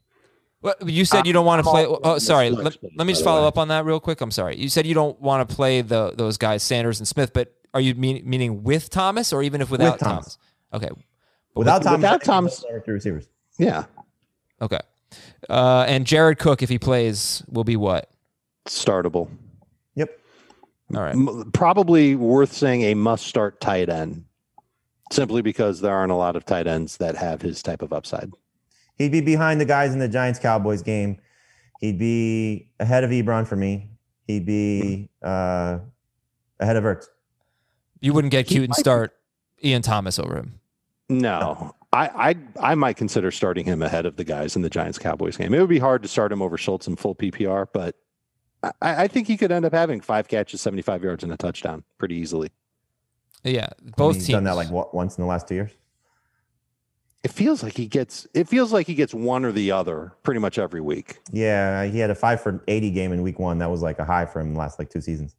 Well, 0.61 0.75
you 0.85 1.05
said 1.05 1.25
you 1.27 1.33
don't 1.33 1.45
want 1.45 1.63
to 1.63 1.69
play. 1.69 1.85
Oh, 1.85 2.17
sorry. 2.17 2.49
Let's- 2.49 2.77
Let, 2.97 3.07
me 3.07 3.13
just 3.13 3.23
follow 3.23 3.47
up 3.47 3.57
on 3.57 3.67
that 3.69 3.85
real 3.85 3.99
quick. 3.99 4.19
I'm 4.21 4.31
sorry. 4.31 4.57
You 4.57 4.69
said 4.69 4.85
you 4.87 4.95
don't 4.95 5.17
want 5.21 5.47
to 5.47 5.55
play 5.55 5.81
the 5.81 6.13
those 6.17 6.37
guys, 6.37 6.63
Sanders 6.63 6.99
and 6.99 7.07
Smith, 7.07 7.31
but 7.31 7.53
are 7.73 7.79
you 7.79 7.93
mean, 7.95 8.27
meaning 8.27 8.63
with 8.63 8.89
Thomas 8.89 9.31
or 9.31 9.43
even 9.43 9.61
if 9.61 9.69
without 9.69 9.99
Thomas. 9.99 10.37
Thomas? 10.71 10.83
Okay. 10.89 11.01
Without 11.55 11.83
Thomas, 11.83 11.97
without 11.97 12.07
I 12.07 12.11
think 12.17 12.21
those 12.23 12.25
Thomas- 12.25 12.65
three 12.85 12.93
receivers. 12.93 13.27
Yeah. 13.59 13.85
Okay. 14.61 14.79
Uh, 15.49 15.85
and 15.87 16.05
Jared 16.05 16.39
Cook, 16.39 16.61
if 16.61 16.69
he 16.69 16.77
plays, 16.79 17.43
will 17.49 17.63
be 17.63 17.75
what? 17.75 18.09
Startable. 18.67 19.29
Yep. 19.95 20.19
All 20.95 21.01
right. 21.01 21.15
M- 21.15 21.51
Probably 21.53 22.15
worth 22.15 22.51
saying 22.53 22.81
a 22.83 22.93
must 22.93 23.25
start 23.27 23.61
tight 23.61 23.89
end, 23.89 24.25
simply 25.11 25.41
because 25.41 25.81
there 25.81 25.93
aren't 25.95 26.11
a 26.11 26.15
lot 26.15 26.35
of 26.35 26.45
tight 26.45 26.67
ends 26.67 26.97
that 26.97 27.15
have 27.15 27.41
his 27.41 27.61
type 27.63 27.81
of 27.81 27.93
upside. 27.93 28.31
He'd 28.97 29.11
be 29.11 29.21
behind 29.21 29.61
the 29.61 29.65
guys 29.65 29.93
in 29.93 29.99
the 29.99 30.07
Giants 30.09 30.39
Cowboys 30.39 30.81
game. 30.81 31.19
He'd 31.79 31.99
be 31.99 32.69
ahead 32.79 33.03
of 33.03 33.11
Ebron 33.11 33.47
for 33.47 33.55
me. 33.55 33.89
He'd 34.25 34.45
be 34.45 35.09
uh, 35.21 35.77
ahead 36.59 36.75
of 36.75 36.83
Ertz. 36.83 37.05
You 38.01 38.13
wouldn't 38.13 38.31
get 38.31 38.47
cute 38.47 38.65
and 38.65 38.75
start 38.75 39.13
Ian 39.63 39.81
Thomas 39.83 40.19
over 40.19 40.35
him. 40.35 40.59
No, 41.09 41.73
I, 41.93 42.35
I 42.59 42.71
I 42.71 42.75
might 42.75 42.97
consider 42.97 43.31
starting 43.31 43.65
him 43.65 43.81
ahead 43.81 44.05
of 44.05 44.17
the 44.17 44.23
guys 44.23 44.55
in 44.55 44.61
the 44.61 44.69
Giants 44.69 44.97
Cowboys 44.97 45.37
game. 45.37 45.53
It 45.53 45.59
would 45.59 45.69
be 45.69 45.79
hard 45.79 46.03
to 46.03 46.09
start 46.09 46.31
him 46.31 46.41
over 46.41 46.57
Schultz 46.57 46.87
in 46.87 46.95
full 46.95 47.15
PPR, 47.15 47.67
but 47.71 47.95
I, 48.63 48.71
I 49.03 49.07
think 49.07 49.27
he 49.27 49.37
could 49.37 49.51
end 49.51 49.65
up 49.65 49.73
having 49.73 50.01
five 50.01 50.27
catches, 50.27 50.61
seventy 50.61 50.81
five 50.81 51.03
yards, 51.03 51.23
and 51.23 51.31
a 51.31 51.37
touchdown 51.37 51.83
pretty 51.97 52.15
easily. 52.15 52.51
Yeah, 53.43 53.67
I 53.79 53.83
mean, 53.83 53.93
both 53.95 54.15
he's 54.15 54.27
teams. 54.27 54.35
done 54.35 54.43
that 54.45 54.55
like 54.55 54.69
what, 54.69 54.93
once 54.93 55.17
in 55.17 55.21
the 55.23 55.27
last 55.27 55.47
two 55.47 55.55
years. 55.55 55.71
It 57.23 57.31
feels 57.31 57.63
like 57.63 57.75
he 57.75 57.87
gets 57.87 58.27
it 58.33 58.47
feels 58.47 58.71
like 58.73 58.87
he 58.87 58.93
gets 58.93 59.13
one 59.13 59.45
or 59.45 59.51
the 59.51 59.71
other 59.71 60.13
pretty 60.23 60.39
much 60.39 60.59
every 60.59 60.81
week. 60.81 61.19
Yeah, 61.31 61.85
he 61.85 61.99
had 61.99 62.09
a 62.09 62.15
five 62.15 62.41
for 62.41 62.63
eighty 62.67 62.91
game 62.91 63.11
in 63.13 63.21
week 63.21 63.39
one. 63.39 63.57
That 63.59 63.71
was 63.71 63.81
like 63.81 63.99
a 63.99 64.05
high 64.05 64.25
for 64.25 64.39
him 64.39 64.53
the 64.53 64.59
last 64.59 64.77
like 64.77 64.89
two 64.89 65.01
seasons. 65.01 65.35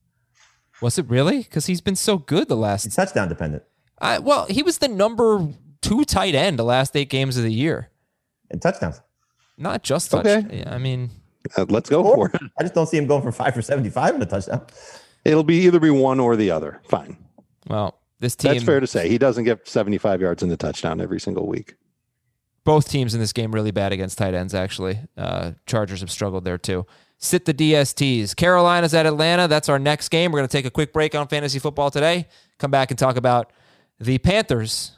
Was 0.81 0.99
it 0.99 1.07
really? 1.09 1.39
Because 1.39 1.67
he's 1.67 1.81
been 1.81 1.97
so 1.97 2.19
good 2.19 2.49
the 2.49 2.57
last. 2.57 2.85
He's 2.85 2.95
touchdown 2.95 3.29
dependent 3.29 3.65
I, 4.01 4.19
well, 4.21 4.47
he 4.47 4.63
was 4.63 4.79
the 4.79 4.89
number 4.89 5.49
two 5.81 6.05
tight 6.05 6.35
end 6.35 6.59
the 6.59 6.65
last 6.65 6.97
eight 6.97 7.11
games 7.11 7.37
of 7.37 7.45
the 7.45 7.53
year. 7.53 7.91
and 8.51 8.61
touchdowns. 8.63 9.01
Not 9.57 9.83
just 9.83 10.11
touch. 10.11 10.25
Okay. 10.27 10.59
Yeah, 10.59 10.75
I 10.75 10.79
mean, 10.79 11.11
Uh, 11.57 11.67
let's 11.69 11.89
go 11.91 12.03
for 12.03 12.29
it. 12.33 12.41
I 12.59 12.63
just 12.63 12.75
don't 12.75 12.87
see 12.89 12.97
him 12.97 13.07
going 13.07 13.23
for 13.23 13.33
five 13.33 13.55
for 13.55 13.63
seventy 13.63 13.91
five 13.91 14.15
in 14.15 14.23
a 14.23 14.27
touchdown. 14.27 14.65
It'll 15.25 15.43
be 15.45 15.57
either 15.67 15.81
be 15.81 15.91
one 15.91 16.21
or 16.21 16.37
the 16.37 16.51
other. 16.51 16.81
Fine. 16.89 17.17
well, 17.69 17.99
this 18.21 18.37
team. 18.37 18.53
That's 18.53 18.65
fair 18.65 18.81
to 18.81 18.87
say. 18.87 19.09
He 19.09 19.19
doesn't 19.19 19.45
get 19.45 19.67
75 19.69 20.21
yards 20.21 20.43
in 20.43 20.49
the 20.49 20.57
touchdown 20.57 21.01
every 21.01 21.21
single 21.21 21.47
week. 21.47 21.75
both 22.65 22.89
teams 22.89 23.15
in 23.15 23.21
this 23.21 23.33
game 23.33 23.53
really 23.53 23.71
bad 23.71 23.93
against 23.93 24.19
tight 24.19 24.35
ends. 24.35 24.55
Actually, 24.55 24.99
uh, 25.17 25.53
Chargers 25.67 26.01
have 26.01 26.11
struggled 26.11 26.45
there 26.45 26.59
too. 26.59 26.85
Sit 27.19 27.45
the 27.47 27.55
DSTs. 27.55 28.37
Carolina's 28.37 28.95
at 28.95 29.07
Atlanta. 29.07 29.49
That's 29.49 29.69
our 29.69 29.79
next 29.79 30.09
game. 30.11 30.31
We're 30.31 30.39
going 30.41 30.49
to 30.49 30.57
take 30.57 30.67
a 30.67 30.71
quick 30.71 30.93
break 30.93 31.15
on 31.15 31.27
fantasy 31.29 31.59
football 31.59 31.91
today. 31.91 32.29
Come 32.59 32.71
back 32.71 32.91
and 32.91 32.99
talk 32.99 33.17
about 33.17 33.53
the 33.99 34.19
Panthers 34.19 34.98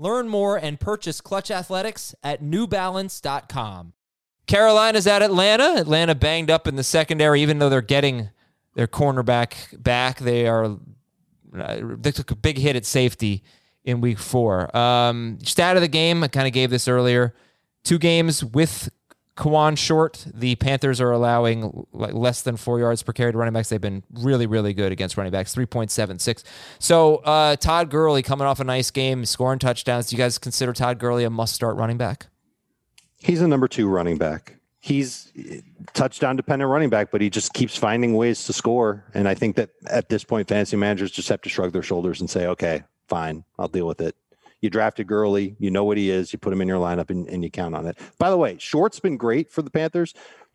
Learn 0.00 0.30
more 0.30 0.56
and 0.56 0.80
purchase 0.80 1.20
Clutch 1.20 1.50
Athletics 1.50 2.14
at 2.22 2.42
newbalance.com. 2.42 3.92
Carolina's 4.46 5.06
at 5.06 5.20
Atlanta. 5.20 5.74
Atlanta 5.76 6.14
banged 6.14 6.50
up 6.50 6.66
in 6.66 6.76
the 6.76 6.82
secondary, 6.82 7.42
even 7.42 7.58
though 7.58 7.68
they're 7.68 7.82
getting 7.82 8.30
their 8.74 8.86
cornerback 8.86 9.52
back. 9.82 10.18
They 10.18 10.46
are 10.48 10.78
they 11.52 12.12
took 12.12 12.30
a 12.30 12.34
big 12.34 12.56
hit 12.56 12.76
at 12.76 12.86
safety 12.86 13.44
in 13.84 14.00
week 14.00 14.18
four. 14.18 14.74
Um, 14.74 15.38
stat 15.42 15.76
of 15.76 15.82
the 15.82 15.88
game, 15.88 16.24
I 16.24 16.28
kind 16.28 16.46
of 16.46 16.54
gave 16.54 16.70
this 16.70 16.88
earlier. 16.88 17.34
Two 17.84 17.98
games 17.98 18.42
with 18.42 18.88
Kawann 19.36 19.76
Short. 19.76 20.26
The 20.32 20.54
Panthers 20.56 21.00
are 21.00 21.10
allowing 21.10 21.86
like 21.92 22.12
less 22.14 22.42
than 22.42 22.56
four 22.56 22.78
yards 22.78 23.02
per 23.02 23.12
carry 23.12 23.32
to 23.32 23.38
running 23.38 23.54
backs. 23.54 23.68
They've 23.68 23.80
been 23.80 24.02
really, 24.12 24.46
really 24.46 24.74
good 24.74 24.92
against 24.92 25.16
running 25.16 25.32
backs, 25.32 25.54
3.76. 25.54 26.42
So 26.78 27.16
uh, 27.16 27.56
Todd 27.56 27.90
Gurley 27.90 28.22
coming 28.22 28.46
off 28.46 28.60
a 28.60 28.64
nice 28.64 28.90
game, 28.90 29.24
scoring 29.24 29.58
touchdowns. 29.58 30.08
Do 30.08 30.16
you 30.16 30.18
guys 30.18 30.38
consider 30.38 30.72
Todd 30.72 30.98
Gurley 30.98 31.24
a 31.24 31.30
must 31.30 31.54
start 31.54 31.76
running 31.76 31.96
back? 31.96 32.26
He's 33.18 33.40
a 33.40 33.48
number 33.48 33.68
two 33.68 33.88
running 33.88 34.18
back. 34.18 34.56
He's 34.82 35.30
touchdown 35.92 36.36
dependent 36.36 36.70
running 36.70 36.88
back, 36.88 37.10
but 37.10 37.20
he 37.20 37.28
just 37.28 37.52
keeps 37.52 37.76
finding 37.76 38.14
ways 38.14 38.46
to 38.46 38.54
score. 38.54 39.04
And 39.12 39.28
I 39.28 39.34
think 39.34 39.56
that 39.56 39.70
at 39.86 40.08
this 40.08 40.24
point, 40.24 40.48
fantasy 40.48 40.76
managers 40.76 41.10
just 41.10 41.28
have 41.28 41.42
to 41.42 41.50
shrug 41.50 41.72
their 41.72 41.82
shoulders 41.82 42.20
and 42.20 42.30
say, 42.30 42.46
okay, 42.46 42.84
fine, 43.06 43.44
I'll 43.58 43.68
deal 43.68 43.86
with 43.86 44.00
it. 44.00 44.16
You 44.60 44.70
drafted 44.70 45.06
Gurley, 45.06 45.56
you 45.58 45.70
know 45.70 45.84
what 45.84 45.96
he 45.96 46.10
is, 46.10 46.32
you 46.32 46.38
put 46.38 46.52
him 46.52 46.60
in 46.60 46.68
your 46.68 46.78
lineup 46.78 47.10
and, 47.10 47.28
and 47.28 47.42
you 47.42 47.50
count 47.50 47.74
on 47.74 47.86
it. 47.86 47.98
By 48.18 48.30
the 48.30 48.36
way, 48.36 48.56
Short's 48.58 49.00
been 49.00 49.16
great 49.16 49.50
for 49.50 49.62
the 49.62 49.70
Panthers. 49.70 50.14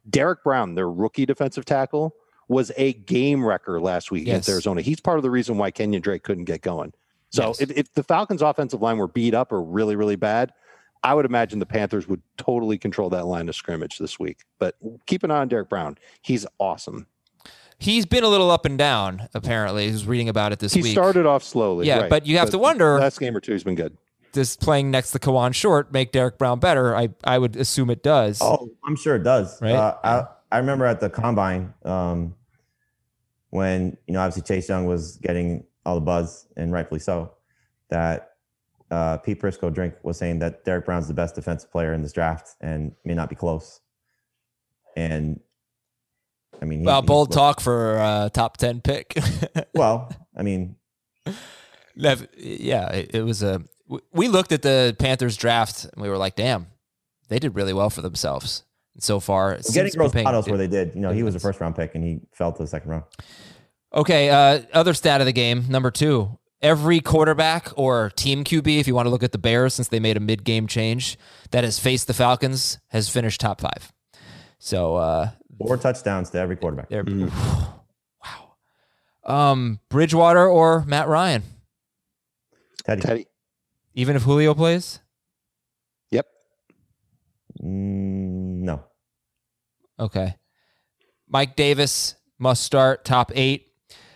Derrick 0.10 0.44
Brown, 0.44 0.76
their 0.76 0.90
rookie 0.90 1.26
defensive 1.26 1.66
tackle, 1.66 2.16
was 2.48 2.72
a 2.78 2.94
game 2.94 3.44
wrecker 3.44 3.82
last 3.82 4.12
week 4.12 4.24
against 4.24 4.48
Arizona. 4.50 4.82
He's 4.82 5.00
part 5.00 5.18
of 5.18 5.24
the 5.24 5.32
reason 5.32 5.58
why 5.58 5.72
Kenyon 5.72 6.02
Drake 6.02 6.24
couldn't 6.24 6.46
get 6.46 6.62
going. 6.62 6.94
So 7.32 7.48
Yes. 7.48 7.62
if, 7.62 7.72
if 7.72 7.94
the 7.94 8.04
Falcons' 8.04 8.44
offensive 8.44 8.82
line 8.82 8.98
were 8.98 9.08
beat 9.08 9.34
up 9.34 9.52
or 9.52 9.64
really, 9.64 9.96
really 9.96 10.16
bad, 10.16 10.54
I 11.04 11.14
would 11.16 11.26
imagine 11.26 11.60
the 11.60 11.66
Panthers 11.66 12.08
would 12.08 12.22
totally 12.38 12.78
control 12.78 13.10
that 13.10 13.26
line 13.26 13.50
of 13.50 13.56
scrimmage 13.56 13.98
this 13.98 14.20
week. 14.20 14.40
But 14.60 14.76
keep 15.08 15.24
an 15.24 15.32
eye 15.32 15.40
on 15.40 15.48
Derrick 15.48 15.70
Brown. 15.70 15.98
He's 16.22 16.46
awesome. 16.60 17.08
He's 17.78 18.06
been 18.06 18.24
a 18.24 18.28
little 18.30 18.52
up 18.52 18.66
and 18.66 18.78
down, 18.78 19.28
apparently. 19.34 19.88
I 19.90 19.92
was 19.92 20.08
reading 20.08 20.30
about 20.30 20.52
it 20.54 20.60
this 20.60 20.74
He 20.74 20.80
week. 20.82 20.88
He 20.88 20.92
started 20.94 21.26
off 21.26 21.44
slowly. 21.44 21.88
Yeah, 21.88 22.02
right, 22.02 22.10
but 22.10 22.26
you 22.26 22.38
have 22.38 22.50
to 22.52 22.58
wonder- 22.58 22.98
Last 23.00 23.20
game 23.20 23.36
or 23.36 23.40
two, 23.42 23.52
he's 23.52 23.64
been 23.64 23.76
good. 23.76 23.98
Does 24.32 24.58
playing 24.58 24.92
next 24.92 25.12
to 25.12 25.20
Kawann 25.20 25.54
Short 25.54 25.94
make 25.94 26.12
Derrick 26.12 26.38
Brown 26.38 26.60
better? 26.60 26.96
I, 26.96 27.10
I 27.24 27.38
would 27.38 27.56
assume 27.56 27.90
it 27.90 28.04
does. 28.04 28.40
Oh, 28.42 28.70
I'm 28.84 28.98
sure 28.98 29.16
it 29.16 29.24
does. 29.24 29.62
Right? 29.62 29.72
Uh, 29.74 29.96
I 30.04 30.56
I 30.56 30.58
remember 30.60 30.86
at 30.86 31.00
the 31.00 31.10
combine 31.10 31.74
um, 31.86 32.36
when 33.50 33.98
you 34.08 34.14
know 34.14 34.20
obviously 34.20 34.42
Chase 34.42 34.68
Young 34.68 34.86
was 34.86 35.18
getting 35.18 35.66
all 35.86 35.96
the 35.96 36.02
buzz 36.02 36.48
and 36.58 36.72
rightfully 36.74 37.00
so. 37.00 37.32
That 37.90 38.32
uh, 38.92 39.18
Pete 39.18 39.42
Prisco 39.42 39.74
drink 39.74 39.94
was 40.04 40.18
saying 40.18 40.40
that 40.40 40.66
Derrick 40.66 40.86
Brown's 40.86 41.08
the 41.08 41.14
best 41.14 41.36
defensive 41.36 41.72
player 41.72 41.94
in 41.94 42.02
this 42.02 42.12
draft 42.12 42.56
and 42.60 42.94
may 43.06 43.14
not 43.14 43.30
be 43.30 43.36
close. 43.36 43.80
And 44.98 45.40
I 46.62 46.66
mean, 46.66 46.80
he- 46.80 46.86
well, 46.86 47.02
bold 47.02 47.30
looked- 47.30 47.34
talk 47.34 47.60
for 47.62 47.98
uh, 47.98 48.30
top 48.30 48.58
10 48.58 48.82
pick. 48.82 49.18
Well, 49.74 50.10
I 50.36 50.42
mean, 50.42 50.78
yeah, 52.38 52.90
it, 52.92 53.12
it 53.16 53.22
was 53.24 53.44
a. 53.44 53.62
We 54.14 54.28
looked 54.30 54.52
at 54.52 54.62
the 54.62 54.96
Panthers 54.98 55.36
draft 55.38 55.84
and 55.86 56.02
we 56.02 56.10
were 56.10 56.18
like, 56.18 56.36
damn, 56.36 56.68
they 57.30 57.40
did 57.40 57.56
really 57.56 57.74
well 57.74 57.90
for 57.90 58.02
themselves. 58.02 58.64
So 59.00 59.20
far, 59.20 59.58
getting 59.74 59.92
be 59.92 60.50
where 60.52 60.58
they 60.58 60.68
did. 60.68 60.96
You 60.96 61.02
know, 61.02 61.12
he 61.12 61.24
was 61.24 61.36
a 61.36 61.40
first 61.40 61.60
round 61.60 61.76
pick 61.76 61.94
and 61.96 62.04
he 62.04 62.22
fell 62.34 62.54
to 62.54 62.64
the 62.64 62.68
second 62.68 62.90
round. 62.92 63.04
Okay, 63.94 64.30
uh, 64.30 64.62
other 64.74 64.94
stat 64.94 65.20
of 65.22 65.26
the 65.28 65.34
game, 65.34 65.66
number 65.68 65.92
two. 65.92 66.38
Every 66.62 67.02
quarterback 67.02 67.70
or 67.76 68.10
team 68.16 68.44
QB, 68.46 68.80
if 68.80 68.88
you 68.88 68.96
want 68.96 69.06
to 69.08 69.10
look 69.10 69.24
at 69.24 69.34
the 69.34 69.38
Bears, 69.38 69.74
since 69.74 69.90
they 69.90 70.00
made 70.00 70.16
a 70.18 70.22
mid-game 70.22 70.68
change 70.68 71.18
that 71.52 71.64
has 71.66 71.78
faced 71.80 72.08
the 72.08 72.14
Falcons, 72.14 72.80
has 72.88 73.10
finished 73.10 73.42
top 73.42 73.60
five. 73.62 73.92
So 74.58 74.96
uh, 74.96 75.32
Four 75.58 75.78
touchdowns 75.78 76.30
to 76.32 76.40
every 76.40 76.56
quarterback. 76.56 76.90
they're 76.90 77.04
wow. 77.06 78.56
Um, 79.24 79.80
Bridgewater 79.90 80.48
or 80.48 80.84
Matt 80.86 81.08
Ryan, 81.08 81.44
Teddy. 82.84 83.02
Teddy. 83.02 83.28
even 83.94 84.16
if 84.16 84.24
Julio 84.24 84.54
plays. 84.54 85.00
Mm, 87.62 88.62
no. 88.62 88.84
Okay. 90.00 90.36
Mike 91.28 91.56
Davis 91.56 92.16
must 92.38 92.64
start 92.64 93.06
top 93.06 93.32
eight. 93.36 93.68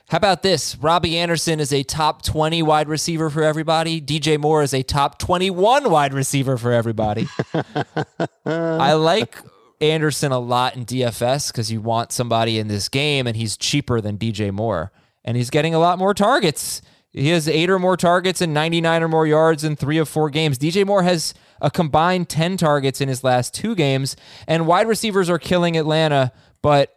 How 0.10 0.18
about 0.18 0.42
this? 0.42 0.76
Robbie 0.76 1.18
Anderson 1.20 1.60
is 1.60 1.72
a 1.72 1.84
top 1.84 2.24
20 2.24 2.64
wide 2.64 2.90
receiver 2.90 3.30
for 3.30 3.44
everybody. 3.44 4.02
DJ 4.02 4.40
Moore 4.40 4.64
is 4.64 4.74
a 4.74 4.82
top 4.82 5.20
21 5.20 5.90
wide 5.90 6.14
receiver 6.14 6.58
for 6.58 6.72
everybody. 6.72 7.28
I 8.46 8.94
like 8.94 9.38
Anderson 9.82 10.32
a 10.32 10.40
lot 10.40 10.76
in 10.76 10.86
DFS 10.86 11.52
because 11.52 11.72
you 11.72 11.82
want 11.82 12.12
somebody 12.12 12.60
in 12.60 12.68
this 12.68 12.90
game, 12.90 13.28
and 13.28 13.36
he's 13.36 13.58
cheaper 13.58 14.02
than 14.02 14.18
DJ 14.18 14.52
Moore. 14.52 14.92
And 15.24 15.38
he's 15.38 15.50
getting 15.50 15.74
a 15.74 15.80
lot 15.80 16.00
more 16.00 16.14
targets. 16.14 16.82
He 17.12 17.30
has 17.30 17.48
eight 17.48 17.70
or 17.70 17.80
more 17.80 17.98
targets 17.98 18.42
and 18.42 18.54
99 18.54 19.04
or 19.04 19.08
more 19.08 19.26
yards 19.26 19.64
in 19.64 19.76
three 19.76 19.98
of 19.98 20.08
four 20.08 20.30
games. 20.30 20.60
DJ 20.60 20.86
Moore 20.86 21.04
has 21.04 21.34
a 21.62 21.72
combined 21.72 22.30
10 22.30 22.58
targets 22.58 23.02
in 23.02 23.10
his 23.10 23.24
last 23.24 23.54
two 23.54 23.76
games, 23.76 24.16
and 24.48 24.68
wide 24.68 24.88
receivers 24.88 25.30
are 25.30 25.40
killing 25.40 25.76
Atlanta, 25.76 26.32
but 26.62 26.96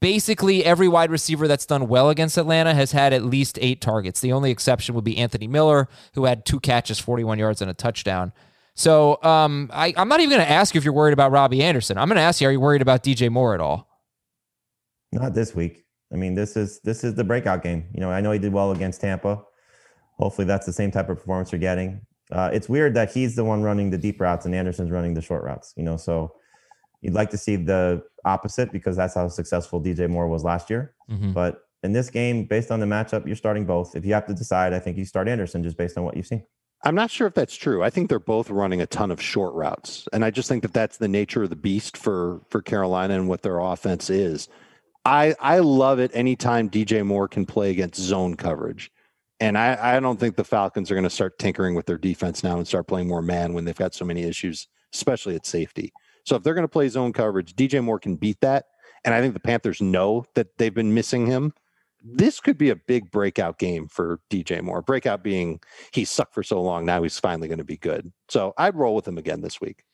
basically 0.00 0.64
every 0.64 0.88
wide 0.88 1.10
receiver 1.10 1.48
that's 1.48 1.66
done 1.66 1.88
well 1.88 2.08
against 2.08 2.38
Atlanta 2.38 2.72
has 2.74 2.92
had 2.92 3.12
at 3.12 3.24
least 3.24 3.58
eight 3.60 3.80
targets. 3.80 4.20
The 4.20 4.32
only 4.32 4.50
exception 4.50 4.94
would 4.94 5.04
be 5.04 5.18
Anthony 5.18 5.48
Miller, 5.48 5.88
who 6.14 6.24
had 6.24 6.46
two 6.46 6.60
catches, 6.60 7.00
41 7.00 7.38
yards, 7.38 7.60
and 7.60 7.70
a 7.70 7.74
touchdown. 7.74 8.32
So 8.78 9.20
um, 9.24 9.70
I, 9.72 9.92
I'm 9.96 10.08
not 10.08 10.20
even 10.20 10.30
going 10.30 10.46
to 10.46 10.50
ask 10.50 10.72
you 10.72 10.78
if 10.78 10.84
you're 10.84 10.94
worried 10.94 11.12
about 11.12 11.32
Robbie 11.32 11.64
Anderson. 11.64 11.98
I'm 11.98 12.06
going 12.06 12.16
to 12.16 12.22
ask 12.22 12.40
you, 12.40 12.46
are 12.46 12.52
you 12.52 12.60
worried 12.60 12.80
about 12.80 13.02
DJ 13.02 13.28
Moore 13.28 13.52
at 13.52 13.60
all? 13.60 13.88
Not 15.10 15.34
this 15.34 15.52
week. 15.52 15.84
I 16.12 16.16
mean, 16.16 16.36
this 16.36 16.56
is 16.56 16.80
this 16.84 17.02
is 17.02 17.14
the 17.16 17.24
breakout 17.24 17.62
game. 17.64 17.88
You 17.92 18.00
know, 18.00 18.10
I 18.10 18.20
know 18.20 18.30
he 18.30 18.38
did 18.38 18.52
well 18.52 18.70
against 18.70 19.00
Tampa. 19.00 19.42
Hopefully, 20.18 20.46
that's 20.46 20.64
the 20.64 20.72
same 20.72 20.92
type 20.92 21.08
of 21.08 21.18
performance 21.18 21.50
you're 21.50 21.58
getting. 21.58 22.00
Uh, 22.30 22.50
it's 22.52 22.68
weird 22.68 22.94
that 22.94 23.12
he's 23.12 23.34
the 23.34 23.44
one 23.44 23.62
running 23.62 23.90
the 23.90 23.98
deep 23.98 24.20
routes 24.20 24.46
and 24.46 24.54
Anderson's 24.54 24.92
running 24.92 25.12
the 25.12 25.22
short 25.22 25.42
routes. 25.42 25.74
You 25.76 25.82
know, 25.82 25.96
so 25.96 26.32
you'd 27.00 27.14
like 27.14 27.30
to 27.30 27.38
see 27.38 27.56
the 27.56 28.04
opposite 28.24 28.70
because 28.70 28.96
that's 28.96 29.14
how 29.14 29.26
successful 29.28 29.82
DJ 29.82 30.08
Moore 30.08 30.28
was 30.28 30.44
last 30.44 30.70
year. 30.70 30.94
Mhm. 31.10 31.34
But 31.34 31.62
in 31.82 31.92
this 31.92 32.10
game, 32.10 32.44
based 32.44 32.70
on 32.70 32.78
the 32.78 32.86
matchup, 32.86 33.26
you're 33.26 33.36
starting 33.36 33.66
both. 33.66 33.96
If 33.96 34.04
you 34.04 34.14
have 34.14 34.26
to 34.26 34.34
decide, 34.34 34.72
I 34.72 34.78
think 34.78 34.96
you 34.98 35.04
start 35.04 35.26
Anderson 35.26 35.64
just 35.64 35.76
based 35.76 35.98
on 35.98 36.04
what 36.04 36.16
you've 36.16 36.26
seen. 36.26 36.44
I'm 36.82 36.94
not 36.94 37.10
sure 37.10 37.26
if 37.26 37.34
that's 37.34 37.56
true. 37.56 37.82
I 37.82 37.90
think 37.90 38.08
they're 38.08 38.20
both 38.20 38.50
running 38.50 38.80
a 38.80 38.86
ton 38.86 39.10
of 39.10 39.20
short 39.20 39.54
routes, 39.54 40.06
and 40.12 40.24
I 40.24 40.30
just 40.30 40.48
think 40.48 40.62
that 40.62 40.72
that's 40.72 40.98
the 40.98 41.08
nature 41.08 41.42
of 41.42 41.50
the 41.50 41.56
beast 41.56 41.96
for 41.96 42.40
for 42.48 42.62
Carolina 42.62 43.14
and 43.14 43.28
what 43.28 43.42
their 43.42 43.58
offense 43.58 44.10
is. 44.10 44.48
I 45.04 45.34
I 45.40 45.58
love 45.58 45.98
it 45.98 46.12
anytime 46.14 46.70
DJ 46.70 47.04
Moore 47.04 47.26
can 47.26 47.46
play 47.46 47.70
against 47.70 48.00
zone 48.00 48.36
coverage, 48.36 48.92
and 49.40 49.58
I 49.58 49.96
I 49.96 50.00
don't 50.00 50.20
think 50.20 50.36
the 50.36 50.44
Falcons 50.44 50.90
are 50.90 50.94
going 50.94 51.02
to 51.02 51.10
start 51.10 51.38
tinkering 51.38 51.74
with 51.74 51.86
their 51.86 51.98
defense 51.98 52.44
now 52.44 52.58
and 52.58 52.66
start 52.66 52.86
playing 52.86 53.08
more 53.08 53.22
man 53.22 53.54
when 53.54 53.64
they've 53.64 53.76
got 53.76 53.94
so 53.94 54.04
many 54.04 54.22
issues, 54.22 54.68
especially 54.94 55.34
at 55.34 55.46
safety. 55.46 55.92
So 56.24 56.36
if 56.36 56.42
they're 56.44 56.54
going 56.54 56.62
to 56.62 56.68
play 56.68 56.88
zone 56.88 57.12
coverage, 57.12 57.54
DJ 57.54 57.82
Moore 57.82 57.98
can 57.98 58.14
beat 58.14 58.40
that, 58.42 58.66
and 59.04 59.14
I 59.14 59.20
think 59.20 59.34
the 59.34 59.40
Panthers 59.40 59.82
know 59.82 60.26
that 60.34 60.58
they've 60.58 60.74
been 60.74 60.94
missing 60.94 61.26
him. 61.26 61.54
This 62.02 62.40
could 62.40 62.58
be 62.58 62.70
a 62.70 62.76
big 62.76 63.10
breakout 63.10 63.58
game 63.58 63.88
for 63.88 64.20
DJ 64.30 64.62
Moore. 64.62 64.82
Breakout 64.82 65.22
being 65.22 65.60
he 65.92 66.04
sucked 66.04 66.34
for 66.34 66.42
so 66.42 66.62
long, 66.62 66.84
now 66.84 67.02
he's 67.02 67.18
finally 67.18 67.48
going 67.48 67.58
to 67.58 67.64
be 67.64 67.76
good. 67.76 68.12
So 68.28 68.54
I'd 68.56 68.76
roll 68.76 68.94
with 68.94 69.06
him 69.06 69.18
again 69.18 69.40
this 69.40 69.60
week. 69.60 69.84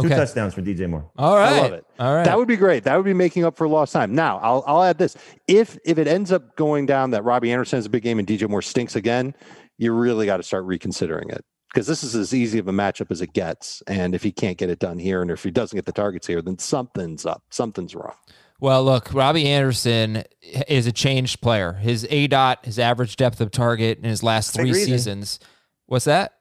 Two 0.00 0.08
touchdowns 0.08 0.54
for 0.54 0.62
DJ 0.62 0.88
Moore. 0.88 1.10
All 1.16 1.36
right. 1.36 1.52
I 1.52 1.60
love 1.60 1.72
it. 1.72 1.86
All 1.98 2.14
right. 2.14 2.24
That 2.24 2.36
would 2.36 2.48
be 2.48 2.56
great. 2.56 2.84
That 2.84 2.96
would 2.96 3.04
be 3.04 3.14
making 3.14 3.44
up 3.44 3.56
for 3.56 3.68
lost 3.68 3.92
time. 3.92 4.14
Now, 4.14 4.38
I'll 4.38 4.64
I'll 4.66 4.82
add 4.82 4.98
this. 4.98 5.16
If 5.48 5.78
if 5.84 5.98
it 5.98 6.06
ends 6.06 6.32
up 6.32 6.56
going 6.56 6.86
down 6.86 7.10
that 7.12 7.24
Robbie 7.24 7.52
Anderson 7.52 7.78
has 7.78 7.86
a 7.86 7.90
big 7.90 8.02
game 8.02 8.18
and 8.18 8.26
DJ 8.26 8.48
Moore 8.48 8.62
stinks 8.62 8.96
again, 8.96 9.34
you 9.78 9.92
really 9.92 10.26
got 10.26 10.38
to 10.38 10.42
start 10.42 10.64
reconsidering 10.64 11.30
it. 11.30 11.44
Because 11.72 11.86
this 11.86 12.02
is 12.02 12.14
as 12.14 12.32
easy 12.34 12.58
of 12.58 12.68
a 12.68 12.72
matchup 12.72 13.10
as 13.10 13.20
it 13.20 13.32
gets. 13.32 13.82
And 13.86 14.14
if 14.14 14.22
he 14.22 14.32
can't 14.32 14.56
get 14.56 14.70
it 14.70 14.78
done 14.78 14.98
here, 14.98 15.20
and 15.20 15.30
if 15.30 15.44
he 15.44 15.50
doesn't 15.50 15.76
get 15.76 15.84
the 15.84 15.92
targets 15.92 16.26
here, 16.26 16.40
then 16.40 16.58
something's 16.58 17.26
up. 17.26 17.42
Something's 17.50 17.94
wrong. 17.94 18.14
Well, 18.60 18.84
look, 18.84 19.12
Robbie 19.12 19.48
Anderson 19.48 20.24
is 20.68 20.86
a 20.86 20.92
changed 20.92 21.40
player. 21.40 21.74
His 21.74 22.06
A 22.10 22.26
dot, 22.26 22.64
his 22.64 22.78
average 22.78 23.16
depth 23.16 23.40
of 23.40 23.50
target 23.50 23.98
in 23.98 24.04
his 24.04 24.22
last 24.22 24.56
Big 24.56 24.62
three 24.62 24.72
reason. 24.72 24.92
seasons. 24.92 25.40
What's 25.86 26.06
that? 26.06 26.32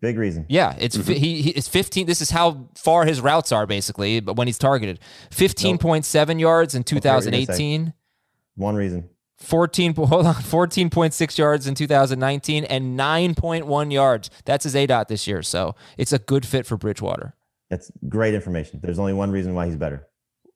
Big 0.00 0.18
reason. 0.18 0.46
Yeah, 0.48 0.74
it's 0.78 0.96
mm-hmm. 0.96 1.12
fi- 1.12 1.18
he, 1.18 1.42
he 1.42 1.50
it's 1.50 1.68
15. 1.68 2.06
This 2.06 2.20
is 2.20 2.30
how 2.30 2.68
far 2.76 3.04
his 3.04 3.20
routes 3.20 3.52
are 3.52 3.66
basically, 3.66 4.18
but 4.20 4.34
when 4.34 4.48
he's 4.48 4.58
targeted, 4.58 4.98
15.7 5.30 6.40
yards 6.40 6.74
in 6.74 6.80
what 6.80 6.92
you're 6.92 7.00
gonna 7.00 7.20
2018, 7.20 7.94
One 8.56 8.74
reason. 8.74 9.08
14 9.38 9.94
hold 9.96 10.26
on, 10.26 10.34
14.6 10.34 11.38
yards 11.38 11.66
in 11.66 11.74
2019 11.74 12.64
and 12.64 12.98
9.1 12.98 13.92
yards. 13.92 14.30
That's 14.44 14.64
his 14.64 14.74
A 14.74 14.86
dot 14.86 15.08
this 15.08 15.26
year, 15.26 15.42
so 15.42 15.76
it's 15.96 16.12
a 16.12 16.18
good 16.18 16.46
fit 16.46 16.66
for 16.66 16.76
Bridgewater. 16.76 17.36
That's 17.70 17.90
great 18.08 18.34
information. 18.34 18.80
There's 18.82 18.98
only 18.98 19.12
one 19.12 19.30
reason 19.30 19.54
why 19.54 19.66
he's 19.66 19.76
better. 19.76 20.08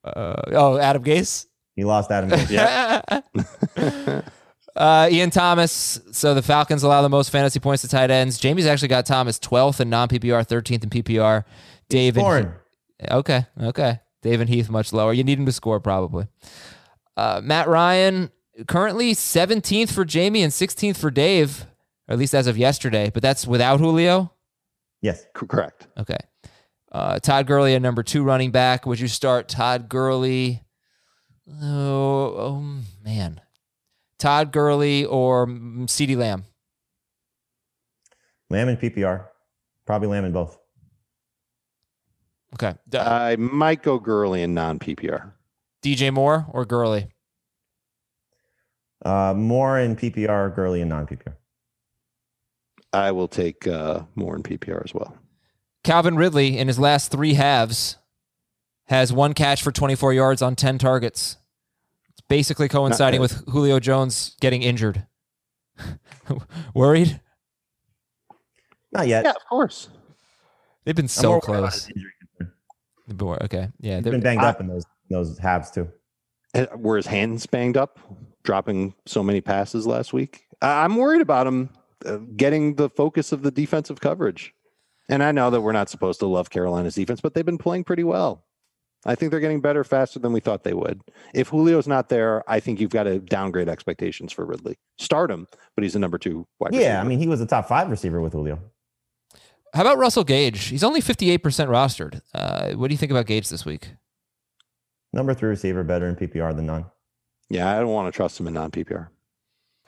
Uh, 0.07 0.43
oh, 0.53 0.79
Adam 0.79 1.03
Gase. 1.03 1.47
He 1.75 1.85
lost 1.85 2.11
Adam. 2.11 2.31
Gase. 2.31 4.25
uh, 4.77 5.09
Ian 5.11 5.31
Thomas. 5.31 6.01
So 6.13 6.35
the 6.35 6.43
Falcons 6.43 6.83
allow 6.83 7.03
the 7.03 7.09
most 7.09 7.31
fantasy 7.31 7.61
points 7.61 7.83
to 7.83 7.89
tight 7.89 8.11
ends. 8.11 8.39
Jamie's 8.39 8.67
actually 8.67 8.89
got 8.89 9.07
Thomas 9.07 9.39
12th 9.39 9.81
in 9.81 9.91
non 9.91 10.09
PPR, 10.09 10.47
13th 10.47 10.85
in 10.85 10.91
PPR. 10.91 11.45
Dave 11.89 12.17
and 12.17 12.25
Scoring. 12.25 12.53
okay, 13.11 13.47
okay. 13.61 14.01
Dave 14.23 14.41
and 14.41 14.51
Heath 14.51 14.69
much 14.69 14.93
lower. 14.93 15.13
You 15.13 15.25
need 15.25 15.39
him 15.39 15.47
to 15.47 15.53
score 15.53 15.81
probably. 15.81 16.27
Uh, 17.17 17.41
Matt 17.43 17.69
Ryan 17.69 18.31
currently 18.67 19.15
17th 19.15 19.93
for 19.93 20.05
Jamie 20.05 20.43
and 20.43 20.53
16th 20.53 20.97
for 20.97 21.11
Dave, 21.11 21.67
or 22.09 22.15
at 22.15 22.19
least 22.19 22.35
as 22.35 22.47
of 22.47 22.57
yesterday. 22.59 23.11
But 23.13 23.23
that's 23.23 23.47
without 23.47 23.81
Julio. 23.81 24.33
Yes. 25.03 25.27
Correct. 25.35 25.87
Okay. 25.99 26.19
Uh, 26.97 27.19
Todd 27.19 27.47
Gurley, 27.47 27.75
a 27.75 27.81
number 27.81 28.03
two 28.03 28.23
running 28.23 28.51
back. 28.53 28.87
Would 28.87 29.01
you 29.01 29.07
start 29.07 29.51
Todd 29.51 29.87
Gurley? 29.87 30.63
Oh, 31.61 32.35
oh 32.39 32.81
man. 33.05 33.43
Todd 34.19 34.51
Gurley 34.51 35.05
or 35.05 35.47
mm, 35.47 35.83
CeeDee 35.83 36.17
Lamb? 36.17 36.47
Lamb 38.49 38.69
and 38.71 38.81
PPR. 38.81 39.27
Probably 39.85 40.09
Lamb 40.09 40.25
in 40.25 40.33
both. 40.33 40.59
Okay. 42.55 42.73
I 42.95 43.37
might 43.37 43.83
go 43.83 43.99
Gurley 43.99 44.41
in 44.41 44.55
non 44.55 44.79
PPR. 44.79 45.33
DJ 45.83 46.11
Moore 46.11 46.47
or 46.51 46.65
Gurley? 46.65 47.09
Uh, 49.05 49.35
more 49.37 49.79
in 49.79 49.97
PPR, 49.97 50.57
Gurley 50.57 50.81
and 50.81 50.89
non 50.89 51.07
PPR. 51.07 51.35
I 52.95 53.13
will 53.13 53.29
take 53.29 53.67
uh, 53.67 54.05
more 54.15 54.35
in 54.35 54.43
PPR 54.43 54.83
as 54.83 54.95
well. 54.95 55.15
Calvin 55.87 56.17
Ridley 56.17 56.59
in 56.59 56.67
his 56.67 56.81
last 56.81 57.13
three 57.13 57.35
halves 57.35 57.97
has 58.89 59.13
one 59.13 59.35
catch 59.35 59.63
for 59.63 59.71
24 59.71 60.13
yards 60.13 60.43
on 60.43 60.57
10 60.57 60.79
targets. 60.79 61.37
It's 62.11 62.21
basically 62.29 62.67
coinciding 62.69 63.21
with 63.21 63.45
Julio 63.49 63.79
Jones 63.79 64.37
getting 64.41 64.63
injured. 64.63 65.07
Worried? 66.75 67.21
Not 68.91 69.07
yet. 69.07 69.25
Yeah, 69.27 69.31
of 69.31 69.45
course. 69.49 69.89
They've 70.85 70.97
been 70.97 71.07
so 71.07 71.29
more 71.29 71.33
worried 71.47 71.59
about 71.59 71.59
close. 71.71 71.75
his 71.87 71.89
injury 71.97 72.13
concern. 72.39 72.53
Boy, 73.17 73.39
Okay. 73.43 73.69
Yeah. 73.79 74.01
they've 74.01 74.11
been 74.13 74.21
banged 74.21 74.43
I- 74.43 74.49
up 74.49 74.61
in 74.61 74.67
those 74.67 74.85
those 75.09 75.39
halves 75.39 75.71
too. 75.71 75.89
And 76.53 76.67
Were 76.79 76.97
his 76.97 77.07
hands 77.07 77.47
banged 77.47 77.77
up, 77.77 78.01
dropping 78.43 78.95
so 79.07 79.23
many 79.23 79.41
passes 79.41 79.87
last 79.87 80.13
week? 80.13 80.47
I- 80.61 80.83
I'm 80.85 80.97
worried 80.97 81.21
about 81.21 81.47
him 81.47 81.71
uh, 82.05 82.17
getting 82.37 82.75
the 82.75 82.91
focus 82.91 83.31
of 83.31 83.43
the 83.43 83.53
defensive 83.53 84.01
coverage. 84.01 84.53
And 85.09 85.23
I 85.23 85.33
know 85.33 85.51
that 85.51 85.61
we're 85.61 85.73
not 85.73 85.89
supposed 85.89 86.19
to 86.21 86.27
love 86.27 86.51
Carolina's 86.51 86.95
defense, 86.97 87.21
but 87.21 87.35
they've 87.35 87.45
been 87.47 87.59
playing 87.59 87.85
pretty 87.85 88.05
well. 88.05 88.45
I 89.05 89.15
think 89.15 89.31
they're 89.31 89.39
getting 89.41 89.61
better 89.61 89.85
faster 89.85 90.19
than 90.19 90.33
we 90.33 90.41
thought 90.41 90.65
they 90.65 90.75
would. 90.75 91.01
If 91.33 91.51
Julio's 91.51 91.87
not 91.87 92.09
there, 92.09 92.43
I 92.51 92.59
think 92.59 92.81
you've 92.81 92.91
got 92.91 93.05
to 93.05 93.21
downgrade 93.21 93.69
expectations 93.69 94.33
for 94.33 94.45
Ridley. 94.45 94.79
Start 94.99 95.31
him, 95.31 95.47
but 95.77 95.85
he's 95.85 95.95
a 95.95 96.01
number 96.01 96.19
two 96.19 96.45
wide 96.59 96.73
Yeah, 96.73 96.79
receiver. 96.81 96.99
I 96.99 97.05
mean 97.05 97.19
he 97.21 97.29
was 97.29 97.41
a 97.41 97.47
top 97.47 97.69
five 97.69 97.89
receiver 97.89 98.21
with 98.21 98.33
Julio. 98.33 98.59
How 99.75 99.83
about 99.83 99.99
Russell 99.99 100.25
Gage? 100.25 100.65
He's 100.65 100.83
only 100.83 101.01
58% 101.01 101.39
rostered. 101.41 102.21
Uh, 102.35 102.73
what 102.73 102.89
do 102.89 102.95
you 102.95 102.99
think 102.99 103.13
about 103.13 103.27
Gage 103.27 103.49
this 103.49 103.65
week? 103.65 103.91
Number 105.13 105.35
three 105.35 105.51
receiver, 105.51 105.85
better 105.85 106.09
in 106.09 106.17
PPR 106.17 106.57
than 106.57 106.67
none. 106.67 106.87
yeah, 107.49 107.71
I 107.77 107.79
don't 107.79 107.89
want 107.93 108.13
to 108.13 108.17
trust 108.17 108.41
him 108.41 108.49
in 108.49 108.55
non 108.55 108.71
PPR. 108.73 109.09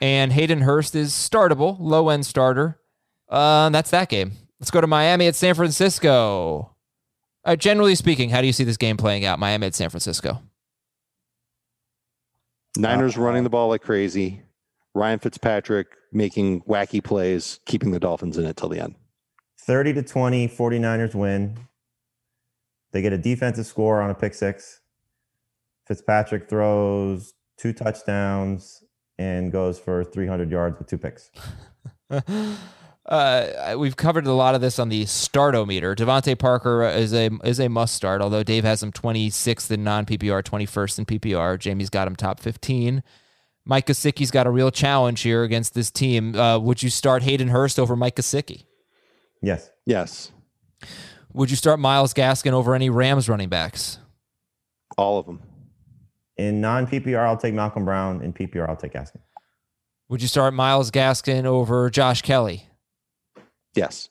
And 0.00 0.32
Hayden 0.32 0.60
Hurst 0.60 0.94
is 0.94 1.12
startable, 1.12 1.76
low 1.80 2.08
end 2.08 2.24
starter. 2.24 2.78
Uh, 3.28 3.68
that's 3.70 3.90
that 3.90 4.08
game. 4.08 4.32
Let's 4.60 4.70
go 4.70 4.80
to 4.80 4.86
Miami 4.86 5.26
at 5.28 5.36
San 5.36 5.54
Francisco. 5.54 6.74
Uh, 7.44 7.56
generally 7.56 7.94
speaking, 7.94 8.30
how 8.30 8.40
do 8.40 8.46
you 8.46 8.52
see 8.52 8.64
this 8.64 8.76
game 8.76 8.96
playing 8.96 9.24
out? 9.24 9.38
Miami 9.38 9.68
at 9.68 9.74
San 9.74 9.88
Francisco. 9.90 10.42
Niners 12.76 13.16
running 13.16 13.44
the 13.44 13.50
ball 13.50 13.68
like 13.68 13.82
crazy. 13.82 14.42
Ryan 14.94 15.18
Fitzpatrick 15.18 15.88
making 16.12 16.62
wacky 16.62 17.02
plays, 17.02 17.60
keeping 17.66 17.92
the 17.92 18.00
Dolphins 18.00 18.36
in 18.36 18.44
it 18.44 18.56
till 18.56 18.68
the 18.68 18.80
end. 18.80 18.96
30 19.60 19.94
to 19.94 20.02
20, 20.02 20.48
49ers 20.48 21.14
win. 21.14 21.56
They 22.92 23.02
get 23.02 23.12
a 23.12 23.18
defensive 23.18 23.66
score 23.66 24.00
on 24.00 24.10
a 24.10 24.14
pick 24.14 24.34
six. 24.34 24.80
Fitzpatrick 25.86 26.48
throws 26.48 27.34
two 27.58 27.72
touchdowns 27.72 28.82
and 29.18 29.52
goes 29.52 29.78
for 29.78 30.04
300 30.04 30.50
yards 30.50 30.78
with 30.78 30.88
two 30.88 30.98
picks. 30.98 31.30
Uh, 33.08 33.74
we've 33.78 33.96
covered 33.96 34.26
a 34.26 34.32
lot 34.34 34.54
of 34.54 34.60
this 34.60 34.78
on 34.78 34.90
the 34.90 35.04
startometer. 35.04 35.96
DeVante 35.96 36.38
Parker 36.38 36.84
is 36.84 37.14
a 37.14 37.30
is 37.42 37.58
a 37.58 37.68
must 37.68 37.94
start. 37.94 38.20
Although 38.20 38.42
Dave 38.42 38.64
has 38.64 38.82
him 38.82 38.92
26th 38.92 39.70
in 39.70 39.82
non 39.82 40.04
PPR, 40.04 40.42
21st 40.42 40.98
in 40.98 41.06
PPR. 41.06 41.58
Jamie's 41.58 41.88
got 41.88 42.06
him 42.06 42.14
top 42.14 42.38
15. 42.38 43.02
Mike 43.64 43.86
Gesicki's 43.86 44.30
got 44.30 44.46
a 44.46 44.50
real 44.50 44.70
challenge 44.70 45.22
here 45.22 45.42
against 45.42 45.74
this 45.74 45.90
team. 45.90 46.34
Uh, 46.34 46.58
would 46.58 46.82
you 46.82 46.90
start 46.90 47.22
Hayden 47.22 47.48
Hurst 47.48 47.78
over 47.78 47.96
Mike 47.96 48.16
Gesicki? 48.16 48.64
Yes. 49.42 49.70
Yes. 49.86 50.32
Would 51.32 51.50
you 51.50 51.56
start 51.56 51.78
Myles 51.78 52.12
Gaskin 52.12 52.52
over 52.52 52.74
any 52.74 52.90
Rams 52.90 53.28
running 53.28 53.48
backs? 53.48 53.98
All 54.96 55.18
of 55.18 55.26
them. 55.26 55.40
In 56.36 56.60
non 56.60 56.86
PPR, 56.86 57.26
I'll 57.26 57.36
take 57.36 57.54
Malcolm 57.54 57.84
Brown. 57.84 58.22
In 58.22 58.32
PPR, 58.32 58.68
I'll 58.68 58.76
take 58.76 58.92
Gaskin. 58.92 59.20
Would 60.08 60.22
you 60.22 60.28
start 60.28 60.54
Myles 60.54 60.90
Gaskin 60.90 61.44
over 61.44 61.90
Josh 61.90 62.22
Kelley? 62.22 62.67
Yes. 63.78 64.08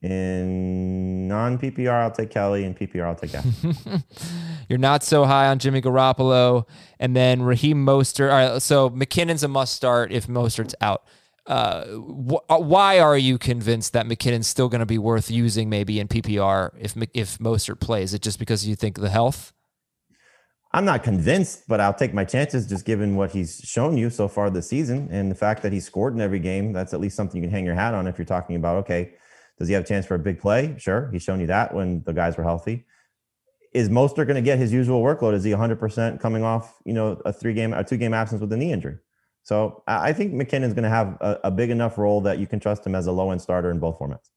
In 0.00 1.26
non 1.26 1.58
PPR, 1.58 2.02
I'll 2.04 2.10
take 2.12 2.30
Kelley. 2.30 2.64
In 2.64 2.74
PPR, 2.74 3.04
I'll 3.04 3.16
take 3.16 3.30
Gaskin. 3.32 4.04
You're 4.68 4.78
not 4.78 5.02
so 5.02 5.24
high 5.24 5.48
on 5.48 5.58
Jimmy 5.58 5.82
Garoppolo, 5.82 6.68
and 7.00 7.16
then 7.16 7.42
Raheem 7.42 7.84
Mostert. 7.84 8.30
All 8.30 8.52
right, 8.52 8.62
so 8.62 8.90
McKinnon's 8.90 9.42
a 9.42 9.48
must 9.48 9.74
start 9.74 10.12
if 10.12 10.28
Mostert's 10.28 10.74
out. 10.80 11.04
Uh, 11.46 11.86
wh- 11.86 12.60
why 12.60 13.00
are 13.00 13.16
you 13.16 13.38
convinced 13.38 13.94
that 13.94 14.06
McKinnon's 14.06 14.46
still 14.46 14.68
going 14.68 14.80
to 14.80 14.86
be 14.86 14.98
worth 14.98 15.30
using 15.30 15.68
maybe 15.68 15.98
in 15.98 16.06
PPR 16.06 16.70
if 16.78 16.94
if 17.14 17.38
Mostert 17.38 17.80
plays? 17.80 18.10
Is 18.10 18.14
it 18.14 18.22
just 18.22 18.38
because 18.38 18.66
you 18.66 18.76
think 18.76 19.00
the 19.00 19.10
health? 19.10 19.52
I'm 20.72 20.84
not 20.84 21.02
convinced, 21.02 21.66
but 21.66 21.80
I'll 21.80 21.94
take 21.94 22.12
my 22.12 22.24
chances 22.24 22.66
just 22.66 22.84
given 22.84 23.16
what 23.16 23.30
he's 23.30 23.60
shown 23.64 23.96
you 23.96 24.10
so 24.10 24.28
far 24.28 24.50
this 24.50 24.68
season 24.68 25.08
and 25.10 25.30
the 25.30 25.34
fact 25.34 25.62
that 25.62 25.72
he 25.72 25.80
scored 25.80 26.14
in 26.14 26.20
every 26.20 26.38
game. 26.38 26.72
That's 26.72 26.92
at 26.92 27.00
least 27.00 27.16
something 27.16 27.40
you 27.40 27.48
can 27.48 27.50
hang 27.50 27.64
your 27.64 27.74
hat 27.74 27.94
on 27.94 28.06
if 28.06 28.18
you're 28.18 28.26
talking 28.26 28.56
about, 28.56 28.76
okay, 28.78 29.14
does 29.58 29.68
he 29.68 29.74
have 29.74 29.84
a 29.84 29.86
chance 29.86 30.04
for 30.04 30.14
a 30.14 30.18
big 30.18 30.38
play? 30.38 30.74
Sure. 30.78 31.08
He's 31.10 31.22
shown 31.22 31.40
you 31.40 31.46
that 31.46 31.74
when 31.74 32.02
the 32.04 32.12
guys 32.12 32.36
were 32.36 32.44
healthy. 32.44 32.84
Is 33.72 33.88
Mostert 33.88 34.26
going 34.26 34.34
to 34.34 34.42
get 34.42 34.58
his 34.58 34.72
usual 34.72 35.02
workload? 35.02 35.34
Is 35.34 35.44
he 35.44 35.50
100% 35.52 36.20
coming 36.20 36.42
off, 36.42 36.74
you 36.84 36.92
know, 36.92 37.20
a 37.24 37.32
three 37.32 37.54
game, 37.54 37.72
a 37.72 37.82
two 37.82 37.96
game 37.96 38.12
absence 38.12 38.40
with 38.40 38.52
a 38.52 38.56
knee 38.56 38.72
injury? 38.72 38.98
So 39.42 39.82
I 39.86 40.12
think 40.12 40.34
McKinnon's 40.34 40.74
going 40.74 40.84
to 40.84 40.90
have 40.90 41.16
a, 41.22 41.38
a 41.44 41.50
big 41.50 41.70
enough 41.70 41.96
role 41.96 42.20
that 42.22 42.38
you 42.38 42.46
can 42.46 42.60
trust 42.60 42.86
him 42.86 42.94
as 42.94 43.06
a 43.06 43.12
low 43.12 43.30
end 43.30 43.40
starter 43.40 43.70
in 43.70 43.78
both 43.78 43.98
formats. 43.98 44.28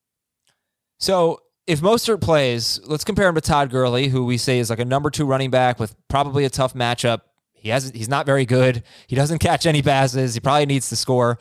So 0.99 1.41
if 1.67 1.81
Mostert 1.81 2.21
plays, 2.21 2.79
let's 2.85 3.03
compare 3.03 3.27
him 3.29 3.35
to 3.35 3.41
Todd 3.41 3.69
Gurley, 3.69 4.07
who 4.09 4.25
we 4.25 4.37
say 4.37 4.59
is 4.59 4.69
like 4.69 4.79
a 4.79 4.85
number 4.85 5.09
two 5.09 5.25
running 5.25 5.51
back 5.51 5.79
with 5.79 5.95
probably 6.07 6.45
a 6.45 6.49
tough 6.49 6.73
matchup. 6.73 7.21
He 7.53 7.69
has 7.69 7.91
he's 7.93 8.09
not 8.09 8.25
very 8.25 8.45
good. 8.45 8.83
He 9.07 9.15
doesn't 9.15 9.39
catch 9.47 9.65
any 9.65 9.81
passes. 9.81 10.33
He 10.33 10.39
probably 10.39 10.65
needs 10.65 10.89
to 10.89 10.95
score. 10.95 11.39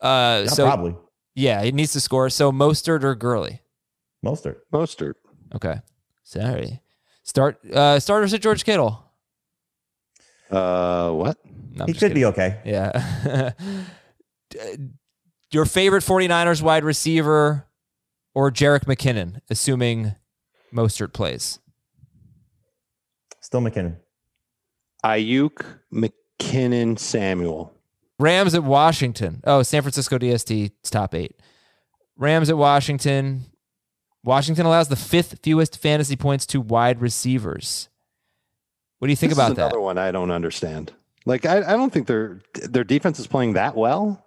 Uh, 0.00 0.42
Yeah, 0.44 0.46
so 0.50 0.64
probably 0.66 0.96
yeah, 1.36 1.62
he 1.62 1.72
needs 1.72 1.92
to 1.92 2.00
score. 2.00 2.28
So 2.30 2.50
Mostert 2.52 3.02
or 3.04 3.14
Gurley? 3.14 3.60
Mostert. 4.24 4.56
Mostert. 4.72 5.14
Okay, 5.54 5.76
sorry. 6.24 6.80
Start 7.22 7.58
uh, 7.72 8.00
starters 8.00 8.34
at 8.34 8.40
George 8.42 8.64
Kittle. 8.64 9.00
Uh, 10.50 11.10
what? 11.10 11.38
No, 11.72 11.86
He 11.86 11.92
just 11.92 12.00
could 12.00 12.12
kidding. 12.12 12.14
be 12.14 12.24
okay. 12.26 12.60
Yeah. 12.64 13.52
Your 15.50 15.64
favorite 15.64 16.02
49ers 16.04 16.62
wide 16.62 16.84
receiver 16.84 17.66
or 18.34 18.50
Jerick 18.50 18.84
McKinnon, 18.84 19.40
assuming 19.48 20.14
Mostert 20.74 21.12
plays. 21.12 21.58
Still 23.40 23.60
McKinnon. 23.60 23.96
Aiyuk, 25.04 25.64
McKinnon, 25.92 26.98
Samuel. 26.98 27.72
Rams 28.18 28.54
at 28.54 28.64
Washington. 28.64 29.40
Oh, 29.44 29.62
San 29.62 29.82
Francisco 29.82 30.18
DST 30.18 30.66
it's 30.80 30.90
top 30.90 31.14
eight. 31.14 31.36
Rams 32.16 32.48
at 32.48 32.56
Washington. 32.56 33.44
Washington 34.22 34.64
allows 34.66 34.88
the 34.88 34.96
fifth 34.96 35.40
fewest 35.42 35.76
fantasy 35.78 36.16
points 36.16 36.46
to 36.46 36.60
wide 36.60 37.00
receivers. 37.02 37.88
What 38.98 39.08
do 39.08 39.12
you 39.12 39.16
think 39.16 39.30
This 39.30 39.38
about 39.38 39.50
is 39.50 39.56
that? 39.56 39.66
another 39.66 39.80
one 39.80 39.98
I 39.98 40.10
don't 40.12 40.30
understand. 40.30 40.92
Like 41.26 41.44
I, 41.44 41.58
I 41.58 41.76
don't 41.76 41.92
think 41.92 42.06
their 42.06 42.40
their 42.54 42.84
defense 42.84 43.18
is 43.18 43.26
playing 43.26 43.54
that 43.54 43.76
well. 43.76 44.23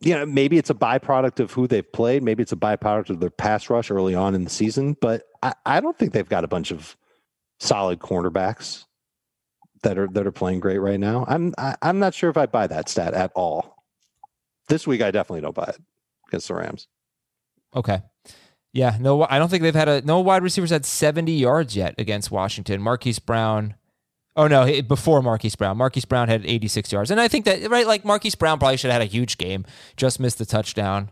You 0.00 0.14
know, 0.14 0.26
maybe 0.26 0.58
it's 0.58 0.70
a 0.70 0.74
byproduct 0.74 1.40
of 1.40 1.52
who 1.52 1.66
they've 1.66 1.90
played. 1.92 2.22
Maybe 2.22 2.42
it's 2.42 2.52
a 2.52 2.56
byproduct 2.56 3.10
of 3.10 3.20
their 3.20 3.30
pass 3.30 3.68
rush 3.68 3.90
early 3.90 4.14
on 4.14 4.34
in 4.34 4.44
the 4.44 4.50
season. 4.50 4.96
But 5.00 5.24
I, 5.42 5.54
I 5.66 5.80
don't 5.80 5.98
think 5.98 6.12
they've 6.12 6.28
got 6.28 6.44
a 6.44 6.48
bunch 6.48 6.70
of 6.70 6.96
solid 7.60 7.98
cornerbacks 7.98 8.84
that 9.82 9.98
are 9.98 10.08
that 10.08 10.26
are 10.26 10.32
playing 10.32 10.60
great 10.60 10.78
right 10.78 11.00
now. 11.00 11.24
I'm 11.28 11.54
I, 11.58 11.76
I'm 11.82 11.98
not 11.98 12.14
sure 12.14 12.30
if 12.30 12.36
I 12.36 12.46
buy 12.46 12.66
that 12.66 12.88
stat 12.88 13.14
at 13.14 13.32
all. 13.34 13.76
This 14.68 14.86
week, 14.86 15.00
I 15.00 15.10
definitely 15.10 15.40
don't 15.40 15.54
buy 15.54 15.64
it 15.64 15.78
against 16.28 16.48
the 16.48 16.54
Rams. 16.54 16.88
Okay. 17.74 18.02
Yeah, 18.72 18.96
no, 19.00 19.26
I 19.28 19.38
don't 19.38 19.48
think 19.48 19.62
they've 19.62 19.74
had 19.74 19.88
a 19.88 20.02
no 20.02 20.20
wide 20.20 20.42
receivers 20.42 20.70
had 20.70 20.84
70 20.84 21.32
yards 21.32 21.74
yet 21.74 21.94
against 21.98 22.30
Washington. 22.30 22.82
Marquise 22.82 23.18
Brown. 23.18 23.74
Oh 24.38 24.46
no, 24.46 24.80
before 24.82 25.20
Marquise 25.20 25.56
Brown. 25.56 25.76
Marquise 25.76 26.04
Brown 26.06 26.28
had 26.28 26.46
86 26.46 26.92
yards. 26.92 27.10
And 27.10 27.20
I 27.20 27.26
think 27.28 27.44
that 27.44 27.68
right 27.68 27.86
like 27.86 28.04
Marquise 28.04 28.36
Brown 28.36 28.58
probably 28.58 28.76
should 28.76 28.90
have 28.92 29.00
had 29.02 29.08
a 29.08 29.12
huge 29.12 29.36
game. 29.36 29.66
Just 29.96 30.20
missed 30.20 30.38
the 30.38 30.46
touchdown. 30.46 31.10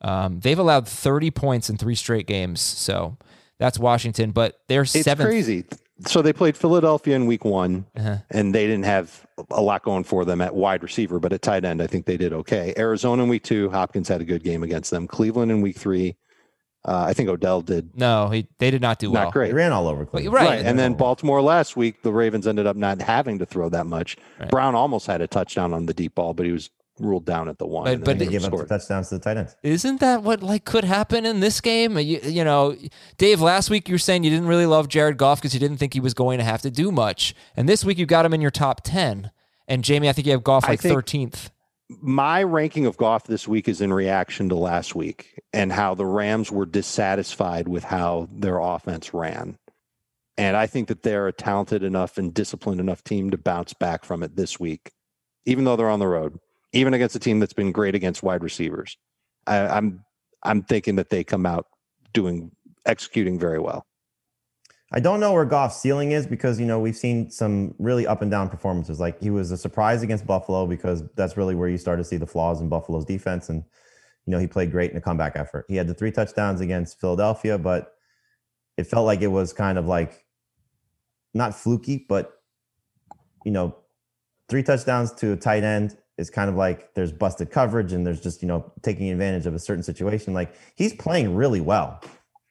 Um, 0.00 0.38
they've 0.40 0.58
allowed 0.58 0.86
30 0.86 1.32
points 1.32 1.68
in 1.68 1.76
three 1.76 1.96
straight 1.96 2.26
games. 2.28 2.60
So 2.60 3.16
that's 3.58 3.78
Washington, 3.80 4.30
but 4.30 4.60
they're 4.68 4.82
It's 4.82 4.92
seventh. 5.02 5.28
crazy. 5.28 5.64
So 6.06 6.22
they 6.22 6.32
played 6.32 6.56
Philadelphia 6.56 7.16
in 7.16 7.26
week 7.26 7.44
one, 7.44 7.84
Uh-huh. 7.96 8.18
and 8.30 8.54
they 8.54 8.68
didn't 8.68 8.84
have 8.84 9.26
a 9.50 9.60
lot 9.60 9.82
going 9.82 10.04
for 10.04 10.24
them 10.24 10.40
at 10.40 10.54
wide 10.54 10.84
receiver, 10.84 11.18
but 11.18 11.32
at 11.32 11.42
tight 11.42 11.64
end, 11.64 11.82
I 11.82 11.88
think 11.88 12.06
they 12.06 12.16
did 12.16 12.32
okay. 12.32 12.72
Arizona 12.78 13.24
in 13.24 13.28
week 13.28 13.42
two, 13.42 13.68
Hopkins 13.70 14.06
had 14.06 14.20
a 14.20 14.24
good 14.24 14.44
game 14.44 14.62
against 14.62 14.92
them. 14.92 15.08
Cleveland 15.08 15.50
in 15.50 15.60
week 15.60 15.76
three, 15.76 16.14
uh, 16.84 17.04
I 17.08 17.12
think 17.12 17.28
Odell 17.28 17.60
did 17.60 17.90
No, 17.96 18.28
he, 18.28 18.46
they 18.58 18.70
did 18.70 18.80
not 18.82 18.98
do 18.98 19.10
well. 19.10 19.24
not 19.24 19.32
great. 19.32 19.48
They 19.48 19.54
ran 19.54 19.72
all 19.72 19.88
over 19.88 20.06
Cleveland. 20.06 20.34
right. 20.34 20.64
And 20.64 20.78
then 20.78 20.94
Baltimore 20.94 21.42
last 21.42 21.76
week, 21.76 22.02
the 22.02 22.12
Ravens 22.12 22.46
ended 22.46 22.66
up 22.66 22.76
not 22.76 23.02
having 23.02 23.38
to 23.40 23.46
throw 23.46 23.68
that 23.70 23.86
much. 23.86 24.16
Right. 24.38 24.48
Brown 24.50 24.74
almost 24.74 25.06
had 25.06 25.20
a 25.20 25.26
touchdown 25.26 25.74
on 25.74 25.86
the 25.86 25.94
deep 25.94 26.14
ball, 26.14 26.34
but 26.34 26.46
he 26.46 26.52
was 26.52 26.70
ruled 27.00 27.24
down 27.26 27.48
at 27.48 27.58
the 27.58 27.66
one. 27.66 27.84
But- 27.84 27.92
and 27.94 28.04
but 28.04 28.18
They 28.18 28.24
he 28.24 28.30
give 28.32 28.44
up 28.44 28.50
the 28.52 28.64
touchdowns 28.66 29.08
to 29.10 29.16
the 29.18 29.20
tight 29.20 29.36
ends. 29.36 29.54
Isn't 29.62 30.00
that 30.00 30.22
what 30.22 30.42
like 30.42 30.64
could 30.64 30.84
happen 30.84 31.26
in 31.26 31.40
this 31.40 31.60
game? 31.60 31.96
You, 31.98 32.20
you 32.24 32.42
know, 32.44 32.76
Dave, 33.18 33.40
last 33.40 33.70
week 33.70 33.88
you 33.88 33.94
were 33.94 33.98
saying 33.98 34.24
you 34.24 34.30
didn't 34.30 34.48
really 34.48 34.66
love 34.66 34.88
Jared 34.88 35.16
Goff 35.16 35.40
because 35.40 35.54
you 35.54 35.60
didn't 35.60 35.76
think 35.78 35.94
he 35.94 36.00
was 36.00 36.14
going 36.14 36.38
to 36.38 36.44
have 36.44 36.62
to 36.62 36.70
do 36.70 36.90
much. 36.90 37.34
And 37.56 37.68
this 37.68 37.84
week 37.84 37.98
you 37.98 38.06
got 38.06 38.24
him 38.24 38.34
in 38.34 38.40
your 38.40 38.50
top 38.50 38.80
10. 38.84 39.30
And 39.68 39.84
Jamie, 39.84 40.08
I 40.08 40.12
think 40.12 40.26
you 40.26 40.32
have 40.32 40.42
Goff 40.44 40.66
like 40.66 40.80
think- 40.80 40.94
13th. 40.94 41.50
My 41.88 42.42
ranking 42.42 42.86
of 42.86 42.96
Goff 42.96 43.24
this 43.24 43.48
week 43.48 43.68
is 43.68 43.80
in 43.80 43.92
reaction 43.92 44.48
to 44.50 44.54
last 44.54 44.94
week 44.94 45.40
and 45.52 45.72
how 45.72 45.94
the 45.94 46.06
Rams 46.06 46.52
were 46.52 46.66
dissatisfied 46.66 47.66
with 47.66 47.84
how 47.84 48.28
their 48.30 48.58
offense 48.58 49.14
ran. 49.14 49.58
And 50.36 50.56
I 50.56 50.66
think 50.66 50.88
that 50.88 51.02
they're 51.02 51.28
a 51.28 51.32
talented 51.32 51.82
enough 51.82 52.18
and 52.18 52.32
disciplined 52.32 52.80
enough 52.80 53.02
team 53.02 53.30
to 53.30 53.38
bounce 53.38 53.72
back 53.74 54.04
from 54.04 54.22
it 54.22 54.36
this 54.36 54.60
week, 54.60 54.92
even 55.46 55.64
though 55.64 55.76
they're 55.76 55.88
on 55.88 55.98
the 55.98 56.06
road, 56.06 56.38
even 56.72 56.94
against 56.94 57.16
a 57.16 57.20
team 57.20 57.40
that's 57.40 57.54
been 57.54 57.72
great 57.72 57.94
against 57.94 58.22
wide 58.22 58.42
receivers. 58.42 58.96
I, 59.46 59.66
I'm 59.66 60.04
I'm 60.44 60.62
thinking 60.62 60.96
that 60.96 61.10
they 61.10 61.24
come 61.24 61.46
out 61.46 61.66
doing 62.12 62.52
executing 62.86 63.38
very 63.38 63.58
well. 63.58 63.87
I 64.90 65.00
don't 65.00 65.20
know 65.20 65.34
where 65.34 65.44
Goff's 65.44 65.80
ceiling 65.80 66.12
is 66.12 66.26
because 66.26 66.58
you 66.58 66.64
know 66.64 66.80
we've 66.80 66.96
seen 66.96 67.30
some 67.30 67.74
really 67.78 68.06
up 68.06 68.22
and 68.22 68.30
down 68.30 68.48
performances. 68.48 68.98
Like 68.98 69.20
he 69.20 69.28
was 69.30 69.50
a 69.50 69.58
surprise 69.58 70.02
against 70.02 70.26
Buffalo 70.26 70.66
because 70.66 71.02
that's 71.14 71.36
really 71.36 71.54
where 71.54 71.68
you 71.68 71.76
start 71.76 71.98
to 71.98 72.04
see 72.04 72.16
the 72.16 72.26
flaws 72.26 72.60
in 72.60 72.68
Buffalo's 72.70 73.04
defense, 73.04 73.50
and 73.50 73.62
you 74.24 74.30
know 74.30 74.38
he 74.38 74.46
played 74.46 74.70
great 74.70 74.90
in 74.90 74.96
a 74.96 75.00
comeback 75.00 75.36
effort. 75.36 75.66
He 75.68 75.76
had 75.76 75.88
the 75.88 75.94
three 75.94 76.10
touchdowns 76.10 76.62
against 76.62 76.98
Philadelphia, 77.00 77.58
but 77.58 77.94
it 78.78 78.84
felt 78.84 79.04
like 79.04 79.20
it 79.20 79.26
was 79.26 79.52
kind 79.52 79.76
of 79.76 79.86
like 79.86 80.24
not 81.34 81.54
fluky, 81.54 82.06
but 82.08 82.40
you 83.44 83.52
know, 83.52 83.76
three 84.48 84.62
touchdowns 84.62 85.12
to 85.12 85.32
a 85.32 85.36
tight 85.36 85.64
end 85.64 85.98
is 86.16 86.30
kind 86.30 86.48
of 86.48 86.56
like 86.56 86.94
there's 86.94 87.12
busted 87.12 87.50
coverage 87.50 87.92
and 87.92 88.06
there's 88.06 88.20
just 88.20 88.40
you 88.40 88.48
know 88.48 88.72
taking 88.82 89.10
advantage 89.10 89.44
of 89.44 89.54
a 89.54 89.58
certain 89.58 89.82
situation. 89.82 90.32
Like 90.32 90.54
he's 90.76 90.94
playing 90.94 91.34
really 91.34 91.60
well 91.60 92.00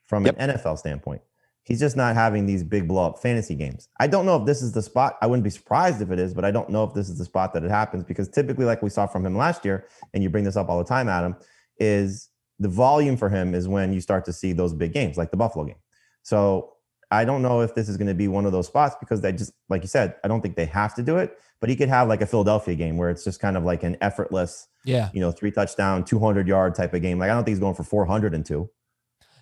from 0.05 0.27
an 0.27 0.35
NFL 0.35 0.77
standpoint. 0.77 1.21
He's 1.67 1.81
just 1.81 1.97
not 1.97 2.15
having 2.15 2.45
these 2.45 2.63
big 2.63 2.87
blow 2.87 3.05
up 3.07 3.19
fantasy 3.19 3.53
games. 3.53 3.89
I 3.99 4.07
don't 4.07 4.25
know 4.25 4.37
if 4.37 4.45
this 4.45 4.61
is 4.61 4.71
the 4.71 4.81
spot. 4.81 5.17
I 5.21 5.27
wouldn't 5.27 5.43
be 5.43 5.49
surprised 5.49 6.01
if 6.01 6.11
it 6.11 6.17
is, 6.17 6.33
but 6.33 6.45
I 6.45 6.51
don't 6.51 6.69
know 6.69 6.85
if 6.85 6.93
this 6.93 7.09
is 7.09 7.17
the 7.17 7.25
spot 7.25 7.53
that 7.53 7.63
it 7.65 7.69
happens 7.69 8.05
because 8.05 8.29
typically, 8.29 8.63
like 8.63 8.81
we 8.81 8.89
saw 8.89 9.05
from 9.05 9.25
him 9.25 9.35
last 9.35 9.65
year, 9.65 9.85
and 10.13 10.23
you 10.23 10.29
bring 10.29 10.45
this 10.45 10.55
up 10.55 10.69
all 10.69 10.77
the 10.77 10.85
time, 10.85 11.09
Adam, 11.09 11.35
is 11.77 12.29
the 12.59 12.69
volume 12.69 13.17
for 13.17 13.27
him 13.27 13.53
is 13.53 13.67
when 13.67 13.91
you 13.91 13.99
start 13.99 14.23
to 14.25 14.33
see 14.33 14.53
those 14.53 14.73
big 14.73 14.93
games, 14.93 15.17
like 15.17 15.29
the 15.29 15.37
Buffalo 15.37 15.65
game. 15.65 15.75
So 16.23 16.73
I 17.11 17.25
don't 17.25 17.41
know 17.41 17.59
if 17.61 17.75
this 17.75 17.89
is 17.89 17.97
going 17.97 18.07
to 18.07 18.13
be 18.15 18.27
one 18.29 18.45
of 18.45 18.53
those 18.53 18.67
spots 18.67 18.95
because 18.99 19.19
they 19.21 19.33
just, 19.33 19.51
like 19.69 19.81
you 19.81 19.87
said, 19.89 20.15
I 20.23 20.27
don't 20.29 20.41
think 20.41 20.55
they 20.55 20.65
have 20.65 20.95
to 20.95 21.03
do 21.03 21.17
it, 21.17 21.37
but 21.59 21.69
he 21.69 21.75
could 21.75 21.89
have 21.89 22.07
like 22.07 22.21
a 22.21 22.25
Philadelphia 22.25 22.75
game 22.75 22.97
where 22.97 23.09
it's 23.09 23.23
just 23.25 23.39
kind 23.41 23.57
of 23.57 23.63
like 23.63 23.83
an 23.83 23.97
effortless, 24.01 24.67
Yeah. 24.85 25.09
you 25.13 25.19
know, 25.19 25.31
three 25.31 25.51
touchdown, 25.51 26.03
200 26.05 26.47
yard 26.47 26.75
type 26.75 26.93
of 26.93 27.01
game. 27.01 27.19
Like 27.19 27.29
I 27.29 27.33
don't 27.33 27.43
think 27.43 27.53
he's 27.55 27.59
going 27.59 27.75
for 27.75 27.83
402. 27.83 28.69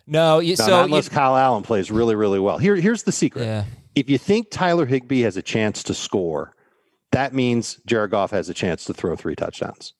No, 0.07 0.39
you, 0.39 0.51
No, 0.57 0.65
so 0.65 0.67
not 0.71 0.85
unless 0.85 1.05
you- 1.05 1.11
Kyle 1.11 1.35
Allen 1.35 1.63
plays 1.63 1.89
really, 1.91 2.15
really 2.15 2.39
well. 2.39 2.57
Here, 2.57 2.75
here's 2.75 3.03
the 3.03 3.11
secret. 3.11 3.43
yeah. 3.45 3.65
if 3.95 4.09
you 4.09 4.17
think 4.17 4.49
Tyler 4.51 4.85
Higbee 4.85 5.21
has 5.21 5.37
a 5.37 5.41
chance 5.41 5.81
to 5.83 5.93
score, 5.93 6.53
that 7.11 7.33
means 7.33 7.79
Jared 7.85 8.11
Goff 8.11 8.31
has 8.31 8.49
a 8.49 8.53
chance 8.53 8.85
to 8.85 8.93
throw 8.93 9.15
three 9.15 9.35
touchdowns. 9.35 9.93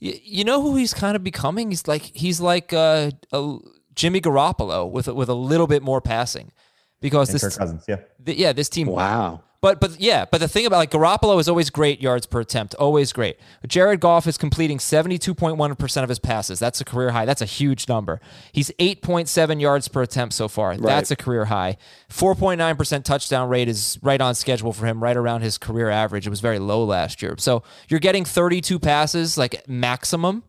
Y- 0.00 0.20
you 0.24 0.44
know 0.44 0.62
who 0.62 0.76
he's 0.76 0.94
kind 0.94 1.16
of 1.16 1.24
becoming? 1.24 1.70
He's 1.70 1.86
like 1.88 2.02
he's 2.14 2.40
like 2.40 2.72
uh, 2.72 3.10
a 3.32 3.56
Jimmy 3.94 4.20
Garoppolo 4.20 4.90
with 4.90 5.08
a- 5.08 5.14
with 5.14 5.28
a 5.28 5.34
little 5.34 5.66
bit 5.66 5.82
more 5.82 6.00
passing 6.00 6.52
because 7.00 7.28
And 7.30 7.34
this 7.34 7.42
Kirk 7.42 7.56
Cousins, 7.58 7.84
yeah. 7.88 7.96
th- 8.24 8.38
yeah 8.38 8.52
this 8.52 8.68
team 8.68 8.86
Wow. 8.88 9.42
But 9.60 9.80
but 9.80 9.98
yeah, 10.00 10.24
but 10.30 10.38
the 10.38 10.48
thing 10.48 10.66
about 10.66 10.78
like 10.78 10.90
Garoppolo 10.90 11.40
is 11.40 11.48
always 11.48 11.70
great 11.70 12.00
yards 12.00 12.26
per 12.26 12.40
attempt, 12.40 12.74
always 12.74 13.12
great. 13.12 13.38
Jared 13.66 14.00
Goff 14.00 14.26
is 14.26 14.36
completing 14.38 14.78
72.1% 14.78 16.02
of 16.02 16.08
his 16.08 16.18
passes. 16.18 16.58
That's 16.58 16.80
a 16.80 16.84
career 16.84 17.10
high. 17.10 17.24
That's 17.24 17.42
a 17.42 17.46
huge 17.46 17.88
number. 17.88 18.20
He's 18.52 18.70
8.7 18.78 19.60
yards 19.60 19.88
per 19.88 20.02
attempt 20.02 20.34
so 20.34 20.48
far. 20.48 20.76
That's 20.76 21.10
a 21.10 21.16
career 21.16 21.46
high. 21.46 21.78
4.9% 22.10 23.04
touchdown 23.04 23.48
rate 23.48 23.68
is 23.68 23.98
right 24.02 24.20
on 24.20 24.34
schedule 24.34 24.72
for 24.72 24.86
him, 24.86 25.02
right 25.02 25.16
around 25.16 25.40
his 25.42 25.58
career 25.58 25.90
average. 25.90 26.26
It 26.26 26.30
was 26.30 26.40
very 26.40 26.58
low 26.58 26.84
last 26.84 27.22
year. 27.22 27.34
So 27.38 27.62
you're 27.88 28.00
getting 28.00 28.24
32 28.24 28.78
passes 28.78 29.36
like 29.36 29.66
maximum 29.68 30.44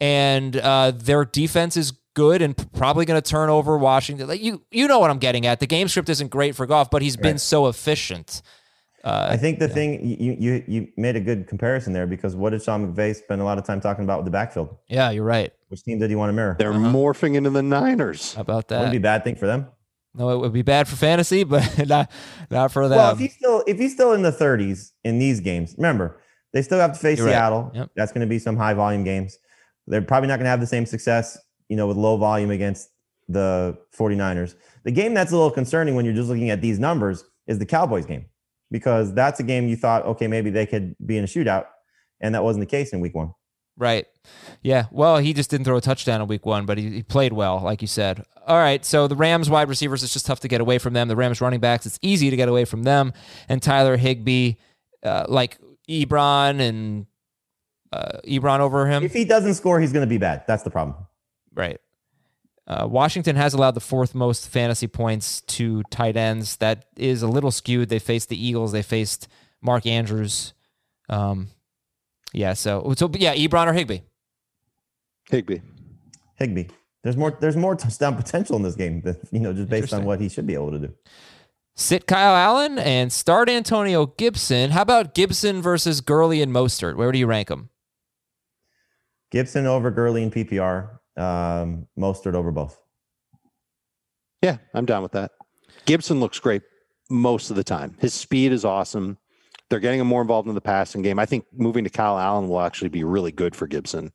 and 0.00 0.56
uh, 0.56 0.92
their 0.94 1.24
defense 1.24 1.76
is 1.76 1.92
good 2.16 2.42
and 2.42 2.56
probably 2.72 3.04
going 3.04 3.20
to 3.20 3.30
turn 3.30 3.48
over 3.50 3.78
Washington. 3.78 4.26
Like 4.26 4.42
you, 4.42 4.62
you 4.72 4.88
know 4.88 4.98
what 4.98 5.10
I'm 5.10 5.18
getting 5.18 5.46
at. 5.46 5.60
The 5.60 5.66
game 5.68 5.86
script 5.86 6.08
isn't 6.08 6.28
great 6.32 6.56
for 6.56 6.66
Goff, 6.66 6.90
but 6.90 7.02
he's 7.02 7.16
been 7.16 7.34
Right. 7.34 7.40
so 7.40 7.68
efficient. 7.68 8.42
Uh, 9.04 9.28
I 9.30 9.36
think 9.36 9.60
the 9.60 9.68
thing 9.68 10.04
you, 10.04 10.36
you 10.36 10.64
you 10.66 10.88
made 10.96 11.14
a 11.14 11.20
good 11.20 11.46
comparison 11.46 11.92
there 11.92 12.08
because 12.08 12.34
what 12.34 12.50
did 12.50 12.60
Sean 12.64 12.92
McVay 12.92 13.14
spend 13.14 13.40
a 13.40 13.44
lot 13.44 13.56
of 13.56 13.64
time 13.64 13.80
talking 13.80 14.02
about 14.02 14.18
with 14.18 14.24
the 14.24 14.32
backfield? 14.32 14.74
Yeah, 14.88 15.10
you're 15.10 15.22
right. 15.22 15.52
Which 15.68 15.84
team 15.84 16.00
did 16.00 16.10
he 16.10 16.16
want 16.16 16.30
to 16.30 16.32
mirror? 16.32 16.56
They're 16.58 16.72
uh-huh. 16.72 16.90
morphing 16.90 17.36
into 17.36 17.50
the 17.50 17.62
Niners. 17.62 18.34
How 18.34 18.40
about 18.40 18.66
that? 18.68 18.78
Wouldn't 18.78 18.92
be 18.92 18.96
a 18.96 19.00
bad 19.00 19.22
thing 19.22 19.36
for 19.36 19.46
them. 19.46 19.68
no, 20.14 20.30
it 20.30 20.38
would 20.38 20.52
be 20.52 20.62
bad 20.62 20.88
for 20.88 20.96
fantasy, 20.96 21.44
but 21.44 21.62
not 21.86 22.10
not 22.50 22.72
for 22.72 22.88
them. 22.88 22.98
Well, 22.98 23.12
if 23.12 23.18
he's 23.20 23.34
still 23.36 23.62
if 23.68 23.78
he's 23.78 23.92
still 23.92 24.12
in 24.12 24.22
the 24.22 24.32
30s 24.32 24.90
in 25.04 25.20
these 25.20 25.38
games, 25.38 25.74
remember 25.76 26.18
they 26.52 26.62
still 26.62 26.80
have 26.80 26.92
to 26.94 26.98
face 26.98 27.18
You're 27.18 27.28
right. 27.28 27.34
Seattle. 27.34 27.70
Yep. 27.74 27.90
That's 27.94 28.10
going 28.10 28.22
to 28.22 28.26
be 28.26 28.40
some 28.40 28.56
high 28.56 28.74
volume 28.74 29.04
games. 29.04 29.38
They're 29.86 30.02
probably 30.02 30.26
not 30.26 30.38
going 30.38 30.46
to 30.46 30.50
have 30.50 30.60
the 30.60 30.66
same 30.66 30.84
success, 30.86 31.38
you 31.68 31.76
know, 31.76 31.86
with 31.86 31.96
low 31.96 32.16
volume 32.16 32.50
against 32.50 32.90
the 33.28 33.76
49ers. 33.96 34.54
The 34.84 34.92
game 34.92 35.14
that's 35.14 35.32
a 35.32 35.36
little 35.36 35.50
concerning 35.50 35.94
when 35.94 36.04
you're 36.04 36.14
just 36.14 36.28
looking 36.28 36.50
at 36.50 36.60
these 36.60 36.78
numbers 36.78 37.24
is 37.46 37.58
the 37.58 37.66
Cowboys 37.66 38.06
game 38.06 38.26
because 38.70 39.14
that's 39.14 39.40
a 39.40 39.42
game 39.42 39.68
you 39.68 39.76
thought, 39.76 40.04
okay, 40.04 40.26
maybe 40.26 40.50
they 40.50 40.66
could 40.66 40.94
be 41.04 41.16
in 41.16 41.24
a 41.24 41.26
shootout, 41.26 41.66
and 42.20 42.34
that 42.34 42.44
wasn't 42.44 42.62
the 42.62 42.70
case 42.70 42.92
in 42.92 43.00
Week 43.00 43.14
One. 43.14 43.32
right. 43.76 44.06
Yeah. 44.62 44.86
Well, 44.90 45.18
he 45.18 45.32
just 45.32 45.50
didn't 45.50 45.64
throw 45.64 45.76
a 45.76 45.80
touchdown 45.80 46.20
in 46.20 46.26
week 46.26 46.44
one, 46.44 46.66
but 46.66 46.78
he, 46.78 46.90
he 46.90 47.02
played 47.02 47.32
well, 47.32 47.60
like 47.60 47.80
you 47.82 47.88
said. 47.88 48.24
All 48.46 48.56
right. 48.56 48.84
So 48.84 49.06
the 49.06 49.14
Rams 49.14 49.48
wide 49.48 49.68
receivers, 49.68 50.02
it's 50.02 50.12
just 50.12 50.26
tough 50.26 50.40
to 50.40 50.48
get 50.48 50.60
away 50.60 50.78
from 50.78 50.94
them. 50.94 51.08
The 51.08 51.14
Rams 51.14 51.40
running 51.40 51.60
backs, 51.60 51.86
it's 51.86 51.98
easy 52.02 52.30
to 52.30 52.36
get 52.36 52.48
away 52.48 52.64
from 52.64 52.82
them. 52.82 53.12
And 53.48 53.62
Tyler 53.62 53.96
Higbee, 53.96 54.54
uh, 55.04 55.26
like 55.28 55.58
Ebron 55.88 56.60
and 56.60 57.06
uh, 57.92 58.18
Ebron 58.26 58.60
over 58.60 58.86
him. 58.86 59.04
If 59.04 59.12
he 59.12 59.24
doesn't 59.24 59.54
score, 59.54 59.80
he's 59.80 59.92
going 59.92 60.04
to 60.04 60.10
be 60.10 60.18
bad. 60.18 60.44
That's 60.48 60.62
the 60.62 60.70
problem. 60.70 61.05
Right. 61.56 61.80
Uh, 62.66 62.86
Washington 62.88 63.36
has 63.36 63.54
allowed 63.54 63.72
the 63.72 63.80
fourth 63.80 64.14
most 64.14 64.48
fantasy 64.48 64.88
points 64.88 65.40
to 65.42 65.82
tight 65.84 66.16
ends. 66.16 66.56
That 66.56 66.86
is 66.96 67.22
a 67.22 67.28
little 67.28 67.50
skewed. 67.50 67.88
They 67.88 68.00
faced 68.00 68.28
the 68.28 68.44
Eagles. 68.44 68.72
They 68.72 68.82
faced 68.82 69.28
Mark 69.62 69.86
Andrews. 69.86 70.52
Um, 71.08 71.48
yeah. 72.32 72.54
So, 72.54 72.92
so 72.96 73.10
yeah, 73.14 73.34
Ebron 73.34 73.68
or 73.68 73.72
Higbee. 73.72 74.00
Higbee. 75.30 75.60
Higbee. 76.34 76.66
There's 77.02 77.16
more. 77.16 77.36
There's 77.40 77.56
more 77.56 77.76
touchdown 77.76 78.16
potential 78.22 78.56
in 78.56 78.62
this 78.62 78.74
game. 78.74 79.00
That, 79.02 79.18
you 79.30 79.38
know, 79.38 79.52
just 79.52 79.68
based 79.68 79.94
on 79.94 80.04
what 80.04 80.20
he 80.20 80.28
should 80.28 80.46
be 80.46 80.54
able 80.54 80.72
to 80.72 80.78
do. 80.80 80.94
Sit 81.76 82.06
Kyle 82.06 82.34
Allen 82.34 82.78
and 82.78 83.12
start 83.12 83.48
Antonio 83.48 84.06
Gibson. 84.06 84.70
How 84.70 84.82
about 84.82 85.14
Gibson 85.14 85.62
versus 85.62 86.00
Gurley 86.00 86.42
and 86.42 86.50
Mostert? 86.50 86.96
Where 86.96 87.12
do 87.12 87.18
you 87.18 87.26
rank 87.26 87.48
them? 87.48 87.68
Gibson 89.30 89.66
over 89.66 89.90
Gurley 89.90 90.22
in 90.22 90.30
PPR. 90.30 90.95
Um, 91.16 91.86
Mostert 91.98 92.34
over 92.34 92.50
both. 92.52 92.78
Yeah, 94.42 94.58
I'm 94.74 94.86
down 94.86 95.02
with 95.02 95.12
that. 95.12 95.32
Gibson 95.86 96.20
looks 96.20 96.38
great 96.38 96.62
most 97.10 97.50
of 97.50 97.56
the 97.56 97.64
time. 97.64 97.96
His 98.00 98.12
speed 98.14 98.52
is 98.52 98.64
awesome. 98.64 99.18
They're 99.68 99.80
getting 99.80 100.00
him 100.00 100.06
more 100.06 100.22
involved 100.22 100.48
in 100.48 100.54
the 100.54 100.60
passing 100.60 101.02
game. 101.02 101.18
I 101.18 101.26
think 101.26 101.44
moving 101.52 101.84
to 101.84 101.90
Kyle 101.90 102.18
Allen 102.18 102.48
will 102.48 102.60
actually 102.60 102.88
be 102.90 103.02
really 103.04 103.32
good 103.32 103.56
for 103.56 103.66
Gibson. 103.66 104.12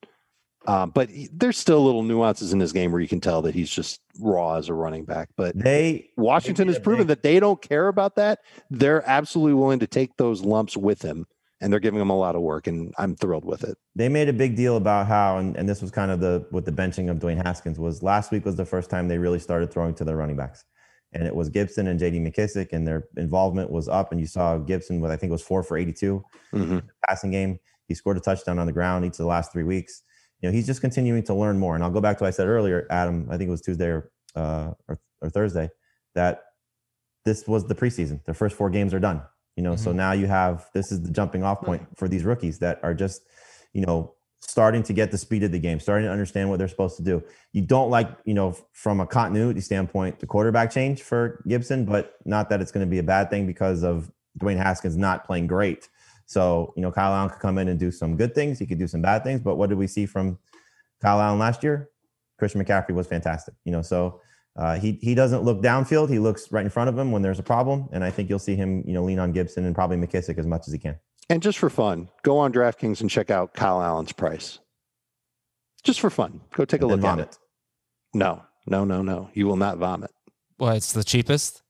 Um, 0.68 0.91
but 0.91 1.10
he- 1.10 1.28
there's 1.34 1.58
still 1.58 1.84
little 1.84 2.04
nuances 2.04 2.54
in 2.54 2.60
his 2.60 2.72
game 2.72 2.91
where 2.91 3.02
you 3.02 3.08
can 3.08 3.20
tell 3.20 3.41
that 3.41 3.56
he's 3.56 3.70
just 3.70 3.99
raw 4.20 4.56
as 4.56 4.70
a 4.70 4.74
running 4.76 5.06
back. 5.06 5.30
But 5.36 5.58
They 5.58 6.10
Washington 6.18 6.68
They 6.68 6.74
has 6.76 6.82
proven 6.82 7.08
that 7.08 7.24
they 7.24 7.39
don't 7.39 7.62
care 7.62 7.88
about 7.88 8.16
that. 8.16 8.39
They're 8.70 9.04
absolutely 9.10 9.56
willing 9.56 9.80
to 9.80 9.88
take 9.88 10.16
those 10.18 10.41
lumps 10.43 10.78
with 10.78 11.02
him, 11.02 11.26
and 11.62 11.72
they're 11.72 11.80
giving 11.80 12.01
him 12.01 12.09
a 12.09 12.18
lot 12.18 12.36
of 12.36 12.41
work, 12.41 12.68
and 12.68 12.93
I'm 12.97 13.16
thrilled 13.16 13.45
with 13.45 13.64
it. 13.64 13.78
they 13.95 14.09
made 14.09 14.28
a 14.30 14.34
big 14.34 14.55
deal 14.55 14.78
about 14.78 15.07
how, 15.07 15.38
and, 15.38 15.55
and 15.55 15.70
this 15.70 15.82
was 15.82 15.91
kind 15.91 16.12
of 16.12 16.20
the 16.20 16.45
with 16.51 16.66
the 16.66 16.72
benching 16.72 17.09
of 17.09 17.20
Dwayne 17.20 17.41
Haskins 17.43 17.80
was 17.80 18.01
last 18.03 18.32
week 18.32 18.45
was 18.45 18.55
the 18.55 18.66
first 18.66 18.89
time 18.89 19.07
they 19.07 19.18
really 19.18 19.39
started 19.39 19.72
throwing 19.72 19.93
to 19.95 20.03
their 20.03 20.18
running 20.18 20.36
backs, 20.36 20.66
and 21.14 21.26
it 21.28 21.36
was 21.36 21.49
Gibson 21.49 21.88
and 21.88 21.99
J.D. 21.99 22.20
McKissic, 22.20 22.74
and 22.74 22.88
their 22.88 23.05
involvement 23.18 23.70
was 23.72 23.88
up, 23.88 24.12
and 24.12 24.20
you 24.20 24.28
saw 24.28 24.57
Gibson 24.57 24.99
with 25.01 25.12
I 25.12 25.16
think 25.18 25.30
it 25.30 25.34
was 25.34 25.41
four 25.43 25.64
for 25.64 25.78
82 25.78 26.24
Mhm. 26.53 26.84
passing 27.07 27.32
game. 27.32 27.59
He 27.88 27.95
scored 27.95 28.18
a 28.18 28.22
touchdown 28.22 28.57
on 28.59 28.66
the 28.68 28.74
ground 28.74 29.05
each 29.05 29.12
of 29.14 29.18
the 29.18 29.26
last 29.26 29.51
three 29.51 29.64
weeks. 29.64 30.03
You 30.39 30.49
know, 30.49 30.53
he's 30.53 30.66
just 30.66 30.82
continuing 30.82 31.22
to 31.24 31.34
learn 31.36 31.59
more. 31.59 31.76
And 31.76 31.84
I'll 31.84 31.91
go 31.91 32.01
back 32.01 32.18
to 32.18 32.24
what 32.24 32.30
I 32.30 32.32
said 32.32 32.47
earlier, 32.47 32.88
Adam. 32.89 33.28
I 33.30 33.38
think 33.38 33.47
it 33.49 33.51
was 33.51 33.62
Tuesday 33.62 33.88
or 33.88 34.12
uh, 34.36 34.72
or, 34.88 34.99
or 35.22 35.30
Thursday 35.30 35.70
that 36.16 36.41
this 37.26 37.45
was 37.47 37.68
the 37.68 37.76
preseason. 37.76 38.24
The 38.26 38.34
first 38.34 38.55
four 38.55 38.70
games 38.70 38.93
are 38.93 38.99
done. 38.99 39.22
You 39.56 39.64
know, 39.64 39.76
so 39.76 39.89
mm-hmm. 39.89 39.97
now 39.97 40.12
you 40.14 40.28
have 40.28 40.70
this 40.74 40.91
is 40.91 41.02
the 41.02 41.12
jumping 41.12 41.43
off 41.43 41.62
point 41.62 41.84
mm-hmm. 41.84 41.93
for 41.95 42.08
these 42.08 42.24
rookies 42.24 42.60
that 42.60 42.80
are 42.84 42.93
just, 42.93 43.24
you 43.74 43.86
know, 43.86 44.14
starting 44.39 44.82
to 44.84 44.93
get 44.93 45.12
the 45.12 45.18
speed 45.18 45.43
of 45.43 45.52
the 45.52 45.60
game, 45.60 45.80
starting 45.80 46.06
to 46.08 46.12
understand 46.12 46.49
what 46.49 46.58
they're 46.58 46.68
supposed 46.68 46.97
to 46.97 47.04
do. 47.04 47.24
You 47.54 47.62
don't 47.62 47.89
like, 47.89 48.10
you 48.26 48.34
know, 48.34 48.58
from 48.74 48.99
a 48.99 49.08
continuity 49.08 49.62
standpoint, 49.62 50.20
the 50.20 50.26
quarterback 50.26 50.72
change 50.72 51.04
for 51.04 51.43
Gibson, 51.47 51.86
but 51.86 52.16
not 52.26 52.49
that 52.49 52.62
it's 52.62 52.72
going 52.72 52.86
to 52.86 52.89
be 52.89 52.99
a 52.99 53.04
bad 53.04 53.30
thing 53.30 53.45
because 53.45 53.84
of 53.84 54.12
Dwayne 54.39 54.58
Haskins 54.58 54.97
not 54.97 55.26
playing 55.26 55.47
great. 55.47 55.89
So, 56.26 56.74
you 56.76 56.82
know, 56.82 56.91
Kyle 56.91 57.14
Allen 57.14 57.30
could 57.30 57.39
come 57.39 57.58
in 57.58 57.68
and 57.68 57.80
do 57.80 57.91
some 57.91 58.16
good 58.16 58.34
things. 58.34 58.58
He 58.58 58.66
could 58.66 58.80
do 58.80 58.88
some 58.88 59.02
bad 59.02 59.24
things. 59.24 59.41
But 59.41 59.56
what 59.58 59.70
did 59.70 59.78
we 59.78 59.88
see 59.88 60.06
from 60.06 60.39
Kyle 61.02 61.20
Allen 61.22 61.39
last 61.39 61.62
year? 61.62 61.89
Christian 62.39 62.64
McCaffrey 62.64 62.95
was 62.95 63.06
fantastic. 63.06 63.54
You 63.66 63.72
know, 63.72 63.82
so 63.82 64.22
uh, 64.56 64.78
he 64.78 64.99
he 65.02 65.16
doesn't 65.16 65.43
look 65.43 65.62
downfield. 65.62 66.10
He 66.10 66.20
looks 66.20 66.52
right 66.52 66.64
in 66.64 66.70
front 66.70 66.89
of 66.89 66.97
him 66.97 67.12
when 67.12 67.22
there's 67.22 67.39
a 67.39 67.43
problem. 67.43 67.88
And 67.91 68.04
I 68.04 68.12
think 68.12 68.30
you'll 68.30 68.39
see 68.39 68.56
him, 68.56 68.84
you 68.86 68.93
know, 68.93 69.04
lean 69.04 69.20
on 69.20 69.32
Gibson 69.32 69.66
and 69.66 69.74
probably 69.74 69.97
McKissic 69.97 70.38
as 70.38 70.45
much 70.45 70.68
as 70.68 70.74
he 70.74 70.80
can. 70.80 70.99
And 71.30 71.41
just 71.41 71.58
for 71.58 71.70
fun, 71.70 72.10
go 72.24 72.38
on 72.38 72.52
DraftKings 72.52 72.99
and 72.99 73.10
check 73.10 73.32
out 73.32 73.54
Kyle 73.54 73.82
Allen's 73.82 74.12
price. 74.12 74.60
Just 75.84 76.02
for 76.02 76.10
fun, 76.10 76.41
go 76.54 76.66
take 76.66 76.82
a 76.82 76.84
And 76.86 76.91
then 76.91 77.02
look 77.02 77.20
at 77.20 77.20
it. 77.20 77.38
No, 78.14 78.43
no, 78.68 78.84
no, 78.84 79.02
no. 79.02 79.30
You 79.34 79.47
will 79.47 79.56
not 79.56 79.78
vomit. 79.78 80.12
Well, 80.60 80.74
it's 80.74 80.93
the 80.93 81.04
cheapest. 81.04 81.64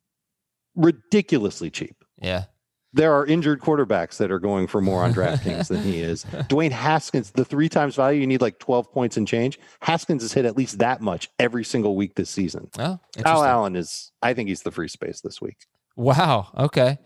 Ridiculously 0.75 1.69
cheap. 1.69 2.03
Yeah. 2.17 2.45
There 2.93 3.13
are 3.13 3.25
injured 3.25 3.61
quarterbacks 3.61 4.17
that 4.17 4.31
are 4.31 4.39
going 4.39 4.67
for 4.67 4.81
more 4.81 5.03
on 5.03 5.13
DraftKings 5.13 5.69
than 5.69 5.81
he 5.81 6.01
is. 6.01 6.25
Dwayne 6.49 6.71
Haskins, 6.71 7.31
the 7.31 7.45
three 7.45 7.69
times 7.69 7.95
value, 7.95 8.19
you 8.19 8.27
need 8.27 8.41
like 8.41 8.59
12 8.59 8.91
points 8.91 9.15
and 9.15 9.25
change. 9.27 9.59
Haskins 9.81 10.23
has 10.23 10.33
hit 10.33 10.43
at 10.43 10.57
least 10.57 10.79
that 10.79 10.99
much 10.99 11.29
every 11.39 11.63
single 11.63 11.95
week 11.95 12.15
this 12.15 12.29
season. 12.29 12.69
Oh, 12.77 12.99
Kyle. 13.17 13.43
Allen 13.43 13.77
is, 13.77 14.11
I 14.21 14.33
think 14.33 14.49
he's 14.49 14.63
the 14.63 14.71
free 14.71 14.89
space 14.89 15.21
this 15.21 15.41
week. 15.41 15.57
Wow. 15.95 16.49
Okay. 16.57 16.97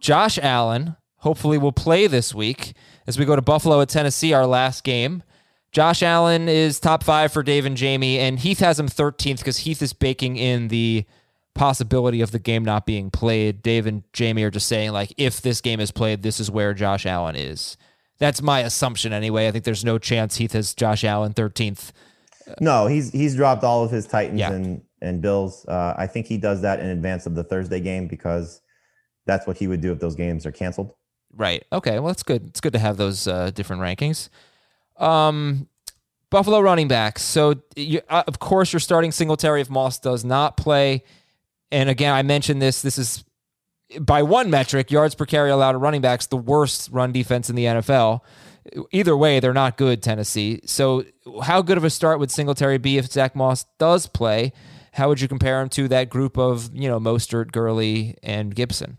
Josh 0.00 0.38
Allen 0.38 0.96
hopefully 1.16 1.58
will 1.58 1.72
play 1.72 2.06
this 2.06 2.34
week 2.34 2.74
as 3.06 3.18
we 3.18 3.24
go 3.24 3.36
to 3.36 3.42
Buffalo 3.42 3.80
at 3.80 3.88
Tennessee, 3.88 4.32
our 4.32 4.46
last 4.46 4.84
game. 4.84 5.22
Josh 5.72 6.02
Allen 6.02 6.48
is 6.48 6.80
top 6.80 7.04
five 7.04 7.32
for 7.32 7.42
Dave 7.42 7.64
and 7.64 7.76
Jamie, 7.76 8.18
and 8.18 8.40
Heath 8.40 8.58
has 8.58 8.80
him 8.80 8.88
13th 8.88 9.38
because 9.38 9.58
Heath 9.58 9.80
is 9.82 9.92
baking 9.92 10.36
in 10.36 10.68
the 10.68 11.06
possibility 11.54 12.20
of 12.20 12.30
the 12.30 12.38
game 12.38 12.64
not 12.64 12.86
being 12.86 13.10
played. 13.10 13.62
Dave 13.62 13.86
and 13.86 14.02
Jamie 14.12 14.42
are 14.44 14.50
just 14.50 14.68
saying, 14.68 14.92
like, 14.92 15.12
if 15.16 15.40
this 15.40 15.60
game 15.60 15.80
is 15.80 15.90
played, 15.90 16.22
this 16.22 16.40
is 16.40 16.50
where 16.50 16.74
Josh 16.74 17.06
Allen 17.06 17.36
is. 17.36 17.76
That's 18.18 18.42
my 18.42 18.60
assumption 18.60 19.12
anyway. 19.12 19.48
I 19.48 19.50
think 19.50 19.64
there's 19.64 19.84
no 19.84 19.98
chance 19.98 20.36
Heath 20.36 20.52
has 20.52 20.74
Josh 20.74 21.04
Allen 21.04 21.32
13th. 21.32 21.92
No, 22.60 22.86
he's 22.86 23.10
he's 23.12 23.36
dropped 23.36 23.62
all 23.64 23.84
of 23.84 23.90
his 23.90 24.06
Titans 24.06 24.40
Yeah. 24.40 24.52
and 24.52 24.82
and 25.00 25.22
Bills. 25.22 25.64
Uh, 25.66 25.94
I 25.96 26.06
think 26.06 26.26
he 26.26 26.36
does 26.36 26.62
that 26.62 26.80
in 26.80 26.86
advance 26.86 27.24
of 27.26 27.34
the 27.34 27.44
Thursday 27.44 27.80
game 27.80 28.08
because 28.08 28.60
that's 29.26 29.46
what 29.46 29.56
he 29.56 29.66
would 29.68 29.80
do 29.80 29.92
if 29.92 30.00
those 30.00 30.16
games 30.16 30.44
are 30.46 30.52
canceled. 30.52 30.92
Right. 31.34 31.64
Okay. 31.72 31.98
Well, 31.98 32.08
that's 32.08 32.22
good. 32.24 32.48
It's 32.48 32.60
good 32.60 32.72
to 32.72 32.78
have 32.78 32.96
those 32.96 33.26
uh, 33.28 33.50
different 33.52 33.82
rankings. 33.82 34.28
Um, 34.96 35.68
Buffalo 36.30 36.60
running 36.60 36.88
backs. 36.88 37.22
So, 37.22 37.54
you, 37.76 38.00
uh, 38.08 38.24
of 38.26 38.38
course, 38.38 38.72
you're 38.72 38.80
starting 38.80 39.12
Singletary 39.12 39.60
if 39.60 39.70
Moss 39.70 39.98
does 39.98 40.24
not 40.24 40.56
play. 40.56 41.02
And 41.72 41.88
again, 41.88 42.14
I 42.14 42.22
mentioned 42.22 42.60
this. 42.60 42.82
This 42.82 42.98
is 42.98 43.24
by 43.98 44.22
one 44.22 44.50
metric, 44.50 44.90
yards 44.90 45.14
per 45.14 45.26
carry 45.26 45.50
allowed 45.50 45.72
to 45.72 45.78
running 45.78 46.00
backs, 46.00 46.26
the 46.26 46.36
worst 46.36 46.90
run 46.92 47.12
defense 47.12 47.50
in 47.50 47.56
the 47.56 47.64
NFL. 47.64 48.20
Either 48.92 49.16
way, 49.16 49.40
they're 49.40 49.54
not 49.54 49.76
good, 49.76 50.02
Tennessee. 50.02 50.60
So, 50.64 51.04
how 51.42 51.62
good 51.62 51.78
of 51.78 51.84
a 51.84 51.90
start 51.90 52.18
would 52.18 52.30
Singletary 52.30 52.78
be 52.78 52.98
if 52.98 53.10
Zach 53.10 53.34
Moss 53.34 53.64
does 53.78 54.06
play? 54.06 54.52
How 54.92 55.08
would 55.08 55.20
you 55.20 55.28
compare 55.28 55.60
him 55.60 55.68
to 55.70 55.88
that 55.88 56.10
group 56.10 56.36
of, 56.36 56.70
you 56.74 56.88
know, 56.88 57.00
Mostert, 57.00 57.52
Gurley, 57.52 58.16
and 58.22 58.54
Gibson? 58.54 58.98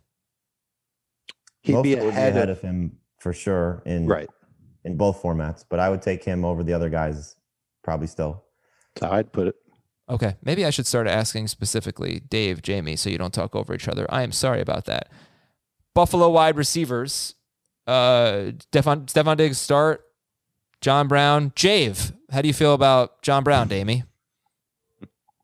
He'd 1.61 1.83
be 1.83 1.95
Mostert 1.95 1.99
would 2.01 2.09
ahead, 2.09 2.49
of, 2.49 2.57
of 2.57 2.61
him 2.61 2.97
for 3.19 3.33
sure. 3.33 3.83
In 3.85 4.07
right. 4.07 4.29
in 4.83 4.97
both 4.97 5.21
formats, 5.21 5.63
but 5.69 5.79
I 5.79 5.89
would 5.89 6.01
take 6.01 6.23
him 6.23 6.43
over 6.43 6.63
the 6.63 6.73
other 6.73 6.89
guys 6.89 7.35
probably 7.83 8.07
still. 8.07 8.43
So 8.97 9.09
I'd 9.09 9.31
put 9.31 9.47
it. 9.47 9.55
Okay, 10.11 10.35
maybe 10.43 10.65
I 10.65 10.71
should 10.71 10.85
start 10.85 11.07
asking 11.07 11.47
specifically 11.47 12.19
Dave, 12.29 12.61
Jamie, 12.61 12.97
so 12.97 13.09
you 13.09 13.17
don't 13.17 13.33
talk 13.33 13.55
over 13.55 13.73
each 13.73 13.87
other. 13.87 14.05
I 14.09 14.23
am 14.23 14.33
sorry 14.33 14.59
about 14.59 14.83
that. 14.85 15.09
Buffalo 15.95 16.29
wide 16.29 16.57
receivers, 16.57 17.35
uh, 17.87 18.51
Stefon, 18.71 19.05
Stefon 19.05 19.37
Diggs 19.37 19.57
start, 19.57 20.03
John 20.81 21.07
Brown, 21.07 21.51
Jave. 21.51 22.13
How 22.29 22.41
do 22.41 22.49
you 22.49 22.53
feel 22.53 22.73
about 22.73 23.21
John 23.21 23.43
Brown, 23.45 23.69
Damie? 23.69 24.03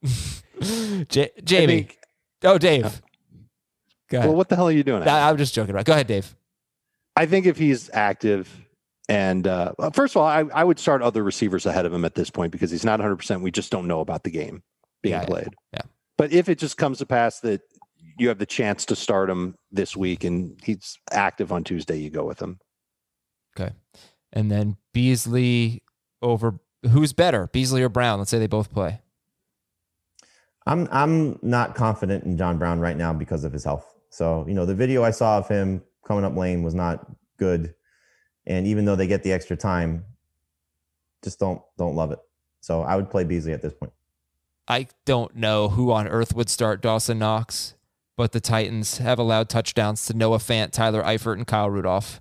J- 0.61 1.31
Jamie. 1.43 1.67
think- 1.83 1.97
oh, 2.43 2.57
Dave. 2.57 3.01
Go 4.09 4.17
ahead. 4.17 4.29
Well, 4.29 4.37
what 4.37 4.49
the 4.49 4.55
hell 4.55 4.67
are 4.67 4.71
you 4.71 4.83
doing? 4.83 5.03
I, 5.03 5.29
I'm 5.29 5.37
just 5.37 5.53
joking 5.53 5.71
about. 5.71 5.85
Go 5.85 5.93
ahead, 5.93 6.07
Dave. 6.07 6.35
I 7.15 7.25
think 7.25 7.45
if 7.45 7.57
he's 7.57 7.89
active, 7.93 8.49
and 9.09 9.47
uh, 9.47 9.73
first 9.93 10.15
of 10.15 10.21
all, 10.21 10.27
I, 10.27 10.41
I 10.53 10.63
would 10.63 10.79
start 10.79 11.01
other 11.01 11.23
receivers 11.23 11.65
ahead 11.65 11.85
of 11.85 11.93
him 11.93 12.03
at 12.05 12.15
this 12.15 12.29
point 12.29 12.51
because 12.51 12.71
he's 12.71 12.85
not 12.85 12.99
100. 12.99 13.15
percent 13.17 13.41
We 13.41 13.51
just 13.51 13.71
don't 13.71 13.87
know 13.87 14.01
about 14.01 14.23
the 14.23 14.31
game 14.31 14.63
being 15.01 15.13
Yeah, 15.13 15.21
yeah, 15.21 15.25
played. 15.27 15.55
yeah. 15.73 15.81
But 16.17 16.31
if 16.33 16.49
it 16.49 16.57
just 16.59 16.77
comes 16.77 16.97
to 16.99 17.05
pass 17.05 17.39
that 17.41 17.61
you 18.17 18.27
have 18.29 18.39
the 18.39 18.45
chance 18.45 18.85
to 18.85 18.95
start 18.95 19.29
him 19.29 19.55
this 19.71 19.95
week 19.95 20.23
and 20.23 20.59
he's 20.63 20.97
active 21.11 21.51
on 21.51 21.63
Tuesday, 21.63 21.97
you 21.97 22.09
go 22.09 22.25
with 22.25 22.41
him. 22.41 22.59
Okay. 23.59 23.73
And 24.33 24.51
then 24.51 24.77
Beasley 24.93 25.83
over 26.21 26.59
who's 26.91 27.13
better, 27.13 27.47
Beasley 27.53 27.83
or 27.83 27.89
Brown? 27.89 28.19
Let's 28.19 28.31
say 28.31 28.39
they 28.39 28.47
both 28.47 28.71
play. 28.71 29.01
I'm 30.65 30.87
I'm 30.91 31.39
not 31.41 31.75
confident 31.75 32.25
in 32.25 32.37
John 32.37 32.57
Brown 32.57 32.79
right 32.79 32.97
now 32.97 33.13
because 33.13 33.43
of 33.43 33.53
his 33.53 33.63
health. 33.63 33.85
So, 34.09 34.45
you 34.47 34.53
know, 34.53 34.65
the 34.65 34.75
video 34.75 35.03
I 35.03 35.11
saw 35.11 35.37
of 35.37 35.47
him 35.47 35.81
coming 36.05 36.25
up 36.25 36.35
lane 36.35 36.63
was 36.63 36.73
not 36.75 37.05
good. 37.37 37.73
And 38.47 38.65
even 38.65 38.85
though 38.85 38.95
they 38.95 39.05
get 39.07 39.21
the 39.23 39.31
extra 39.33 39.55
time, 39.55 40.05
just 41.23 41.39
don't 41.39 41.61
don't 41.77 41.95
love 41.95 42.11
it. 42.11 42.19
So 42.61 42.81
I 42.81 42.95
would 42.95 43.09
play 43.11 43.23
Beasley 43.23 43.53
at 43.53 43.61
this 43.61 43.73
point. 43.73 43.93
I 44.67 44.87
don't 45.05 45.35
know 45.35 45.69
who 45.69 45.91
on 45.91 46.07
earth 46.07 46.33
would 46.35 46.49
start 46.49 46.81
Dawson 46.81 47.19
Knox, 47.19 47.75
but 48.17 48.31
the 48.31 48.39
Titans 48.41 48.97
have 48.97 49.19
allowed 49.19 49.47
touchdowns 49.49 50.05
to 50.07 50.13
Noah 50.13 50.39
Fant, 50.39 50.71
Tyler 50.71 51.03
Eifert, 51.03 51.33
and 51.33 51.45
Kyle 51.47 51.69
Rudolph. 51.69 52.19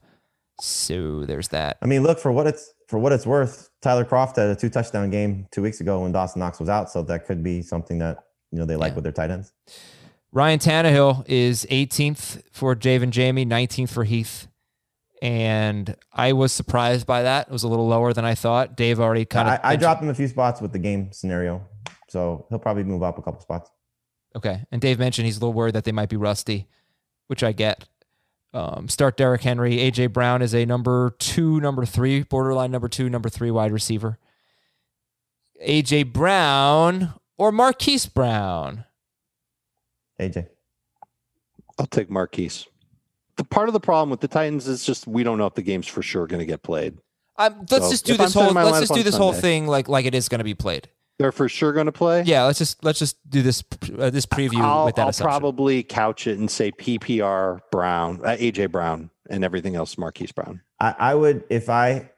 So 0.60 1.24
there's 1.24 1.48
that. 1.48 1.78
I 1.82 1.86
mean, 1.86 2.02
look 2.02 2.18
for 2.18 2.32
what 2.32 2.46
it's 2.46 2.72
for 2.88 2.98
what 2.98 3.12
it's 3.12 3.26
worth. 3.26 3.70
Tyler 3.82 4.04
Kroft 4.04 4.36
had 4.36 4.48
a 4.48 4.56
two 4.56 4.68
touchdown 4.70 5.10
game 5.10 5.46
two 5.52 5.62
weeks 5.62 5.80
ago 5.80 6.00
when 6.02 6.12
Dawson 6.12 6.40
Knox 6.40 6.58
was 6.60 6.68
out, 6.68 6.90
so 6.90 7.02
that 7.02 7.26
could 7.26 7.42
be 7.42 7.62
something 7.62 7.98
that 7.98 8.18
you 8.50 8.58
know 8.58 8.64
they 8.64 8.76
like 8.76 8.92
Yeah. 8.92 8.94
with 8.96 9.04
their 9.04 9.12
tight 9.12 9.30
ends. 9.30 9.52
Ryan 10.32 10.58
Tannehill 10.58 11.24
is 11.28 11.66
18th 11.70 12.42
for 12.52 12.74
Dave 12.74 13.02
and 13.02 13.12
Jamie, 13.12 13.46
19th 13.46 13.90
for 13.90 14.04
Heath. 14.04 14.48
And 15.22 15.96
I 16.12 16.32
was 16.34 16.52
surprised 16.52 17.06
by 17.06 17.22
that. 17.22 17.48
It 17.48 17.52
was 17.52 17.62
a 17.62 17.68
little 17.68 17.88
lower 17.88 18.12
than 18.12 18.24
I 18.24 18.34
thought. 18.34 18.76
Dave 18.76 19.00
already 19.00 19.24
kind 19.24 19.48
of. 19.48 19.60
I, 19.62 19.72
I 19.72 19.76
dropped 19.76 20.02
him 20.02 20.08
a 20.08 20.14
few 20.14 20.28
spots 20.28 20.60
with 20.60 20.72
the 20.72 20.78
game 20.78 21.10
scenario, 21.12 21.66
so 22.08 22.46
he'll 22.50 22.58
probably 22.58 22.84
move 22.84 23.02
up 23.02 23.18
a 23.18 23.22
couple 23.22 23.40
spots. 23.40 23.70
Okay. 24.36 24.64
And 24.70 24.80
Dave 24.80 24.98
mentioned 24.98 25.26
he's 25.26 25.38
a 25.38 25.40
little 25.40 25.54
worried 25.54 25.74
that 25.74 25.84
they 25.84 25.92
might 25.92 26.10
be 26.10 26.16
rusty, 26.16 26.68
which 27.28 27.42
I 27.42 27.52
get. 27.52 27.88
Um, 28.52 28.88
start 28.88 29.16
Derrick 29.16 29.42
Henry. 29.42 29.76
AJ 29.76 30.12
Brown 30.12 30.42
is 30.42 30.54
a 30.54 30.64
number 30.64 31.14
two, 31.18 31.60
number 31.60 31.84
three, 31.84 32.22
borderline 32.22 32.70
number 32.70 32.88
two, 32.88 33.08
number 33.08 33.28
three 33.28 33.50
wide 33.50 33.72
receiver. 33.72 34.18
AJ 35.66 36.12
Brown 36.12 37.14
or 37.38 37.52
Marquise 37.52 38.06
Brown. 38.06 38.84
AJ. 40.20 40.48
I'll 41.78 41.86
take 41.86 42.10
Marquise. 42.10 42.66
The 43.36 43.44
part 43.44 43.68
of 43.68 43.72
the 43.74 43.80
problem 43.80 44.10
with 44.10 44.20
the 44.20 44.28
Titans 44.28 44.66
is 44.66 44.84
just 44.84 45.06
we 45.06 45.22
don't 45.22 45.38
know 45.38 45.46
if 45.46 45.54
the 45.54 45.62
game's 45.62 45.86
for 45.86 46.02
sure 46.02 46.26
going 46.26 46.40
to 46.40 46.46
get 46.46 46.62
played. 46.62 46.98
Um, 47.38 47.66
let's 47.70 47.84
So, 47.84 47.90
just 47.90 48.06
do 48.06 48.14
if 48.14 48.20
I'm 48.20 48.26
this 48.26 48.34
whole. 48.34 48.52
Let's 48.52 48.80
just 48.80 48.94
do 48.94 49.00
on 49.00 49.04
this 49.04 49.16
whole 49.16 49.32
Sunday- 49.32 49.42
thing 49.48 49.66
like 49.66 49.88
like 49.88 50.06
it 50.06 50.14
is 50.14 50.28
going 50.28 50.38
to 50.38 50.44
be 50.44 50.54
played. 50.54 50.88
They're 51.18 51.32
for 51.32 51.48
sure 51.48 51.72
going 51.72 51.86
to 51.86 51.92
play. 51.92 52.22
Yeah, 52.24 52.44
let's 52.44 52.58
just 52.58 52.82
let's 52.84 52.98
just 52.98 53.16
do 53.28 53.40
this 53.42 53.62
uh, 53.98 54.10
this 54.10 54.26
preview 54.26 54.60
I'll, 54.60 54.84
with 54.86 54.96
that 54.96 55.02
I'll 55.02 55.08
assumption. 55.08 55.30
probably 55.40 55.82
couch 55.82 56.26
it 56.26 56.38
and 56.38 56.50
say 56.50 56.70
PPR 56.72 57.60
Brown, 57.70 58.20
uh, 58.24 58.36
AJ 58.38 58.70
Brown, 58.70 59.10
and 59.30 59.42
everything 59.44 59.76
else 59.76 59.96
Marquise 59.98 60.32
Brown. 60.32 60.60
I, 60.80 60.94
I 60.98 61.14
would 61.14 61.44
if 61.50 61.68
I 61.70 62.10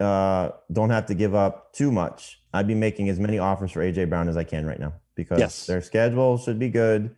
uh, 0.00 0.50
don't 0.72 0.90
have 0.90 1.06
to 1.06 1.14
give 1.14 1.34
up 1.34 1.72
too 1.72 1.90
much. 1.92 2.40
I'd 2.52 2.66
be 2.68 2.74
making 2.74 3.08
as 3.08 3.18
many 3.20 3.38
offers 3.38 3.70
for 3.72 3.80
AJ 3.80 4.08
Brown 4.08 4.28
as 4.28 4.36
I 4.36 4.44
can 4.44 4.66
right 4.66 4.78
now 4.78 4.94
because 5.16 5.38
Yes. 5.40 5.66
their 5.66 5.80
schedule 5.80 6.38
should 6.38 6.58
be 6.58 6.68
good, 6.70 7.14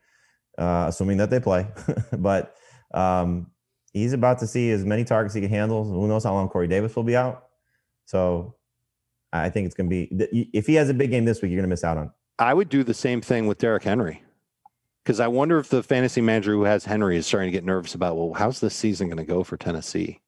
uh, 0.58 0.86
assuming 0.88 1.16
that 1.18 1.28
they 1.30 1.40
play. 1.40 1.66
but 2.18 2.54
um, 2.96 3.50
he's 3.92 4.12
about 4.12 4.40
to 4.40 4.46
see 4.46 4.70
as 4.70 4.84
many 4.84 5.04
targets 5.04 5.34
he 5.34 5.40
can 5.40 5.50
handle. 5.50 5.84
Who 5.84 6.08
knows 6.08 6.24
how 6.24 6.32
long 6.32 6.48
Corey 6.48 6.66
Davis 6.66 6.96
will 6.96 7.04
be 7.04 7.16
out? 7.16 7.44
So 8.06 8.56
I 9.32 9.50
think 9.50 9.66
it's 9.66 9.74
going 9.74 9.88
to 9.88 9.90
be 9.90 10.48
if 10.52 10.66
he 10.66 10.74
has 10.74 10.88
a 10.88 10.94
big 10.94 11.10
game 11.10 11.24
this 11.24 11.42
week, 11.42 11.50
you're 11.50 11.58
going 11.58 11.68
to 11.68 11.72
miss 11.72 11.84
out 11.84 11.98
on. 11.98 12.10
I 12.38 12.54
would 12.54 12.68
do 12.68 12.82
the 12.82 12.94
same 12.94 13.20
thing 13.20 13.46
with 13.46 13.58
Derrick 13.58 13.84
Henry. 13.84 14.22
Because 15.04 15.20
I 15.20 15.28
wonder 15.28 15.60
if 15.60 15.68
the 15.68 15.84
fantasy 15.84 16.20
manager 16.20 16.50
who 16.50 16.64
has 16.64 16.84
Henry 16.84 17.16
is 17.16 17.28
starting 17.28 17.46
to 17.46 17.52
get 17.52 17.64
nervous 17.64 17.94
about, 17.94 18.16
well, 18.16 18.32
how's 18.34 18.58
this 18.58 18.74
season 18.74 19.06
going 19.06 19.18
to 19.18 19.24
go 19.24 19.44
for 19.44 19.56
Tennessee? 19.56 20.20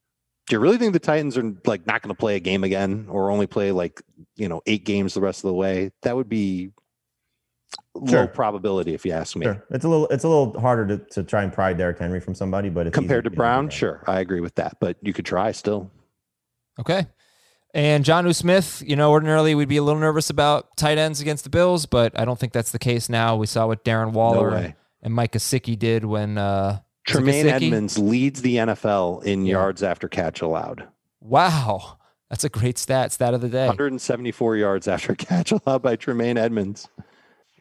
Do 0.46 0.54
you 0.54 0.60
really 0.60 0.78
think 0.78 0.92
the 0.92 1.00
Titans 1.00 1.36
are 1.36 1.52
like 1.66 1.84
not 1.84 2.00
going 2.00 2.14
to 2.14 2.18
play 2.18 2.36
a 2.36 2.40
game 2.40 2.62
again 2.62 3.06
or 3.10 3.32
only 3.32 3.48
play 3.48 3.72
like, 3.72 4.00
you 4.36 4.48
know, 4.48 4.62
eight 4.66 4.84
games 4.84 5.14
the 5.14 5.20
rest 5.20 5.40
of 5.40 5.48
the 5.48 5.54
way? 5.54 5.90
That 6.02 6.14
would 6.14 6.28
be 6.28 6.70
Sure. 8.08 8.20
low 8.20 8.26
probability 8.28 8.94
if 8.94 9.04
you 9.04 9.12
ask 9.12 9.34
me. 9.36 9.44
Sure, 9.44 9.64
it's 9.70 9.84
a 9.84 9.88
little 9.88 10.06
it's 10.08 10.24
a 10.24 10.28
little 10.28 10.58
harder 10.60 10.86
to, 10.86 11.04
to 11.14 11.22
try 11.24 11.42
and 11.42 11.52
pry 11.52 11.72
Derrick 11.72 11.98
Henry 11.98 12.20
from 12.20 12.34
somebody, 12.34 12.68
but 12.70 12.86
it's 12.86 12.94
Compared 12.94 13.24
to 13.24 13.30
Brown, 13.30 13.64
do 13.64 13.68
that. 13.70 13.74
sure, 13.76 14.04
I 14.06 14.20
agree 14.20 14.40
with 14.40 14.54
that, 14.54 14.76
but 14.80 14.96
you 15.02 15.12
could 15.12 15.26
try 15.26 15.52
still. 15.52 15.90
Okay. 16.80 17.06
And 17.74 18.04
Jonnu 18.04 18.34
Smith, 18.34 18.82
you 18.86 18.96
know, 18.96 19.10
ordinarily 19.10 19.54
we'd 19.54 19.68
be 19.68 19.76
a 19.76 19.82
little 19.82 20.00
nervous 20.00 20.30
about 20.30 20.76
tight 20.76 20.96
ends 20.96 21.20
against 21.20 21.44
the 21.44 21.50
Bills, 21.50 21.84
but 21.86 22.18
I 22.18 22.24
don't 22.24 22.38
think 22.38 22.52
that's 22.52 22.70
the 22.70 22.78
case 22.78 23.08
now. 23.08 23.36
We 23.36 23.46
saw 23.46 23.66
what 23.66 23.84
Darren 23.84 24.12
Waller 24.12 24.50
way. 24.50 24.74
and 25.02 25.12
Mike 25.12 25.32
Gesicki 25.32 25.78
did 25.78 26.04
when 26.04 26.38
uh, 26.38 26.66
was 26.70 26.76
it 26.78 27.12
Tremaine 27.12 27.44
Gesicki? 27.46 27.52
Edmunds 27.52 27.98
leads 27.98 28.40
the 28.42 28.56
NFL 28.56 29.22
in 29.24 29.44
Yeah. 29.44 29.52
yards 29.52 29.82
after 29.82 30.08
catch 30.08 30.40
allowed. 30.40 30.88
Wow, 31.20 31.98
that's 32.30 32.44
a 32.44 32.48
great 32.48 32.78
stat. 32.78 33.12
Stat 33.12 33.34
of 33.34 33.40
the 33.42 33.48
day. 33.50 33.66
174 33.66 34.56
yards 34.56 34.88
after 34.88 35.14
catch 35.16 35.52
allowed 35.52 35.82
by 35.82 35.96
Tremaine 35.96 36.38
Edmunds. 36.38 36.88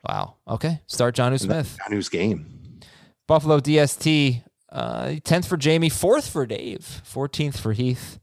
Wow. 0.07 0.35
Okay. 0.47 0.81
Start 0.87 1.15
Jonnu 1.15 1.39
Smith. 1.39 1.77
Whose 1.89 2.09
game? 2.09 2.79
Buffalo 3.27 3.59
DST, 3.59 4.41
uh, 4.71 5.05
10th 5.21 5.45
for 5.47 5.57
Jamie, 5.57 5.89
4th 5.89 6.29
for 6.29 6.45
Dave, 6.45 7.01
14th 7.05 7.57
for 7.57 7.73
Heath, 7.73 8.19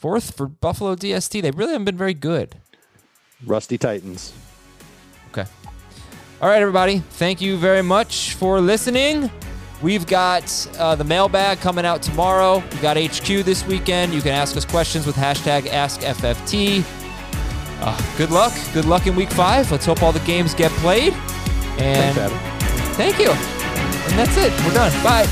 4th 0.00 0.32
for 0.34 0.46
Buffalo 0.46 0.94
DST. 0.94 1.42
They 1.42 1.50
really 1.50 1.72
haven't 1.72 1.86
been 1.86 1.96
very 1.96 2.14
good. 2.14 2.56
Rusty 3.44 3.76
Titans. 3.76 4.32
Okay. 5.30 5.46
All 6.40 6.48
right, 6.48 6.62
everybody. 6.62 7.00
Thank 7.00 7.40
you 7.40 7.56
very 7.56 7.82
much 7.82 8.34
for 8.34 8.60
listening. 8.60 9.30
We've 9.82 10.06
got 10.06 10.68
uh, 10.78 10.94
the 10.94 11.04
mailbag 11.04 11.58
coming 11.58 11.84
out 11.86 12.02
tomorrow. 12.02 12.62
We 12.72 12.78
got 12.78 12.96
HQ 12.96 13.44
this 13.44 13.66
weekend. 13.66 14.14
You 14.14 14.20
can 14.20 14.32
ask 14.32 14.56
us 14.56 14.64
questions 14.64 15.06
with 15.06 15.16
hashtag 15.16 15.62
AskFFT. 15.62 16.84
Uh, 17.82 17.96
good 18.16 18.30
luck. 18.30 18.52
Good 18.74 18.84
luck 18.84 19.06
in 19.06 19.16
week 19.16 19.30
five. 19.30 19.70
Let's 19.70 19.86
hope 19.86 20.02
all 20.02 20.12
the 20.12 20.20
games 20.20 20.54
get 20.54 20.70
played. 20.72 21.12
And 21.78 22.14
Thanks, 22.14 22.18
Adam. 22.18 22.38
thank 22.94 23.18
you. 23.18 23.30
And 23.30 24.18
that's 24.18 24.36
it. 24.36 24.52
We're 24.66 24.74
done. 24.74 24.92
Bye. 25.02 25.26